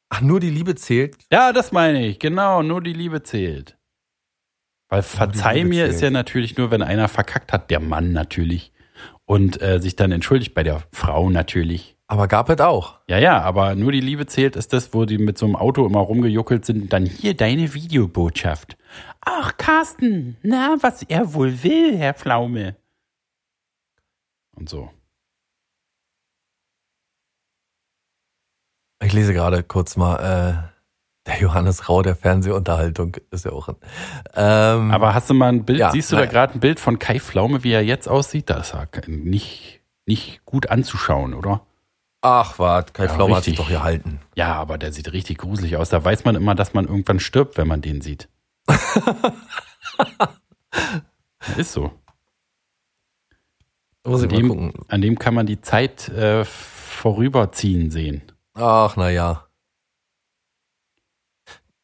Ach, 0.10 0.22
nur 0.22 0.40
die 0.40 0.50
Liebe 0.52 0.76
zählt. 0.76 1.18
Ja, 1.32 1.52
das 1.52 1.72
meine 1.72 2.06
ich. 2.06 2.20
Genau, 2.20 2.62
nur 2.62 2.82
die 2.82 2.94
Liebe 2.94 3.24
zählt. 3.24 3.78
Weil 4.94 5.02
verzeih 5.02 5.64
mir 5.64 5.88
ist 5.88 6.02
ja 6.02 6.12
natürlich 6.12 6.56
nur, 6.56 6.70
wenn 6.70 6.84
einer 6.84 7.08
verkackt 7.08 7.52
hat, 7.52 7.72
der 7.72 7.80
Mann 7.80 8.12
natürlich. 8.12 8.72
Und 9.26 9.60
äh, 9.60 9.82
sich 9.82 9.96
dann 9.96 10.12
entschuldigt 10.12 10.54
bei 10.54 10.62
der 10.62 10.84
Frau 10.92 11.32
natürlich. 11.32 11.98
Aber 12.06 12.28
gab 12.28 12.48
es 12.52 12.60
auch. 12.60 13.00
Ja, 13.08 13.18
ja, 13.18 13.42
aber 13.42 13.74
nur 13.74 13.92
die 13.92 14.02
Liebe 14.02 14.28
zählt 14.28 14.56
ist 14.56 14.72
das, 14.72 14.94
wo 14.94 15.06
die 15.06 15.18
mit 15.18 15.40
so 15.40 15.48
einem 15.48 15.56
Auto 15.56 15.84
immer 15.88 16.02
rumgejuckelt 16.02 16.64
sind. 16.64 16.94
Dann 16.94 17.08
hier 17.08 17.36
deine 17.36 17.74
Videobotschaft. 17.74 18.78
Ach, 19.22 19.58
Carsten, 19.58 20.38
na, 20.44 20.76
was 20.82 21.02
er 21.02 21.34
wohl 21.34 21.64
will, 21.64 21.98
Herr 21.98 22.14
Pflaume. 22.14 22.76
Und 24.56 24.70
so. 24.70 24.92
Ich 29.04 29.12
lese 29.12 29.34
gerade 29.34 29.64
kurz 29.64 29.98
mal, 29.98 30.70
äh, 30.70 30.73
der 31.26 31.40
Johannes 31.40 31.88
Rau 31.90 32.02
der 32.02 32.16
Fernsehunterhaltung 32.16 33.16
ist 33.32 33.46
ja 33.46 33.52
auch 33.52 33.70
ein. 33.70 33.76
Ähm, 34.36 34.92
Aber 34.92 35.14
hast 35.14 35.30
du 35.30 35.34
mal 35.34 35.50
ein 35.50 35.64
Bild, 35.66 35.80
Ja, 35.80 35.92
siehst 35.92 36.12
du 36.12 36.16
da 36.18 36.26
gerade 36.26 36.54
ein 36.56 36.60
Bild 36.60 36.80
von 36.80 37.00
Kai 37.00 37.20
Pflaume, 37.20 37.64
wie 37.64 37.72
er 37.72 37.84
jetzt 37.84 38.08
aussieht? 38.08 38.50
Das 38.50 38.74
ist 38.74 39.08
nicht, 39.08 39.82
nicht 40.06 40.44
gut 40.46 40.70
anzuschauen, 40.70 41.34
oder? 41.34 41.62
ach, 42.26 42.58
wart, 42.58 42.94
Kai 42.94 43.06
Ja, 43.06 43.10
Pflaume 43.14 43.36
hat 43.36 43.44
sich 43.44 43.52
richtig. 43.60 43.66
doch 43.66 43.72
gehalten. 43.74 44.20
Ja, 44.36 44.54
aber 44.56 44.78
der 44.78 44.94
sieht 44.94 45.12
richtig 45.12 45.40
gruselig 45.40 45.76
aus. 45.76 45.90
Da 45.90 46.04
weiß 46.06 46.24
man 46.24 46.36
immer, 46.36 46.56
dass 46.56 46.74
man 46.74 46.86
irgendwann 46.88 47.20
stirbt, 47.20 47.58
wenn 47.58 47.68
man 47.68 47.82
den 47.82 48.00
sieht. 48.00 48.30
ist 51.58 51.74
so. 51.74 51.92
Muss 54.06 54.22
An 54.24 54.30
ich 54.30 54.32
mal 54.32 54.38
dem, 54.42 54.48
gucken. 54.50 54.74
an 54.88 55.02
dem 55.02 55.20
kann 55.20 55.34
man 55.34 55.46
die 55.46 55.60
Zeit 55.62 56.08
äh, 56.10 56.46
vorüberziehen 56.46 57.90
sehen. 57.92 58.22
Ach, 58.54 58.96
na 58.96 59.10
ja. 59.10 59.46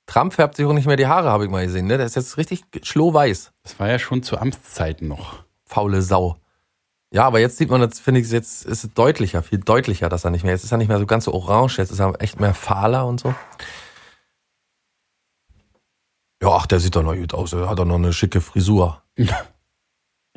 Trump 0.10 0.34
färbt 0.34 0.56
sich 0.56 0.66
auch 0.66 0.74
nicht 0.74 0.88
mehr 0.88 0.96
die 0.96 1.06
Haare, 1.06 1.30
habe 1.30 1.46
ich 1.46 1.52
mal 1.52 1.64
gesehen. 1.64 1.86
Ne? 1.86 1.98
Der 1.98 2.08
ist 2.08 2.16
jetzt 2.16 2.38
richtig 2.38 2.64
schlohweiß. 2.82 3.52
Das 3.62 3.80
war 3.80 3.90
ja 3.90 4.00
schon 4.00 4.24
zu 4.24 4.40
Amtszeiten 4.40 5.08
noch. 5.08 5.44
Faule 5.66 6.02
Sau. 6.02 6.38
Ja, 7.14 7.26
aber 7.26 7.40
jetzt 7.40 7.58
sieht 7.58 7.70
man, 7.70 7.80
jetzt 7.82 8.00
finde 8.02 8.20
ich, 8.20 8.32
jetzt 8.32 8.66
ist 8.66 8.84
es 8.84 8.94
deutlicher, 8.96 9.44
viel 9.44 9.60
deutlicher, 9.60 10.10
dass 10.10 10.26
er 10.26 10.32
nicht 10.32 10.44
mehr, 10.44 10.54
jetzt 10.54 10.64
ist 10.64 10.72
er 10.72 10.80
nicht 10.80 10.88
mehr 10.88 10.98
so 10.98 11.06
ganz 11.06 11.26
so 11.26 11.34
orange, 11.34 11.78
jetzt 11.78 11.92
ist 11.92 12.00
er 12.00 12.20
echt 12.22 12.40
mehr 12.40 12.56
fahler 12.56 13.06
und 13.06 13.20
so. 13.20 13.36
Ja, 16.42 16.50
ach, 16.50 16.66
der 16.66 16.80
sieht 16.80 16.96
doch 16.96 17.04
noch 17.04 17.16
gut 17.16 17.36
aus, 17.36 17.54
er 17.54 17.70
hat 17.70 17.78
doch 17.78 17.86
noch 17.86 17.96
eine 17.96 18.12
schicke 18.14 18.42
Frisur. 18.42 19.02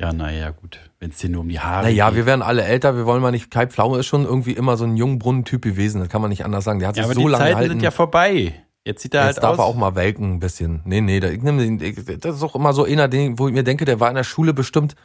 Ja, 0.01 0.11
naja, 0.11 0.49
gut. 0.49 0.79
Wenn 0.99 1.11
es 1.11 1.17
dir 1.17 1.29
nur 1.29 1.41
um 1.41 1.49
die 1.49 1.59
Haare 1.59 1.83
Naja, 1.83 2.09
geht. 2.09 2.17
wir 2.17 2.25
werden 2.25 2.41
alle 2.41 2.63
älter, 2.63 2.97
wir 2.97 3.05
wollen 3.05 3.21
mal 3.21 3.29
nicht, 3.31 3.51
Kai 3.51 3.67
Pflaume 3.67 3.99
ist 3.99 4.07
schon 4.07 4.25
irgendwie 4.25 4.51
immer 4.51 4.75
so 4.75 4.85
ein 4.85 4.97
Jungbrunnen-Typ 4.97 5.61
gewesen, 5.61 5.99
das 6.01 6.09
kann 6.09 6.19
man 6.19 6.29
nicht 6.29 6.43
anders 6.43 6.63
sagen. 6.63 6.79
Der 6.79 6.89
hat 6.89 6.97
ja, 6.97 7.03
sich 7.03 7.11
aber 7.11 7.13
so 7.13 7.27
die 7.27 7.31
lange 7.31 7.43
Zeiten 7.43 7.51
gehalten. 7.53 7.69
sind 7.73 7.83
ja 7.83 7.91
vorbei. 7.91 8.65
Jetzt 8.85 9.01
sieht 9.01 9.13
er 9.13 9.27
Jetzt 9.27 9.37
halt 9.37 9.43
darf 9.43 9.51
aus. 9.53 9.59
er 9.59 9.65
auch 9.65 9.75
mal 9.75 9.95
welken 9.95 10.33
ein 10.33 10.39
bisschen. 10.39 10.81
Nee, 10.85 10.99
nee, 11.01 11.19
da- 11.19 11.29
ich 11.29 11.41
nehm 11.41 11.57
den, 11.57 12.19
das 12.19 12.35
ist 12.35 12.43
auch 12.43 12.55
immer 12.55 12.73
so 12.73 12.83
einer, 12.83 13.07
den, 13.07 13.39
wo 13.39 13.47
ich 13.47 13.53
mir 13.53 13.63
denke, 13.63 13.85
der 13.85 13.99
war 13.99 14.09
in 14.09 14.15
der 14.15 14.23
Schule 14.25 14.53
bestimmt 14.53 14.95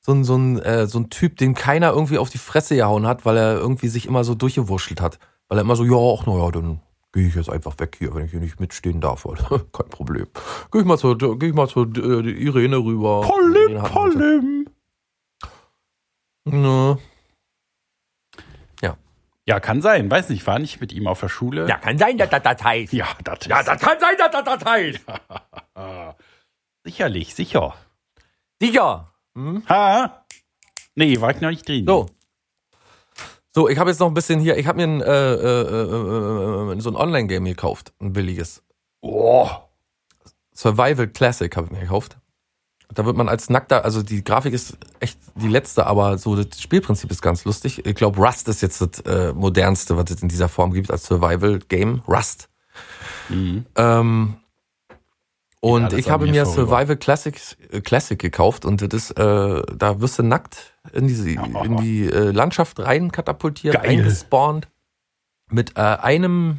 so 0.00 0.12
ein, 0.12 0.24
so 0.24 0.36
ein, 0.36 0.58
äh, 0.58 0.86
so 0.86 0.98
ein 0.98 1.08
Typ, 1.10 1.36
den 1.38 1.54
keiner 1.54 1.90
irgendwie 1.92 2.18
auf 2.18 2.28
die 2.28 2.38
Fresse 2.38 2.76
gehauen 2.76 3.06
hat, 3.06 3.24
weil 3.24 3.36
er 3.36 3.54
irgendwie 3.58 3.88
sich 3.88 4.06
immer 4.06 4.24
so 4.24 4.34
durchgewurschtelt 4.34 5.00
hat. 5.00 5.18
Weil 5.48 5.58
er 5.58 5.62
immer 5.62 5.76
so, 5.76 5.84
ja, 5.84 5.96
ach, 5.96 6.24
na 6.26 6.36
ja, 6.44 6.50
dann 6.50 6.80
gehe 7.12 7.26
ich 7.28 7.34
jetzt 7.34 7.48
einfach 7.50 7.78
weg 7.78 7.96
hier, 7.98 8.14
wenn 8.14 8.24
ich 8.24 8.32
hier 8.32 8.40
nicht 8.40 8.58
mitstehen 8.60 9.00
darf. 9.00 9.24
Kein 9.48 9.88
Problem. 9.90 10.26
Geh 10.70 10.80
ich 10.80 10.84
mal 10.84 10.98
zur, 10.98 11.16
geh 11.38 11.46
ich 11.48 11.54
mal 11.54 11.68
zur 11.68 11.86
äh, 11.96 12.30
Irene 12.30 12.78
rüber. 12.78 13.30
Irene 13.64 13.82
hat- 13.82 13.92
Pollim. 13.92 14.66
Ja, 19.46 19.58
kann 19.58 19.82
sein. 19.82 20.10
Weiß 20.10 20.28
nicht, 20.28 20.46
war 20.46 20.58
nicht 20.58 20.80
mit 20.80 20.92
ihm 20.92 21.06
auf 21.06 21.20
der 21.20 21.28
Schule. 21.28 21.68
Ja, 21.68 21.78
kann 21.78 21.98
sein, 21.98 22.16
dass 22.16 22.30
das 22.30 22.42
das 22.42 22.62
heißt. 22.62 22.92
ja 22.92 23.06
das 23.24 23.40
ist 23.40 23.46
Ja, 23.46 23.62
das 23.62 23.80
kann 23.80 23.98
sein, 23.98 24.16
dass 24.16 24.30
das 24.30 24.44
das 24.44 24.64
heißt. 24.64 25.00
sicherlich, 26.84 27.34
sicher. 27.34 27.74
Sicher. 28.60 29.12
Hm? 29.34 29.64
Ha? 29.68 30.24
Nee, 30.94 31.20
war 31.20 31.30
ich 31.30 31.40
noch 31.40 31.50
nicht 31.50 31.68
drin. 31.68 31.86
So. 31.86 32.06
So, 33.54 33.68
ich 33.68 33.78
habe 33.78 33.90
jetzt 33.90 33.98
noch 33.98 34.08
ein 34.08 34.14
bisschen 34.14 34.40
hier, 34.40 34.56
ich 34.56 34.66
habe 34.66 34.78
mir 34.78 34.84
ein, 34.84 35.00
äh, 35.02 35.34
äh, 35.34 35.62
äh, 35.62 36.72
äh, 36.72 36.80
so 36.80 36.90
ein 36.90 36.96
Online-Game 36.96 37.44
gekauft, 37.44 37.92
ein 38.00 38.12
billiges. 38.12 38.62
Oh. 39.02 39.48
Survival 40.54 41.08
Classic 41.08 41.54
habe 41.54 41.66
ich 41.66 41.72
mir 41.72 41.80
gekauft. 41.80 42.16
Da 42.94 43.06
wird 43.06 43.16
man 43.16 43.28
als 43.28 43.50
Nackter, 43.50 43.84
also 43.84 44.02
die 44.02 44.22
Grafik 44.22 44.52
ist 44.52 44.76
echt 45.00 45.18
die 45.34 45.48
letzte, 45.48 45.86
aber 45.86 46.18
so 46.18 46.36
das 46.36 46.60
Spielprinzip 46.60 47.10
ist 47.10 47.22
ganz 47.22 47.44
lustig. 47.44 47.86
Ich 47.86 47.94
glaube, 47.94 48.20
Rust 48.20 48.48
ist 48.48 48.60
jetzt 48.60 48.80
das 48.80 49.00
äh, 49.00 49.32
modernste, 49.32 49.96
was 49.96 50.10
es 50.10 50.22
in 50.22 50.28
dieser 50.28 50.48
Form 50.48 50.72
gibt 50.72 50.90
als 50.90 51.04
Survival-Game. 51.04 52.02
Rust. 52.06 52.48
Mhm. 53.28 53.66
Ähm, 53.76 54.36
und 55.60 55.92
ich 55.92 56.10
habe 56.10 56.26
mir. 56.26 56.44
Survival 56.44 56.96
Classics, 56.96 57.56
äh, 57.70 57.80
Classic 57.80 58.18
gekauft 58.18 58.64
und 58.64 58.82
das 58.82 58.88
ist, 58.92 59.10
äh, 59.12 59.62
da 59.76 60.00
wirst 60.00 60.18
du 60.18 60.24
nackt 60.24 60.74
in, 60.92 61.06
diese, 61.06 61.30
in 61.30 61.76
die 61.76 62.06
äh, 62.06 62.32
Landschaft 62.32 62.80
rein 62.80 63.12
katapultiert, 63.12 63.74
Geil. 63.74 63.90
eingespawnt 63.90 64.68
mit 65.48 65.76
äh, 65.76 65.80
einem, 65.80 66.58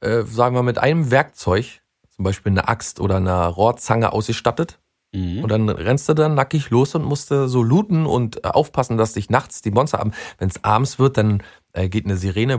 äh, 0.00 0.22
sagen 0.22 0.56
wir, 0.56 0.64
mit 0.64 0.78
einem 0.78 1.12
Werkzeug, 1.12 1.82
zum 2.08 2.24
Beispiel 2.24 2.50
eine 2.50 2.66
Axt 2.66 2.98
oder 2.98 3.18
eine 3.18 3.46
Rohrzange 3.46 4.12
ausgestattet. 4.12 4.80
Mhm. 5.12 5.42
Und 5.42 5.48
dann 5.50 5.68
rennst 5.68 6.08
du 6.08 6.14
dann 6.14 6.34
nackig 6.34 6.70
los 6.70 6.94
und 6.94 7.04
musst 7.04 7.28
so 7.28 7.62
looten 7.62 8.06
und 8.06 8.44
äh, 8.44 8.48
aufpassen, 8.48 8.96
dass 8.96 9.14
dich 9.14 9.28
nachts 9.30 9.60
die 9.62 9.70
Monster 9.72 9.98
haben. 9.98 10.12
Wenn 10.38 10.48
es 10.48 10.62
abends 10.62 10.98
wird, 10.98 11.16
dann 11.16 11.42
äh, 11.72 11.88
geht 11.88 12.04
eine 12.04 12.16
Sirene. 12.16 12.58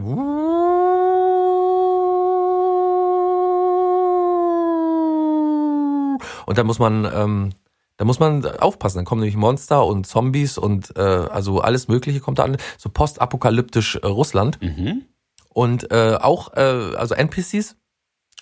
Und 6.46 6.58
dann 6.58 6.66
muss 6.68 6.80
man, 6.80 7.06
ähm, 7.14 7.50
da 7.98 8.06
muss 8.06 8.20
man 8.20 8.46
aufpassen. 8.46 8.98
Dann 8.98 9.06
kommen 9.06 9.22
nämlich 9.22 9.38
Monster 9.38 9.86
und 9.86 10.06
Zombies 10.06 10.58
und 10.58 10.96
äh, 10.98 11.02
also 11.02 11.62
alles 11.62 11.88
Mögliche 11.88 12.20
kommt 12.20 12.40
da 12.40 12.44
an. 12.44 12.58
So 12.78 12.90
postapokalyptisch 12.90 13.96
äh, 13.96 14.08
Russland 14.08 14.60
Mhm. 14.62 15.04
und 15.50 15.92
äh, 15.92 16.18
auch 16.20 16.54
äh, 16.56 16.96
also 16.96 17.16
NPCs 17.16 17.76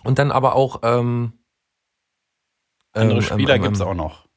und 0.03 0.18
dann 0.18 0.32
aber 0.32 0.55
auch 0.55 0.80
ähm, 0.84 1.34
Andere 2.93 3.19
ähm, 3.19 3.23
Spieler 3.23 3.55
ähm, 3.55 3.63
gibt's 3.63 3.79
ähm, 3.79 3.87
auch 3.87 3.95
noch. 3.95 4.29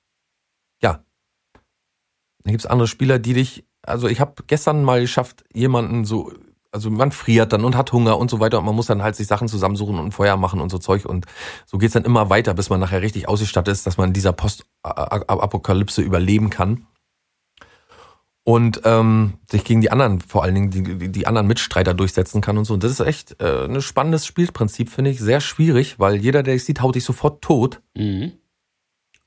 Da 2.44 2.50
gibt's 2.50 2.66
andere 2.66 2.88
Spieler, 2.88 3.18
die 3.18 3.34
dich, 3.34 3.64
also 3.82 4.09
ich 4.09 4.20
habe 4.20 4.34
gestern 4.46 4.84
mal 4.84 5.00
geschafft, 5.00 5.44
jemanden 5.53 6.05
so, 6.05 6.32
also 6.72 6.90
man 6.90 7.12
friert 7.12 7.53
dann 7.53 7.64
und 7.64 7.76
hat 7.76 7.92
Hunger 7.92 8.18
und 8.18 8.30
so 8.30 8.40
weiter 8.40 8.59
und 8.59 8.64
man 8.64 8.74
muss 8.74 8.86
dann 8.86 9.03
halt 9.03 9.16
sich 9.16 9.26
Sachen 9.26 9.48
zusammensuchen 9.48 9.98
und 9.98 10.12
Feuer 10.12 10.36
machen 10.36 10.61
und 10.61 10.70
so 10.70 10.78
Zeug 10.78 11.05
und 11.05 11.26
so 11.66 11.78
geht's 11.78 11.94
dann 11.94 12.05
immer 12.05 12.30
weiter, 12.30 12.55
bis 12.55 12.70
man 12.70 12.80
nachher 12.80 13.03
richtig 13.03 13.28
ausgestattet 13.28 13.72
ist, 13.72 13.86
dass 13.86 13.96
man 13.96 14.09
in 14.09 14.12
dieser 14.14 14.32
Postapokalypse 14.32 16.03
überleben 16.03 16.50
kann. 16.50 16.86
Und 18.44 18.80
ähm, 18.82 19.34
sich 19.48 19.62
gegen 19.62 19.82
die 19.82 19.92
anderen, 19.92 20.18
vor 20.18 20.42
allen 20.42 20.57
Dingen 20.57 20.70
die, 20.70 20.98
die, 20.98 21.12
die 21.12 21.26
anderen 21.28 21.46
Mitstreiter 21.46 21.94
durchsetzen 21.94 22.40
kann 22.40 22.59
und 22.59 22.64
so. 22.64 22.74
Und 22.74 22.82
das 22.82 22.90
ist 22.90 22.98
echt 22.98 23.40
äh, 23.40 23.66
ein 23.66 23.80
spannendes 23.80 24.26
Spielprinzip, 24.26 24.90
finde 24.90 25.12
ich. 25.12 25.20
Sehr 25.20 25.40
schwierig, 25.40 26.00
weil 26.00 26.16
jeder, 26.16 26.42
der 26.42 26.55
dich 26.55 26.64
sieht, 26.64 26.82
haut 26.82 26.96
dich 26.96 27.05
sofort 27.05 27.40
tot. 27.40 27.80
Mhm. 27.94 28.32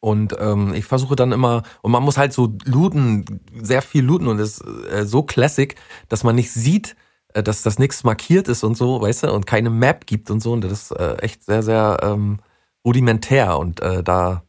Und 0.05 0.35
ähm, 0.37 0.75
ich 0.75 0.85
versuche 0.85 1.15
dann 1.15 1.31
immer, 1.31 1.63
und 1.81 1.91
man 1.91 2.03
muss 2.03 2.15
halt 2.19 2.31
so 2.31 2.55
looten, 2.65 3.39
sehr 3.59 3.81
viel 3.81 4.03
looten 4.05 4.27
und 4.27 4.37
es 4.37 4.59
ist 4.59 4.91
äh, 4.91 5.03
so 5.03 5.23
classic, 5.23 5.77
dass 6.09 6.23
man 6.23 6.35
nicht 6.35 6.51
sieht, 6.51 6.95
äh, 7.33 7.41
dass 7.41 7.63
das 7.63 7.79
nichts 7.79 8.03
markiert 8.03 8.47
ist 8.47 8.63
und 8.63 8.77
so, 8.77 9.01
weißt 9.01 9.23
du, 9.23 9.33
und 9.33 9.47
keine 9.47 9.71
Map 9.71 10.05
gibt 10.05 10.29
und 10.29 10.41
so. 10.41 10.51
Und 10.51 10.61
das 10.63 10.71
ist 10.73 10.91
äh, 10.91 11.15
echt 11.23 11.43
sehr, 11.43 11.63
sehr 11.63 11.97
ähm, 12.03 12.37
rudimentär 12.85 13.57
und 13.57 13.79
äh, 13.79 14.03
da 14.03 14.43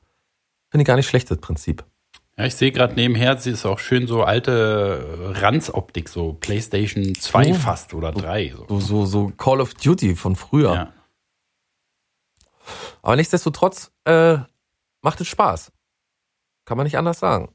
finde 0.70 0.82
ich 0.82 0.86
gar 0.86 0.96
nicht 0.96 1.08
schlecht, 1.08 1.30
das 1.30 1.38
Prinzip. 1.38 1.86
Ja, 2.36 2.44
ich 2.44 2.54
sehe 2.54 2.70
gerade 2.70 2.92
nebenher, 2.92 3.38
sie 3.38 3.52
ist 3.52 3.64
auch 3.64 3.78
schön 3.78 4.06
so 4.06 4.24
alte 4.24 5.32
äh, 5.34 5.38
Ranzoptik, 5.38 6.10
so 6.10 6.34
PlayStation 6.34 7.14
2 7.14 7.52
Oh. 7.52 7.54
fast 7.54 7.94
oder 7.94 8.12
3. 8.12 8.52
So. 8.54 8.66
So, 8.68 8.80
so, 8.80 9.06
so 9.06 9.32
Call 9.38 9.62
of 9.62 9.72
Duty 9.72 10.16
von 10.16 10.36
früher. 10.36 10.74
Ja. 10.74 10.92
Aber 13.00 13.16
nichtsdestotrotz 13.16 13.90
äh, 14.04 14.36
macht 15.06 15.20
es 15.20 15.28
Spaß. 15.28 15.72
Kann 16.66 16.76
man 16.76 16.84
nicht 16.84 16.98
anders 16.98 17.20
sagen. 17.20 17.54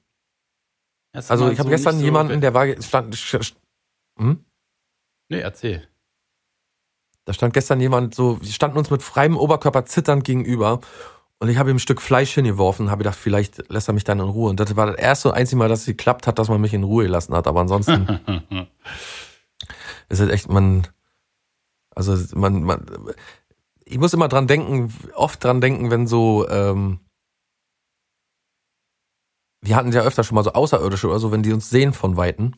Das 1.13 1.29
Also 1.29 1.49
ich 1.49 1.59
habe 1.59 1.67
so 1.67 1.75
gestern 1.75 1.97
so- 1.99 2.03
jemanden, 2.05 2.39
der 2.41 2.53
war 2.53 2.65
stand, 2.81 3.13
hm? 4.17 4.45
Nee, 5.29 5.39
erzähl. 5.41 5.87
Da 7.25 7.33
stand 7.33 7.53
gestern 7.53 7.79
jemand 7.81 8.15
so, 8.15 8.41
wir 8.41 8.51
standen 8.51 8.77
uns 8.77 8.89
mit 8.89 9.03
freiem 9.03 9.37
Oberkörper 9.37 9.85
zitternd 9.85 10.23
gegenüber 10.23 10.79
und 11.39 11.49
ich 11.49 11.57
habe 11.57 11.69
ihm 11.69 11.75
ein 11.75 11.79
Stück 11.79 12.01
Fleisch 12.01 12.33
hingeworfen, 12.33 12.89
habe 12.89 12.99
gedacht, 13.03 13.17
vielleicht 13.17 13.69
lässt 13.69 13.89
er 13.89 13.93
mich 13.93 14.03
dann 14.05 14.19
in 14.19 14.25
Ruhe. 14.29 14.49
Und 14.49 14.59
das 14.59 14.75
war 14.75 14.87
das 14.87 14.95
erste 14.97 15.27
und 15.29 15.35
einzige 15.35 15.57
Mal, 15.57 15.69
dass 15.69 15.81
es 15.81 15.85
geklappt 15.87 16.27
hat, 16.27 16.39
dass 16.39 16.47
man 16.49 16.61
mich 16.61 16.73
in 16.73 16.83
Ruhe 16.83 17.03
gelassen 17.03 17.35
hat. 17.35 17.47
Aber 17.47 17.59
ansonsten 17.61 18.07
ist 20.09 20.19
es 20.19 20.29
echt, 20.29 20.49
man, 20.49 20.87
also 21.95 22.15
man, 22.37 22.63
man, 22.63 22.85
ich 23.85 23.97
muss 23.97 24.13
immer 24.13 24.27
dran 24.29 24.47
denken, 24.47 24.93
oft 25.15 25.43
dran 25.43 25.61
denken, 25.61 25.91
wenn 25.91 26.07
so, 26.07 26.47
ähm, 26.49 26.99
wir 29.61 29.75
hatten 29.75 29.91
ja 29.91 30.01
öfter 30.01 30.23
schon 30.23 30.35
mal 30.35 30.43
so 30.43 30.53
Außerirdische 30.53 31.07
oder 31.07 31.19
so, 31.19 31.31
wenn 31.31 31.43
die 31.43 31.53
uns 31.53 31.69
sehen 31.69 31.93
von 31.93 32.17
Weitem 32.17 32.53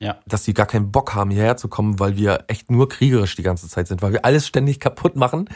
ja. 0.00 0.18
dass 0.26 0.44
die 0.44 0.54
gar 0.54 0.66
keinen 0.66 0.92
Bock 0.92 1.14
haben, 1.14 1.30
hierher 1.30 1.56
zu 1.56 1.68
kommen, 1.68 1.98
weil 1.98 2.16
wir 2.16 2.44
echt 2.48 2.70
nur 2.70 2.88
kriegerisch 2.88 3.34
die 3.34 3.42
ganze 3.42 3.68
Zeit 3.68 3.88
sind, 3.88 4.02
weil 4.02 4.12
wir 4.12 4.24
alles 4.24 4.46
ständig 4.46 4.80
kaputt 4.80 5.16
machen 5.16 5.48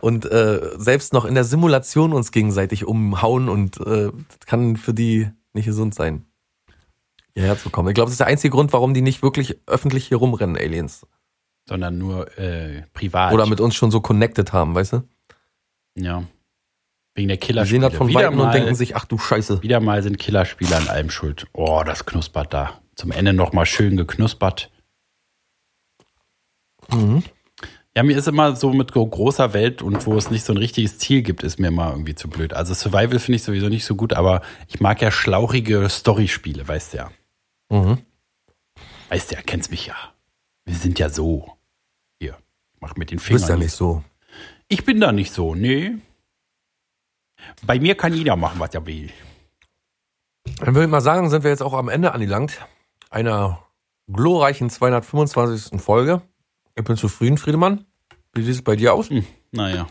und 0.00 0.30
äh, 0.30 0.60
selbst 0.76 1.12
noch 1.12 1.24
in 1.24 1.34
der 1.34 1.44
Simulation 1.44 2.12
uns 2.12 2.30
gegenseitig 2.30 2.84
umhauen 2.84 3.48
und 3.48 3.78
äh, 3.80 4.10
das 4.10 4.46
kann 4.46 4.76
für 4.76 4.92
die 4.92 5.30
nicht 5.54 5.66
gesund 5.66 5.94
sein, 5.94 6.26
hierher 7.32 7.58
zu 7.58 7.70
kommen. 7.70 7.88
Ich 7.88 7.94
glaube, 7.94 8.06
das 8.06 8.14
ist 8.14 8.20
der 8.20 8.26
einzige 8.26 8.52
Grund, 8.52 8.72
warum 8.72 8.92
die 8.92 9.02
nicht 9.02 9.22
wirklich 9.22 9.58
öffentlich 9.66 10.08
hier 10.08 10.18
rumrennen, 10.18 10.56
Aliens. 10.56 11.06
Sondern 11.68 11.98
nur 11.98 12.38
äh, 12.38 12.82
privat. 12.92 13.32
Oder 13.32 13.46
mit 13.46 13.60
uns 13.60 13.74
schon 13.74 13.90
so 13.90 14.00
connected 14.00 14.52
haben, 14.52 14.74
weißt 14.74 14.92
du? 14.92 15.02
Ja. 15.96 16.22
Wegen 17.16 17.28
der 17.28 17.38
Die 17.38 17.46
Killerspiele. 17.46 17.80
sehen 17.80 17.90
das 17.90 17.94
von 17.96 18.08
wieder 18.08 18.26
Weitem 18.28 18.38
und 18.40 18.52
denken 18.52 18.74
sich, 18.76 18.94
ach 18.94 19.04
du 19.06 19.18
Scheiße. 19.18 19.62
wieder 19.62 19.80
mal 19.80 20.02
sind 20.02 20.18
Killerspiele 20.18 20.76
an 20.76 20.86
allem 20.88 21.10
schuld. 21.10 21.46
Oh, 21.52 21.82
das 21.84 22.06
knuspert 22.06 22.52
da. 22.54 22.80
Zum 22.94 23.10
Ende 23.10 23.32
noch 23.32 23.52
mal 23.52 23.66
schön 23.66 23.96
geknuspert. 23.96 24.70
Mhm. 26.92 27.22
Ja, 27.96 28.02
mir 28.02 28.16
ist 28.16 28.28
immer 28.28 28.54
so 28.54 28.72
mit 28.74 28.92
großer 28.92 29.54
Welt 29.54 29.80
und 29.80 30.04
wo 30.06 30.16
es 30.18 30.30
nicht 30.30 30.44
so 30.44 30.52
ein 30.52 30.58
richtiges 30.58 30.98
Ziel 30.98 31.22
gibt, 31.22 31.42
ist 31.42 31.58
mir 31.58 31.68
immer 31.68 31.90
irgendwie 31.90 32.14
zu 32.14 32.28
blöd. 32.28 32.52
Also 32.52 32.74
Survival 32.74 33.18
finde 33.18 33.36
ich 33.36 33.42
sowieso 33.42 33.68
nicht 33.70 33.86
so 33.86 33.94
gut, 33.96 34.12
aber 34.12 34.42
ich 34.68 34.80
mag 34.80 35.00
ja 35.00 35.10
schlauchige 35.10 35.88
Storyspiele, 35.88 36.68
weißt 36.68 36.92
du 36.92 36.96
ja. 36.98 37.10
Mhm. 37.70 37.98
Weißt 39.08 39.30
du 39.30 39.36
ja, 39.36 39.40
kennst 39.42 39.70
mich 39.70 39.86
ja. 39.86 39.96
Wir 40.66 40.74
sind 40.74 40.98
ja 40.98 41.08
so. 41.08 41.52
Hier, 42.20 42.36
mach 42.80 42.96
mit 42.96 43.10
den 43.10 43.16
Du 43.18 43.24
Fingern. 43.24 43.40
bist 43.40 43.48
ja 43.48 43.56
nicht 43.56 43.72
so. 43.72 44.04
Ich 44.68 44.84
bin 44.84 45.00
da 45.00 45.12
nicht 45.12 45.32
so, 45.32 45.54
nee. 45.54 45.92
Bei 47.64 47.78
mir 47.78 47.96
kann 47.96 48.12
jeder 48.12 48.36
machen, 48.36 48.60
was 48.60 48.74
er 48.74 48.86
will. 48.86 49.10
Dann 50.58 50.74
würde 50.74 50.84
ich 50.84 50.90
mal 50.90 51.00
sagen, 51.00 51.28
sind 51.30 51.44
wir 51.44 51.50
jetzt 51.50 51.62
auch 51.62 51.72
am 51.74 51.88
Ende 51.88 52.12
angelangt 52.12 52.60
einer 53.10 53.64
glorreichen 54.08 54.70
225. 54.70 55.80
Folge. 55.80 56.22
Ich 56.74 56.84
bin 56.84 56.96
zufrieden, 56.96 57.38
Friedemann. 57.38 57.86
Wie 58.34 58.42
sieht 58.42 58.54
es 58.54 58.62
bei 58.62 58.76
dir 58.76 58.94
aus? 58.94 59.08
Hm, 59.08 59.24
naja. 59.52 59.86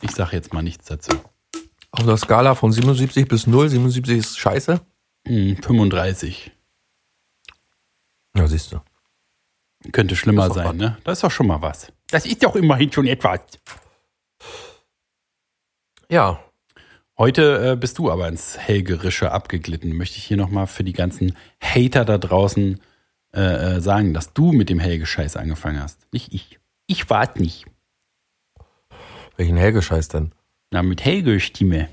Ich 0.00 0.12
sag 0.12 0.32
jetzt 0.32 0.52
mal 0.52 0.62
nichts 0.62 0.86
dazu. 0.86 1.12
Auf 1.90 2.04
der 2.04 2.16
Skala 2.16 2.54
von 2.54 2.72
77 2.72 3.28
bis 3.28 3.46
0. 3.46 3.68
77 3.68 4.18
ist 4.18 4.38
scheiße. 4.38 4.80
Hm, 5.26 5.56
35. 5.62 6.52
Ja, 8.36 8.46
siehst 8.46 8.72
du. 8.72 8.80
Könnte 9.92 10.16
schlimmer 10.16 10.50
sein, 10.50 10.76
ne? 10.76 10.98
Das 11.04 11.18
ist 11.18 11.24
doch 11.24 11.30
schon 11.30 11.46
mal 11.46 11.62
was. 11.62 11.92
Das 12.08 12.26
ist 12.26 12.42
doch 12.42 12.56
immerhin 12.56 12.90
schon 12.90 13.06
etwas. 13.06 13.40
Ja, 16.10 16.40
Heute 17.20 17.72
äh, 17.72 17.76
bist 17.76 17.98
du 17.98 18.12
aber 18.12 18.28
ins 18.28 18.56
Helgerische 18.56 19.32
abgeglitten. 19.32 19.96
Möchte 19.96 20.18
ich 20.18 20.24
hier 20.24 20.36
nochmal 20.36 20.68
für 20.68 20.84
die 20.84 20.92
ganzen 20.92 21.36
Hater 21.60 22.04
da 22.04 22.16
draußen 22.16 22.80
äh, 23.34 23.40
äh, 23.40 23.80
sagen, 23.80 24.14
dass 24.14 24.32
du 24.32 24.52
mit 24.52 24.68
dem 24.68 24.78
Helge-Scheiß 24.78 25.36
angefangen 25.36 25.82
hast. 25.82 26.00
Nicht 26.12 26.32
ich. 26.32 26.60
Ich 26.86 27.10
warte 27.10 27.40
nicht. 27.42 27.66
Welchen 29.36 29.56
Helge-Scheiß 29.56 30.06
denn? 30.10 30.30
Na, 30.70 30.84
mit 30.84 31.04
Helge-Stimme. 31.04 31.88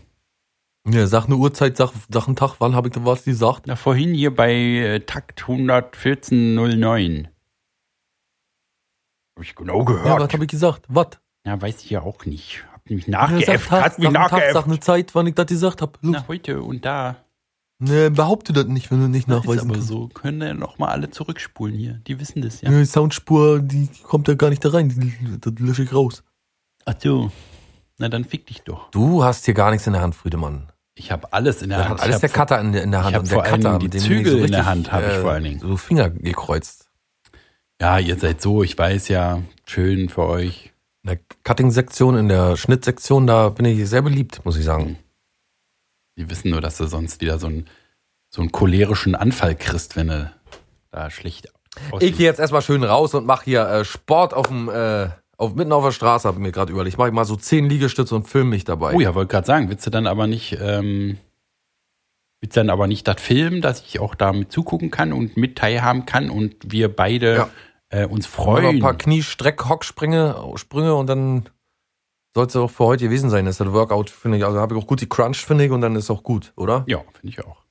Ja, 0.87 1.07
sag 1.07 1.25
eine 1.25 1.37
Uhrzeit, 1.37 1.75
sag, 1.75 1.91
sag 2.07 2.27
einen 2.27 2.35
Tag, 2.35 2.57
wann 2.59 2.75
habe 2.75 2.89
ich 2.89 2.93
da 2.93 3.03
was 3.03 3.23
gesagt? 3.23 3.63
Na, 3.65 3.75
vorhin 3.75 4.13
hier 4.13 4.35
bei 4.35 4.53
äh, 4.53 4.99
Takt 4.99 5.47
11409. 5.47 7.29
Hab 9.35 9.43
ich 9.43 9.55
genau 9.55 9.79
Ja, 9.79 9.85
gehört. 9.85 10.19
was 10.21 10.33
habe 10.33 10.43
ich 10.43 10.51
gesagt? 10.51 10.85
Was? 10.87 11.07
Ja, 11.47 11.59
weiß 11.59 11.83
ich 11.83 11.89
ja 11.89 12.03
auch 12.03 12.25
nicht. 12.25 12.63
Nämlich 12.87 13.07
nachgeäfft. 13.07 13.71
Hat 13.71 13.97
mich 13.99 14.09
Tag, 14.09 14.29
sag 14.29 14.31
nachgeäfft. 14.31 14.67
eine 14.67 14.79
Zeit, 14.79 15.15
wann 15.15 15.27
ich 15.27 15.35
das 15.35 15.47
gesagt 15.47 15.81
habe. 15.81 15.93
Na, 16.01 16.25
heute 16.27 16.61
und 16.61 16.85
da. 16.85 17.17
Ne, 17.79 18.09
behaupte 18.09 18.53
das 18.53 18.67
nicht, 18.67 18.89
wenn 18.89 19.01
du 19.01 19.07
nicht 19.07 19.27
Das 19.29 19.39
ist 19.39 19.43
nachweisen 19.43 19.65
aber 19.67 19.73
kannst. 19.73 19.87
so. 19.87 20.07
Können 20.07 20.41
ja 20.41 20.53
noch 20.53 20.77
mal 20.77 20.89
alle 20.89 21.09
zurückspulen 21.09 21.75
hier. 21.75 21.99
Die 22.07 22.19
wissen 22.19 22.41
das 22.41 22.61
ja. 22.61 22.69
Die 22.69 22.85
Soundspur, 22.85 23.59
die 23.59 23.89
kommt 24.03 24.27
ja 24.27 24.35
gar 24.35 24.49
nicht 24.49 24.63
da 24.63 24.69
rein. 24.69 24.89
Die, 24.89 25.13
das 25.41 25.53
lösche 25.59 25.83
ich 25.83 25.93
raus. 25.93 26.23
Ach 26.85 26.93
so. 26.97 27.31
Na, 27.97 28.07
dann 28.07 28.23
fick 28.23 28.45
dich 28.47 28.61
doch. 28.61 28.91
Du 28.91 29.23
hast 29.23 29.45
hier 29.45 29.53
gar 29.53 29.71
nichts 29.71 29.87
in 29.87 29.93
der 29.93 30.01
Hand, 30.01 30.15
Friedemann. 30.15 30.71
Ich 30.97 31.11
habe 31.11 31.33
alles 31.33 31.61
in 31.61 31.69
der 31.69 31.89
Hand. 31.89 31.99
alles 31.99 32.15
ich 32.15 32.21
der 32.21 32.29
Cutter 32.29 32.61
in 32.61 32.71
der, 32.71 32.83
in 32.83 32.91
der 32.91 33.03
Hand. 33.03 33.15
hab 33.15 33.23
und 33.23 33.27
vor 33.29 33.43
der 33.43 33.51
allen 33.51 33.63
Cutter, 33.63 33.79
die 33.79 33.97
ich 33.97 34.03
Zügel 34.03 34.45
in 34.45 34.51
der 34.51 34.65
Hand, 34.65 34.91
hab 34.93 35.05
ich 35.05 35.17
vor 35.17 35.31
allen 35.31 35.43
Dingen. 35.43 35.59
So 35.59 35.75
Finger 35.75 36.09
gekreuzt. 36.09 36.89
Ja, 37.81 37.99
ihr 37.99 38.17
seid 38.17 38.41
so, 38.41 38.63
ich 38.63 38.77
weiß 38.77 39.09
ja, 39.09 39.41
schön 39.65 40.07
für 40.07 40.23
euch. 40.23 40.71
In 41.05 41.09
der 41.11 41.19
Cutting-Sektion, 41.43 42.17
in 42.17 42.29
der 42.29 42.57
Schnittsektion, 42.57 43.27
da 43.27 43.49
bin 43.49 43.65
ich 43.65 43.87
sehr 43.87 44.01
beliebt, 44.01 44.43
muss 44.43 44.57
ich 44.57 44.65
sagen. 44.65 44.97
Die 46.17 46.27
wissen 46.31 46.49
nur, 46.49 46.61
dass 46.61 46.77
du 46.77 46.87
sonst 46.87 47.21
wieder 47.21 47.37
so 47.37 47.45
einen, 47.45 47.67
so 48.31 48.41
einen 48.41 48.51
cholerischen 48.51 49.13
Anfall 49.13 49.55
kriegst, 49.55 49.95
wenn 49.95 50.07
du 50.07 50.33
da 50.89 51.11
schlecht 51.11 51.47
Ich 51.89 51.93
aussiehst. 51.93 52.17
gehe 52.17 52.25
jetzt 52.25 52.39
erstmal 52.39 52.63
schön 52.63 52.83
raus 52.83 53.13
und 53.13 53.27
mache 53.27 53.45
hier 53.45 53.67
äh, 53.67 53.85
Sport 53.85 54.33
auf 54.33 54.47
dem, 54.47 54.67
äh, 54.67 55.09
auf, 55.37 55.53
mitten 55.53 55.73
auf 55.73 55.83
der 55.83 55.91
Straße, 55.91 56.27
habe 56.27 56.39
ich 56.39 56.41
mir 56.41 56.51
gerade 56.51 56.71
überlegt. 56.71 56.97
Mach 56.97 57.05
ich 57.05 57.13
mal 57.13 57.23
so 57.25 57.35
zehn 57.35 57.69
Liegestütze 57.69 58.15
und 58.15 58.27
film 58.27 58.49
mich 58.49 58.63
dabei. 58.63 58.95
Oh 58.95 58.99
ja, 58.99 59.13
wollte 59.13 59.29
gerade 59.31 59.45
sagen, 59.45 59.69
willst 59.69 59.85
du 59.85 59.91
dann 59.91 60.07
aber 60.07 60.25
nicht, 60.25 60.57
ähm, 60.59 61.19
willst 62.41 62.55
du 62.55 62.61
dann 62.61 62.71
aber 62.71 62.87
nicht 62.87 63.07
das 63.07 63.21
filmen, 63.21 63.61
dass 63.61 63.81
ich 63.81 63.99
auch 63.99 64.15
da 64.15 64.33
mit 64.33 64.51
zugucken 64.51 64.89
kann 64.89 65.13
und 65.13 65.37
mit 65.37 65.55
teilhaben 65.55 66.07
kann 66.07 66.31
und 66.31 66.55
wir 66.71 66.87
beide 66.95 67.35
Ja. 67.35 67.49
Äh, 67.89 68.05
uns 68.05 68.27
freuen. 68.27 68.65
ein 68.65 68.79
paar 68.79 68.97
Kniestreck-Hocksprünge 68.97 70.53
Sprünge 70.55 70.95
und 70.95 71.07
dann 71.07 71.49
soll 72.33 72.47
es 72.47 72.55
auch 72.55 72.69
für 72.69 72.85
heute 72.85 73.05
gewesen 73.05 73.29
sein. 73.29 73.45
Das 73.45 73.55
ist 73.55 73.65
das 73.65 73.73
Workout, 73.73 74.09
finde 74.09 74.37
ich. 74.37 74.45
Also 74.45 74.59
habe 74.59 74.75
ich 74.75 74.81
auch 74.81 74.87
gut 74.87 75.01
die 75.01 75.09
Crunch, 75.09 75.37
finde 75.37 75.65
ich, 75.65 75.71
und 75.71 75.81
dann 75.81 75.95
ist 75.95 76.09
auch 76.09 76.23
gut, 76.23 76.51
oder? 76.57 76.83
Ja, 76.87 76.99
finde 77.13 77.29
ich 77.29 77.43
auch. 77.45 77.63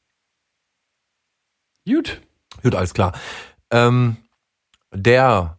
Gut. 1.86 2.22
Gut, 2.62 2.74
alles 2.74 2.94
klar. 2.94 3.12
Ähm, 3.70 4.16
der 4.92 5.58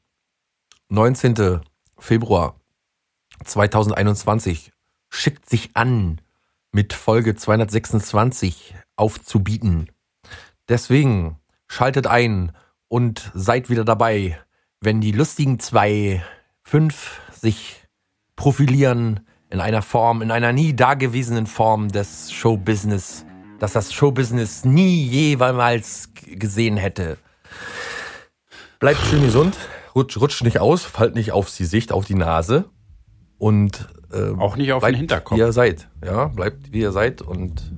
19. 0.90 1.62
Februar 2.00 2.56
2021 3.44 4.72
schickt 5.10 5.48
sich 5.48 5.76
an, 5.76 6.20
mit 6.72 6.94
Folge 6.94 7.36
226 7.36 8.76
aufzubieten. 8.96 9.92
Deswegen 10.68 11.40
schaltet 11.68 12.08
ein 12.08 12.52
und 12.96 13.30
seid 13.34 13.70
wieder 13.70 13.84
dabei, 13.84 14.40
wenn 14.80 15.02
die 15.02 15.12
lustigen 15.12 15.60
zwei 15.60 16.24
fünf 16.64 17.20
sich 17.30 17.84
profilieren 18.38 19.20
in 19.50 19.60
einer 19.60 19.82
Form, 19.82 20.22
in 20.22 20.32
einer 20.32 20.54
nie 20.54 20.74
dagewesenen 20.74 21.46
Form 21.46 21.90
des 21.90 22.32
Showbusiness, 22.32 23.26
dass 23.60 23.74
das 23.74 23.92
Showbusiness 23.92 24.64
nie 24.64 25.04
jemals 25.08 26.12
gesehen 26.24 26.78
hätte. 26.78 27.18
Bleibt 28.80 29.02
schön 29.02 29.24
gesund, 29.24 29.58
rutscht, 29.94 30.22
rutscht 30.22 30.46
nicht 30.46 30.60
aus, 30.60 30.86
fallt 30.86 31.16
nicht 31.16 31.34
auf 31.34 31.54
die 31.54 31.66
Sicht, 31.66 31.92
auf 31.92 32.06
die 32.06 32.16
Nase 32.16 32.70
und 33.38 33.90
ähm, 34.14 34.40
Auch 34.40 34.56
nicht 34.56 34.72
auf 34.72 34.80
den 34.82 34.92
bleibt, 34.92 34.98
Hinterkopf. 35.00 35.38
Wie 35.38 35.42
ihr 35.42 35.52
seid, 35.52 35.90
ja, 36.02 36.28
bleibt 36.30 36.72
wie 36.72 36.80
ihr 36.80 36.94
seid 36.94 37.22
und 37.22 37.74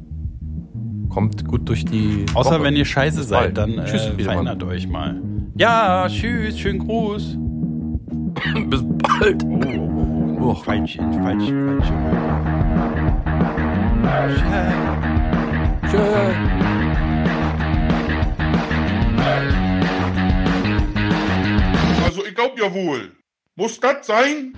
kommt 1.17 1.47
gut 1.47 1.67
durch 1.67 1.83
die. 1.83 2.27
Außer 2.35 2.51
Woche. 2.51 2.63
wenn 2.63 2.75
ihr 2.75 2.85
scheiße 2.85 3.17
Bis 3.17 3.29
seid, 3.29 3.57
dann 3.57 3.83
Tschüss, 3.85 4.11
äh, 4.19 4.23
verändert 4.23 4.61
euch 4.61 4.87
mal. 4.87 5.19
Ja, 5.55 6.07
tschüss, 6.07 6.59
schönen 6.59 6.77
Gruß. 6.77 7.37
Bis 8.69 8.83
bald. 8.99 9.43
Oh, 9.43 9.59
oh, 9.65 10.37
oh, 10.39 10.49
oh. 10.49 10.53
Falsch, 10.53 10.97
falsch, 10.97 11.45
falsch. 11.49 11.91
Also 22.05 22.25
ich 22.27 22.35
glaub 22.35 22.59
ja 22.59 22.71
wohl. 22.71 23.13
Muss 23.55 23.79
das 23.79 24.05
sein? 24.05 24.53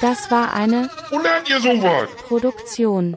Das 0.00 0.30
war 0.30 0.52
eine 0.52 0.90
Wo 1.10 1.18
lernt 1.18 1.48
ihr 1.48 1.60
sowas? 1.60 2.08
Produktion 2.22 3.16